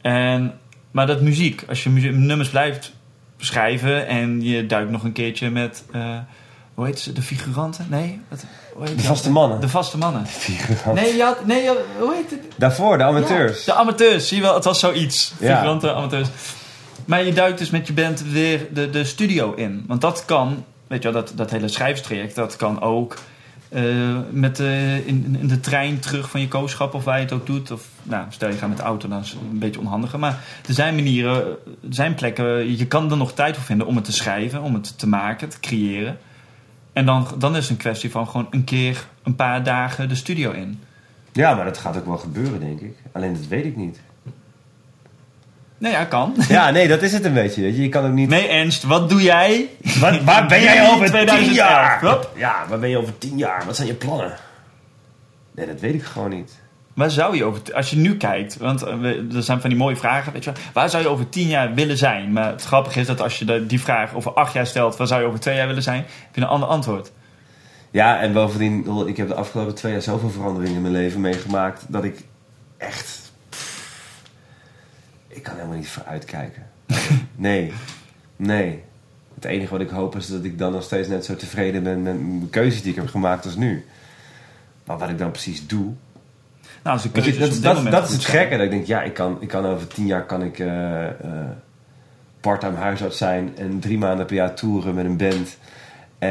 En, 0.00 0.58
maar 0.90 1.06
dat 1.06 1.20
muziek, 1.20 1.64
als 1.68 1.82
je 1.82 1.90
muzie- 1.90 2.12
nummers 2.12 2.48
blijft 2.48 2.92
schrijven 3.38 4.06
en 4.06 4.42
je 4.42 4.66
duikt 4.66 4.90
nog 4.90 5.02
een 5.04 5.12
keertje 5.12 5.50
met, 5.50 5.84
eh, 5.92 6.18
hoe 6.74 6.86
heet 6.86 6.98
ze, 6.98 7.12
de 7.12 7.22
figuranten? 7.22 7.86
Nee? 7.90 8.20
Wat, 8.28 8.44
hoe 8.74 8.84
heet 8.86 8.96
De 8.98 9.02
vaste 9.04 9.30
mannen. 9.30 9.60
De 9.60 9.68
vaste 9.68 9.98
mannen. 9.98 10.26
Figurant. 10.26 11.00
Nee, 11.00 11.16
je 11.16 11.22
had, 11.22 11.46
nee 11.46 11.62
je- 11.62 11.84
hoe 11.98 12.14
heet 12.14 12.30
het? 12.30 12.40
Daarvoor, 12.56 12.98
de 12.98 13.04
amateurs. 13.04 13.64
Ja, 13.64 13.72
de 13.74 13.78
amateurs, 13.78 14.28
zie 14.28 14.36
je 14.36 14.42
wel, 14.42 14.54
het 14.54 14.64
was 14.64 14.78
zoiets. 14.80 15.32
Ja. 15.38 15.54
Figuranten, 15.54 15.94
amateurs. 15.94 16.28
Maar 17.06 17.24
je 17.24 17.32
duikt 17.32 17.58
dus 17.58 17.70
met 17.70 17.86
je 17.86 17.92
band 17.92 18.22
weer 18.22 18.66
de, 18.72 18.90
de 18.90 19.04
studio 19.04 19.54
in. 19.54 19.84
Want 19.86 20.00
dat 20.00 20.24
kan, 20.24 20.64
weet 20.86 21.02
je 21.02 21.12
wel, 21.12 21.22
dat, 21.22 21.32
dat 21.36 21.50
hele 21.50 21.68
schrijfstraject, 21.68 22.34
dat 22.34 22.56
kan 22.56 22.80
ook 22.80 23.16
eh, 23.68 23.84
met 24.30 24.58
in, 24.58 25.36
in 25.40 25.46
de 25.48 25.60
trein 25.60 25.98
terug 25.98 26.30
van 26.30 26.40
je 26.40 26.48
kooschap 26.48 26.94
of 26.94 27.04
waar 27.04 27.16
je 27.16 27.22
het 27.22 27.32
ook 27.32 27.46
doet. 27.46 27.70
Of 27.70 27.88
nou, 28.02 28.24
stel 28.28 28.48
je 28.48 28.56
gaat 28.56 28.68
met 28.68 28.78
de 28.78 28.82
auto, 28.82 29.08
dan 29.08 29.20
is 29.20 29.30
het 29.30 29.40
een 29.50 29.58
beetje 29.58 29.80
onhandiger. 29.80 30.18
Maar 30.18 30.44
er 30.66 30.74
zijn 30.74 30.94
manieren, 30.94 31.44
er 31.44 31.56
zijn 31.90 32.14
plekken, 32.14 32.76
je 32.76 32.86
kan 32.86 33.10
er 33.10 33.16
nog 33.16 33.32
tijd 33.32 33.54
voor 33.54 33.64
vinden 33.64 33.86
om 33.86 33.96
het 33.96 34.04
te 34.04 34.12
schrijven, 34.12 34.62
om 34.62 34.74
het 34.74 34.98
te 34.98 35.08
maken, 35.08 35.48
te 35.48 35.60
creëren. 35.60 36.18
En 36.92 37.06
dan, 37.06 37.26
dan 37.38 37.56
is 37.56 37.62
het 37.62 37.70
een 37.70 37.76
kwestie 37.76 38.10
van 38.10 38.28
gewoon 38.28 38.46
een 38.50 38.64
keer, 38.64 39.06
een 39.22 39.36
paar 39.36 39.62
dagen 39.62 40.08
de 40.08 40.14
studio 40.14 40.50
in. 40.50 40.80
Ja, 41.32 41.54
maar 41.54 41.64
dat 41.64 41.78
gaat 41.78 41.96
ook 41.96 42.06
wel 42.06 42.18
gebeuren, 42.18 42.60
denk 42.60 42.80
ik. 42.80 42.96
Alleen 43.12 43.32
dat 43.32 43.46
weet 43.46 43.64
ik 43.64 43.76
niet. 43.76 44.00
Nou 45.78 45.94
ja, 45.94 46.04
kan. 46.04 46.34
Ja, 46.48 46.70
nee, 46.70 46.88
dat 46.88 47.02
is 47.02 47.12
het 47.12 47.24
een 47.24 47.34
beetje. 47.34 47.62
Weet 47.62 47.76
je. 47.76 47.82
je 47.82 47.88
kan 47.88 48.06
ook 48.06 48.12
niet... 48.12 48.28
Nee, 48.28 48.48
Ernst, 48.48 48.82
wat 48.82 49.08
doe 49.08 49.22
jij? 49.22 49.68
Waar, 50.00 50.24
waar 50.24 50.46
ben 50.46 50.62
jij 50.62 50.82
over 50.90 51.10
tien 51.10 51.26
2011? 51.26 51.54
jaar? 51.54 52.00
Hup. 52.00 52.30
Ja, 52.36 52.64
waar 52.68 52.78
ben 52.78 52.88
je 52.88 52.98
over 52.98 53.18
tien 53.18 53.38
jaar? 53.38 53.62
Wat 53.66 53.76
zijn 53.76 53.88
je 53.88 53.94
plannen? 53.94 54.36
Nee, 55.54 55.66
dat 55.66 55.80
weet 55.80 55.94
ik 55.94 56.02
gewoon 56.02 56.30
niet. 56.30 56.64
Waar 56.94 57.10
zou 57.10 57.36
je 57.36 57.44
over, 57.44 57.74
als 57.74 57.90
je 57.90 57.96
nu 57.96 58.16
kijkt, 58.16 58.56
want 58.56 58.82
eh, 58.82 59.34
er 59.34 59.42
zijn 59.42 59.60
van 59.60 59.70
die 59.70 59.78
mooie 59.78 59.96
vragen, 59.96 60.32
weet 60.32 60.44
je 60.44 60.52
wel, 60.52 60.62
waar 60.72 60.90
zou 60.90 61.02
je 61.02 61.08
over 61.08 61.28
tien 61.28 61.48
jaar 61.48 61.74
willen 61.74 61.96
zijn? 61.96 62.32
Maar 62.32 62.50
het 62.50 62.64
grappige 62.64 63.00
is 63.00 63.06
dat 63.06 63.20
als 63.20 63.38
je 63.38 63.66
die 63.66 63.80
vraag 63.80 64.14
over 64.14 64.32
acht 64.32 64.52
jaar 64.52 64.66
stelt, 64.66 64.96
waar 64.96 65.06
zou 65.06 65.20
je 65.20 65.26
over 65.26 65.40
twee 65.40 65.56
jaar 65.56 65.66
willen 65.66 65.82
zijn, 65.82 66.04
heb 66.06 66.34
je 66.34 66.40
een 66.40 66.46
ander 66.46 66.68
antwoord. 66.68 67.12
Ja, 67.90 68.20
en 68.20 68.32
bovendien, 68.32 69.06
ik 69.06 69.16
heb 69.16 69.28
de 69.28 69.34
afgelopen 69.34 69.74
twee 69.74 69.92
jaar 69.92 70.02
zoveel 70.02 70.30
veranderingen 70.30 70.76
in 70.76 70.82
mijn 70.82 70.94
leven 70.94 71.20
meegemaakt 71.20 71.84
dat 71.88 72.04
ik 72.04 72.24
echt. 72.76 73.25
Ik 75.36 75.42
kan 75.42 75.54
helemaal 75.54 75.76
niet 75.76 75.88
vooruitkijken. 75.88 76.66
Nee, 77.38 77.72
nee. 78.36 78.82
Het 79.34 79.44
enige 79.44 79.70
wat 79.70 79.80
ik 79.80 79.88
hoop 79.88 80.16
is 80.16 80.26
dat 80.26 80.44
ik 80.44 80.58
dan 80.58 80.72
nog 80.72 80.82
steeds 80.82 81.08
net 81.08 81.24
zo 81.24 81.36
tevreden 81.36 81.82
ben 81.82 82.02
met 82.02 82.20
mijn 82.20 82.50
keuzes 82.50 82.82
die 82.82 82.90
ik 82.90 82.96
heb 82.96 83.08
gemaakt 83.08 83.44
als 83.44 83.56
nu. 83.56 83.84
Maar 84.84 84.98
wat 84.98 85.08
ik 85.08 85.18
dan 85.18 85.30
precies 85.30 85.66
doe. 85.66 85.92
Nou, 86.82 87.00
de 87.12 87.22
je, 87.22 87.38
dat, 87.38 87.62
dat, 87.62 87.90
dat 87.90 88.08
is 88.08 88.14
het 88.14 88.24
gekke. 88.24 88.56
Dat 88.56 88.64
ik 88.64 88.70
denk, 88.70 88.86
ja, 88.86 89.02
ik 89.02 89.14
kan, 89.14 89.36
ik 89.40 89.48
kan 89.48 89.66
over 89.66 89.86
tien 89.86 90.06
jaar 90.06 90.24
kan 90.24 90.42
ik 90.42 90.58
eh, 90.58 91.06
eh, 91.06 91.12
parttime 92.40 92.76
huisarts 92.76 93.18
zijn 93.18 93.56
en 93.56 93.80
drie 93.80 93.98
maanden 93.98 94.26
per 94.26 94.36
jaar 94.36 94.54
toeren 94.54 94.94
met 94.94 95.04
een 95.04 95.16
band. 95.16 95.56
Eh, 96.18 96.28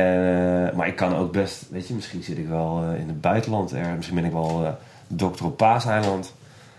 maar 0.75 0.87
ik 0.87 0.95
kan 0.95 1.15
ook 1.15 1.31
best, 1.31 1.65
weet 1.69 1.87
je, 1.87 1.93
misschien 1.93 2.23
zit 2.23 2.37
ik 2.37 2.47
wel 2.47 2.83
in 2.97 3.07
het 3.07 3.21
buitenland 3.21 3.73
ergens. 3.73 3.95
Misschien 3.95 4.15
ben 4.15 4.25
ik 4.25 4.31
wel 4.31 4.77
dokter 5.07 5.45
op 5.45 5.57
Paaseiland. 5.57 6.33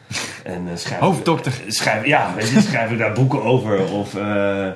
En, 0.44 0.68
eh, 0.70 0.76
schrijf, 0.76 1.00
Hoofddokter. 1.00 1.52
eh, 1.64 1.70
Schrijf, 1.70 2.07
ja, 2.07 2.34
schrijf 2.40 2.90
ik 2.90 2.98
daar 2.98 3.12
boeken 3.12 3.42
over. 3.42 3.92
Of, 3.92 4.14
eh, 4.14 4.68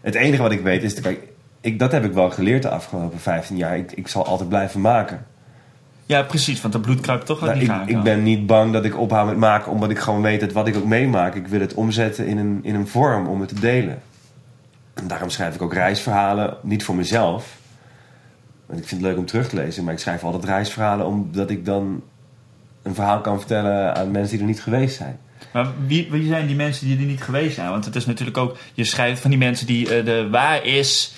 het 0.00 0.14
enige 0.14 0.42
wat 0.42 0.52
ik 0.52 0.60
weet 0.60 0.82
is, 0.82 1.00
kijk, 1.00 1.20
ik, 1.60 1.78
dat 1.78 1.92
heb 1.92 2.04
ik 2.04 2.12
wel 2.12 2.30
geleerd 2.30 2.62
de 2.62 2.68
afgelopen 2.70 3.20
15 3.20 3.56
jaar. 3.56 3.76
Ik, 3.76 3.92
ik 3.92 4.08
zal 4.08 4.24
altijd 4.26 4.48
blijven 4.48 4.80
maken. 4.80 5.26
Ja, 6.06 6.22
precies, 6.22 6.60
want 6.60 6.72
de 6.74 6.80
bloed 6.80 7.00
kruipt 7.00 7.26
toch 7.26 7.42
uit 7.42 7.46
Nou, 7.46 7.58
die 7.58 7.68
ik, 7.68 7.74
gaten. 7.74 7.96
ik 7.96 8.02
ben 8.02 8.22
niet 8.22 8.46
bang 8.46 8.72
dat 8.72 8.84
ik 8.84 8.98
ophoud 8.98 9.26
met 9.26 9.36
maken, 9.36 9.72
omdat 9.72 9.90
ik 9.90 9.98
gewoon 9.98 10.22
weet 10.22 10.40
dat 10.40 10.52
wat 10.52 10.68
ik 10.68 10.76
ook 10.76 10.84
meemaak, 10.84 11.34
ik 11.34 11.46
wil 11.46 11.60
het 11.60 11.74
omzetten 11.74 12.26
in 12.26 12.38
een, 12.38 12.60
in 12.62 12.74
een 12.74 12.88
vorm 12.88 13.26
om 13.28 13.40
het 13.40 13.48
te 13.48 13.60
delen. 13.60 14.02
En 14.94 15.06
daarom 15.06 15.30
schrijf 15.30 15.54
ik 15.54 15.62
ook 15.62 15.74
reisverhalen, 15.74 16.56
niet 16.62 16.84
voor 16.84 16.94
mezelf. 16.94 17.56
Want 18.66 18.80
ik 18.80 18.88
vind 18.88 19.00
het 19.00 19.10
leuk 19.10 19.18
om 19.18 19.26
terug 19.26 19.48
te 19.48 19.56
lezen, 19.56 19.84
maar 19.84 19.92
ik 19.92 19.98
schrijf 19.98 20.24
altijd 20.24 20.44
reisverhalen 20.44 21.06
omdat 21.06 21.50
ik 21.50 21.64
dan 21.64 22.02
een 22.82 22.94
verhaal 22.94 23.20
kan 23.20 23.38
vertellen 23.38 23.94
aan 23.96 24.10
mensen 24.10 24.30
die 24.32 24.40
er 24.40 24.52
niet 24.52 24.62
geweest 24.62 24.96
zijn. 24.96 25.18
Maar 25.52 25.66
wie, 25.86 26.08
wie 26.10 26.26
zijn 26.26 26.46
die 26.46 26.56
mensen 26.56 26.86
die 26.86 26.98
er 26.98 27.04
niet 27.04 27.22
geweest 27.22 27.54
zijn? 27.54 27.70
Want 27.70 27.84
het 27.84 27.96
is 27.96 28.06
natuurlijk 28.06 28.36
ook, 28.38 28.56
je 28.74 28.84
schrijft 28.84 29.20
van 29.20 29.30
die 29.30 29.38
mensen 29.38 29.66
die 29.66 29.94
eh, 29.96 30.04
de 30.04 30.28
waar 30.30 30.64
is, 30.64 31.12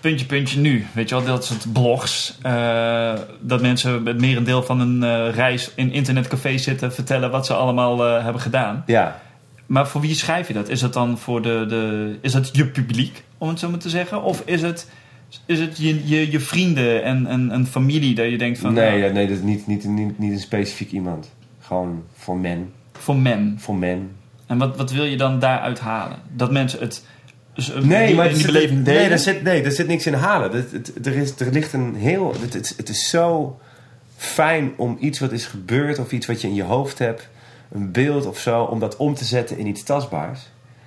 puntje, 0.00 0.26
puntje 0.26 0.60
nu. 0.60 0.86
Weet 0.92 1.08
je 1.08 1.14
wel, 1.14 1.24
dat 1.24 1.44
soort 1.44 1.72
blogs. 1.72 2.38
eh, 2.42 3.12
dat 3.40 3.60
mensen 3.60 4.06
het 4.06 4.20
merendeel 4.20 4.62
van 4.62 4.80
een 4.80 5.02
eh, 5.02 5.34
reis 5.34 5.70
in 5.74 5.92
internetcafé 5.92 6.58
zitten 6.58 6.92
vertellen 6.92 7.30
wat 7.30 7.46
ze 7.46 7.54
allemaal 7.54 8.00
hebben 8.00 8.42
gedaan. 8.42 8.82
Ja, 8.86 9.20
Maar 9.66 9.88
voor 9.88 10.00
wie 10.00 10.14
schrijf 10.14 10.48
je 10.48 10.54
dat? 10.54 10.68
Is 10.68 10.80
het 10.80 10.92
dan 10.92 11.18
voor 11.18 11.42
de, 11.42 11.64
de 11.68 12.16
is 12.20 12.32
dat 12.32 12.50
je 12.52 12.66
publiek, 12.66 13.22
om 13.38 13.48
het 13.48 13.58
zo 13.58 13.70
maar 13.70 13.78
te 13.78 13.88
zeggen? 13.88 14.22
Of 14.22 14.42
is 14.44 14.62
het, 14.62 14.90
is 15.46 15.60
het 15.60 15.78
je, 15.78 16.08
je, 16.08 16.30
je 16.30 16.40
vrienden 16.40 17.02
en, 17.02 17.26
en, 17.26 17.50
en 17.50 17.66
familie 17.66 18.14
dat 18.14 18.30
je 18.30 18.38
denkt 18.38 18.58
van, 18.58 18.72
nee, 18.72 18.88
nou, 18.88 19.02
ja, 19.02 19.12
nee, 19.12 19.26
dat 19.26 19.36
is 19.36 19.42
niet, 19.42 19.66
niet, 19.66 19.84
niet, 19.84 20.18
niet 20.18 20.32
een 20.32 20.38
specifiek 20.38 20.90
iemand. 20.90 21.30
Gewoon 21.60 22.04
voor 22.14 22.36
men. 22.36 22.72
voor 22.92 23.16
men? 23.16 23.56
Voor 23.58 23.76
men. 23.76 24.10
En 24.46 24.58
wat, 24.58 24.76
wat 24.76 24.92
wil 24.92 25.04
je 25.04 25.16
dan 25.16 25.38
daaruit 25.38 25.80
halen? 25.80 26.18
Dat 26.32 26.52
mensen 26.52 26.80
het 26.80 27.04
dus, 27.54 27.72
Nee, 27.82 28.14
maar 28.14 28.28
die 28.28 28.36
zit- 28.36 28.46
beleving? 28.46 28.84
Nee, 28.84 29.08
daar 29.08 29.18
zit, 29.18 29.42
nee, 29.42 29.62
daar 29.62 29.72
zit 29.72 29.86
niks 29.86 30.06
in 30.06 30.14
halen. 30.14 30.52
Het, 30.52 30.72
het, 30.72 31.06
er, 31.06 31.16
is, 31.16 31.40
er 31.40 31.52
ligt 31.52 31.72
een 31.72 31.94
heel. 31.94 32.34
Het, 32.40 32.54
het, 32.54 32.74
het 32.76 32.88
is 32.88 33.08
zo 33.08 33.58
fijn 34.16 34.72
om 34.76 34.96
iets 35.00 35.18
wat 35.18 35.32
is 35.32 35.46
gebeurd 35.46 35.98
of 35.98 36.12
iets 36.12 36.26
wat 36.26 36.40
je 36.40 36.48
in 36.48 36.54
je 36.54 36.62
hoofd 36.62 36.98
hebt, 36.98 37.28
een 37.72 37.92
beeld 37.92 38.26
of 38.26 38.38
zo, 38.38 38.62
om 38.62 38.78
dat 38.78 38.96
om 38.96 39.14
te 39.14 39.24
zetten 39.24 39.58
in 39.58 39.66
iets 39.66 39.82
tastbaars. 39.82 40.40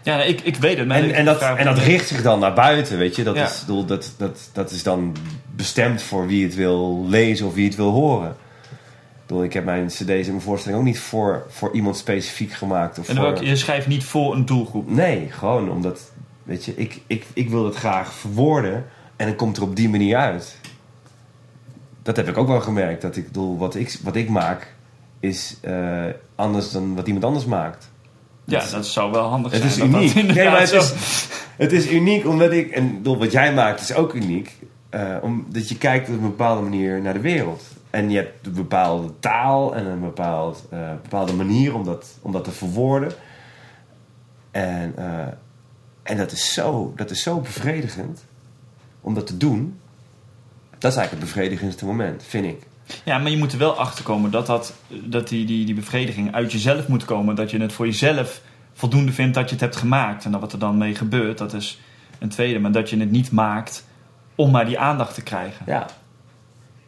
Ja, 0.08 0.24
ik, 0.24 0.42
ik 0.42 0.56
weet 0.56 0.78
het. 0.78 0.88
maar 0.88 0.98
En, 0.98 1.06
ik 1.06 1.12
en, 1.12 1.26
dat, 1.26 1.42
en 1.42 1.66
dat 1.66 1.78
richt 1.78 2.08
zich 2.08 2.22
dan 2.22 2.40
naar 2.40 2.54
buiten, 2.54 2.98
weet 2.98 3.16
je. 3.16 3.24
Dat, 3.24 3.36
Ja. 3.36 3.46
is, 3.46 3.60
bedoel, 3.60 3.86
dat, 3.86 4.14
dat, 4.18 4.50
dat 4.54 4.72
is 4.72 4.84
dan 4.84 5.16
bestemd 5.56 6.02
voor 6.02 6.28
wie 6.28 6.44
het 6.44 6.56
wil 6.56 7.06
lezen 7.08 7.48
of 7.48 7.54
wie 7.54 7.66
het 7.66 7.76
wil 7.76 7.92
horen. 7.92 8.30
Ik, 8.30 9.34
bedoel, 9.34 9.44
ik 9.44 9.54
heb 9.54 9.66
mijn 9.66 9.88
cd's 9.88 10.00
en 10.08 10.28
mijn 10.28 10.42
voorstelling 10.42 10.80
ook 10.80 10.86
niet 10.86 11.00
voor, 11.00 11.46
voor 11.50 11.74
iemand 11.74 11.98
specifiek 11.98 12.52
gemaakt. 12.52 13.00
Of 13.00 13.10
En 13.10 13.16
voor, 13.16 13.24
welke, 13.24 13.46
je 13.46 13.56
schrijft 13.56 13.88
niet 13.88 14.04
voor 14.04 14.34
een 14.36 14.46
doelgroep. 14.46 14.90
Nee, 14.90 15.28
gewoon 15.32 15.70
omdat, 15.72 16.12
weet 16.44 16.66
je, 16.66 16.74
ik, 16.76 17.02
ik, 17.08 17.26
ik 17.34 17.50
wil 17.50 17.66
het 17.66 17.76
graag 17.76 18.14
verwoorden 18.14 18.86
en 19.16 19.28
het 19.28 19.36
komt 19.36 19.58
er 19.58 19.64
op 19.64 19.76
die 19.76 19.90
manier 19.90 20.18
uit. 20.18 20.58
Dat 22.04 22.16
heb 22.16 22.28
ik 22.28 22.38
ook 22.38 22.48
wel 22.48 22.62
gemerkt. 22.62 23.02
Dat 23.02 23.16
ik 23.16 23.26
bedoel, 23.28 23.58
wat 23.58 23.76
ik, 23.76 23.98
wat 24.04 24.16
ik 24.16 24.30
maak 24.30 24.74
is 25.20 25.58
eh, 25.62 26.06
anders 26.36 26.72
dan 26.72 26.96
wat 26.96 27.08
iemand 27.08 27.26
anders 27.26 27.46
maakt. 27.46 27.90
Ja, 28.50 28.66
dat 28.72 28.86
zou 28.88 29.12
wel 29.12 29.24
handig 29.28 29.52
Het 29.52 29.72
zijn. 29.72 29.94
is 29.96 30.14
uniek. 30.16 30.36
Nee, 30.36 30.50
maar 30.50 30.60
het 30.60 30.70
zo- 30.70 30.78
is, 30.78 31.28
het 31.58 31.72
is 31.72 31.92
uniek 31.92 32.26
omdat 32.26 32.52
ik, 32.52 32.72
en 32.72 32.94
bedoel, 32.96 33.18
wat 33.18 33.32
jij 33.32 33.54
maakt 33.54 33.82
is 33.82 33.94
ook 33.94 34.14
uniek. 34.14 34.56
eh, 34.90 35.16
omdat 35.22 35.70
je 35.70 35.78
kijkt 35.78 36.10
op 36.10 36.16
een 36.16 36.22
bepaalde 36.22 36.62
manier 36.62 37.02
naar 37.02 37.14
de 37.14 37.20
wereld. 37.20 37.64
En 37.90 38.10
je 38.10 38.16
hebt 38.18 38.46
een 38.48 38.54
bepaalde 38.54 39.14
taal 39.20 39.76
en 39.76 39.86
een 39.86 40.00
bepaald, 40.02 40.66
eh, 40.70 40.92
bepaalde 41.02 41.34
manier 41.34 41.76
om 41.76 41.84
dat, 41.84 42.18
om 42.22 42.32
dat 42.32 42.44
te 42.44 42.52
verwoorden. 42.52 43.12
En, 44.52 44.94
eh, 44.96 45.28
en 46.04 46.18
dat, 46.18 46.32
is 46.32 46.54
zo, 46.54 46.94
dat 46.96 47.10
is 47.12 47.22
zo 47.24 47.40
bevredigend 47.40 48.26
om 49.02 49.14
dat 49.14 49.28
te 49.28 49.38
doen. 49.38 49.80
Dat 50.78 50.92
is 50.92 50.98
eigenlijk 50.98 51.12
het 51.12 51.34
bevredigendste 51.36 51.86
moment, 51.86 52.24
vind 52.28 52.46
ik. 52.46 52.62
Ja, 53.06 53.18
maar 53.18 53.32
je 53.32 53.38
moet 53.38 53.52
er 53.52 53.58
wel 53.60 53.78
achter 53.78 54.04
komen 54.04 54.32
dat, 54.32 54.46
dat, 54.46 54.74
dat 54.88 55.28
die, 55.28 55.46
die, 55.46 55.66
die 55.66 55.76
bevrediging 55.76 56.34
uit 56.34 56.52
jezelf 56.52 56.88
moet 56.88 57.06
komen. 57.06 57.36
Dat 57.36 57.52
je 57.52 57.60
het 57.62 57.74
voor 57.74 57.86
jezelf 57.86 58.42
voldoende 58.74 59.12
vindt 59.12 59.34
dat 59.36 59.46
je 59.46 59.52
het 59.52 59.62
hebt 59.64 59.76
gemaakt. 59.76 60.26
En 60.26 60.32
dan 60.32 60.40
wat 60.40 60.54
er 60.54 60.60
dan 60.60 60.78
mee 60.78 60.96
gebeurt, 60.96 61.38
dat 61.38 61.54
is 61.54 61.80
een 62.20 62.30
tweede. 62.30 62.60
Maar 62.60 62.72
dat 62.72 62.90
je 62.90 62.98
het 63.00 63.12
niet 63.12 63.32
maakt 63.32 63.86
om 64.36 64.52
maar 64.52 64.66
die 64.66 64.80
aandacht 64.80 65.14
te 65.14 65.22
krijgen. 65.22 65.66
Ja. 65.66 65.86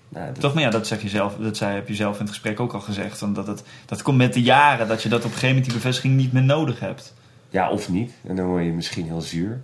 Nou, 0.10 0.26
dat- 0.26 0.40
Toch, 0.40 0.54
maar 0.54 0.64
ja, 0.64 0.70
dat, 0.70 0.88
zeg 0.88 1.02
je 1.02 1.10
zelf, 1.10 1.36
dat 1.40 1.58
zei, 1.58 1.76
heb 1.76 1.88
je 1.88 1.96
zelf 1.96 2.14
in 2.16 2.20
het 2.22 2.30
gesprek 2.30 2.60
ook 2.60 2.74
al 2.74 2.80
gezegd. 2.80 3.22
Omdat 3.22 3.48
het, 3.48 3.64
dat 3.86 4.02
komt 4.02 4.18
met 4.18 4.34
de 4.34 4.42
jaren, 4.42 4.88
dat 4.88 5.04
je 5.04 5.10
dat 5.10 5.18
op 5.20 5.24
een 5.26 5.30
gegeven 5.32 5.50
moment 5.56 5.66
die 5.66 5.74
bevestiging 5.82 6.16
niet 6.16 6.32
meer 6.34 6.44
nodig 6.44 6.80
hebt. 6.80 7.14
ja, 7.50 7.70
of 7.70 7.90
niet. 7.90 8.12
En 8.28 8.36
dan 8.36 8.46
word 8.46 8.64
je 8.64 8.72
misschien 8.72 9.06
heel 9.06 9.22
zuur. 9.22 9.62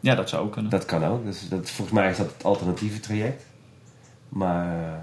Ja, 0.00 0.14
dat 0.14 0.28
zou 0.28 0.44
ook 0.44 0.52
kunnen. 0.52 0.70
Dat 0.70 0.84
kan 0.84 1.04
ook. 1.04 1.24
Dus 1.24 1.48
dat, 1.48 1.70
volgens 1.70 1.98
mij 1.98 2.10
is 2.10 2.16
dat 2.16 2.32
het 2.32 2.44
alternatieve 2.44 3.00
traject. 3.00 3.44
Maar, 4.28 5.02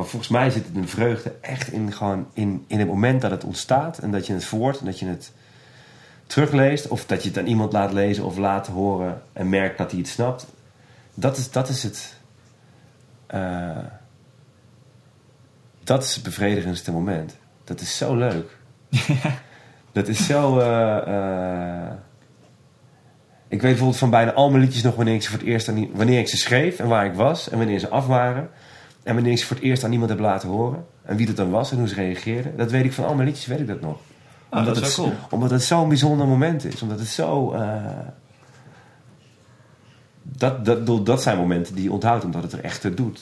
maar 0.00 0.08
volgens 0.08 0.30
mij 0.30 0.50
zit 0.50 0.66
het 0.66 0.76
een 0.76 0.88
vreugde 0.88 1.34
echt 1.40 1.72
in, 1.72 1.92
gewoon 1.92 2.26
in, 2.32 2.64
in 2.66 2.78
het 2.78 2.88
moment 2.88 3.20
dat 3.20 3.30
het 3.30 3.44
ontstaat. 3.44 3.98
En 3.98 4.10
dat 4.10 4.26
je 4.26 4.32
het 4.32 4.44
verwoordt 4.44 4.78
en 4.78 4.84
dat 4.84 4.98
je 4.98 5.06
het 5.06 5.32
terugleest. 6.26 6.88
Of 6.88 7.06
dat 7.06 7.22
je 7.22 7.28
het 7.28 7.38
aan 7.38 7.46
iemand 7.46 7.72
laat 7.72 7.92
lezen 7.92 8.24
of 8.24 8.36
laat 8.36 8.66
horen 8.66 9.22
en 9.32 9.48
merkt 9.48 9.78
dat 9.78 9.90
hij 9.90 10.00
het 10.00 10.08
snapt. 10.08 10.46
Dat 11.14 11.36
is, 11.36 11.50
dat 11.50 11.68
is 11.68 11.82
het... 11.82 12.16
eh, 13.26 13.76
dat 15.84 16.02
is 16.02 16.14
het 16.14 16.24
bevredigendste 16.24 16.92
moment. 16.92 17.36
Dat 17.64 17.80
is 17.80 17.96
zo 17.96 18.16
leuk. 18.16 18.56
Dat 19.92 20.08
is 20.08 20.26
zo... 20.26 20.58
eh, 20.58 20.96
eh, 20.96 21.92
ik 23.48 23.60
weet 23.60 23.70
bijvoorbeeld 23.70 23.98
van 23.98 24.10
bijna 24.10 24.32
al 24.32 24.50
mijn 24.50 24.62
liedjes 24.62 24.82
nog 24.82 24.94
wanneer 24.94 25.14
ik 25.14 25.22
ze 25.22 25.30
voor 25.30 25.38
het 25.38 25.48
eerst 25.48 25.70
wanneer 25.92 26.18
ik 26.18 26.28
ze 26.28 26.36
schreef 26.36 26.78
en 26.78 26.88
waar 26.88 27.06
ik 27.06 27.14
was 27.14 27.50
en 27.50 27.58
wanneer 27.58 27.78
ze 27.78 27.88
af 27.88 28.06
waren. 28.06 28.50
En 29.02 29.14
wanneer 29.14 29.32
ik 29.32 29.38
ze 29.38 29.46
voor 29.46 29.56
het 29.56 29.64
eerst 29.64 29.84
aan 29.84 29.92
iemand 29.92 30.10
heb 30.10 30.18
laten 30.18 30.48
horen. 30.48 30.84
En 31.02 31.16
wie 31.16 31.26
dat 31.26 31.36
dan 31.36 31.50
was 31.50 31.70
en 31.72 31.78
hoe 31.78 31.88
ze 31.88 31.94
reageerden. 31.94 32.56
Dat 32.56 32.70
weet 32.70 32.84
ik 32.84 32.92
van 32.92 33.04
al 33.04 33.14
mijn 33.14 33.28
liedjes, 33.28 33.46
weet 33.46 33.60
ik 33.60 33.66
dat 33.66 33.80
nog. 33.80 33.96
Ah, 34.48 34.64
dat 34.66 34.76
is 34.76 34.82
het, 34.82 34.94
cool. 34.94 35.12
Omdat 35.30 35.50
het 35.50 35.62
zo'n 35.62 35.88
bijzonder 35.88 36.26
moment 36.26 36.64
is. 36.64 36.82
Omdat 36.82 36.98
het 36.98 37.08
zo... 37.08 37.52
eh, 37.52 37.74
dat, 40.22 40.64
dat, 40.64 41.06
dat, 41.06 41.22
zijn 41.22 41.36
momenten 41.36 41.74
die 41.74 41.84
je 41.84 41.92
onthoudt 41.92 42.24
omdat 42.24 42.42
het 42.42 42.52
er 42.52 42.60
echt 42.64 42.80
toe 42.80 42.94
doet. 42.94 43.20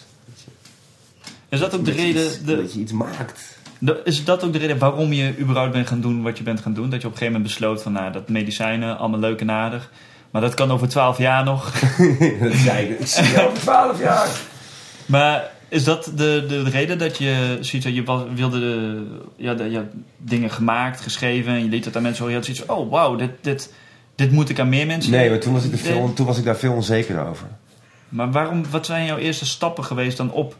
Is 1.48 1.58
dat 1.60 1.74
ook 1.74 1.84
de 1.84 1.90
Dat 1.90 2.00
reden... 2.00 2.24
iets- 2.26 2.42
De, 2.42 2.56
Dat 2.56 2.72
je 2.72 2.80
iets 2.80 2.92
maakt. 2.92 3.56
de- 3.78 4.00
is 4.04 4.24
dat 4.24 4.44
ook 4.44 4.52
de 4.52 4.58
reden 4.58 4.78
waarom 4.78 5.12
je 5.12 5.38
überhaupt 5.38 5.72
bent 5.72 5.86
gaan 5.86 6.00
doen 6.00 6.22
wat 6.22 6.38
je 6.38 6.44
bent 6.44 6.60
gaan 6.60 6.74
doen? 6.74 6.90
Dat 6.90 7.00
je 7.00 7.06
op 7.06 7.12
een 7.12 7.18
gegeven 7.18 7.40
moment 7.40 7.42
besloot 7.58 7.82
van, 7.82 7.92
nou, 7.92 8.12
dat 8.12 8.28
medicijnen, 8.28 8.98
allemaal 8.98 9.20
leuk 9.20 9.40
en 9.40 9.50
aardig. 9.50 9.90
Maar 10.30 10.42
dat 10.42 10.54
kan 10.54 10.70
over 10.70 10.88
twaalf 10.88 11.18
jaar 11.18 11.44
nog. 11.44 11.72
dat 12.40 12.52
zei 12.54 12.86
ik. 12.86 12.98
Ik 13.00 13.06
zie 13.06 13.46
over 13.46 13.58
12 13.60 14.00
jaar. 14.00 14.28
Maar 15.06 15.50
is 15.68 15.84
dat 15.84 16.04
de, 16.04 16.44
de, 16.48 16.62
de 16.62 16.70
reden 16.70 16.98
dat 16.98 17.18
je 17.18 17.58
zoiets 17.60 17.86
had, 17.86 17.94
je 17.94 18.04
was, 18.04 18.22
wilde 18.34 18.60
de, 18.60 19.04
ja, 19.36 19.54
de, 19.54 19.64
je 19.70 19.76
had 19.76 19.86
dingen 20.16 20.50
gemaakt, 20.50 21.00
geschreven 21.00 21.52
en 21.52 21.62
je 21.62 21.68
liet 21.68 21.84
het 21.84 21.96
aan 21.96 22.02
mensen 22.02 22.24
horen. 22.24 22.38
Je 22.40 22.46
had 22.46 22.56
zoiets 22.56 22.74
van, 22.74 22.76
oh 22.84 22.90
wauw, 22.90 23.16
dit, 23.16 23.30
dit, 23.40 23.72
dit 24.14 24.30
moet 24.32 24.48
ik 24.48 24.58
aan 24.60 24.68
meer 24.68 24.86
mensen. 24.86 25.10
Nee, 25.12 25.30
maar 25.30 25.38
toen 25.38 25.52
was, 25.52 25.64
ik 25.64 25.72
er 25.72 25.78
veel, 25.78 26.12
toen 26.14 26.26
was 26.26 26.38
ik 26.38 26.44
daar 26.44 26.56
veel 26.56 26.72
onzeker 26.72 27.26
over. 27.26 27.46
Maar 28.08 28.30
waarom, 28.32 28.64
wat 28.70 28.86
zijn 28.86 29.06
jouw 29.06 29.16
eerste 29.16 29.46
stappen 29.46 29.84
geweest 29.84 30.16
dan 30.16 30.30
op 30.32 30.56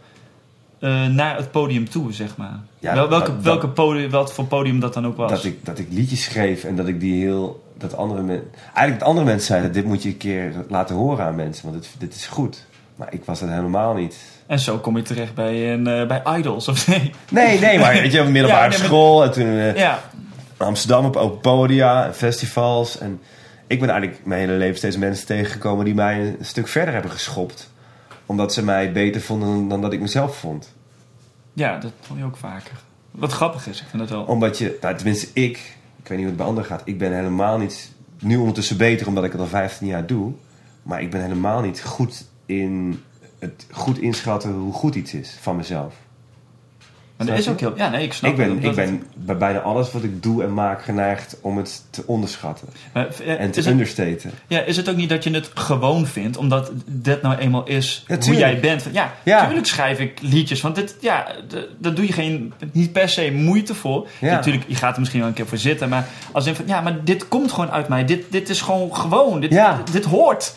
eh, 0.78 1.06
naar 1.06 1.36
het 1.36 1.50
podium 1.50 1.88
toe, 1.88 2.12
zeg 2.12 2.36
maar? 2.36 2.59
Ja, 2.78 2.94
Wel, 2.94 3.09
welke, 3.09 3.32
dat- 3.34 3.42
welke 3.42 3.68
podium, 3.68 4.11
wat 4.11 4.32
voor 4.32 4.44
podium 4.44 4.80
dat 4.80 4.94
dan 4.94 5.06
ook 5.06 5.16
was? 5.16 5.30
Dat 5.30 5.44
ik, 5.44 5.64
dat 5.64 5.78
ik 5.78 5.86
liedjes 5.90 6.22
schreef 6.24 6.64
en 6.64 6.76
dat 6.76 6.88
ik 6.88 7.00
die 7.00 7.22
heel. 7.24 7.66
Dat 7.78 7.96
andere 7.96 8.22
mensen. 8.22 8.48
Eigenlijk 8.64 8.98
dat 8.98 9.09
andere 9.09 9.26
mensen 9.26 9.46
zeiden: 9.46 9.72
dit 9.72 9.84
moet 9.84 10.02
je 10.02 10.09
een 10.09 10.16
keer 10.16 10.52
laten 10.68 10.96
horen 10.96 11.24
aan 11.24 11.34
mensen, 11.34 11.70
want 11.70 11.82
dit, 11.82 11.90
dit 11.98 12.14
is 12.14 12.26
goed. 12.26 12.64
Maar 12.96 13.12
ik 13.12 13.24
was 13.24 13.40
dat 13.40 13.48
helemaal 13.48 13.94
niet. 13.94 14.16
En 14.49 14.59
zo 14.59 14.78
kom 14.78 14.96
je 14.96 15.03
terecht 15.03 15.34
bij, 15.34 15.72
een, 15.72 15.86
eh, 15.86 16.07
bij 16.07 16.22
Idols, 16.38 16.68
of 16.68 16.86
nee? 16.88 17.12
Nee, 17.30 17.59
nee, 17.59 17.78
maar 17.78 17.92
weet 17.92 18.12
je, 18.12 18.22
middelbare 18.38 18.62
Ja, 18.62 18.68
nee, 18.68 18.78
maar- 18.78 18.86
school 18.86 19.24
en 19.24 19.32
toen 19.32 19.46
in 19.46 19.76
Ja, 19.76 20.03
Amsterdam 20.57 21.05
op 21.05 21.16
open 21.16 21.40
podia 21.40 22.07
en 22.07 22.14
festivals. 22.14 22.99
En 22.99 23.20
ik 23.66 23.80
ben 23.80 23.88
eigenlijk 23.90 24.20
mijn 24.26 24.40
hele 24.40 24.53
leven 24.53 24.76
steeds 24.76 24.96
mensen 24.96 25.26
tegengekomen 25.26 25.84
die 25.84 25.94
mij 25.94 26.20
een 26.20 26.36
stuk 26.44 26.68
verder 26.68 26.94
hebben 26.94 27.11
geschopt. 27.12 27.70
Omdat 28.26 28.53
ze 28.53 28.64
mij 28.64 28.92
beter 28.92 29.20
vonden 29.20 29.68
dan 29.68 29.80
dat 29.80 29.92
ik 29.92 30.01
mezelf 30.01 30.36
vond. 30.36 30.74
ja, 31.53 31.78
dat 31.78 31.92
vond 32.01 32.18
je 32.18 32.24
ook 32.24 32.36
vaker. 32.36 32.72
Wat 33.11 33.32
grappig 33.32 33.66
is, 33.68 33.80
ik 33.80 33.86
vind 33.90 34.03
dat 34.03 34.11
wel. 34.11 34.22
Omdat 34.22 34.59
je, 34.59 34.78
nou, 34.80 34.94
tenminste 34.96 35.26
ik, 35.32 35.57
ik 36.03 36.09
weet 36.09 36.18
niet 36.18 36.18
hoe 36.18 36.26
het 36.26 36.36
bij 36.36 36.46
anderen 36.46 36.68
gaat, 36.68 36.82
ik 36.84 36.99
ben 36.99 37.12
helemaal 37.14 37.59
niet, 37.59 37.92
nu 38.20 38.36
ondertussen 38.36 38.76
beter 38.76 39.07
omdat 39.07 39.24
ik 39.24 39.32
het 39.32 39.40
al 39.40 39.46
15 39.46 39.86
jaar 39.86 40.07
doe, 40.07 40.32
maar 40.82 41.03
ik 41.03 41.11
ben 41.11 41.20
helemaal 41.22 41.61
niet 41.61 41.82
goed 41.82 42.24
in 42.46 43.03
het 43.39 43.66
goed 43.70 43.99
inschatten 43.99 44.53
hoe 44.53 44.72
goed 44.72 44.95
iets 44.95 45.14
is 45.14 45.36
van 45.41 45.57
mezelf. 45.57 45.95
Maar 47.16 47.26
dat 47.26 47.39
is 47.39 47.49
ook 47.49 47.61
heel... 47.61 47.72
Ja, 47.76 47.89
nee, 47.89 48.03
ik 48.05 48.12
snap 48.12 48.30
Ik 48.30 48.36
ben, 48.36 48.62
ik 48.62 48.74
ben 48.74 49.03
bij 49.14 49.36
bijna 49.36 49.59
alles 49.59 49.93
wat 49.93 50.03
ik 50.03 50.22
doe 50.22 50.43
en 50.43 50.55
maak 50.55 50.82
geneigd 50.82 51.36
om 51.41 51.57
het 51.57 51.82
te 51.91 52.03
onderschatten 52.07 52.68
maar, 52.93 53.07
eh, 53.07 53.41
en 53.41 53.51
te 53.51 53.59
het, 53.61 53.68
understaten. 53.68 54.30
ja, 54.47 54.61
is 54.61 54.76
het 54.76 54.89
ook 54.91 54.97
niet 54.97 55.09
dat 55.09 55.24
je 55.24 55.30
het 55.30 55.51
gewoon 55.55 56.07
vindt, 56.07 56.36
omdat 56.36 56.70
dit 56.86 57.22
nou 57.22 57.36
eenmaal 57.36 57.66
is 57.66 58.05
Ja, 58.07 58.16
hoe 58.24 58.34
jij 58.34 58.61
bent? 58.61 58.89
Ja, 58.93 59.14
Ja. 59.22 59.45
tuurlijk 59.47 59.66
schrijf 59.66 59.99
ik 59.99 60.18
liedjes, 60.22 60.61
want 60.61 60.74
dit, 60.74 60.97
ja, 61.01 61.26
d- 61.49 61.66
daar 61.78 61.95
doe 61.95 62.07
je 62.07 62.12
geen, 62.12 62.53
niet 62.72 62.93
per 62.93 63.09
se 63.09 63.30
moeite 63.32 63.74
voor. 63.74 64.09
Ja. 64.20 64.34
Natuurlijk, 64.34 64.64
je 64.68 64.74
gaat 64.74 64.93
er 64.95 64.99
misschien 65.01 65.20
wel 65.20 65.28
een 65.28 65.34
keer 65.34 65.47
voor 65.47 65.59
zitten, 65.59 65.89
maar 65.89 66.07
als 66.32 66.47
in 66.47 66.55
van, 66.55 66.64
ja, 66.66 66.80
maar 66.80 67.05
dit 67.05 67.28
komt 67.28 67.53
gewoon 67.53 67.70
uit 67.70 67.89
mij. 67.89 68.05
Dit, 68.05 68.24
dit 68.30 68.49
is 68.49 68.61
gewoon 68.61 68.95
gewoon. 68.97 69.41
Dit, 69.41 69.53
Ja. 69.53 69.76
dit, 69.76 69.93
dit 69.93 70.05
hoort. 70.05 70.55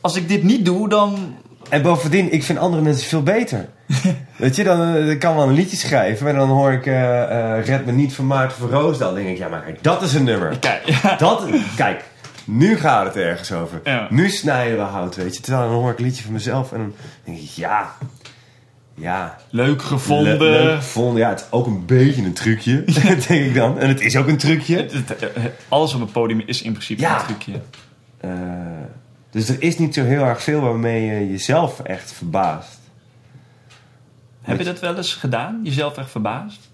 Als 0.00 0.16
ik 0.16 0.28
dit 0.28 0.42
niet 0.42 0.64
doe, 0.64 0.88
dan 0.88 1.34
En 1.68 1.82
bovendien, 1.82 2.32
ik 2.32 2.42
vind 2.42 2.58
andere 2.58 2.82
mensen 2.82 3.08
veel 3.08 3.22
beter. 3.22 3.68
Weet 4.36 4.56
je, 4.56 4.64
dan 4.64 4.94
eh, 4.94 5.08
ik 5.10 5.18
kan 5.18 5.34
wel 5.36 5.48
een 5.48 5.54
liedje 5.54 5.76
schrijven. 5.76 6.26
En 6.28 6.34
dan 6.34 6.48
hoor 6.48 6.72
ik 6.72 6.86
eh, 6.86 7.22
eh, 7.58 7.64
Red 7.66 7.86
me 7.86 7.92
niet 7.92 8.14
van 8.14 8.26
Maarten 8.26 8.58
van 8.58 8.68
Roosdal. 8.70 9.06
Dan 9.14 9.22
denk 9.22 9.28
ik, 9.28 9.38
ja, 9.38 9.48
maar 9.48 9.64
dat 9.80 10.02
is 10.02 10.14
een 10.14 10.24
nummer. 10.24 10.58
Kijk, 10.58 10.82
ja. 11.02 11.16
Dat, 11.26 11.44
kijk, 11.76 12.04
nu 12.44 12.76
gaat 12.76 13.04
het 13.06 13.16
ergens 13.16 13.52
over. 13.52 13.80
Ja. 13.84 14.06
Nu 14.10 14.28
snijden 14.30 14.76
we 14.76 14.82
hout, 14.82 15.16
weet 15.16 15.36
je. 15.36 15.42
Terwijl 15.42 15.68
dan 15.68 15.74
hoor 15.80 15.90
ik 15.90 15.98
een 15.98 16.04
liedje 16.04 16.22
van 16.22 16.32
mezelf. 16.32 16.72
En 16.72 16.78
dan 16.78 16.94
denk 17.24 17.38
ik, 17.38 17.48
ja, 17.48 17.92
ja. 18.94 19.36
leuk 19.50 19.82
gevonden. 19.82 20.38
Le- 20.38 20.44
leuk 20.50 20.74
gevonden. 20.76 21.20
Ja, 21.22 21.28
het 21.28 21.40
is 21.40 21.46
ook 21.50 21.66
een 21.66 21.86
beetje 21.86 22.22
een 22.22 22.32
trucje, 22.32 22.84
denk 23.28 23.28
ik 23.28 23.54
dan. 23.54 23.78
En 23.78 23.88
het 23.88 24.00
is 24.00 24.16
ook 24.16 24.26
een 24.28 24.36
trucje. 24.36 24.76
Het- 24.76 24.92
het- 24.92 25.32
eh, 25.32 25.42
Alles 25.68 25.94
op 25.94 26.00
een 26.00 26.10
podium 26.12 26.42
is 26.46 26.62
in 26.62 26.72
principe 26.72 27.00
Ja. 27.00 27.18
een 27.20 27.24
trucje. 27.26 27.60
Eh, 28.20 28.30
dus 29.30 29.48
er 29.48 29.62
is 29.62 29.78
niet 29.78 29.94
zo 29.94 30.04
heel 30.04 30.24
erg 30.24 30.42
veel 30.42 30.60
waarmee 30.60 31.06
je 31.06 31.30
jezelf 31.30 31.80
echt 31.80 32.12
verbaast. 32.12 32.78
Heb 34.42 34.58
je 34.58 34.64
dat 34.64 34.80
wel 34.80 34.96
eens 34.96 35.14
gedaan? 35.14 35.60
Jezelf 35.62 35.96
echt 35.96 36.10
verbaasd? 36.10 36.68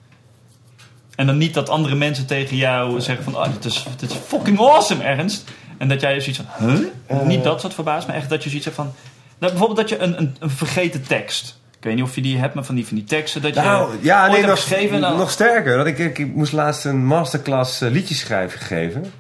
En 1.17 1.27
dan 1.27 1.39
niet 1.39 1.55
dat 1.55 1.69
andere 1.69 1.95
mensen 1.95 2.27
tegen 2.27 2.57
jou 2.57 3.01
zeggen 3.01 3.25
van... 3.25 3.37
Oh, 3.37 3.53
dit 3.53 3.65
is, 3.65 3.87
dit 3.97 4.11
is 4.11 4.17
fucking 4.17 4.59
awesome, 4.59 5.03
Ernst. 5.03 5.51
En 5.79 5.89
dat 5.89 6.01
jij 6.01 6.21
zoiets 6.21 6.43
van... 6.47 6.69
Huh? 6.69 6.87
Eh. 7.07 7.23
niet 7.23 7.45
dat 7.45 7.61
soort 7.61 7.75
verbaasd, 7.75 8.07
maar 8.07 8.17
echt 8.17 8.29
dat 8.29 8.43
je 8.43 8.49
zoiets 8.49 8.65
hebt 8.65 8.77
van... 8.77 8.93
Nou, 9.39 9.53
bijvoorbeeld 9.53 9.89
dat 9.89 9.99
je 9.99 10.05
een, 10.05 10.19
een, 10.19 10.37
een 10.39 10.51
vergeten 10.51 11.03
tekst... 11.03 11.59
Ik 11.79 11.85
weet 11.85 11.95
niet 11.95 12.05
of 12.05 12.15
je 12.15 12.23
die 12.23 12.39
hebt, 12.39 12.55
maar 12.55 12.65
van 12.65 12.75
die, 12.75 12.87
van 12.87 12.97
die 12.97 13.05
teksten... 13.05 13.43
Dat 13.43 13.55
je 13.55 13.61
Nou, 13.61 13.95
ja, 14.01 14.27
nee, 14.27 14.43
nog, 14.43 14.51
geschreven... 14.51 15.01
nog 15.01 15.31
sterker. 15.31 15.77
Dat 15.77 15.87
ik, 15.87 15.99
ik, 15.99 16.19
ik 16.19 16.35
moest 16.35 16.53
laatst 16.53 16.85
een 16.85 17.07
masterclass 17.07 17.81
eh, 17.81 17.91
liedjes 17.91 18.19
schrijven 18.19 18.59
gegeven. 18.59 19.13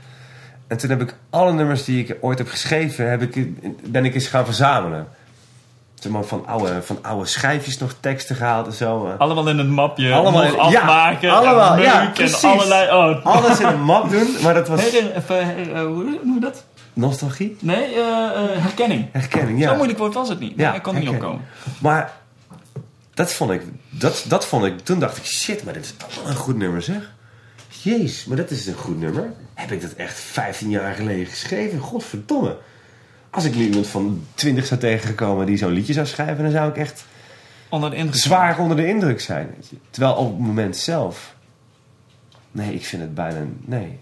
En 0.66 0.76
toen 0.76 0.90
heb 0.90 1.00
ik 1.00 1.14
alle 1.30 1.52
nummers 1.52 1.84
die 1.84 2.04
ik 2.04 2.16
ooit 2.20 2.38
heb 2.38 2.48
geschreven, 2.48 3.10
heb 3.10 3.22
ik, 3.22 3.48
ben 3.90 4.04
ik 4.04 4.14
eens 4.14 4.26
gaan 4.26 4.44
verzamelen. 4.44 5.08
Maar 6.08 6.24
van 6.24 6.46
oude, 6.46 6.82
van 6.82 6.98
oude 7.02 7.26
schijfjes 7.26 7.78
nog 7.78 7.94
teksten 8.00 8.36
gehaald 8.36 8.66
en 8.66 8.72
zo. 8.72 9.06
eh. 9.06 9.18
Allemaal 9.18 9.48
in 9.48 9.58
een 9.58 9.70
mapje, 9.70 10.12
Allemaal 10.12 10.42
in- 10.44 10.52
ja, 10.52 10.58
afmaken, 10.58 11.30
allemaal, 11.30 11.74
en 11.76 11.82
ja, 11.82 12.12
en 12.14 12.34
allerlei... 12.42 12.90
Oh. 13.16 13.24
Alles 13.26 13.60
in 13.60 13.66
een 13.66 13.82
map 13.82 14.10
doen, 14.14 14.36
maar 14.42 14.54
dat 14.54 14.68
was 14.68 14.80
Herinner- 14.80 15.16
even, 15.16 15.46
her- 15.46 15.72
eh, 15.74 15.80
hoe 15.86 16.04
noem 16.24 16.34
je 16.34 16.40
dat? 16.40 16.64
nostalgie, 16.92 17.56
Nee, 17.60 17.84
eh, 17.94 18.00
eh, 18.00 18.62
herkenning. 18.62 19.06
herkenning. 19.12 19.58
Ja. 19.60 19.68
Zo 19.70 19.74
moeilijk 19.76 19.98
woord 19.98 20.14
was 20.14 20.28
het 20.28 20.40
niet. 20.40 20.56
Nee, 20.56 20.66
Ja, 20.66 20.74
ik 20.74 20.82
kon 20.82 20.94
er 20.94 21.00
niet 21.00 21.08
opkomen. 21.08 21.40
Maar 21.78 22.12
dat 23.14 23.32
vond 23.32 23.50
ik, 23.50 23.62
dat, 23.90 24.24
dat 24.28 24.46
vond 24.46 24.64
ik, 24.64 24.78
toen 24.80 24.98
dacht 24.98 25.16
ik, 25.16 25.24
shit, 25.24 25.64
maar 25.64 25.72
dit 25.74 25.84
is 25.84 25.94
allemaal 26.06 26.30
een 26.30 26.36
goed 26.36 26.56
nummer 26.56 26.82
zeg. 26.82 27.12
Jeez, 27.86 28.24
maar 28.24 28.36
dat 28.36 28.50
is 28.50 28.66
een 28.66 28.74
goed 28.74 28.98
nummer. 28.98 29.32
Heb 29.54 29.70
ik 29.70 29.80
dat 29.80 29.92
echt 29.92 30.18
15 30.18 30.70
jaar 30.70 30.94
geleden 30.94 31.26
geschreven? 31.26 31.78
Godverdomme. 31.78 32.58
Als 33.30 33.44
ik 33.44 33.54
nu 33.54 33.64
iemand 33.64 33.86
van 33.86 34.24
20 34.34 34.66
zou 34.66 34.80
tegenkomen 34.80 35.46
die 35.46 35.56
zo'n 35.56 35.72
liedje 35.72 35.92
zou 35.92 36.06
schrijven, 36.06 36.42
dan 36.42 36.52
zou 36.52 36.70
ik 36.70 36.76
echt 36.76 37.04
Onder 37.68 37.90
de 37.90 37.96
indruk. 37.96 38.20
zwaar 38.20 38.58
onder 38.58 38.76
de 38.76 38.86
indruk 38.86 39.20
zijn. 39.20 39.50
Weet 39.54 39.68
je. 39.68 39.76
Terwijl 39.90 40.14
op 40.14 40.28
het 40.28 40.38
moment 40.38 40.76
zelf, 40.76 41.36
nee, 42.52 42.74
ik 42.74 42.84
vind 42.84 43.02
het 43.02 43.14
bijna, 43.14 43.40
nee. 43.60 43.98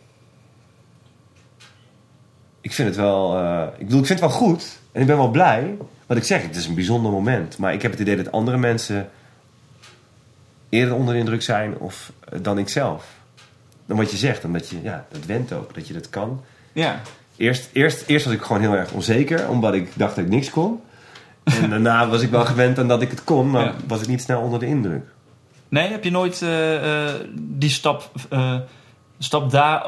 Ik 2.60 2.72
vind 2.72 2.88
het 2.88 2.96
wel, 2.96 3.38
eh, 3.38 3.66
ik 3.78 3.84
bedoel, 3.84 4.00
ik 4.00 4.06
vind 4.06 4.20
het 4.20 4.30
wel 4.30 4.38
goed 4.38 4.78
en 4.92 5.00
ik 5.00 5.06
ben 5.06 5.16
wel 5.16 5.30
blij. 5.30 5.76
Wat 6.06 6.16
ik 6.16 6.24
zeg, 6.24 6.42
het 6.42 6.56
is 6.56 6.66
een 6.66 6.74
bijzonder 6.74 7.12
moment. 7.12 7.58
Maar 7.58 7.72
ik 7.72 7.82
heb 7.82 7.90
het 7.90 8.00
idee 8.00 8.16
dat 8.16 8.32
andere 8.32 8.56
mensen 8.56 9.10
eerder 10.68 10.94
onder 10.94 11.14
de 11.14 11.20
indruk 11.20 11.42
zijn 11.42 11.78
of, 11.78 12.12
eh, 12.28 12.38
dan 12.42 12.58
ik 12.58 12.68
zelf. 12.68 13.22
Dan 13.86 13.96
wat 13.96 14.10
je 14.10 14.16
zegt, 14.16 14.44
omdat 14.44 14.68
je, 14.68 14.82
ja, 14.82 15.06
dat 15.10 15.26
went 15.26 15.52
ook, 15.52 15.74
dat 15.74 15.88
je 15.88 15.94
dat 15.94 16.10
kan. 16.10 16.42
Ja. 16.72 17.00
Eerst, 17.36 17.68
eerst, 17.72 18.04
eerst 18.06 18.24
was 18.24 18.34
ik 18.34 18.42
gewoon 18.42 18.62
heel 18.62 18.72
erg 18.74 18.92
onzeker, 18.92 19.48
omdat 19.48 19.74
ik 19.74 19.88
dacht 19.94 20.14
dat 20.16 20.24
ik 20.24 20.30
niks 20.30 20.50
kon. 20.50 20.80
En 21.44 21.70
daarna 21.70 22.08
was 22.08 22.22
ik 22.22 22.30
wel 22.30 22.44
gewend 22.44 22.78
aan 22.78 22.88
dat 22.88 23.02
ik 23.02 23.10
het 23.10 23.24
kon, 23.24 23.50
maar 23.50 23.64
Ja. 23.64 23.74
was 23.86 24.00
ik 24.00 24.08
niet 24.08 24.22
snel 24.22 24.40
onder 24.40 24.58
de 24.58 24.66
indruk. 24.66 25.04
Nee, 25.68 25.88
heb 25.90 26.04
je 26.04 26.10
nooit 26.10 26.42
eh, 26.42 27.06
eh, 27.08 27.14
die 27.38 27.70
stap, 27.70 28.10
eh, 28.30 28.56
stap 29.18 29.50
daar, 29.50 29.86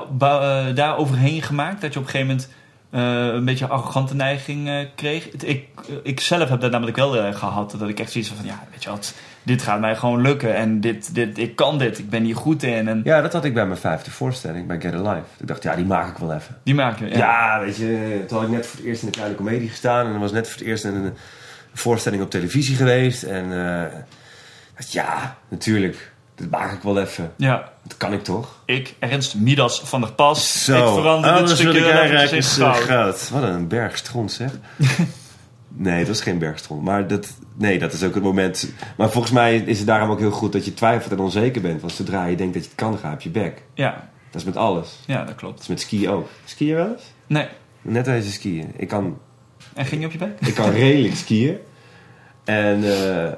daar 0.74 0.96
overheen 0.96 1.42
gemaakt? 1.42 1.80
Dat 1.80 1.92
je 1.92 1.98
op 1.98 2.04
een 2.04 2.10
gegeven 2.10 2.36
moment 2.36 3.34
een 3.36 3.44
beetje 3.44 3.64
een 3.64 3.70
arrogante 3.70 4.14
neiging 4.14 4.88
kreeg? 4.94 5.28
Ik, 5.30 5.68
ik 6.02 6.20
zelf 6.20 6.48
heb 6.48 6.60
dat 6.60 6.70
namelijk 6.70 6.96
wel 6.96 7.16
eh, 7.16 7.34
gehad. 7.34 7.74
Dat 7.78 7.88
ik 7.88 8.00
echt 8.00 8.12
zoiets 8.12 8.30
van, 8.30 8.44
ja, 8.46 8.64
weet 8.70 8.82
je 8.82 8.90
wat, 8.90 9.14
dit 9.46 9.62
gaat 9.62 9.80
mij 9.80 9.96
gewoon 9.96 10.20
lukken. 10.20 10.54
En 10.54 10.80
dit, 10.80 11.14
dit, 11.14 11.38
ik 11.38 11.56
kan 11.56 11.78
dit, 11.78 11.98
ik 11.98 12.10
ben 12.10 12.22
hier 12.22 12.36
goed 12.36 12.62
in. 12.62 12.88
En 12.88 13.00
Ja, 13.04 13.20
dat 13.20 13.32
had 13.32 13.44
ik 13.44 13.54
bij 13.54 13.66
mijn 13.66 13.78
vijfde 13.80 14.10
voorstelling, 14.10 14.66
bij 14.66 14.80
Get 14.80 14.94
Alive. 14.94 15.24
Ik 15.38 15.46
dacht, 15.46 15.62
ja, 15.62 15.74
die 15.76 15.84
maak 15.84 16.08
ik 16.08 16.16
wel 16.16 16.32
even. 16.32 16.56
die 16.62 16.74
maken 16.74 17.08
we. 17.08 17.16
Ja, 17.16 17.60
weet 17.60 17.76
je, 17.76 18.24
toen 18.28 18.38
had 18.38 18.46
ik 18.46 18.52
net 18.54 18.66
voor 18.66 18.78
het 18.78 18.86
eerst 18.86 19.02
in 19.02 19.08
de 19.08 19.14
kleine 19.14 19.34
komedie 19.36 19.68
gestaan. 19.68 20.06
En 20.06 20.12
dan 20.12 20.20
was 20.20 20.32
net 20.32 20.48
voor 20.48 20.58
het 20.58 20.68
eerst 20.68 20.84
in 20.84 20.94
een 20.94 21.12
voorstelling 21.72 22.22
op 22.22 22.30
televisie 22.30 22.76
geweest. 22.76 23.22
En 23.22 23.50
dacht, 24.76 24.92
ja, 24.92 25.36
natuurlijk, 25.48 26.12
dat 26.34 26.50
maak 26.50 26.72
ik 26.72 26.82
wel 26.82 27.00
even. 27.00 27.32
Ja, 27.36 27.70
Dat 27.82 27.96
kan 27.96 28.12
ik 28.12 28.24
toch? 28.24 28.56
ik, 28.64 28.94
Ernst 28.98 29.34
Midas 29.34 29.80
van 29.84 30.00
der 30.00 30.12
Pas. 30.12 30.68
ik 30.68 30.74
verander 30.74 31.30
dit 31.32 31.40
wat 31.40 31.58
stukje 31.58 32.36
is 32.36 32.58
eh. 32.58 33.30
Wat 33.30 33.42
een 33.42 33.68
bergstront, 33.68 34.32
zeg. 34.32 34.50
nee, 35.76 36.04
dat 36.04 36.14
is 36.14 36.20
geen 36.20 36.38
bergstront. 36.38 36.82
Maar 36.82 37.06
dat, 37.06 37.34
nee, 37.56 37.78
dat 37.78 37.92
is 37.92 38.02
ook 38.02 38.14
het 38.14 38.22
moment. 38.22 38.70
Maar 38.96 39.10
volgens 39.10 39.32
mij 39.32 39.56
is 39.56 39.78
het 39.78 39.86
daarom 39.86 40.10
ook 40.10 40.18
heel 40.18 40.30
goed 40.30 40.52
dat 40.52 40.64
je 40.64 40.74
twijfelt 40.74 41.12
en 41.12 41.18
onzeker 41.18 41.62
bent. 41.62 41.80
Want 41.80 41.92
zodra 41.92 42.24
je 42.26 42.36
denkt 42.36 42.54
dat 42.54 42.62
je 42.62 42.68
het 42.68 42.78
kan, 42.78 42.98
ga 42.98 43.08
je 43.08 43.14
op 43.14 43.20
je 43.20 43.30
bek. 43.30 43.62
Ja, 43.74 44.08
Dat 44.30 44.40
is 44.40 44.46
met 44.46 44.56
alles. 44.56 44.98
ja, 45.06 45.18
dat 45.18 45.26
Dat 45.26 45.36
klopt. 45.36 45.60
is 45.60 45.66
met 45.66 45.80
skiën 45.80 46.08
ook. 46.10 46.28
Skiën 46.44 46.74
wel 46.74 46.88
eens? 46.92 47.02
Nee, 47.26 47.46
Net 47.82 48.08
als 48.08 48.32
skiën. 48.32 48.72
Ik 48.76 48.88
kan, 48.88 49.18
en 49.74 49.86
ging 49.86 50.00
je 50.00 50.06
op 50.06 50.12
je 50.12 50.18
bek? 50.18 50.40
ik 50.40 50.54
kan 50.54 50.70
redelijk 50.70 51.14
skiën. 51.14 51.56
En 52.44 52.84
eh, 52.84 53.26
eh, 53.26 53.32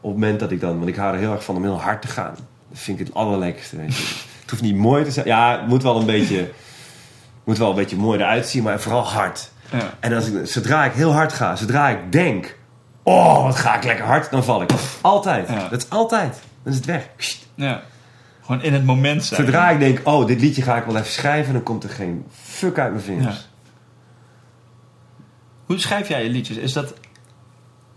op 0.00 0.10
het 0.10 0.20
moment 0.20 0.40
dat 0.40 0.50
ik 0.50 0.60
dan... 0.60 0.76
Want 0.76 0.88
ik 0.88 0.96
hou 0.96 1.14
er 1.14 1.20
heel 1.20 1.32
erg 1.32 1.44
van 1.44 1.56
om 1.56 1.62
heel 1.62 1.80
hard 1.80 2.02
te 2.02 2.08
gaan. 2.08 2.34
Dat 2.70 2.78
vind 2.78 3.00
ik 3.00 3.06
het 3.06 3.14
allerlekkerste. 3.14 3.76
Weet 3.76 3.96
je. 3.96 4.02
Het 4.40 4.50
hoeft 4.50 4.62
niet 4.62 4.76
mooi 4.76 5.04
te 5.04 5.10
zijn. 5.10 5.26
Ja, 5.26 5.58
het 5.58 5.68
moet 5.68 5.82
wel 5.82 6.00
een 6.00 6.06
beetje... 6.06 6.50
moet 7.44 7.58
wel 7.58 7.68
een 7.70 7.74
beetje 7.76 7.96
mooi 7.96 8.18
eruit 8.18 8.46
zien, 8.48 8.62
maar 8.62 8.80
vooral 8.80 9.02
hard. 9.04 9.50
Ja. 9.70 9.94
En 10.00 10.12
als 10.12 10.28
ik, 10.28 10.46
zodra 10.46 10.84
ik 10.84 10.92
heel 10.92 11.12
hard 11.12 11.32
ga, 11.32 11.56
zodra 11.56 11.88
ik 11.88 12.12
denk... 12.12 12.56
Oh, 13.02 13.42
wat 13.42 13.56
ga 13.56 13.76
ik 13.76 13.84
lekker 13.84 14.04
hard, 14.04 14.30
dan 14.30 14.44
val 14.44 14.62
ik. 14.62 14.70
Altijd. 15.00 15.48
Ja. 15.48 15.68
Dat 15.68 15.82
is 15.82 15.90
altijd. 15.90 16.40
Dan 16.62 16.72
is 16.72 16.78
het 16.78 16.86
weg. 16.86 17.10
Ja. 17.54 17.82
Gewoon 18.42 18.62
in 18.62 18.72
het 18.72 18.84
moment 18.84 19.24
zijn. 19.24 19.44
Zodra 19.44 19.70
ik 19.70 19.78
denk, 19.78 20.00
oh, 20.02 20.26
dit 20.26 20.40
liedje 20.40 20.62
ga 20.62 20.76
ik 20.76 20.84
wel 20.84 20.96
even 20.96 21.12
schrijven... 21.12 21.52
dan 21.52 21.62
komt 21.62 21.84
er 21.84 21.90
geen 21.90 22.24
fuck 22.30 22.78
uit 22.78 22.90
mijn 22.92 23.04
vingers. 23.04 23.34
Ja. 23.34 23.42
Hoe 25.66 25.78
schrijf 25.78 26.08
jij 26.08 26.24
je 26.24 26.30
liedjes? 26.30 26.56
Is 26.56 26.72
dat... 26.72 26.94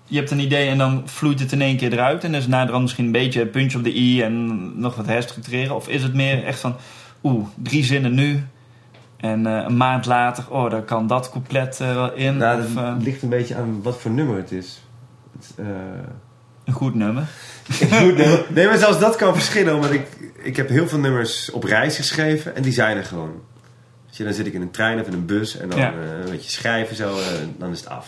Je 0.06 0.18
hebt 0.18 0.32
een 0.32 0.40
idee 0.40 0.70
en 0.70 0.78
dan 0.78 1.02
vloeit 1.06 1.40
het 1.40 1.52
in 1.52 1.62
één 1.62 1.78
keer 1.78 1.94
eruit... 1.94 2.24
en 2.24 2.34
is 2.34 2.48
naderhand 2.48 2.84
misschien 2.84 3.06
een 3.06 3.12
beetje 3.12 3.42
een 3.42 3.50
puntje 3.50 3.78
op 3.78 3.84
de 3.84 3.98
i... 3.98 4.22
en 4.22 4.80
nog 4.80 4.96
wat 4.96 5.06
herstructureren? 5.06 5.76
Of 5.76 5.88
is 5.88 6.04
het 6.04 6.14
meer 6.14 6.46
echt 6.46 6.60
van... 6.60 6.76
Oeh, 7.24 7.48
drie 7.56 7.84
zinnen 7.84 8.14
nu... 8.14 8.44
en 9.18 9.46
eh, 9.46 9.64
een 9.68 9.78
maand 9.78 10.06
later... 10.06 10.44
oh, 10.50 10.70
daar 10.70 10.82
kan 10.82 11.08
dat 11.08 11.30
couplet 11.30 11.80
eh, 11.80 11.94
wel 11.94 12.14
in. 12.14 12.38
Nou, 12.38 12.62
of 12.62 12.68
het 12.68 12.78
eh, 12.78 12.94
ligt 13.00 13.22
een 13.22 13.30
beetje 13.30 13.56
aan 13.56 13.82
wat 13.82 13.98
voor 14.02 14.12
nummer 14.12 14.38
het 14.38 14.52
is. 14.52 14.82
Het, 15.40 15.54
een 16.66 16.74
goed 16.74 16.96
nummer. 16.96 17.28
goed 17.72 18.18
nummer. 18.18 18.46
Nee, 18.50 18.68
maar 18.68 18.78
zelfs 18.78 19.00
dat 19.00 19.16
kan 19.16 19.34
verschillen. 19.34 19.76
Omdat 19.76 19.92
ik, 19.92 20.08
ik 20.36 20.56
heb 20.56 20.70
heel 20.70 20.88
veel 20.88 21.00
nummers 21.00 21.52
op 21.52 21.64
reis 21.64 21.96
geschreven 21.96 22.56
en 22.56 22.62
die 22.62 22.72
zijn 22.74 22.98
er 22.98 23.04
gewoon. 23.06 23.42
Dus 24.08 24.18
je, 24.18 24.24
dan 24.24 24.34
zit 24.34 24.46
ik 24.46 24.54
in 24.54 24.62
een 24.62 24.72
trein 24.72 25.00
of 25.00 25.08
in 25.08 25.14
een 25.14 25.26
bus 25.26 25.58
en 25.58 25.70
dan 25.70 25.80
Ja. 25.80 25.94
een 25.94 26.30
beetje 26.30 26.52
schrijven 26.52 26.96
zo, 26.96 27.18
eh, 27.18 27.26
dan 27.58 27.72
is 27.72 27.80
het 27.80 27.90
af. 27.90 28.08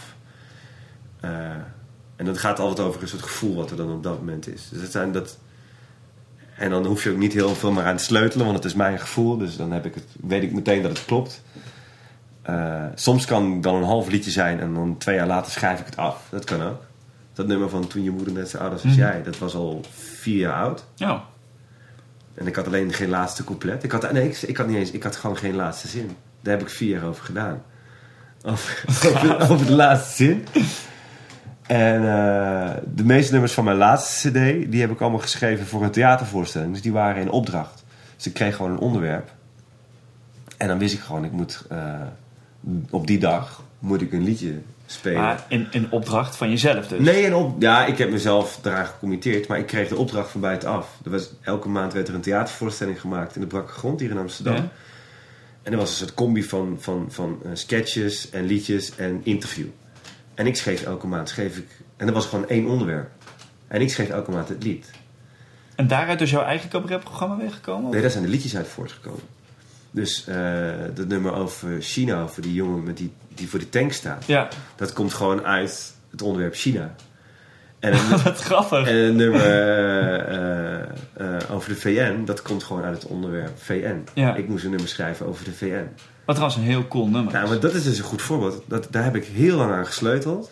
En 2.16 2.26
dat 2.26 2.38
gaat 2.38 2.60
altijd 2.60 2.88
over 2.88 3.02
een 3.02 3.08
soort 3.08 3.22
gevoel 3.22 3.56
wat 3.56 3.72
er 3.72 3.78
dan 3.78 3.92
op 3.92 4.04
dat 4.04 4.20
moment 4.20 4.48
is. 4.54 4.70
Dus 4.70 4.82
dat 4.82 4.92
zijn 4.92 5.12
dat... 5.12 5.38
En 6.60 6.70
dan 6.70 6.86
hoef 6.86 7.04
je 7.04 7.12
ook 7.12 7.18
niet 7.18 7.34
heel 7.34 7.56
veel 7.56 7.72
meer 7.72 7.84
aan 7.84 7.98
te 7.98 8.04
sleutelen, 8.04 8.46
want 8.46 8.58
het 8.58 8.66
is 8.68 8.74
mijn 8.74 9.00
gevoel. 9.00 9.38
Dus 9.38 9.58
dan 9.58 9.72
heb 9.72 9.86
ik 9.86 9.94
het, 9.96 10.04
weet 10.22 10.44
ik 10.44 10.52
meteen 10.52 10.82
dat 10.82 10.92
het 10.92 11.06
klopt. 11.06 11.44
Eh, 12.42 12.84
soms 12.96 13.26
kan 13.26 13.62
dan 13.62 13.76
een 13.76 13.84
half 13.84 14.10
liedje 14.10 14.32
zijn 14.32 14.60
en 14.60 14.74
dan 14.74 14.98
twee 14.98 15.16
jaar 15.16 15.28
later 15.28 15.52
schrijf 15.52 15.80
ik 15.80 15.86
het 15.86 15.98
af. 15.98 16.28
Dat 16.30 16.44
kan 16.44 16.62
ook. 16.64 16.82
Dat 17.34 17.48
nummer 17.48 17.70
van 17.70 17.88
Toen 17.88 18.04
je 18.04 18.12
moeder 18.12 18.34
net 18.34 18.50
zo 18.50 18.58
oud 18.58 18.72
was 18.72 18.84
als 18.84 18.92
Mhm. 18.92 19.02
jij, 19.02 19.24
dat 19.24 19.38
was 19.38 19.56
al 19.56 19.82
vier 19.94 20.38
jaar 20.38 20.54
oud. 20.64 20.86
Ja. 20.96 21.24
En 22.36 22.48
ik 22.48 22.56
had 22.56 22.66
alleen 22.68 22.94
geen 22.94 23.10
laatste 23.10 23.44
couplet. 23.44 23.84
Ik 23.84 23.92
had, 23.92 24.12
nee, 24.12 24.30
ik, 24.30 24.42
ik 24.42 24.58
had 24.58 24.68
niet 24.68 24.78
eens, 24.78 24.92
ik 24.92 25.04
had 25.04 25.16
gewoon 25.16 25.38
geen 25.38 25.56
laatste 25.56 25.88
zin. 25.88 26.16
Daar 26.42 26.54
heb 26.58 26.62
ik 26.68 26.70
vier 26.70 26.90
jaar 26.90 27.04
over 27.08 27.24
gedaan. 27.26 27.62
Over, 28.46 28.84
over, 28.88 29.40
over 29.52 29.66
de 29.66 29.76
laatste 29.76 30.16
zin. 30.24 30.46
En 31.70 31.96
eh, 31.96 32.76
de 32.96 33.04
meeste 33.04 33.32
nummers 33.32 33.54
van 33.54 33.64
mijn 33.64 33.78
laatste 33.78 34.30
cd, 34.30 34.72
die 34.72 34.82
heb 34.82 34.92
ik 34.92 35.02
allemaal 35.02 35.20
geschreven 35.20 35.66
voor 35.66 35.84
een 35.84 35.92
theatervoorstelling. 35.92 36.72
Dus 36.74 36.82
die 36.82 36.92
waren 36.92 37.22
in 37.22 37.30
opdracht. 37.30 37.84
Dus 38.16 38.26
ik 38.26 38.34
kreeg 38.34 38.56
gewoon 38.56 38.72
een 38.72 38.80
onderwerp. 38.80 39.32
En 40.58 40.68
dan 40.68 40.78
wist 40.78 40.94
ik 40.94 41.00
gewoon, 41.00 41.26
ik 41.26 41.32
moet 41.32 41.66
eh, 41.70 42.02
op 42.90 43.08
die 43.08 43.20
dag 43.20 43.64
moet 43.80 44.02
ik 44.02 44.14
een 44.14 44.24
liedje 44.24 44.62
spelen. 44.86 45.22
Maar 45.22 45.46
in, 45.48 45.68
in 45.72 45.92
opdracht 45.92 46.36
van 46.36 46.50
jezelf 46.50 46.88
dus. 46.88 47.00
Nee, 47.00 47.26
en 47.26 47.36
op, 47.36 47.62
ja, 47.62 47.86
ik 47.86 47.98
heb 47.98 48.12
mezelf 48.12 48.60
eraan 48.64 48.86
gecommitteerd, 48.86 49.48
maar 49.48 49.58
ik 49.60 49.68
kreeg 49.68 49.88
de 49.88 49.98
opdracht 49.98 50.32
van 50.32 50.42
buitenaf. 50.42 51.00
Er 51.04 51.12
was, 51.12 51.30
elke 51.42 51.70
maand 51.70 51.94
werd 51.94 52.08
er 52.08 52.14
een 52.14 52.22
theatervoorstelling 52.22 53.02
gemaakt 53.02 53.36
in 53.36 53.42
de 53.42 53.48
Brakke 53.48 53.72
Grond 53.72 54.00
hier 54.00 54.10
in 54.10 54.18
Amsterdam. 54.18 54.56
Ja. 54.56 54.70
En 55.64 55.72
er 55.72 55.78
was 55.78 55.90
een 55.90 55.96
soort 55.96 56.14
combi 56.14 56.44
van, 56.44 56.78
van, 56.80 57.08
van 57.10 57.40
eh, 57.44 57.52
sketches 57.54 58.30
en 58.30 58.46
liedjes 58.46 58.96
en 58.96 59.22
interview. 59.24 59.68
En 60.40 60.48
ik 60.48 60.56
schreef 60.56 60.84
elke 60.84 61.08
maand, 61.08 61.30
schreef 61.30 61.58
ik, 61.58 61.68
en 61.98 62.06
dat 62.06 62.16
was 62.16 62.26
gewoon 62.26 62.48
één 62.48 62.68
onderwerp. 62.68 63.10
En 63.68 63.82
ik 63.82 63.90
schreef 63.90 64.10
elke 64.10 64.32
maand 64.32 64.50
het 64.50 64.64
lied. 64.64 64.92
En 65.76 65.88
daaruit 65.88 66.22
is 66.22 66.32
jouw 66.32 66.44
eigen 66.44 66.70
cabaretprogramma 66.70 67.38
weggekomen? 67.38 67.92
Nee, 67.92 68.02
daar 68.02 68.10
zijn 68.10 68.24
de 68.24 68.30
liedjes 68.30 68.56
uit 68.56 68.68
voortgekomen. 68.68 69.22
Dus 69.92 70.28
eh 70.28 70.72
dat 70.94 71.08
nummer 71.08 71.34
over 71.34 71.82
China, 71.82 72.22
over 72.22 72.42
die 72.42 72.54
jongen 72.54 72.84
met 72.84 72.98
die, 72.98 73.12
die 73.36 73.50
voor 73.50 73.60
de 73.60 73.70
tank 73.70 73.92
staat. 73.92 74.26
Ja, 74.26 74.48
Dat 74.76 74.94
komt 74.94 75.14
gewoon 75.14 75.46
uit 75.46 75.94
het 76.12 76.22
onderwerp 76.22 76.56
China. 76.56 76.96
En 77.80 77.94
een, 78.00 78.24
wat 78.24 78.40
grappig. 78.42 78.88
en 78.88 78.96
een 78.96 79.16
nummer 79.16 79.42
eh, 79.42 80.80
eh, 80.80 81.52
over 81.52 81.70
de 81.70 81.76
VN, 81.76 82.24
dat 82.26 82.42
komt 82.42 82.64
gewoon 82.64 82.84
uit 82.84 83.02
het 83.02 83.12
onderwerp 83.12 83.58
VN. 83.58 84.04
Ja. 84.14 84.36
Ik 84.36 84.48
moest 84.48 84.64
een 84.64 84.70
nummer 84.70 84.90
schrijven 84.90 85.26
over 85.26 85.44
de 85.46 85.54
VN. 85.54 85.88
Wat 86.30 86.38
trouwens 86.38 86.64
een 86.64 86.70
heel 86.72 86.88
cool 86.88 87.08
nummer 87.08 87.34
Nou, 87.34 87.44
is. 87.44 87.50
maar 87.50 87.60
dat 87.60 87.74
is 87.74 87.84
dus 87.84 87.98
een 87.98 88.04
goed 88.04 88.22
voorbeeld. 88.22 88.64
Dat, 88.68 88.88
daar 88.92 89.04
heb 89.04 89.16
ik 89.16 89.26
heel 89.26 89.58
lang 89.58 89.72
aan 89.72 89.86
gesleuteld. 89.86 90.52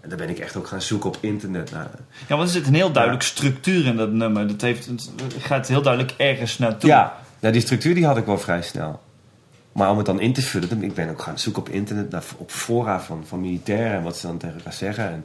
En 0.00 0.08
daar 0.08 0.18
ben 0.18 0.28
ik 0.28 0.38
echt 0.38 0.56
ook 0.56 0.66
gaan 0.66 0.82
zoeken 0.82 1.08
op 1.08 1.18
internet 1.20 1.70
naar. 1.70 1.90
Ja, 2.28 2.36
want 2.36 2.42
er 2.42 2.54
zit 2.54 2.66
een 2.66 2.74
heel 2.74 2.92
duidelijk 2.92 3.22
structuur 3.22 3.86
in 3.86 3.96
dat 3.96 4.12
nummer. 4.12 4.48
Dat 4.48 4.60
heeft, 4.60 4.86
het 4.86 5.10
gaat 5.38 5.68
heel 5.68 5.82
duidelijk 5.82 6.14
ergens 6.16 6.58
naartoe. 6.58 6.90
Ja, 6.90 7.16
nou, 7.40 7.52
die 7.52 7.62
structuur 7.62 7.94
die 7.94 8.06
had 8.06 8.16
ik 8.16 8.26
wel 8.26 8.38
vrij 8.38 8.62
snel. 8.62 9.02
Maar 9.72 9.90
om 9.90 9.96
het 9.96 10.06
dan 10.06 10.20
in 10.20 10.32
te 10.32 10.42
vullen, 10.42 10.82
ik 10.82 10.94
ben 10.94 11.08
ook 11.10 11.22
gaan 11.22 11.38
zoeken 11.38 11.62
op 11.62 11.68
internet, 11.68 12.10
naar, 12.10 12.24
op 12.36 12.50
fora 12.50 13.00
van, 13.00 13.24
van 13.26 13.40
militairen 13.40 13.96
en 13.96 14.02
wat 14.02 14.16
ze 14.16 14.26
dan 14.26 14.38
tegen 14.38 14.56
elkaar 14.56 14.72
zeggen. 14.72 15.10
En 15.10 15.24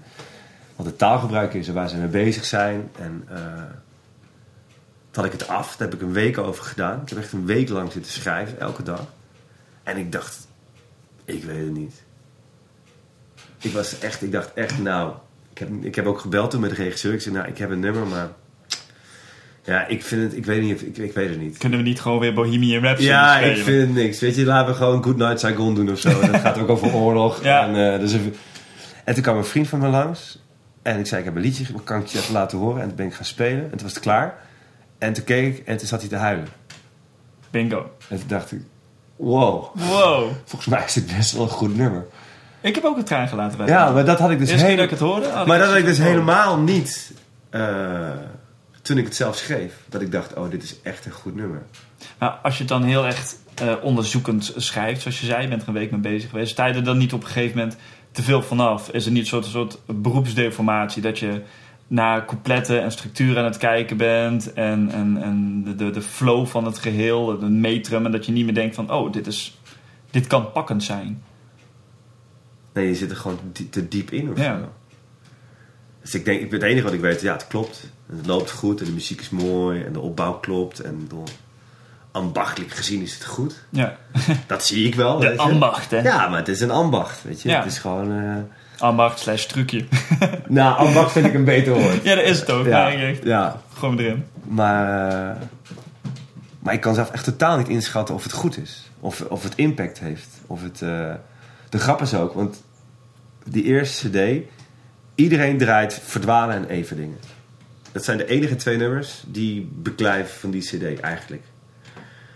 wat 0.76 0.86
het 0.86 0.98
taalgebruik 0.98 1.54
is 1.54 1.68
en 1.68 1.74
waar 1.74 1.90
ze 1.90 1.98
mee 1.98 2.08
bezig 2.08 2.46
zijn. 2.46 2.90
En 3.00 3.24
toen 5.12 5.24
had 5.24 5.34
ik 5.34 5.40
het 5.40 5.48
af, 5.48 5.76
daar 5.76 5.88
heb 5.88 5.98
ik 5.98 6.08
een 6.08 6.14
week 6.14 6.38
over 6.38 6.64
gedaan. 6.64 7.02
Ik 7.02 7.10
heb 7.10 7.18
echt 7.18 7.32
een 7.32 7.46
week 7.46 7.70
lang 7.70 7.92
zitten 7.92 8.12
schrijven, 8.12 8.60
elke 8.60 8.84
dag. 8.84 9.02
En 9.84 9.98
ik 9.98 10.12
dacht, 10.12 10.48
ik 11.26 11.44
weet 11.44 11.66
het 11.66 11.74
niet. 11.78 12.04
Ik 13.62 13.72
was 13.72 14.00
echt, 14.00 14.22
ik 14.22 14.32
dacht 14.32 14.54
echt, 14.54 14.80
nou, 14.80 15.14
ik 15.52 15.58
heb, 15.58 15.70
ik 15.82 15.96
heb 15.96 16.06
ook 16.06 16.20
gebeld 16.20 16.52
toen 16.52 16.62
met 16.62 16.70
de 16.70 16.76
regisseur. 16.76 17.14
Ik 17.14 17.22
zei, 17.22 17.36
nou, 17.36 17.48
ik 17.48 17.58
heb 17.58 17.70
een 17.70 17.80
nummer, 17.80 18.08
maar 18.08 18.30
ja, 19.64 19.88
ik 19.88 20.04
vind 20.04 20.22
het, 20.22 20.36
ik 20.38 20.46
weet 20.46 20.62
niet, 20.62 20.82
ik, 20.82 20.98
ik 20.98 21.14
weet 21.14 21.30
het 21.30 21.40
niet. 21.40 21.58
Kunnen 21.58 21.80
we 21.80 21.86
niet 21.86 22.02
gewoon 22.02 22.20
weer 22.20 22.34
Bohemian 22.34 22.84
Rhapsody 22.84 23.10
Ja, 23.10 23.36
spelen? 23.36 23.58
ik 23.58 23.64
vind 23.64 23.82
het 23.88 23.94
niks. 23.96 24.20
Weet 24.20 24.36
je, 24.36 24.46
laten 24.46 24.72
we 24.72 24.78
gewoon 24.78 25.04
Good 25.04 25.18
Night 25.18 25.40
Saigon 25.40 25.76
doen 25.76 25.92
of 25.92 26.00
zo. 26.00 26.20
Dat 26.32 26.40
gaat 26.42 26.58
ook 26.58 26.70
over 26.70 26.94
oorlog. 26.94 27.44
Ja. 27.44 27.68
En, 27.68 27.94
eh, 27.94 28.00
dus 28.00 28.14
even... 28.14 28.36
en 29.06 29.14
toen 29.14 29.24
kwam 29.24 29.38
een 29.38 29.46
vriend 29.46 29.68
van 29.68 29.80
me 29.80 29.88
langs. 29.88 30.40
En 30.82 31.00
ik 31.00 31.06
zei, 31.06 31.20
ik 31.20 31.26
heb 31.26 31.36
een 31.36 31.42
liedje, 31.42 31.66
kan 31.84 31.98
ik 31.98 32.04
het 32.04 32.12
je 32.12 32.20
even 32.20 32.34
laten 32.34 32.58
horen? 32.58 32.82
En 32.82 32.88
toen 32.88 32.96
ben 32.98 33.06
ik 33.06 33.14
gaan 33.14 33.26
spelen. 33.26 33.64
En 33.64 33.70
toen 33.70 33.82
was 33.82 33.94
het 33.94 34.00
klaar. 34.04 34.38
En 34.98 35.14
toen 35.14 35.24
keek 35.24 35.58
ik 35.58 35.68
en 35.68 35.78
toen 35.78 35.88
zat 35.88 36.00
hij 36.00 36.10
te 36.10 36.16
huilen. 36.16 36.48
Bingo. 37.52 37.92
En 38.10 38.18
toen 38.20 38.28
dacht 38.28 38.52
ik, 38.52 38.62
wow. 39.22 39.76
Wow. 39.76 40.32
Volgens 40.46 40.70
mij 40.70 40.84
is 40.86 40.94
dit 40.94 41.16
best 41.18 41.32
wel 41.32 41.44
een 41.44 41.50
goed 41.50 41.78
nummer. 41.78 42.06
Ik 42.62 42.76
heb 42.76 42.84
ook 42.84 42.98
een 42.98 43.04
traan 43.04 43.28
gelaten 43.28 43.58
bij 43.58 43.68
Ja, 43.68 43.92
maar 43.92 44.06
dat 44.06 44.20
had 44.20 44.32
ik 44.32 44.40
dus 44.40 44.50
dat 44.50 44.60
helemaal... 44.60 44.84
ik 44.84 44.90
het 44.90 45.00
hoorde... 45.00 45.30
had 45.30 45.48
Maar 45.48 45.58
dat 45.58 45.68
had 45.68 45.78
ik 45.78 45.86
dus 45.86 45.98
helemaal 45.98 46.58
niet... 46.58 47.14
eh, 47.50 48.10
toen 48.82 48.98
ik 48.98 49.06
het 49.06 49.16
zelf 49.16 49.36
schreef. 49.36 49.74
Dat 49.90 50.02
ik 50.02 50.12
dacht, 50.12 50.34
oh, 50.34 50.50
dit 50.50 50.64
is 50.64 50.76
echt 50.84 51.06
een 51.06 51.12
goed 51.12 51.36
nummer. 51.36 51.62
Maar 52.18 52.30
als 52.30 52.54
je 52.54 52.60
het 52.60 52.68
dan 52.68 52.84
heel 52.84 53.06
echt 53.06 53.38
eh, 53.56 53.74
onderzoekend 53.82 54.54
schrijft, 54.56 55.02
zoals 55.02 55.20
je 55.20 55.26
zei, 55.26 55.42
je 55.42 55.48
bent 55.48 55.62
er 55.62 55.68
een 55.68 55.74
week 55.74 55.92
mee 55.92 56.00
bezig 56.00 56.30
geweest, 56.30 56.52
sta 56.52 56.66
je 56.66 56.74
er 56.74 56.84
dan 56.84 56.98
niet 56.98 57.14
op 57.14 57.22
een 57.22 57.28
gegeven 57.28 57.58
moment 57.58 57.78
te 58.12 58.24
veel 58.24 58.42
vanaf? 58.42 58.90
Is 58.90 59.06
er 59.06 59.12
niet 59.12 59.22
een 59.22 59.28
soort, 59.28 59.46
een 59.46 59.52
soort 59.52 59.80
beroepsdeformatie 59.86 61.02
dat 61.02 61.20
je 61.20 61.42
naar 61.92 62.26
coupletten 62.26 62.82
en 62.82 62.92
structuur 62.92 63.38
aan 63.38 63.46
het 63.46 63.58
kijken 63.58 63.98
bent 63.98 64.54
en, 64.54 64.90
en, 64.92 65.18
en 65.24 65.64
de, 65.64 65.76
de, 65.76 65.90
de 65.90 66.02
flow 66.02 66.46
van 66.48 66.66
het 66.66 66.78
geheel, 66.78 67.30
het 67.30 67.50
metrum, 67.50 68.06
en 68.06 68.12
dat 68.12 68.26
je 68.26 68.32
niet 68.32 68.46
meer 68.46 68.54
denkt 68.54 68.76
van, 68.76 68.92
oh, 68.92 69.12
dit, 69.12 69.28
is, 69.28 69.58
dit 70.12 70.28
kan 70.28 70.52
pakkend 70.52 70.84
zijn. 70.84 71.24
Nee, 72.74 72.88
je 72.88 72.96
zit 72.96 73.10
er 73.12 73.16
gewoon 73.18 73.40
te 73.70 73.88
diep 73.88 74.12
in 74.12 74.32
of 74.32 74.38
Ja. 74.38 74.58
zo. 74.60 74.70
Dus 76.02 76.14
ik 76.16 76.26
denk, 76.26 76.42
ik- 76.42 76.52
het 76.52 76.64
enige 76.64 76.84
wat 76.84 76.94
ik 76.94 77.00
weet, 77.00 77.22
ja, 77.22 77.34
het 77.34 77.48
klopt. 77.48 77.92
Het 78.16 78.26
loopt 78.26 78.52
goed 78.52 78.80
en 78.80 78.86
de 78.86 78.92
muziek 78.92 79.20
is 79.22 79.30
mooi 79.30 79.82
en 79.84 79.94
de 79.94 80.00
opbouw 80.00 80.34
klopt. 80.34 80.80
En 80.80 81.06
door 81.08 81.28
ambachtelijk 82.12 82.72
gezien 82.72 83.02
is 83.02 83.14
het 83.14 83.26
goed. 83.26 83.64
Ja, 83.70 83.98
Dat 84.48 84.66
zie 84.66 84.88
ik 84.88 84.96
wel. 84.96 85.20
de 85.20 85.28
weet 85.28 85.36
je. 85.36 85.42
ambacht, 85.42 85.92
hè? 85.92 85.98
Ja, 86.02 86.28
maar 86.30 86.38
het 86.40 86.48
is 86.48 86.62
een 86.62 86.72
ambacht, 86.72 87.24
weet 87.24 87.42
je. 87.42 87.50
Ja. 87.50 87.58
Het 87.58 87.72
is 87.72 87.78
gewoon... 87.78 88.12
eh, 88.12 88.36
Ambacht 88.82 89.20
slash 89.20 89.46
trucje. 89.46 89.86
Nou, 90.48 90.78
ambacht 90.78 91.12
vind 91.12 91.26
ik 91.26 91.34
een 91.34 91.44
beter 91.44 91.74
woord. 91.74 92.04
ja, 92.04 92.16
dat 92.16 92.24
is 92.24 92.40
het 92.40 92.52
ook. 92.52 92.66
Ja, 92.66 92.88
Ja. 93.24 93.62
Gewoon 93.74 94.00
erin. 94.00 94.26
Maar, 94.44 95.10
eh, 95.10 95.42
maar 96.60 96.74
ik 96.74 96.82
kan 96.82 96.94
zelf 96.94 97.12
echt 97.12 97.24
totaal 97.24 97.58
niet 97.58 97.68
inschatten 97.68 98.16
of 98.16 98.24
het 98.24 98.34
goed 98.34 98.58
is. 98.58 98.90
Of, 99.00 99.22
of 99.22 99.44
het 99.44 99.56
impact 99.56 100.00
heeft. 100.00 100.28
Of 100.48 100.62
het, 100.64 100.82
eh, 100.82 101.14
de 101.70 101.80
grap 101.80 102.02
is 102.02 102.14
ook, 102.14 102.34
want 102.34 102.64
die 103.46 103.64
eerste 103.64 104.10
cd... 104.10 104.48
Iedereen 105.16 105.58
draait 105.58 106.02
verdwalen 106.06 106.56
en 106.56 106.68
even 106.68 106.96
dingen. 106.98 107.18
Dat 107.92 108.04
zijn 108.04 108.18
de 108.18 108.26
enige 108.26 108.56
twee 108.56 108.78
nummers 108.78 109.24
die 109.28 109.70
beklijven 109.74 110.40
van 110.40 110.52
die 110.52 110.62
cd 110.62 111.00
eigenlijk. 111.00 111.44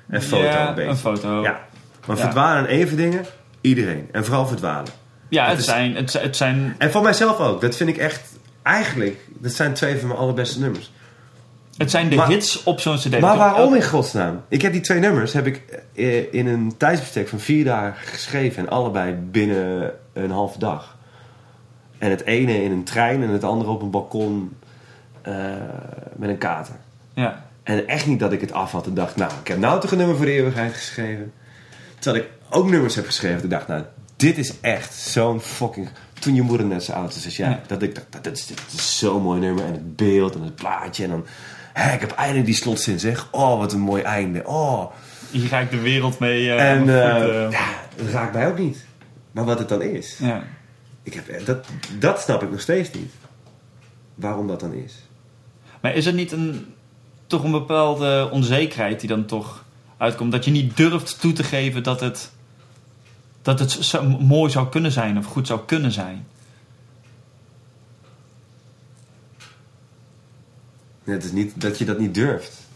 En 0.08 0.22
foto 0.22 0.43
ja, 0.43 0.70
een 0.70 0.76
beetje. 0.76 0.89
een 0.89 0.98
foto. 0.98 1.41
Ja. 1.41 1.60
Maar 2.08 2.18
verdwalen 2.18 2.68
en 2.68 2.70
even 2.70 2.98
dingen, 2.98 3.26
iedereen. 3.62 4.10
En 4.12 4.26
vooral 4.26 4.48
verdwalen. 4.48 4.91
Ja, 5.36 5.49
Het 5.49 5.59
is- 5.59 5.65
zijn, 5.65 5.95
het, 5.95 6.13
het 6.13 6.36
zijn 6.36 6.75
En 6.77 6.91
voor 6.91 7.01
mijzelf 7.01 7.39
ook. 7.39 7.61
Dat 7.61 7.75
vind 7.75 7.89
ik 7.89 7.97
echt... 7.97 8.21
Eigenlijk, 8.61 9.17
dat 9.39 9.51
zijn 9.51 9.73
twee 9.73 9.97
van 9.97 10.07
mijn 10.07 10.19
allerbeste 10.19 10.59
nummers. 10.59 10.91
Het 11.77 11.91
zijn 11.91 12.09
de 12.09 12.15
Maar- 12.15 12.27
hits 12.27 12.63
op 12.63 12.79
zo'n 12.79 12.95
cd. 12.97 13.19
Maar 13.19 13.38
waarom 13.38 13.75
in 13.75 13.83
godsnaam? 13.83 14.41
Ik 14.47 14.61
heb 14.61 14.71
die 14.71 14.81
twee 14.81 14.99
nummers 14.99 15.33
heb 15.33 15.45
ik 15.47 15.61
eh, 15.95 16.33
in 16.33 16.47
een 16.47 16.77
tijdsbestek 16.77 17.27
van 17.27 17.39
vier 17.39 17.63
dagen 17.65 18.07
geschreven. 18.07 18.63
En 18.63 18.69
allebei 18.69 19.13
binnen 19.13 19.91
een 20.13 20.31
halve 20.31 20.59
dag. 20.59 20.97
En 21.97 22.09
het 22.09 22.23
ene 22.25 22.63
in 22.63 22.71
een 22.71 22.83
trein 22.83 23.23
en 23.23 23.29
het 23.29 23.43
andere 23.43 23.69
op 23.71 23.81
een 23.81 23.89
balkon 23.91 24.57
eh, 25.21 25.33
met 26.15 26.29
een 26.29 26.38
kater. 26.38 26.75
Ja. 27.13 27.43
En 27.63 27.88
echt 27.88 28.05
niet 28.07 28.19
dat 28.19 28.31
ik 28.31 28.41
het 28.41 28.51
af 28.53 28.71
had 28.71 28.86
en 28.86 28.93
dacht, 28.93 29.15
nou, 29.15 29.31
ik 29.41 29.47
heb 29.47 29.57
nou 29.57 29.79
toch 29.79 29.91
een 29.91 29.97
nummer 29.97 30.15
voor 30.15 30.25
de 30.25 30.31
eeuwigheid 30.31 30.73
geschreven. 30.73 31.33
Terwijl 31.99 32.23
ik 32.23 32.29
ook 32.49 32.69
nummers 32.69 32.95
heb 32.95 33.05
geschreven. 33.05 33.41
En 33.41 33.49
dacht, 33.49 33.67
nou, 33.67 33.83
dit 34.26 34.38
is 34.38 34.59
echt 34.61 34.93
zo'n 34.93 35.41
fucking... 35.41 35.89
Toen 36.19 36.36
je 36.36 36.41
moeder 36.41 36.65
net 36.65 36.84
zo 36.84 36.91
oud 36.91 37.15
is 37.15 37.26
als 37.26 37.38
jij. 37.38 37.49
Ja. 37.49 37.61
Dat 37.67 37.82
ik 37.82 37.95
dacht, 37.95 38.23
dit 38.23 38.38
is, 38.38 38.53
is 38.76 38.97
zo'n 38.97 39.21
mooi 39.21 39.39
nummer. 39.39 39.65
En 39.65 39.71
het 39.71 39.95
beeld 39.95 40.36
en 40.36 40.41
het 40.41 40.55
plaatje. 40.55 41.03
En 41.03 41.09
dan, 41.09 41.26
hè, 41.73 41.93
ik 41.93 41.99
heb 41.99 42.11
eindelijk 42.11 42.45
die 42.45 42.55
slotzin 42.55 42.99
zeg. 42.99 43.28
Oh, 43.32 43.57
wat 43.57 43.73
een 43.73 43.80
mooi 43.80 44.01
einde. 44.01 44.45
Oh. 44.45 44.91
Hier 45.32 45.47
ga 45.47 45.59
ik 45.59 45.71
de 45.71 45.80
wereld 45.80 46.19
mee 46.19 46.51
eh, 46.51 46.71
en 46.71 47.01
eh, 47.01 47.11
voeten. 47.11 47.51
ja, 47.51 47.67
dat 47.95 48.07
raakt 48.07 48.34
mij 48.34 48.47
ook 48.47 48.57
niet. 48.57 48.86
Maar 49.32 49.45
wat 49.45 49.59
het 49.59 49.69
dan 49.69 49.82
is. 49.82 50.17
ja. 50.19 50.43
Ik 51.03 51.13
heb, 51.13 51.45
dat, 51.45 51.65
dat 51.99 52.21
snap 52.21 52.43
ik 52.43 52.51
nog 52.51 52.61
steeds 52.61 52.91
niet. 52.91 53.13
Waarom 54.15 54.47
dat 54.47 54.59
dan 54.59 54.73
is. 54.73 54.93
Maar 55.82 55.95
is 55.95 56.05
er 56.05 56.13
niet 56.13 56.32
een, 56.32 56.73
toch 57.28 57.43
een 57.43 57.51
bepaalde 57.51 58.30
onzekerheid 58.32 58.99
die 58.99 59.09
dan 59.09 59.26
toch 59.26 59.65
uitkomt? 59.97 60.32
Dat 60.32 60.45
je 60.45 60.51
niet 60.51 60.78
durft 60.78 61.19
toe 61.19 61.34
te 61.34 61.43
geven 61.43 61.84
dat 61.84 61.99
het, 61.99 62.32
dat 63.46 63.60
het 63.60 63.72
zo 63.72 64.04
mooi 64.20 64.52
zou 64.52 64.70
kunnen 64.70 64.91
zijn 64.91 65.18
of 65.18 65.26
goed 65.26 65.48
zou 65.48 65.60
kunnen 65.66 65.91
zijn? 65.91 66.26
Het 71.04 71.24
is 71.24 71.32
niet 71.32 71.62
dat 71.62 71.78
je 71.78 71.86
dat 71.86 72.00
niet 72.00 72.14
durft. 72.14 72.68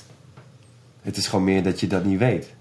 Het 1.02 1.18
is 1.18 1.28
gewoon 1.28 1.46
meer 1.46 1.64
dat 1.64 1.80
je 1.80 1.88
dat 1.88 2.06
niet 2.06 2.20
weet. 2.20 2.54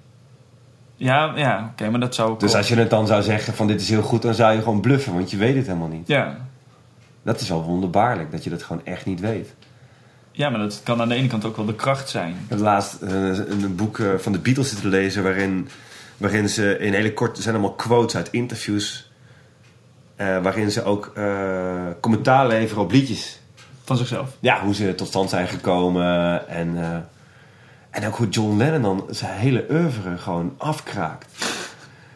Ja, 0.96 1.32
ja 1.36 1.68
oké, 1.72 1.90
maar 1.90 2.00
dat 2.00 2.14
zou 2.14 2.30
ook 2.30 2.40
Dus 2.40 2.54
als 2.54 2.68
je 2.68 2.74
het 2.76 2.90
dan 2.90 3.06
zou 3.06 3.22
zeggen 3.22 3.54
van 3.54 3.66
dit 3.66 3.80
is 3.80 3.88
heel 3.88 4.02
goed, 4.02 4.22
dan 4.22 4.34
zou 4.34 4.54
je 4.54 4.62
gewoon 4.62 4.80
bluffen, 4.80 5.14
want 5.14 5.30
je 5.30 5.36
weet 5.36 5.56
het 5.56 5.66
helemaal 5.66 5.88
niet. 5.88 6.06
Ja. 6.08 6.36
Dat 7.22 7.40
is 7.40 7.48
wel 7.48 7.62
wonderbaarlijk, 7.62 8.30
dat 8.30 8.44
je 8.44 8.50
dat 8.50 8.62
gewoon 8.62 8.84
echt 8.84 9.06
niet 9.06 9.20
weet. 9.20 9.54
ja, 10.32 10.50
maar 10.50 10.60
dat 10.60 10.80
kan 10.84 11.00
aan 11.00 11.08
de 11.08 11.14
ene 11.14 11.28
kant 11.28 11.44
ook 11.44 11.56
wel 11.56 11.66
de 11.66 11.74
kracht 11.74 12.08
zijn. 12.08 12.30
Ik 12.30 12.48
heb 12.48 12.58
laatst 12.58 13.02
eh, 13.02 13.10
een, 13.12 13.62
een 13.62 13.76
boek 13.76 13.98
eh, 13.98 14.14
van 14.16 14.32
de 14.32 14.38
Beatles 14.38 14.68
zitten 14.68 14.88
lezen 14.88 15.22
waarin, 15.22 15.68
waarin 16.18 16.48
ze 16.48 16.78
in 16.78 16.92
hele 16.92 17.12
korte, 17.12 17.42
zijn 17.42 17.54
allemaal 17.54 17.74
quotes 17.74 18.16
uit 18.16 18.28
interviews, 18.30 19.10
eh, 20.16 20.42
waarin 20.42 20.70
ze 20.70 20.84
ook 20.84 21.12
eh, 21.14 21.86
commentaar 22.00 22.46
leveren 22.46 22.82
op 22.82 22.90
liedjes. 22.92 23.40
Van 23.84 23.96
zichzelf. 23.96 24.36
Ja, 24.40 24.60
hoe 24.64 24.74
ze 24.74 24.94
tot 24.94 25.08
stand 25.08 25.30
zijn 25.30 25.48
gekomen 25.48 26.48
en, 26.48 26.76
eh, 26.76 26.96
en 27.90 28.06
ook 28.06 28.16
hoe 28.16 28.28
John 28.28 28.56
Lennon 28.56 28.82
dan 28.82 29.06
zijn 29.10 29.38
hele 29.38 29.66
oeuvre 29.70 30.18
gewoon 30.18 30.54
afkraakt. 30.58 31.26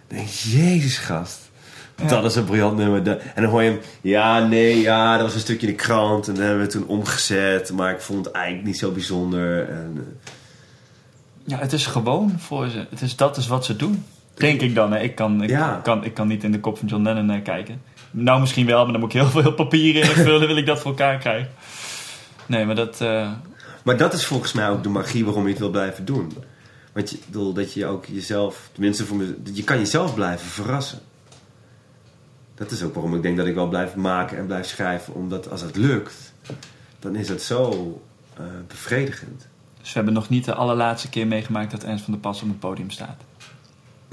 Dan 0.08 0.16
denk 0.16 0.28
je, 0.28 0.58
jezus 0.58 0.98
gast. 0.98 1.50
Ja. 1.96 2.08
Dat 2.08 2.24
is 2.24 2.34
een 2.34 2.44
briljant 2.44 2.76
nummer. 2.76 3.18
En 3.34 3.42
dan 3.42 3.50
hoor 3.50 3.62
je 3.62 3.70
hem, 3.70 3.80
ja, 4.00 4.46
nee, 4.46 4.80
ja, 4.80 5.12
dat 5.16 5.22
was 5.22 5.34
een 5.34 5.40
stukje 5.40 5.66
in 5.66 5.72
de 5.72 5.82
krant. 5.82 6.28
En 6.28 6.34
dat 6.34 6.42
hebben 6.44 6.62
we 6.62 6.70
toen 6.70 6.86
omgezet. 6.86 7.72
Maar 7.72 7.92
ik 7.92 8.00
vond 8.00 8.24
het 8.24 8.34
eigenlijk 8.34 8.66
niet 8.66 8.78
zo 8.78 8.90
bijzonder. 8.90 9.68
En, 9.68 10.18
Ja, 11.44 11.58
het 11.58 11.72
is 11.72 11.86
gewoon 11.86 12.34
voor 12.38 12.68
ze. 12.68 12.86
Het 12.90 13.02
is, 13.02 13.16
dat 13.16 13.36
is 13.36 13.46
wat 13.46 13.64
ze 13.64 13.76
doen. 13.76 14.04
Denk 14.34 14.60
ik 14.60 14.74
dan. 14.74 14.92
Hè. 14.92 14.98
Ik, 15.00 15.14
kan, 15.14 15.42
ik, 15.42 15.50
Ja. 15.50 15.80
kan, 15.82 16.04
ik 16.04 16.14
kan 16.14 16.28
niet 16.28 16.44
in 16.44 16.52
de 16.52 16.60
kop 16.60 16.78
van 16.78 16.88
John 16.88 17.02
Lennon 17.02 17.30
eh, 17.30 17.42
kijken. 17.42 17.82
Nou, 18.10 18.40
misschien 18.40 18.66
wel, 18.66 18.82
maar 18.82 18.92
dan 18.92 19.00
moet 19.00 19.14
ik 19.14 19.20
heel 19.20 19.30
veel 19.42 19.52
papieren 19.52 20.02
invullen. 20.02 20.46
wil 20.46 20.56
ik 20.56 20.66
dat 20.66 20.80
voor 20.80 20.90
elkaar 20.90 21.18
krijgen. 21.18 21.50
Nee, 22.46 22.64
maar 22.64 22.74
dat... 22.74 23.00
eh, 23.00 23.30
Maar 23.82 23.96
dat 23.96 24.12
is 24.12 24.24
volgens 24.26 24.52
mij 24.52 24.68
ook 24.70 24.82
de 24.82 24.88
magie 24.88 25.24
waarom 25.24 25.42
je 25.44 25.48
het 25.50 25.58
wil 25.58 25.70
blijven 25.70 26.04
doen. 26.04 26.32
Want 26.92 27.10
je, 27.10 27.18
bedoel, 27.26 27.52
dat 27.52 27.72
je 27.72 27.86
ook 27.86 28.06
jezelf, 28.06 28.68
tenminste 28.72 29.06
voor 29.06 29.16
me, 29.16 29.36
je 29.52 29.64
kan 29.64 29.78
jezelf 29.78 30.14
blijven 30.14 30.46
verrassen. 30.46 30.98
Dat 32.54 32.70
is 32.70 32.82
ook 32.82 32.94
waarom 32.94 33.14
ik 33.14 33.22
denk 33.22 33.36
dat 33.36 33.46
ik 33.46 33.54
wel 33.54 33.68
blijf 33.68 33.94
maken 33.94 34.38
en 34.38 34.46
blijf 34.46 34.66
schrijven. 34.66 35.14
Omdat 35.14 35.50
als 35.50 35.60
het 35.60 35.76
lukt, 35.76 36.32
dan 36.98 37.16
is 37.16 37.28
het 37.28 37.42
zo 37.42 38.00
eh, 38.36 38.44
bevredigend. 38.68 39.48
Dus 39.82 39.90
we 39.90 39.96
hebben 39.96 40.14
nog 40.14 40.28
niet 40.28 40.44
de 40.44 40.54
allerlaatste 40.54 41.08
keer 41.08 41.26
meegemaakt 41.26 41.70
dat 41.70 41.84
Ernst 41.84 42.04
van 42.04 42.12
der 42.12 42.22
Pas 42.22 42.42
op 42.42 42.48
het 42.48 42.58
podium 42.58 42.90
staat. 42.90 43.22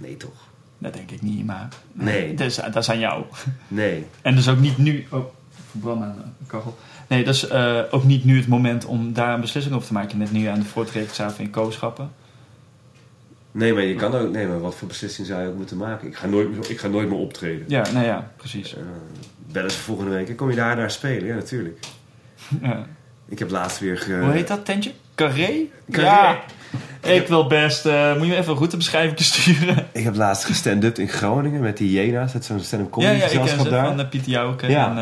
Nee, 0.02 0.18
toch? 0.18 0.48
Dat 0.78 0.94
denk 0.94 1.12
ik 1.12 1.22
niet, 1.22 1.46
maar... 1.46 1.68
Nee. 1.92 2.34
Dus, 2.34 2.56
dat 2.56 2.76
is 2.76 2.90
aan 2.90 3.00
jou. 3.00 3.24
Nee. 3.68 4.06
En 4.22 4.36
dus 4.36 4.48
ook 4.50 4.60
niet 4.60 4.78
nu... 4.78 5.08
Oh, 5.10 5.26
verbrand 5.70 6.02
aan 6.02 6.34
de 6.38 6.46
kachel. 6.48 6.78
Nee, 7.08 7.24
dat 7.24 7.34
is 7.36 7.48
eh, 7.48 7.80
ook 7.92 8.04
niet 8.04 8.24
nu 8.26 8.38
het 8.38 8.48
moment 8.48 8.86
om 8.86 9.14
daar 9.14 9.34
een 9.34 9.42
beslissing 9.42 9.76
over 9.76 9.88
te 9.88 9.94
maken. 9.94 10.18
Net 10.18 10.32
nu 10.32 10.46
aan 10.46 10.60
de 10.60 10.66
voortrekensavond 10.66 11.40
in 11.40 11.50
kooschappen. 11.50 12.12
Nee, 13.52 13.74
maar 13.74 13.84
je 13.84 13.96
kan 13.96 14.16
ook... 14.16 14.32
Nee, 14.32 14.48
maar 14.48 14.60
wat 14.60 14.76
voor 14.76 14.88
beslissing 14.88 15.28
zou 15.28 15.42
je 15.42 15.48
ook 15.48 15.56
moeten 15.56 15.78
maken? 15.78 16.08
Ik 16.08 16.16
ga 16.16 16.28
nooit, 16.28 16.50
meer- 16.50 16.70
ik 16.70 16.80
ga 16.80 16.88
nooit 16.88 17.10
meer 17.10 17.18
optreden. 17.18 17.66
Ja, 17.68 17.92
nou 17.92 18.06
ja, 18.06 18.32
precies. 18.38 18.76
Eh, 18.76 18.82
bellen 19.52 19.72
ze 19.72 19.78
volgende 19.78 20.12
week. 20.12 20.38
Kom 20.38 20.50
je 20.50 20.56
daar 20.56 20.76
naar 20.76 20.92
spelen? 20.92 21.26
Ja, 21.28 21.36
natuurlijk. 21.36 21.80
Ja. 22.62 22.86
Ik 23.26 23.40
heb 23.40 23.50
laatst 23.50 23.80
weer... 23.80 23.98
Ge... 23.98 24.14
Hoe 24.14 24.32
heet 24.32 24.48
dat 24.48 24.66
tentje? 24.66 24.92
Carré? 25.28 25.66
Carré. 25.92 26.08
Ja. 26.08 26.40
Ik 27.02 27.28
wil 27.28 27.48
best... 27.48 27.86
eh, 27.86 28.14
moet 28.16 28.26
je 28.26 28.32
me 28.32 28.38
even 28.38 28.52
een 28.52 28.58
routebeschrijving 28.58 29.20
sturen? 29.34 29.88
Ik 29.92 30.04
heb 30.04 30.16
laatst 30.16 30.46
gestand-up 30.46 30.98
in 30.98 31.08
Groningen 31.08 31.62
met 31.62 31.78
die 31.78 31.92
Jena's. 31.92 32.34
Dat 32.34 32.42
is 32.42 32.48
zo'n 32.48 32.60
stand-up 32.60 32.88
Ja, 32.88 32.94
comedy 32.94 33.18
ja, 33.18 33.24
ik 33.26 33.30
ken 33.32 33.40
gezelschap 33.42 33.66
ze 33.66 33.72
daar. 33.72 33.86
van 33.86 34.00
uh, 34.00 34.10
Pieter 34.10 34.32
Jouke. 34.32 34.68
Ja. 34.70 34.90
En, 34.90 34.98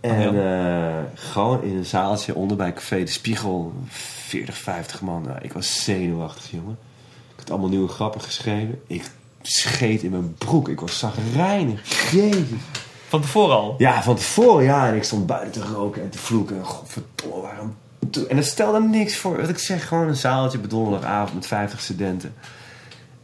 eh, 0.00 0.10
En 0.16 0.32
Ja. 0.34 0.96
eh, 0.98 1.04
gewoon 1.14 1.62
in 1.62 1.76
een 1.76 1.84
zaaltje 1.84 2.34
onder 2.34 2.56
bij 2.56 2.72
Café 2.72 2.98
de 3.04 3.10
Spiegel. 3.10 3.72
40, 3.88 4.56
50 4.56 5.00
man. 5.00 5.22
Nou, 5.22 5.38
ik 5.42 5.52
was 5.52 5.84
zenuwachtig, 5.84 6.50
jongen. 6.50 6.78
Ik 7.32 7.38
had 7.38 7.50
allemaal 7.50 7.68
nieuwe 7.68 7.88
grappen 7.88 8.20
geschreven. 8.20 8.80
Ik 8.86 9.10
scheet 9.42 10.02
in 10.02 10.10
mijn 10.10 10.34
broek. 10.34 10.68
Ik 10.68 10.80
was 10.80 10.98
zagrijnig. 10.98 12.10
Jezus. 12.12 12.44
van 13.08 13.20
tevoren 13.20 13.56
al. 13.56 13.74
Ja, 13.78 14.02
van 14.02 14.16
tevoren, 14.16 14.64
ja. 14.64 14.88
En 14.88 14.94
ik 14.94 15.04
stond 15.04 15.26
buiten 15.26 15.62
te 15.62 15.68
roken 15.72 16.02
en 16.02 16.10
te 16.10 16.18
vloeken. 16.18 16.64
Godverdomme, 16.64 17.40
waarom... 17.42 17.76
En 18.28 18.36
dat 18.36 18.44
stelde 18.44 18.80
niks 18.80 19.16
voor. 19.16 19.40
Wat 19.40 19.48
ik 19.48 19.58
zeg, 19.58 19.88
gewoon 19.88 20.08
een 20.08 20.16
zaaltje 20.16 20.58
op 20.58 20.70
donderdagavond 20.70 21.34
met 21.34 21.46
50 21.46 21.80
studenten. 21.80 22.34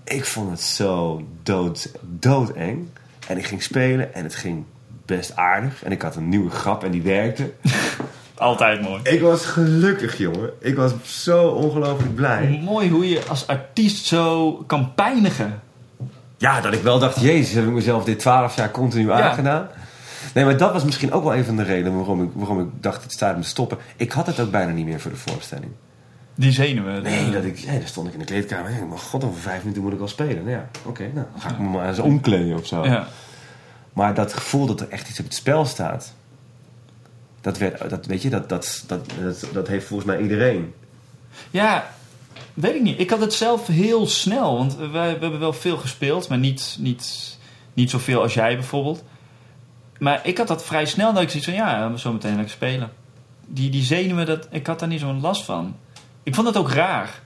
Ik 0.04 0.24
vond 0.24 0.50
het 0.50 0.60
zo 0.60 1.22
dood, 1.42 1.90
doodeng. 2.00 2.88
En 3.28 3.38
ik 3.38 3.46
ging 3.46 3.62
spelen 3.62 4.14
en 4.14 4.24
het 4.24 4.34
ging 4.34 4.64
best 5.06 5.36
aardig. 5.36 5.84
En 5.84 5.92
ik 5.92 6.02
had 6.02 6.16
een 6.16 6.28
nieuwe 6.28 6.50
grap 6.50 6.84
en 6.84 6.90
die 6.90 7.02
werkte. 7.02 7.52
Altijd 8.34 8.80
mooi. 8.82 9.00
Ik 9.02 9.20
was 9.20 9.44
gelukkig, 9.46 10.18
jongen. 10.18 10.50
Ik 10.60 10.76
was 10.76 10.92
zo 11.22 11.46
ongelooflijk 11.48 12.14
blij. 12.14 12.60
Mooi 12.64 12.90
hoe 12.90 13.08
je 13.08 13.22
als 13.28 13.46
artiest 13.46 14.04
zo 14.06 14.52
kan 14.66 14.94
pijnigen. 14.94 15.60
Ja, 16.36 16.60
dat 16.60 16.72
ik 16.72 16.82
wel 16.82 16.98
dacht, 16.98 17.20
jezus, 17.20 17.54
heb 17.54 17.64
ik 17.64 17.70
mezelf 17.72 18.04
dit 18.04 18.18
12 18.18 18.56
jaar 18.56 18.70
continu 18.70 19.06
Ja. 19.06 19.20
aangedaan. 19.28 19.68
Nee, 20.34 20.44
maar 20.44 20.56
dat 20.56 20.72
was 20.72 20.84
misschien 20.84 21.12
ook 21.12 21.22
wel 21.22 21.34
een 21.34 21.44
van 21.44 21.56
de 21.56 21.62
redenen 21.62 21.96
waarom 21.96 22.22
ik, 22.22 22.30
waarom 22.32 22.60
ik 22.60 22.68
dacht, 22.80 23.02
het 23.02 23.12
staat 23.12 23.36
me 23.36 23.42
te 23.42 23.48
stoppen. 23.48 23.78
Ik 23.96 24.12
had 24.12 24.26
het 24.26 24.40
ook 24.40 24.50
bijna 24.50 24.72
niet 24.72 24.86
meer 24.86 25.00
voor 25.00 25.10
de 25.10 25.16
voorstelling. 25.16 25.72
Die 26.34 26.52
zenuwen. 26.52 27.02
Nee, 27.02 27.30
dat 27.30 27.44
ik, 27.44 27.66
nee, 27.66 27.78
dan 27.78 27.88
stond 27.88 28.06
ik 28.06 28.12
in 28.12 28.18
de 28.18 28.24
kleedkamer. 28.24 28.70
Ja, 28.70 28.84
maar 28.84 28.98
god, 28.98 29.24
over 29.24 29.40
vijf 29.40 29.62
minuten 29.62 29.82
moet 29.82 29.92
ik 29.92 30.00
al 30.00 30.08
spelen. 30.08 30.36
Nou 30.36 30.50
ja, 30.50 30.68
oké, 30.84 31.02
nou, 31.02 31.26
dan 31.32 31.40
ga 31.40 31.50
ik 31.50 31.58
me 31.58 31.68
maar 31.68 31.88
eens 31.88 31.98
omkleden 31.98 32.56
of 32.56 32.66
zo. 32.66 32.84
Ja. 32.84 33.06
Maar 33.92 34.14
dat 34.14 34.32
gevoel 34.32 34.66
dat 34.66 34.80
er 34.80 34.88
echt 34.88 35.08
iets 35.08 35.18
op 35.18 35.24
het 35.24 35.34
spel 35.34 35.64
staat. 35.64 36.14
Dat, 37.40 37.58
werd, 37.58 37.90
dat, 37.90 38.06
weet 38.06 38.22
je, 38.22 38.30
dat, 38.30 38.48
dat, 38.48 38.84
dat, 38.86 39.10
dat, 39.20 39.48
dat 39.52 39.68
heeft 39.68 39.86
volgens 39.86 40.08
mij 40.08 40.20
iedereen. 40.20 40.74
ja, 41.50 41.90
weet 42.54 42.74
ik 42.74 42.82
niet. 42.82 43.00
Ik 43.00 43.10
had 43.10 43.20
het 43.20 43.34
zelf 43.34 43.66
heel 43.66 44.06
snel. 44.06 44.56
Want 44.58 44.76
wij, 44.76 44.90
we 44.90 45.20
hebben 45.20 45.38
wel 45.40 45.52
veel 45.52 45.76
gespeeld. 45.76 46.28
Maar 46.28 46.38
niet, 46.38 46.76
niet, 46.80 47.36
niet 47.74 47.90
zoveel 47.90 48.22
als 48.22 48.34
jij 48.34 48.54
bijvoorbeeld. 48.54 49.04
Maar 49.98 50.20
ik 50.26 50.38
had 50.38 50.48
dat 50.48 50.64
vrij 50.64 50.86
snel. 50.86 51.12
Dat 51.12 51.22
ik 51.22 51.28
zoiets 51.28 51.48
van, 51.48 51.58
ja, 51.58 51.96
zo 51.96 52.12
meteen 52.12 52.34
lekker 52.34 52.50
spelen. 52.50 52.90
Die, 53.46 53.70
die 53.70 53.82
zenuwen, 53.82 54.26
dat, 54.26 54.48
ik 54.50 54.66
had 54.66 54.78
daar 54.78 54.88
niet 54.88 55.00
zo'n 55.00 55.20
last 55.20 55.44
van. 55.44 55.76
Ik 56.22 56.34
vond 56.34 56.46
het 56.46 56.56
ook 56.56 56.70
raar. 56.70 57.22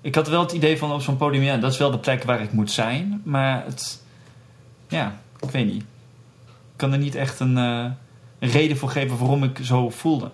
Ik 0.00 0.14
had 0.14 0.28
wel 0.28 0.40
het 0.40 0.52
idee 0.52 0.78
van 0.78 0.92
op 0.92 1.02
zo'n 1.02 1.16
podium, 1.16 1.42
ja, 1.42 1.56
dat 1.56 1.72
is 1.72 1.78
wel 1.78 1.90
de 1.90 1.98
plek 1.98 2.22
waar 2.24 2.40
ik 2.42 2.52
moet 2.52 2.70
zijn. 2.70 3.20
Maar 3.24 3.64
het, 3.64 4.02
ja, 4.88 5.16
ik 5.40 5.50
weet 5.50 5.66
niet. 5.72 5.82
Ik 5.82 6.76
kan 6.76 6.92
er 6.92 6.98
niet 6.98 7.14
echt 7.14 7.40
een, 7.40 7.56
eh, 7.58 7.84
een 8.38 8.48
reden 8.50 8.76
voor 8.76 8.88
geven 8.88 9.18
waarom 9.18 9.44
ik 9.44 9.58
zo 9.62 9.90
voelde. 9.90 10.30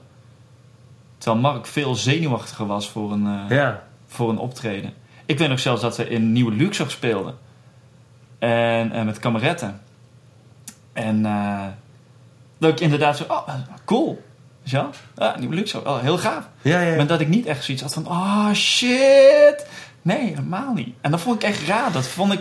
Terwijl 1.18 1.42
Mark 1.42 1.66
veel 1.66 1.94
zenuwachtiger 1.94 2.66
was 2.66 2.88
voor 2.90 3.12
een, 3.12 3.26
eh, 3.26 3.56
Ja. 3.56 3.82
voor 4.06 4.30
een 4.30 4.38
optreden. 4.38 4.92
Ik 5.26 5.38
weet 5.38 5.48
nog 5.48 5.60
zelfs 5.60 5.82
dat 5.82 5.96
we 5.96 6.08
in 6.08 6.32
Nieuwe 6.32 6.52
Luxor 6.52 6.90
speelden. 6.90 7.34
En, 8.38 8.92
en 8.92 9.04
met 9.06 9.18
kameretten. 9.18 9.80
En 10.98 11.26
eh, 11.26 11.66
dat 12.58 12.70
ik 12.70 12.80
inderdaad 12.80 13.16
zo, 13.16 13.24
oh, 13.28 13.48
cool. 13.84 14.22
Ja, 14.62 14.90
Nieuwe 15.38 15.54
Luxor, 15.54 15.88
oh, 15.88 16.00
heel 16.00 16.18
gaaf. 16.18 16.48
Ja, 16.62 16.80
ja. 16.80 16.96
Maar 16.96 17.06
dat 17.06 17.20
ik 17.20 17.28
niet 17.28 17.46
echt 17.46 17.64
zoiets 17.64 17.82
had 17.82 17.94
van, 17.94 18.06
oh 18.08 18.52
shit. 18.52 19.66
Nee, 20.02 20.26
helemaal 20.26 20.72
niet. 20.74 20.94
En 21.00 21.10
dat 21.10 21.20
vond 21.20 21.42
ik 21.42 21.48
echt 21.48 21.66
raar. 21.66 21.92
Dat 21.92 22.06
vond 22.06 22.32
ik 22.32 22.40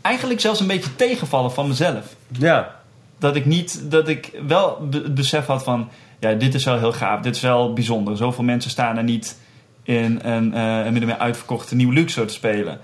eigenlijk 0.00 0.40
zelfs 0.40 0.60
een 0.60 0.66
beetje 0.66 0.96
tegenvallen 0.96 1.52
van 1.52 1.68
mezelf. 1.68 2.14
ja. 2.28 2.78
Dat 3.18 3.36
ik 3.36 3.46
niet, 3.46 3.90
dat 3.90 4.08
ik 4.08 4.40
wel 4.46 4.88
het 4.90 5.14
besef 5.14 5.46
had 5.46 5.62
van, 5.62 5.88
ja, 6.20 6.32
dit 6.32 6.54
is 6.54 6.64
wel 6.64 6.78
heel 6.78 6.92
gaaf. 6.92 7.20
Dit 7.20 7.36
is 7.36 7.42
wel 7.42 7.72
bijzonder. 7.72 8.16
Zoveel 8.16 8.44
mensen 8.44 8.70
staan 8.70 8.96
er 8.96 9.02
niet 9.02 9.38
in 9.82 10.20
een, 10.22 10.54
eh 10.54 10.84
een 10.84 11.14
uitverkochte 11.14 11.74
Nieuwe 11.74 11.92
Luxor 11.92 12.26
te 12.26 12.32
spelen. 12.32 12.80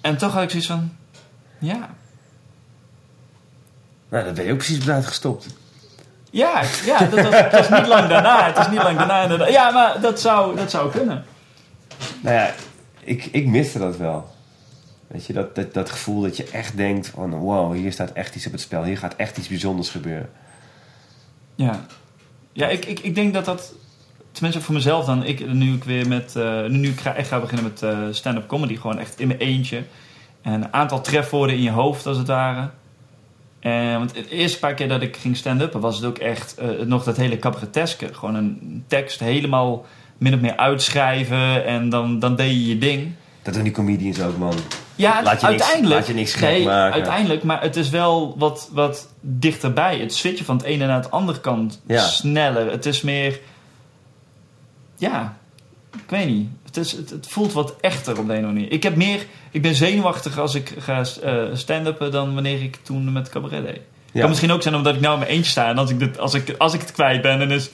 En 0.00 0.16
toch 0.16 0.32
had 0.32 0.42
ik 0.42 0.50
zoiets 0.50 0.68
van, 0.68 0.92
ja, 1.58 1.88
Nou, 4.10 4.24
dat 4.24 4.34
ben 4.34 4.44
je 4.44 4.52
ook 4.52 4.58
precies 4.58 4.82
op 4.82 4.88
uitgestopt. 4.88 5.46
Ja, 6.30 6.62
ja 6.84 6.98
dat 6.98 7.20
was, 7.20 7.40
het 7.40 7.52
was 7.52 7.68
niet 7.70 7.86
lang 7.86 8.08
daarna. 8.08 8.46
Het 8.46 8.58
is 8.58 8.68
niet 8.68 8.82
lang 8.82 8.98
daarna. 8.98 9.22
inderdaad. 9.22 9.50
Ja, 9.50 9.70
maar 9.70 10.00
dat 10.00 10.20
zou, 10.20 10.56
dat 10.56 10.70
zou 10.70 10.90
kunnen. 10.90 11.24
Nou 12.20 12.36
ja, 12.36 12.54
ik, 13.00 13.24
ik 13.24 13.46
miste 13.46 13.78
dat 13.78 13.96
wel. 13.96 14.30
Weet 15.06 15.26
je, 15.26 15.32
dat, 15.32 15.54
dat, 15.54 15.74
dat 15.74 15.90
gevoel 15.90 16.22
dat 16.22 16.36
je 16.36 16.48
echt 16.52 16.76
denkt 16.76 17.08
van... 17.08 17.30
Wow, 17.30 17.74
hier 17.74 17.92
staat 17.92 18.12
echt 18.12 18.34
iets 18.34 18.46
op 18.46 18.52
het 18.52 18.60
spel. 18.60 18.84
Hier 18.84 18.98
gaat 18.98 19.14
echt 19.16 19.38
iets 19.38 19.48
bijzonders 19.48 19.90
gebeuren. 19.90 20.30
Ja, 21.54 21.80
ja 22.52 22.68
ik, 22.68 22.84
ik, 22.84 23.00
ik 23.00 23.14
denk 23.14 23.34
dat 23.34 23.44
dat... 23.44 23.72
Tenminste 24.32 24.60
voor 24.60 24.74
mezelf 24.74 25.04
dan. 25.04 25.24
Ik, 25.24 25.52
nu 25.52 25.74
ik 25.74 25.84
weer 25.84 26.08
met... 26.08 26.36
eh, 26.36 26.64
nu 26.64 26.88
ik 26.88 27.00
ga, 27.00 27.14
echt 27.14 27.28
ga 27.28 27.40
beginnen 27.40 27.64
met 27.64 27.82
eh, 27.82 27.98
stand-up 28.10 28.46
comedy. 28.46 28.76
Gewoon 28.76 28.98
echt 28.98 29.20
in 29.20 29.26
mijn 29.26 29.38
eentje. 29.38 29.82
En 30.42 30.52
een 30.52 30.72
aantal 30.72 31.00
trefwoorden 31.00 31.56
in 31.56 31.62
je 31.62 31.70
hoofd 31.70 32.06
als 32.06 32.16
het 32.16 32.26
ware. 32.26 32.70
En, 33.60 33.98
want 33.98 34.14
de 34.14 34.28
eerste 34.28 34.58
paar 34.58 34.74
keer 34.74 34.88
dat 34.88 35.02
ik 35.02 35.16
ging 35.16 35.36
stand-uppen... 35.36 35.80
was 35.80 35.96
het 35.96 36.04
ook 36.04 36.18
echt 36.18 36.54
eh, 36.54 36.68
nog 36.84 37.04
dat 37.04 37.16
hele 37.16 37.38
cabareteske. 37.38 38.14
Gewoon 38.14 38.34
een 38.34 38.84
tekst 38.86 39.20
helemaal 39.20 39.86
min 40.18 40.34
of 40.34 40.40
meer 40.40 40.56
uitschrijven. 40.56 41.64
En 41.66 41.88
dan, 41.88 42.18
dan 42.18 42.36
deed 42.36 42.50
je 42.50 42.66
je 42.66 42.78
ding. 42.78 43.12
Dat 43.42 43.54
doen 43.54 43.62
die 43.62 43.72
comedians 43.72 44.20
ook, 44.22 44.36
man. 44.38 44.54
Ja, 44.94 45.22
Laat 45.22 45.40
je 45.40 45.46
niks- 45.46 45.62
uiteindelijk. 45.62 45.94
laat 46.00 46.06
je 46.06 46.14
niks 46.14 46.32
gek 46.34 46.48
nee, 46.50 46.64
maken. 46.64 46.92
uiteindelijk. 46.94 47.42
Maar 47.42 47.62
het 47.62 47.76
is 47.76 47.90
wel 47.90 48.34
wat, 48.38 48.68
wat 48.72 49.08
dichterbij. 49.20 49.98
Het 49.98 50.14
switchen 50.14 50.44
van 50.44 50.56
het 50.56 50.64
ene 50.66 50.86
naar 50.86 50.96
het 51.02 51.10
andere 51.10 51.40
kant 51.40 51.80
Ja. 51.86 52.00
sneller. 52.00 52.70
Het 52.70 52.86
is 52.86 53.02
meer... 53.02 53.40
Ja, 54.96 55.36
ik 55.92 56.10
weet 56.10 56.26
niet. 56.26 56.48
Het, 56.70 56.84
is, 56.84 56.92
het, 56.92 57.10
het 57.10 57.26
voelt 57.26 57.52
wat 57.52 57.74
echter 57.80 58.18
op 58.18 58.26
de 58.26 58.32
een 58.32 58.38
of 58.38 58.44
andere 58.44 58.52
manier. 58.52 58.72
Ik, 58.72 58.82
heb 58.82 58.96
meer, 58.96 59.26
ik 59.50 59.62
ben 59.62 59.74
zenuwachtig 59.74 60.38
als 60.38 60.54
ik 60.54 60.74
ga 60.78 61.04
eh, 61.22 61.44
stand-uppen 61.52 62.10
dan 62.10 62.34
wanneer 62.34 62.62
ik 62.62 62.76
toen 62.82 63.12
met 63.12 63.28
cabaret 63.28 63.64
deed. 63.64 63.80
Ja. 64.12 64.20
Kan 64.20 64.28
misschien 64.28 64.50
ook 64.50 64.62
zijn 64.62 64.74
omdat 64.74 64.94
ik 64.94 65.00
nou 65.00 65.12
in 65.12 65.20
mijn 65.20 65.30
eentje 65.30 65.50
sta. 65.50 65.68
En 65.68 65.78
als 65.78 65.90
ik, 65.90 65.98
dit, 65.98 66.18
als 66.18 66.34
ik, 66.34 66.54
als 66.58 66.74
ik 66.74 66.80
het 66.80 66.92
kwijt 66.92 67.22
ben, 67.22 67.38
dan 67.38 67.50
is... 67.50 67.70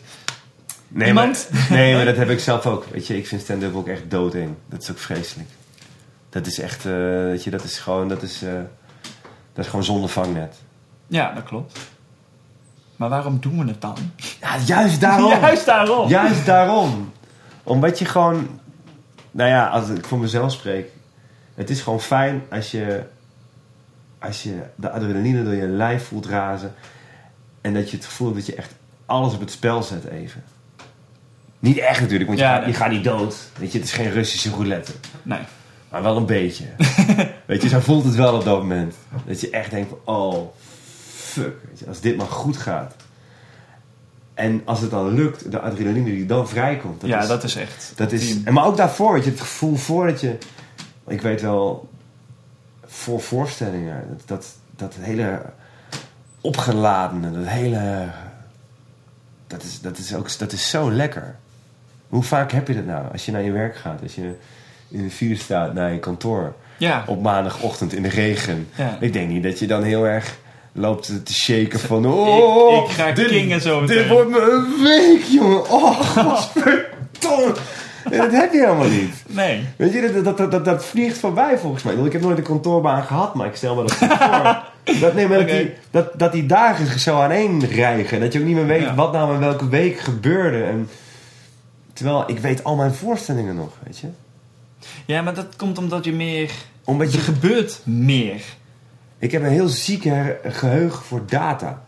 Nee, 0.88 1.08
Iemand? 1.08 1.48
Maar, 1.52 1.66
nee, 1.78 1.94
maar 1.94 2.04
dat 2.04 2.16
heb 2.22 2.30
ik 2.30 2.40
zelf 2.40 2.66
ook. 2.66 2.84
Weet 2.90 3.06
je, 3.06 3.16
ik 3.16 3.26
vind 3.26 3.40
stand-up 3.40 3.74
ook 3.74 3.88
echt 3.88 4.10
doodeng. 4.10 4.54
Dat 4.68 4.82
is 4.82 4.90
ook 4.90 4.98
vreselijk. 4.98 5.48
Dat 6.28 6.46
is 6.46 6.58
echt, 6.60 6.86
eh, 6.86 6.92
weet 6.92 7.44
je, 7.44 7.50
dat 7.50 7.64
is 7.64 7.78
gewoon, 7.78 8.08
dat 8.08 8.22
is, 8.22 8.42
eh, 8.42 8.52
dat 9.52 9.64
is 9.64 9.66
gewoon 9.66 9.84
zonder 9.84 10.10
vangnet. 10.10 10.56
Ja, 11.06 11.32
dat 11.34 11.42
klopt. 11.42 11.78
Maar 12.96 13.08
waarom 13.08 13.40
doen 13.40 13.58
we 13.58 13.68
het 13.70 13.80
dan? 13.80 13.96
Ja, 14.40 14.56
juist 14.66 15.00
daarom. 15.00 15.30
Juist 15.40 15.66
daarom. 15.66 16.08
Juist 16.08 16.46
daarom. 16.46 17.12
Omdat 17.62 17.98
je 17.98 18.04
gewoon... 18.04 18.60
Nou 19.36 19.50
ja, 19.50 19.66
als 19.66 19.88
ik 19.88 20.04
voor 20.04 20.18
mezelf 20.18 20.52
spreek... 20.52 20.88
Het 21.54 21.70
is 21.70 21.80
gewoon 21.80 22.00
fijn 22.00 22.42
als 22.50 22.70
je... 22.70 23.02
Als 24.18 24.42
je 24.42 24.62
de 24.74 24.90
adrenaline 24.90 25.44
door 25.44 25.54
je 25.54 25.66
lijf 25.66 26.06
voelt 26.06 26.26
razen... 26.26 26.74
En 27.60 27.74
dat 27.74 27.90
je 27.90 27.96
het 27.96 28.06
gevoel 28.06 28.26
hebt 28.26 28.38
dat 28.38 28.54
je 28.54 28.54
echt 28.54 28.74
alles 29.06 29.34
op 29.34 29.40
het 29.40 29.50
spel 29.50 29.82
zet 29.82 30.04
even. 30.04 30.44
Niet 31.58 31.78
echt 31.78 32.00
natuurlijk, 32.00 32.28
want 32.28 32.40
je, 32.40 32.46
gaat, 32.46 32.60
nee. 32.60 32.70
je 32.70 32.76
gaat 32.76 32.90
niet 32.90 33.04
dood. 33.04 33.36
Weet 33.58 33.72
je, 33.72 33.78
het 33.78 33.86
is 33.86 33.92
geen 33.92 34.10
Russische 34.10 34.50
roulette. 34.50 34.92
Nee. 35.22 35.38
Maar 35.90 36.02
wel 36.02 36.16
een 36.16 36.26
beetje. 36.26 36.64
Weet 37.46 37.62
je, 37.62 37.68
zo 37.68 37.80
voelt 37.80 38.04
het 38.04 38.14
wel 38.14 38.34
op 38.34 38.44
dat 38.44 38.58
moment. 38.58 38.94
Dat 39.24 39.40
je 39.40 39.50
echt 39.50 39.70
denkt 39.70 39.88
van, 39.88 40.14
oh, 40.14 40.54
fuck. 41.14 41.54
Weet 41.68 41.78
je, 41.78 41.86
als 41.86 42.00
dit 42.00 42.16
maar 42.16 42.26
goed 42.26 42.56
gaat. 42.56 42.94
En 44.36 44.62
als 44.64 44.80
het 44.80 44.90
dan 44.90 45.14
lukt, 45.14 45.50
de 45.50 45.60
adrenaline 45.60 46.10
die 46.10 46.26
dan 46.26 46.48
vrijkomt. 46.48 47.00
Dat 47.00 47.10
ja, 47.10 47.20
is, 47.20 47.28
dat 47.28 47.44
is 47.44 47.56
echt... 47.56 47.92
dat 47.94 48.12
is, 48.12 48.42
en 48.42 48.52
maar 48.52 48.64
ook 48.64 48.76
daarvoor, 48.76 49.12
weet 49.12 49.24
je, 49.24 49.30
het 49.30 49.40
gevoel 49.40 49.76
voordat 49.76 50.20
je... 50.20 50.38
Ik 51.06 51.20
weet 51.20 51.40
wel, 51.40 51.88
voor 52.84 53.20
voorstellingen, 53.20 54.04
dat, 54.08 54.22
dat, 54.26 54.46
dat 54.76 54.94
hele 55.00 55.42
opgeladene, 56.40 57.32
dat 57.32 57.46
hele... 57.46 58.08
Dat 59.46 59.62
is, 59.62 59.80
dat, 59.80 59.98
is 59.98 60.14
ook, 60.14 60.38
dat 60.38 60.52
is 60.52 60.70
zo 60.70 60.92
lekker. 60.92 61.36
Hoe 62.08 62.22
vaak 62.22 62.52
heb 62.52 62.68
je 62.68 62.74
dat 62.74 62.86
nou? 62.86 63.12
Als 63.12 63.26
je 63.26 63.32
naar 63.32 63.42
je 63.42 63.52
werk 63.52 63.76
gaat, 63.76 64.02
als 64.02 64.14
je 64.14 64.34
in 64.88 65.02
de 65.02 65.10
file 65.10 65.36
staat 65.36 65.74
naar 65.74 65.92
je 65.92 65.98
kantoor... 65.98 66.54
Ja. 66.78 67.04
op 67.06 67.22
maandagochtend 67.22 67.92
in 67.92 68.02
de 68.02 68.08
regen. 68.08 68.68
Ja. 68.74 68.96
Ik 69.00 69.12
denk 69.12 69.28
niet 69.28 69.42
dat 69.42 69.58
je 69.58 69.66
dan 69.66 69.82
heel 69.82 70.06
erg 70.06 70.38
loopt 70.76 71.24
te 71.26 71.34
shaken 71.34 71.80
van... 71.80 72.06
Oh, 72.06 72.84
ik 72.84 72.90
ga 72.90 73.12
dit, 73.12 73.26
kingen 73.26 73.60
zo 73.60 73.80
Dit 73.80 73.88
meteen." 73.88 74.08
wordt 74.08 74.30
me 74.30 74.40
een 74.40 74.82
week, 74.82 75.22
jongen. 75.24 75.70
Oh, 75.70 76.00
godverdomme. 76.16 77.54
En 78.10 78.18
dat 78.18 78.32
heb 78.32 78.52
je 78.52 78.58
helemaal 78.58 78.88
niet. 78.88 79.14
Nee. 79.26 79.64
Weet 79.76 79.92
je, 79.92 80.12
dat, 80.12 80.24
dat, 80.24 80.36
dat, 80.38 80.50
dat, 80.50 80.64
dat 80.64 80.84
vliegt 80.84 81.18
voorbij 81.18 81.58
volgens 81.58 81.82
mij. 81.82 81.94
Ik 81.94 82.12
heb 82.12 82.22
nooit 82.22 82.38
een 82.38 82.44
kantoorbaan 82.44 83.02
gehad, 83.02 83.34
maar 83.34 83.46
ik 83.46 83.56
stel 83.56 83.74
me 83.74 83.82
dat 83.82 83.92
voor. 83.94 84.08
Dat, 85.00 85.14
nee, 85.14 85.28
maar 85.28 85.38
dat, 85.38 85.48
die, 85.48 85.72
dat, 85.90 86.18
dat 86.18 86.32
die 86.32 86.46
dagen 86.46 86.98
zo 87.00 87.20
aaneen 87.20 87.64
rijgen. 87.66 88.20
Dat 88.20 88.32
je 88.32 88.38
ook 88.38 88.44
niet 88.44 88.54
meer 88.54 88.66
weet 88.66 88.80
Ja. 88.82 88.94
wat 88.94 89.12
nou 89.12 89.34
in 89.34 89.40
welke 89.40 89.68
week 89.68 89.98
gebeurde. 89.98 90.62
En, 90.64 90.88
terwijl 91.92 92.24
ik 92.26 92.38
weet 92.38 92.64
al 92.64 92.76
mijn 92.76 92.94
voorstellingen 92.94 93.54
nog, 93.56 93.68
weet 93.84 93.98
je. 93.98 94.06
Ja, 95.06 95.22
maar 95.22 95.34
dat 95.34 95.46
komt 95.56 95.78
omdat 95.78 96.04
je 96.04 96.12
meer... 96.12 96.50
Omdat 96.84 97.06
Er 97.06 97.12
je 97.12 97.18
gebeurt 97.18 97.80
meer. 97.84 98.42
Ik 99.18 99.32
heb 99.32 99.42
een 99.42 99.48
heel 99.48 99.68
ziek 99.68 100.02
geheugen 100.44 101.04
voor 101.04 101.22
data. 101.26 101.82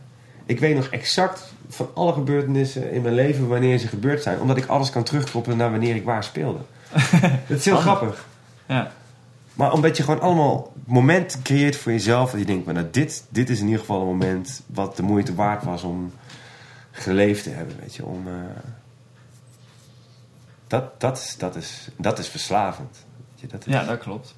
Ik 0.46 0.60
weet 0.60 0.74
nog 0.74 0.86
exact 0.86 1.52
van 1.68 1.90
alle 1.94 2.12
gebeurtenissen 2.12 2.92
in 2.92 3.02
mijn 3.02 3.14
leven 3.14 3.48
wanneer 3.48 3.78
ze 3.78 3.88
gebeurd 3.88 4.22
zijn. 4.22 4.40
Omdat 4.40 4.56
ik 4.56 4.66
alles 4.66 4.90
kan 4.90 5.02
terugkoppelen 5.02 5.58
naar 5.58 5.70
wanneer 5.70 5.96
ik 5.96 6.04
waar 6.04 6.24
speelde. 6.24 6.58
dat 7.48 7.58
is 7.58 7.64
heel 7.64 7.74
Handig. 7.74 7.92
grappig. 7.96 8.26
Ja. 8.66 8.92
Maar 9.54 9.72
omdat 9.72 9.96
je 9.96 10.02
gewoon 10.02 10.20
allemaal 10.20 10.72
momenten 10.84 11.42
creëert 11.42 11.76
voor 11.76 11.92
jezelf. 11.92 12.30
Dat 12.30 12.40
je 12.40 12.46
denkt, 12.46 12.72
nou, 12.72 12.86
dit, 12.90 13.24
dit 13.28 13.50
is 13.50 13.58
in 13.58 13.64
ieder 13.64 13.80
geval 13.80 14.00
een 14.00 14.06
moment 14.06 14.62
wat 14.66 14.96
de 14.96 15.02
moeite 15.02 15.34
waard 15.34 15.64
was 15.64 15.82
om 15.82 16.12
geleefd 16.90 17.42
te 17.42 17.50
hebben. 17.50 17.76
Weet 17.80 17.94
je, 17.94 18.04
om... 18.04 18.26
eh, 18.26 18.32
dat, 20.66 21.00
dat, 21.00 21.18
is, 21.18 21.36
dat, 21.38 21.56
is, 21.56 21.88
dat 21.96 22.18
is 22.18 22.28
verslavend. 22.28 23.04
Weet 23.30 23.40
je, 23.40 23.46
dat, 23.46 23.66
is, 23.66 23.72
ja, 23.72 23.84
dat 23.84 23.98
klopt. 23.98 24.34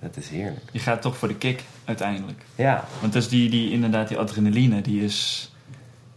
dat 0.00 0.16
is 0.16 0.28
heerlijk. 0.28 0.64
Je 0.72 0.78
gaat 0.78 1.02
toch 1.02 1.16
voor 1.16 1.28
de 1.28 1.36
kick 1.36 1.62
uiteindelijk. 1.84 2.44
Ja, 2.54 2.84
Want 3.00 3.12
dus 3.12 3.28
die, 3.28 3.50
die, 3.50 3.70
inderdaad, 3.70 4.08
die 4.08 4.18
adrenaline, 4.18 4.80
die 4.80 5.04
is... 5.04 5.46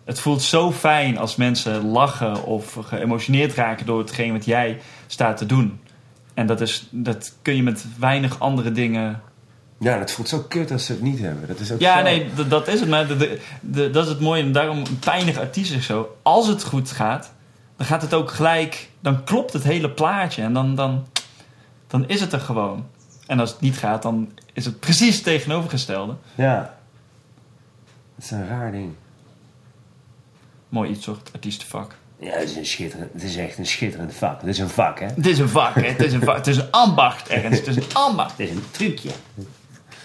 Het 0.03 0.19
voelt 0.19 0.41
zo 0.41 0.71
fijn 0.71 1.17
als 1.17 1.35
mensen 1.35 1.85
lachen 1.85 2.43
of 2.45 2.77
geëmotioneerd 2.81 3.53
raken 3.53 3.85
door 3.85 3.99
hetgeen 3.99 4.31
wat 4.31 4.45
jij 4.45 4.79
staat 5.07 5.37
te 5.37 5.45
doen. 5.45 5.79
En 6.33 6.47
dat, 6.47 6.61
is, 6.61 6.87
dat 6.91 7.33
kun 7.41 7.55
je 7.55 7.63
met 7.63 7.85
weinig 7.99 8.39
andere 8.39 8.71
dingen... 8.71 9.21
ja, 9.79 9.97
dat 9.99 10.11
voelt 10.11 10.29
zo 10.29 10.45
kut 10.49 10.71
als 10.71 10.85
ze 10.85 10.91
het 10.91 11.01
niet 11.01 11.19
hebben. 11.19 11.47
Dat 11.47 11.59
is 11.59 11.71
ook 11.71 11.79
Ja, 11.79 11.97
zo- 11.97 12.03
nee, 12.03 12.29
dat 12.47 12.67
is 12.67 12.79
het. 12.79 12.89
Maar 12.89 13.07
de, 13.07 13.17
de, 13.17 13.39
de- 13.61 13.89
dat 13.89 14.03
is 14.03 14.09
het 14.09 14.19
mooie. 14.19 14.41
En 14.43 14.51
daarom 14.51 14.83
pijnig 14.99 15.37
artiest 15.37 15.71
is 15.73 15.85
zo. 15.85 16.15
Als 16.21 16.47
het 16.47 16.63
goed 16.63 16.91
gaat, 16.91 17.33
dan 17.77 17.85
gaat 17.85 18.01
het 18.01 18.13
ook 18.13 18.31
gelijk... 18.31 18.89
Dan 18.99 19.23
klopt 19.23 19.53
het 19.53 19.63
hele 19.63 19.89
plaatje. 19.89 20.41
En 20.41 20.53
dan, 20.53 20.75
dan, 20.75 21.07
dan 21.87 22.07
is 22.07 22.21
het 22.21 22.33
er 22.33 22.39
gewoon. 22.39 22.85
En 23.27 23.39
als 23.39 23.51
het 23.51 23.61
niet 23.61 23.77
gaat, 23.77 24.01
dan 24.01 24.29
is 24.55 24.65
het 24.65 24.79
precies 24.79 25.15
het 25.15 25.23
tegenovergestelde. 25.23 26.15
Ja. 26.35 26.77
Dat 28.15 28.25
is 28.25 28.31
een 28.31 28.47
raar 28.47 28.71
ding. 28.71 28.93
Mooi 30.69 30.89
iets, 30.89 31.05
hoor. 31.05 31.15
Het 31.15 31.33
artiestenvak. 31.33 31.95
Ja, 32.19 32.31
het 32.31 32.49
is, 32.49 32.55
een 32.55 32.65
schitterend, 32.65 33.13
het 33.13 33.23
is 33.23 33.35
echt 33.35 33.57
een 33.57 33.65
schitterend 33.65 34.13
vak. 34.13 34.39
Het 34.39 34.49
is 34.49 34.59
een 34.59 34.69
vak, 34.69 34.99
hè? 34.99 35.05
Het 35.05 35.25
is 35.25 35.39
een 35.39 35.49
vak, 35.49 35.75
hè. 35.75 35.81
Het 35.81 36.01
is 36.01 36.13
een 36.13 36.21
vak. 36.21 36.35
Het 36.35 36.47
is 36.47 36.57
een 36.57 36.71
ambacht, 36.71 37.27
Ernst. 37.27 37.65
Het 37.65 37.77
is 37.77 37.85
een 37.85 37.93
ambacht. 37.93 38.37
Het 38.37 38.39
is 38.39 38.55
een 38.55 38.63
trucje. 38.71 39.09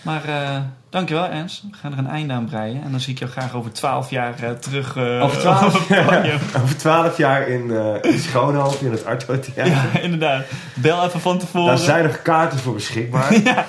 Maar 0.03 0.25
eh, 0.25 0.61
dankjewel, 0.89 1.25
Ernst. 1.27 1.63
We 1.63 1.77
gaan 1.77 1.93
er 1.93 1.99
een 1.99 2.07
einde 2.07 2.33
aan 2.33 2.45
breien. 2.45 2.83
En 2.83 2.91
dan 2.91 3.01
zie 3.01 3.13
ik 3.13 3.19
jou 3.19 3.31
graag 3.31 3.55
over 3.55 3.73
twaalf 3.73 4.11
jaar 4.11 4.43
eh, 4.43 4.51
terug 4.51 4.97
eh, 4.97 5.23
Over 5.23 5.39
12 5.39 5.75
op 5.75 5.89
het 5.89 6.07
podium. 6.07 6.41
Over 6.63 6.77
twaalf 6.77 7.17
jaar 7.17 7.49
in, 7.49 7.71
eh 7.71 8.13
in 8.13 8.19
Schoonhoven, 8.19 8.87
in 8.87 8.93
het 8.93 9.05
Arto 9.05 9.39
Theater. 9.39 9.67
Ja, 9.67 9.99
inderdaad. 10.01 10.45
Bel 10.75 11.05
even 11.05 11.21
van 11.21 11.39
tevoren. 11.39 11.67
Daar 11.67 11.79
zijn 11.79 12.05
nog 12.05 12.23
kaarten 12.23 12.59
voor 12.59 12.75
beschikbaar. 12.75 13.43
ja, 13.45 13.67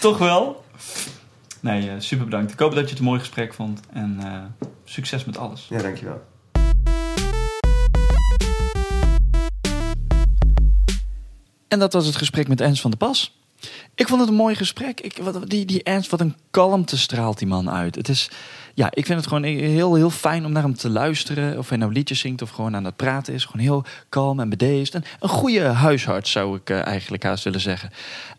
toch 0.00 0.18
wel. 0.18 0.64
Nee, 1.60 1.90
super 1.98 2.24
bedankt. 2.24 2.52
Ik 2.52 2.58
hoop 2.58 2.74
dat 2.74 2.84
je 2.84 2.90
het 2.90 2.98
een 2.98 3.04
mooi 3.04 3.18
gesprek 3.18 3.54
vond. 3.54 3.80
En 3.92 4.18
eh, 4.22 4.68
succes 4.84 5.24
met 5.24 5.38
alles. 5.38 5.66
Ja, 5.70 5.82
dankjewel. 5.82 6.22
En 11.68 11.78
dat 11.78 11.92
was 11.92 12.06
het 12.06 12.16
gesprek 12.16 12.48
met 12.48 12.60
Ernst 12.60 12.80
van 12.80 12.90
der 12.90 12.98
Pas. 12.98 13.43
Ik 13.94 14.08
vond 14.08 14.20
het 14.20 14.28
een 14.28 14.34
mooi 14.34 14.54
gesprek. 14.54 15.00
Ik, 15.00 15.20
die, 15.46 15.64
die 15.64 15.82
Ernst, 15.82 16.10
wat 16.10 16.20
een 16.20 16.36
kalmte 16.50 16.98
straalt 16.98 17.38
die 17.38 17.48
man 17.48 17.70
uit. 17.70 17.94
Het 17.94 18.08
is, 18.08 18.30
ja, 18.74 18.86
ik 18.90 19.06
vind 19.06 19.18
het 19.18 19.28
gewoon 19.28 19.42
heel, 19.42 19.94
heel 19.94 20.10
fijn 20.10 20.44
om 20.44 20.52
naar 20.52 20.62
hem 20.62 20.74
te 20.74 20.90
luisteren. 20.90 21.58
Of 21.58 21.68
hij 21.68 21.78
nou 21.78 21.92
liedjes 21.92 22.18
zingt 22.18 22.42
of 22.42 22.50
gewoon 22.50 22.76
aan 22.76 22.84
het 22.84 22.96
praten 22.96 23.34
is. 23.34 23.44
Gewoon 23.44 23.66
heel 23.66 23.84
kalm 24.08 24.40
en 24.40 24.48
bedeesd. 24.48 24.94
En 24.94 25.04
een 25.20 25.28
goede 25.28 25.60
huisarts 25.60 26.30
zou 26.30 26.56
ik 26.56 26.70
eh, 26.70 26.86
eigenlijk 26.86 27.22
haast 27.22 27.44
willen 27.44 27.60
zeggen. 27.60 27.90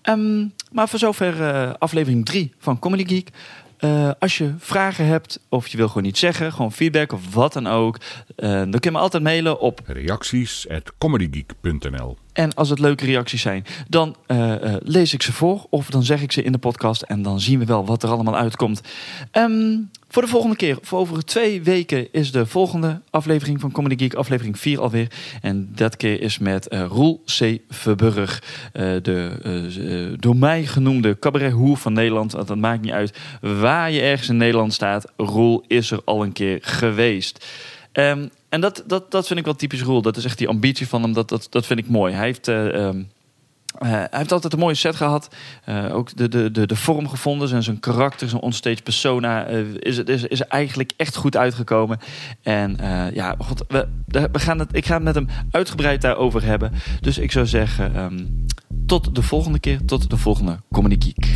Ehm, 0.02 0.48
maar 0.72 0.90
voor 0.90 1.00
zover 1.00 1.42
eh, 1.42 1.74
aflevering 1.80 2.26
3 2.26 2.54
van 2.60 2.80
Comedy 2.80 3.06
Geek. 3.06 3.30
Eh, 3.78 4.12
als 4.20 4.38
je 4.38 4.54
vragen 4.58 5.06
hebt 5.06 5.40
of 5.50 5.68
je 5.68 5.78
wil 5.78 5.88
gewoon 5.88 6.06
iets 6.06 6.20
zeggen, 6.20 6.54
gewoon 6.54 6.72
feedback 6.72 7.12
of 7.12 7.34
wat 7.34 7.54
dan 7.54 7.68
ook, 7.68 7.98
dan 8.36 8.70
kun 8.70 8.80
je 8.82 8.92
me 8.92 8.98
altijd 8.98 9.24
mailen 9.24 9.60
op 9.60 9.82
Reacties 9.86 10.70
at 10.70 10.92
comedygeek.nl 10.98 12.18
en 12.36 12.54
als 12.54 12.70
het 12.70 12.80
leuke 12.80 13.06
reacties 13.06 13.42
zijn, 13.42 13.66
dan 13.88 14.16
eh, 14.28 14.54
eh, 14.54 14.76
lees 14.84 15.14
ik 15.14 15.22
ze 15.22 15.34
voor 15.34 15.66
of 15.70 15.90
dan 15.90 16.04
zeg 16.04 16.22
ik 16.22 16.32
ze 16.32 16.44
in 16.44 16.52
de 16.52 16.58
podcast 16.58 17.02
en 17.02 17.22
dan 17.22 17.40
zien 17.40 17.60
we 17.60 17.66
wel 17.66 17.86
wat 17.86 18.04
er 18.04 18.10
allemaal 18.10 18.36
uitkomt. 18.36 18.82
Ehm, 19.32 19.78
voor 20.10 20.22
de 20.22 20.28
volgende 20.28 20.56
keer, 20.56 20.78
voor 20.82 21.00
over 21.00 21.26
twee 21.26 21.62
weken, 21.62 22.08
is 22.12 22.32
de 22.32 22.46
volgende 22.46 23.02
aflevering 23.10 23.60
van 23.60 23.72
Comedy 23.72 23.98
Geek, 23.98 24.14
aflevering 24.14 24.60
4 24.60 24.80
alweer. 24.82 25.12
En 25.42 25.70
dat 25.76 25.98
keer 25.98 26.22
is 26.22 26.38
met 26.38 26.68
eh, 26.68 26.86
Roel 26.90 27.24
C. 27.26 27.58
Verburg, 27.70 28.44
de 28.74 30.18
door 30.20 30.36
mij 30.36 30.66
genoemde 30.66 31.20
cabarethoer 31.20 31.78
van 31.78 31.94
Nederland. 31.94 32.32
Dat 32.32 32.58
maakt 32.58 32.82
niet 32.82 32.92
uit 32.92 33.18
waar 33.42 33.92
je 33.92 34.02
ergens 34.02 34.30
in 34.30 34.38
Nederland 34.38 34.74
staat. 34.74 35.12
Roel 35.18 35.64
is 35.68 35.92
er 35.92 36.02
al 36.06 36.24
een 36.24 36.34
keer 36.34 36.58
geweest. 36.62 37.46
Ehm, 37.96 38.28
en 38.50 38.62
dat, 38.62 38.84
dat, 38.88 39.12
dat 39.12 39.28
vind 39.28 39.40
ik 39.40 39.46
wel 39.46 39.56
typisch 39.56 39.82
Roel. 39.82 40.02
Dat 40.02 40.18
is 40.18 40.26
echt 40.26 40.38
die 40.38 40.48
ambitie 40.48 40.88
van 40.88 41.02
hem. 41.02 41.14
Dat, 41.14 41.30
dat, 41.30 41.48
dat 41.50 41.66
vind 41.66 41.80
ik 41.80 41.90
mooi. 41.90 42.14
Hij 42.14 42.26
heeft, 42.26 42.48
eh, 42.48 42.88
ehm, 42.88 43.04
eh, 43.78 43.90
hij 43.90 44.08
heeft 44.12 44.32
altijd 44.32 44.54
een 44.54 44.60
mooie 44.60 44.76
set 44.76 44.96
gehad. 44.96 45.36
Eh, 45.66 45.96
ook 45.96 46.16
de, 46.18 46.28
de, 46.28 46.52
de, 46.52 46.68
de 46.68 46.76
vorm 46.76 47.10
gevonden. 47.10 47.48
Zijn, 47.48 47.64
zijn 47.64 47.80
karakter, 47.80 48.30
zijn 48.30 48.42
onstage 48.42 48.82
persona. 48.84 49.46
eh, 49.46 49.60
is, 49.80 49.98
is, 49.98 50.24
is 50.24 50.42
eigenlijk 50.42 50.92
echt 50.98 51.16
goed 51.16 51.38
uitgekomen. 51.38 52.00
En 52.42 52.78
ja, 53.14 53.36
god, 53.40 53.64
we, 53.68 53.88
we 54.32 54.40
gaan 54.40 54.60
het, 54.60 54.76
ik 54.76 54.86
ga 54.86 54.94
het 54.94 55.04
met 55.04 55.16
hem 55.16 55.28
uitgebreid 55.52 56.02
daarover 56.02 56.44
hebben. 56.44 56.72
Dus 57.02 57.18
ik 57.18 57.32
zou 57.32 57.46
zeggen, 57.46 57.96
ehm, 57.96 58.26
tot 58.86 59.16
de 59.16 59.22
volgende 59.22 59.60
keer. 59.60 59.86
Tot 59.86 60.10
de 60.10 60.18
volgende 60.18 60.60
Comedy 60.72 60.98
Geek. 61.00 61.36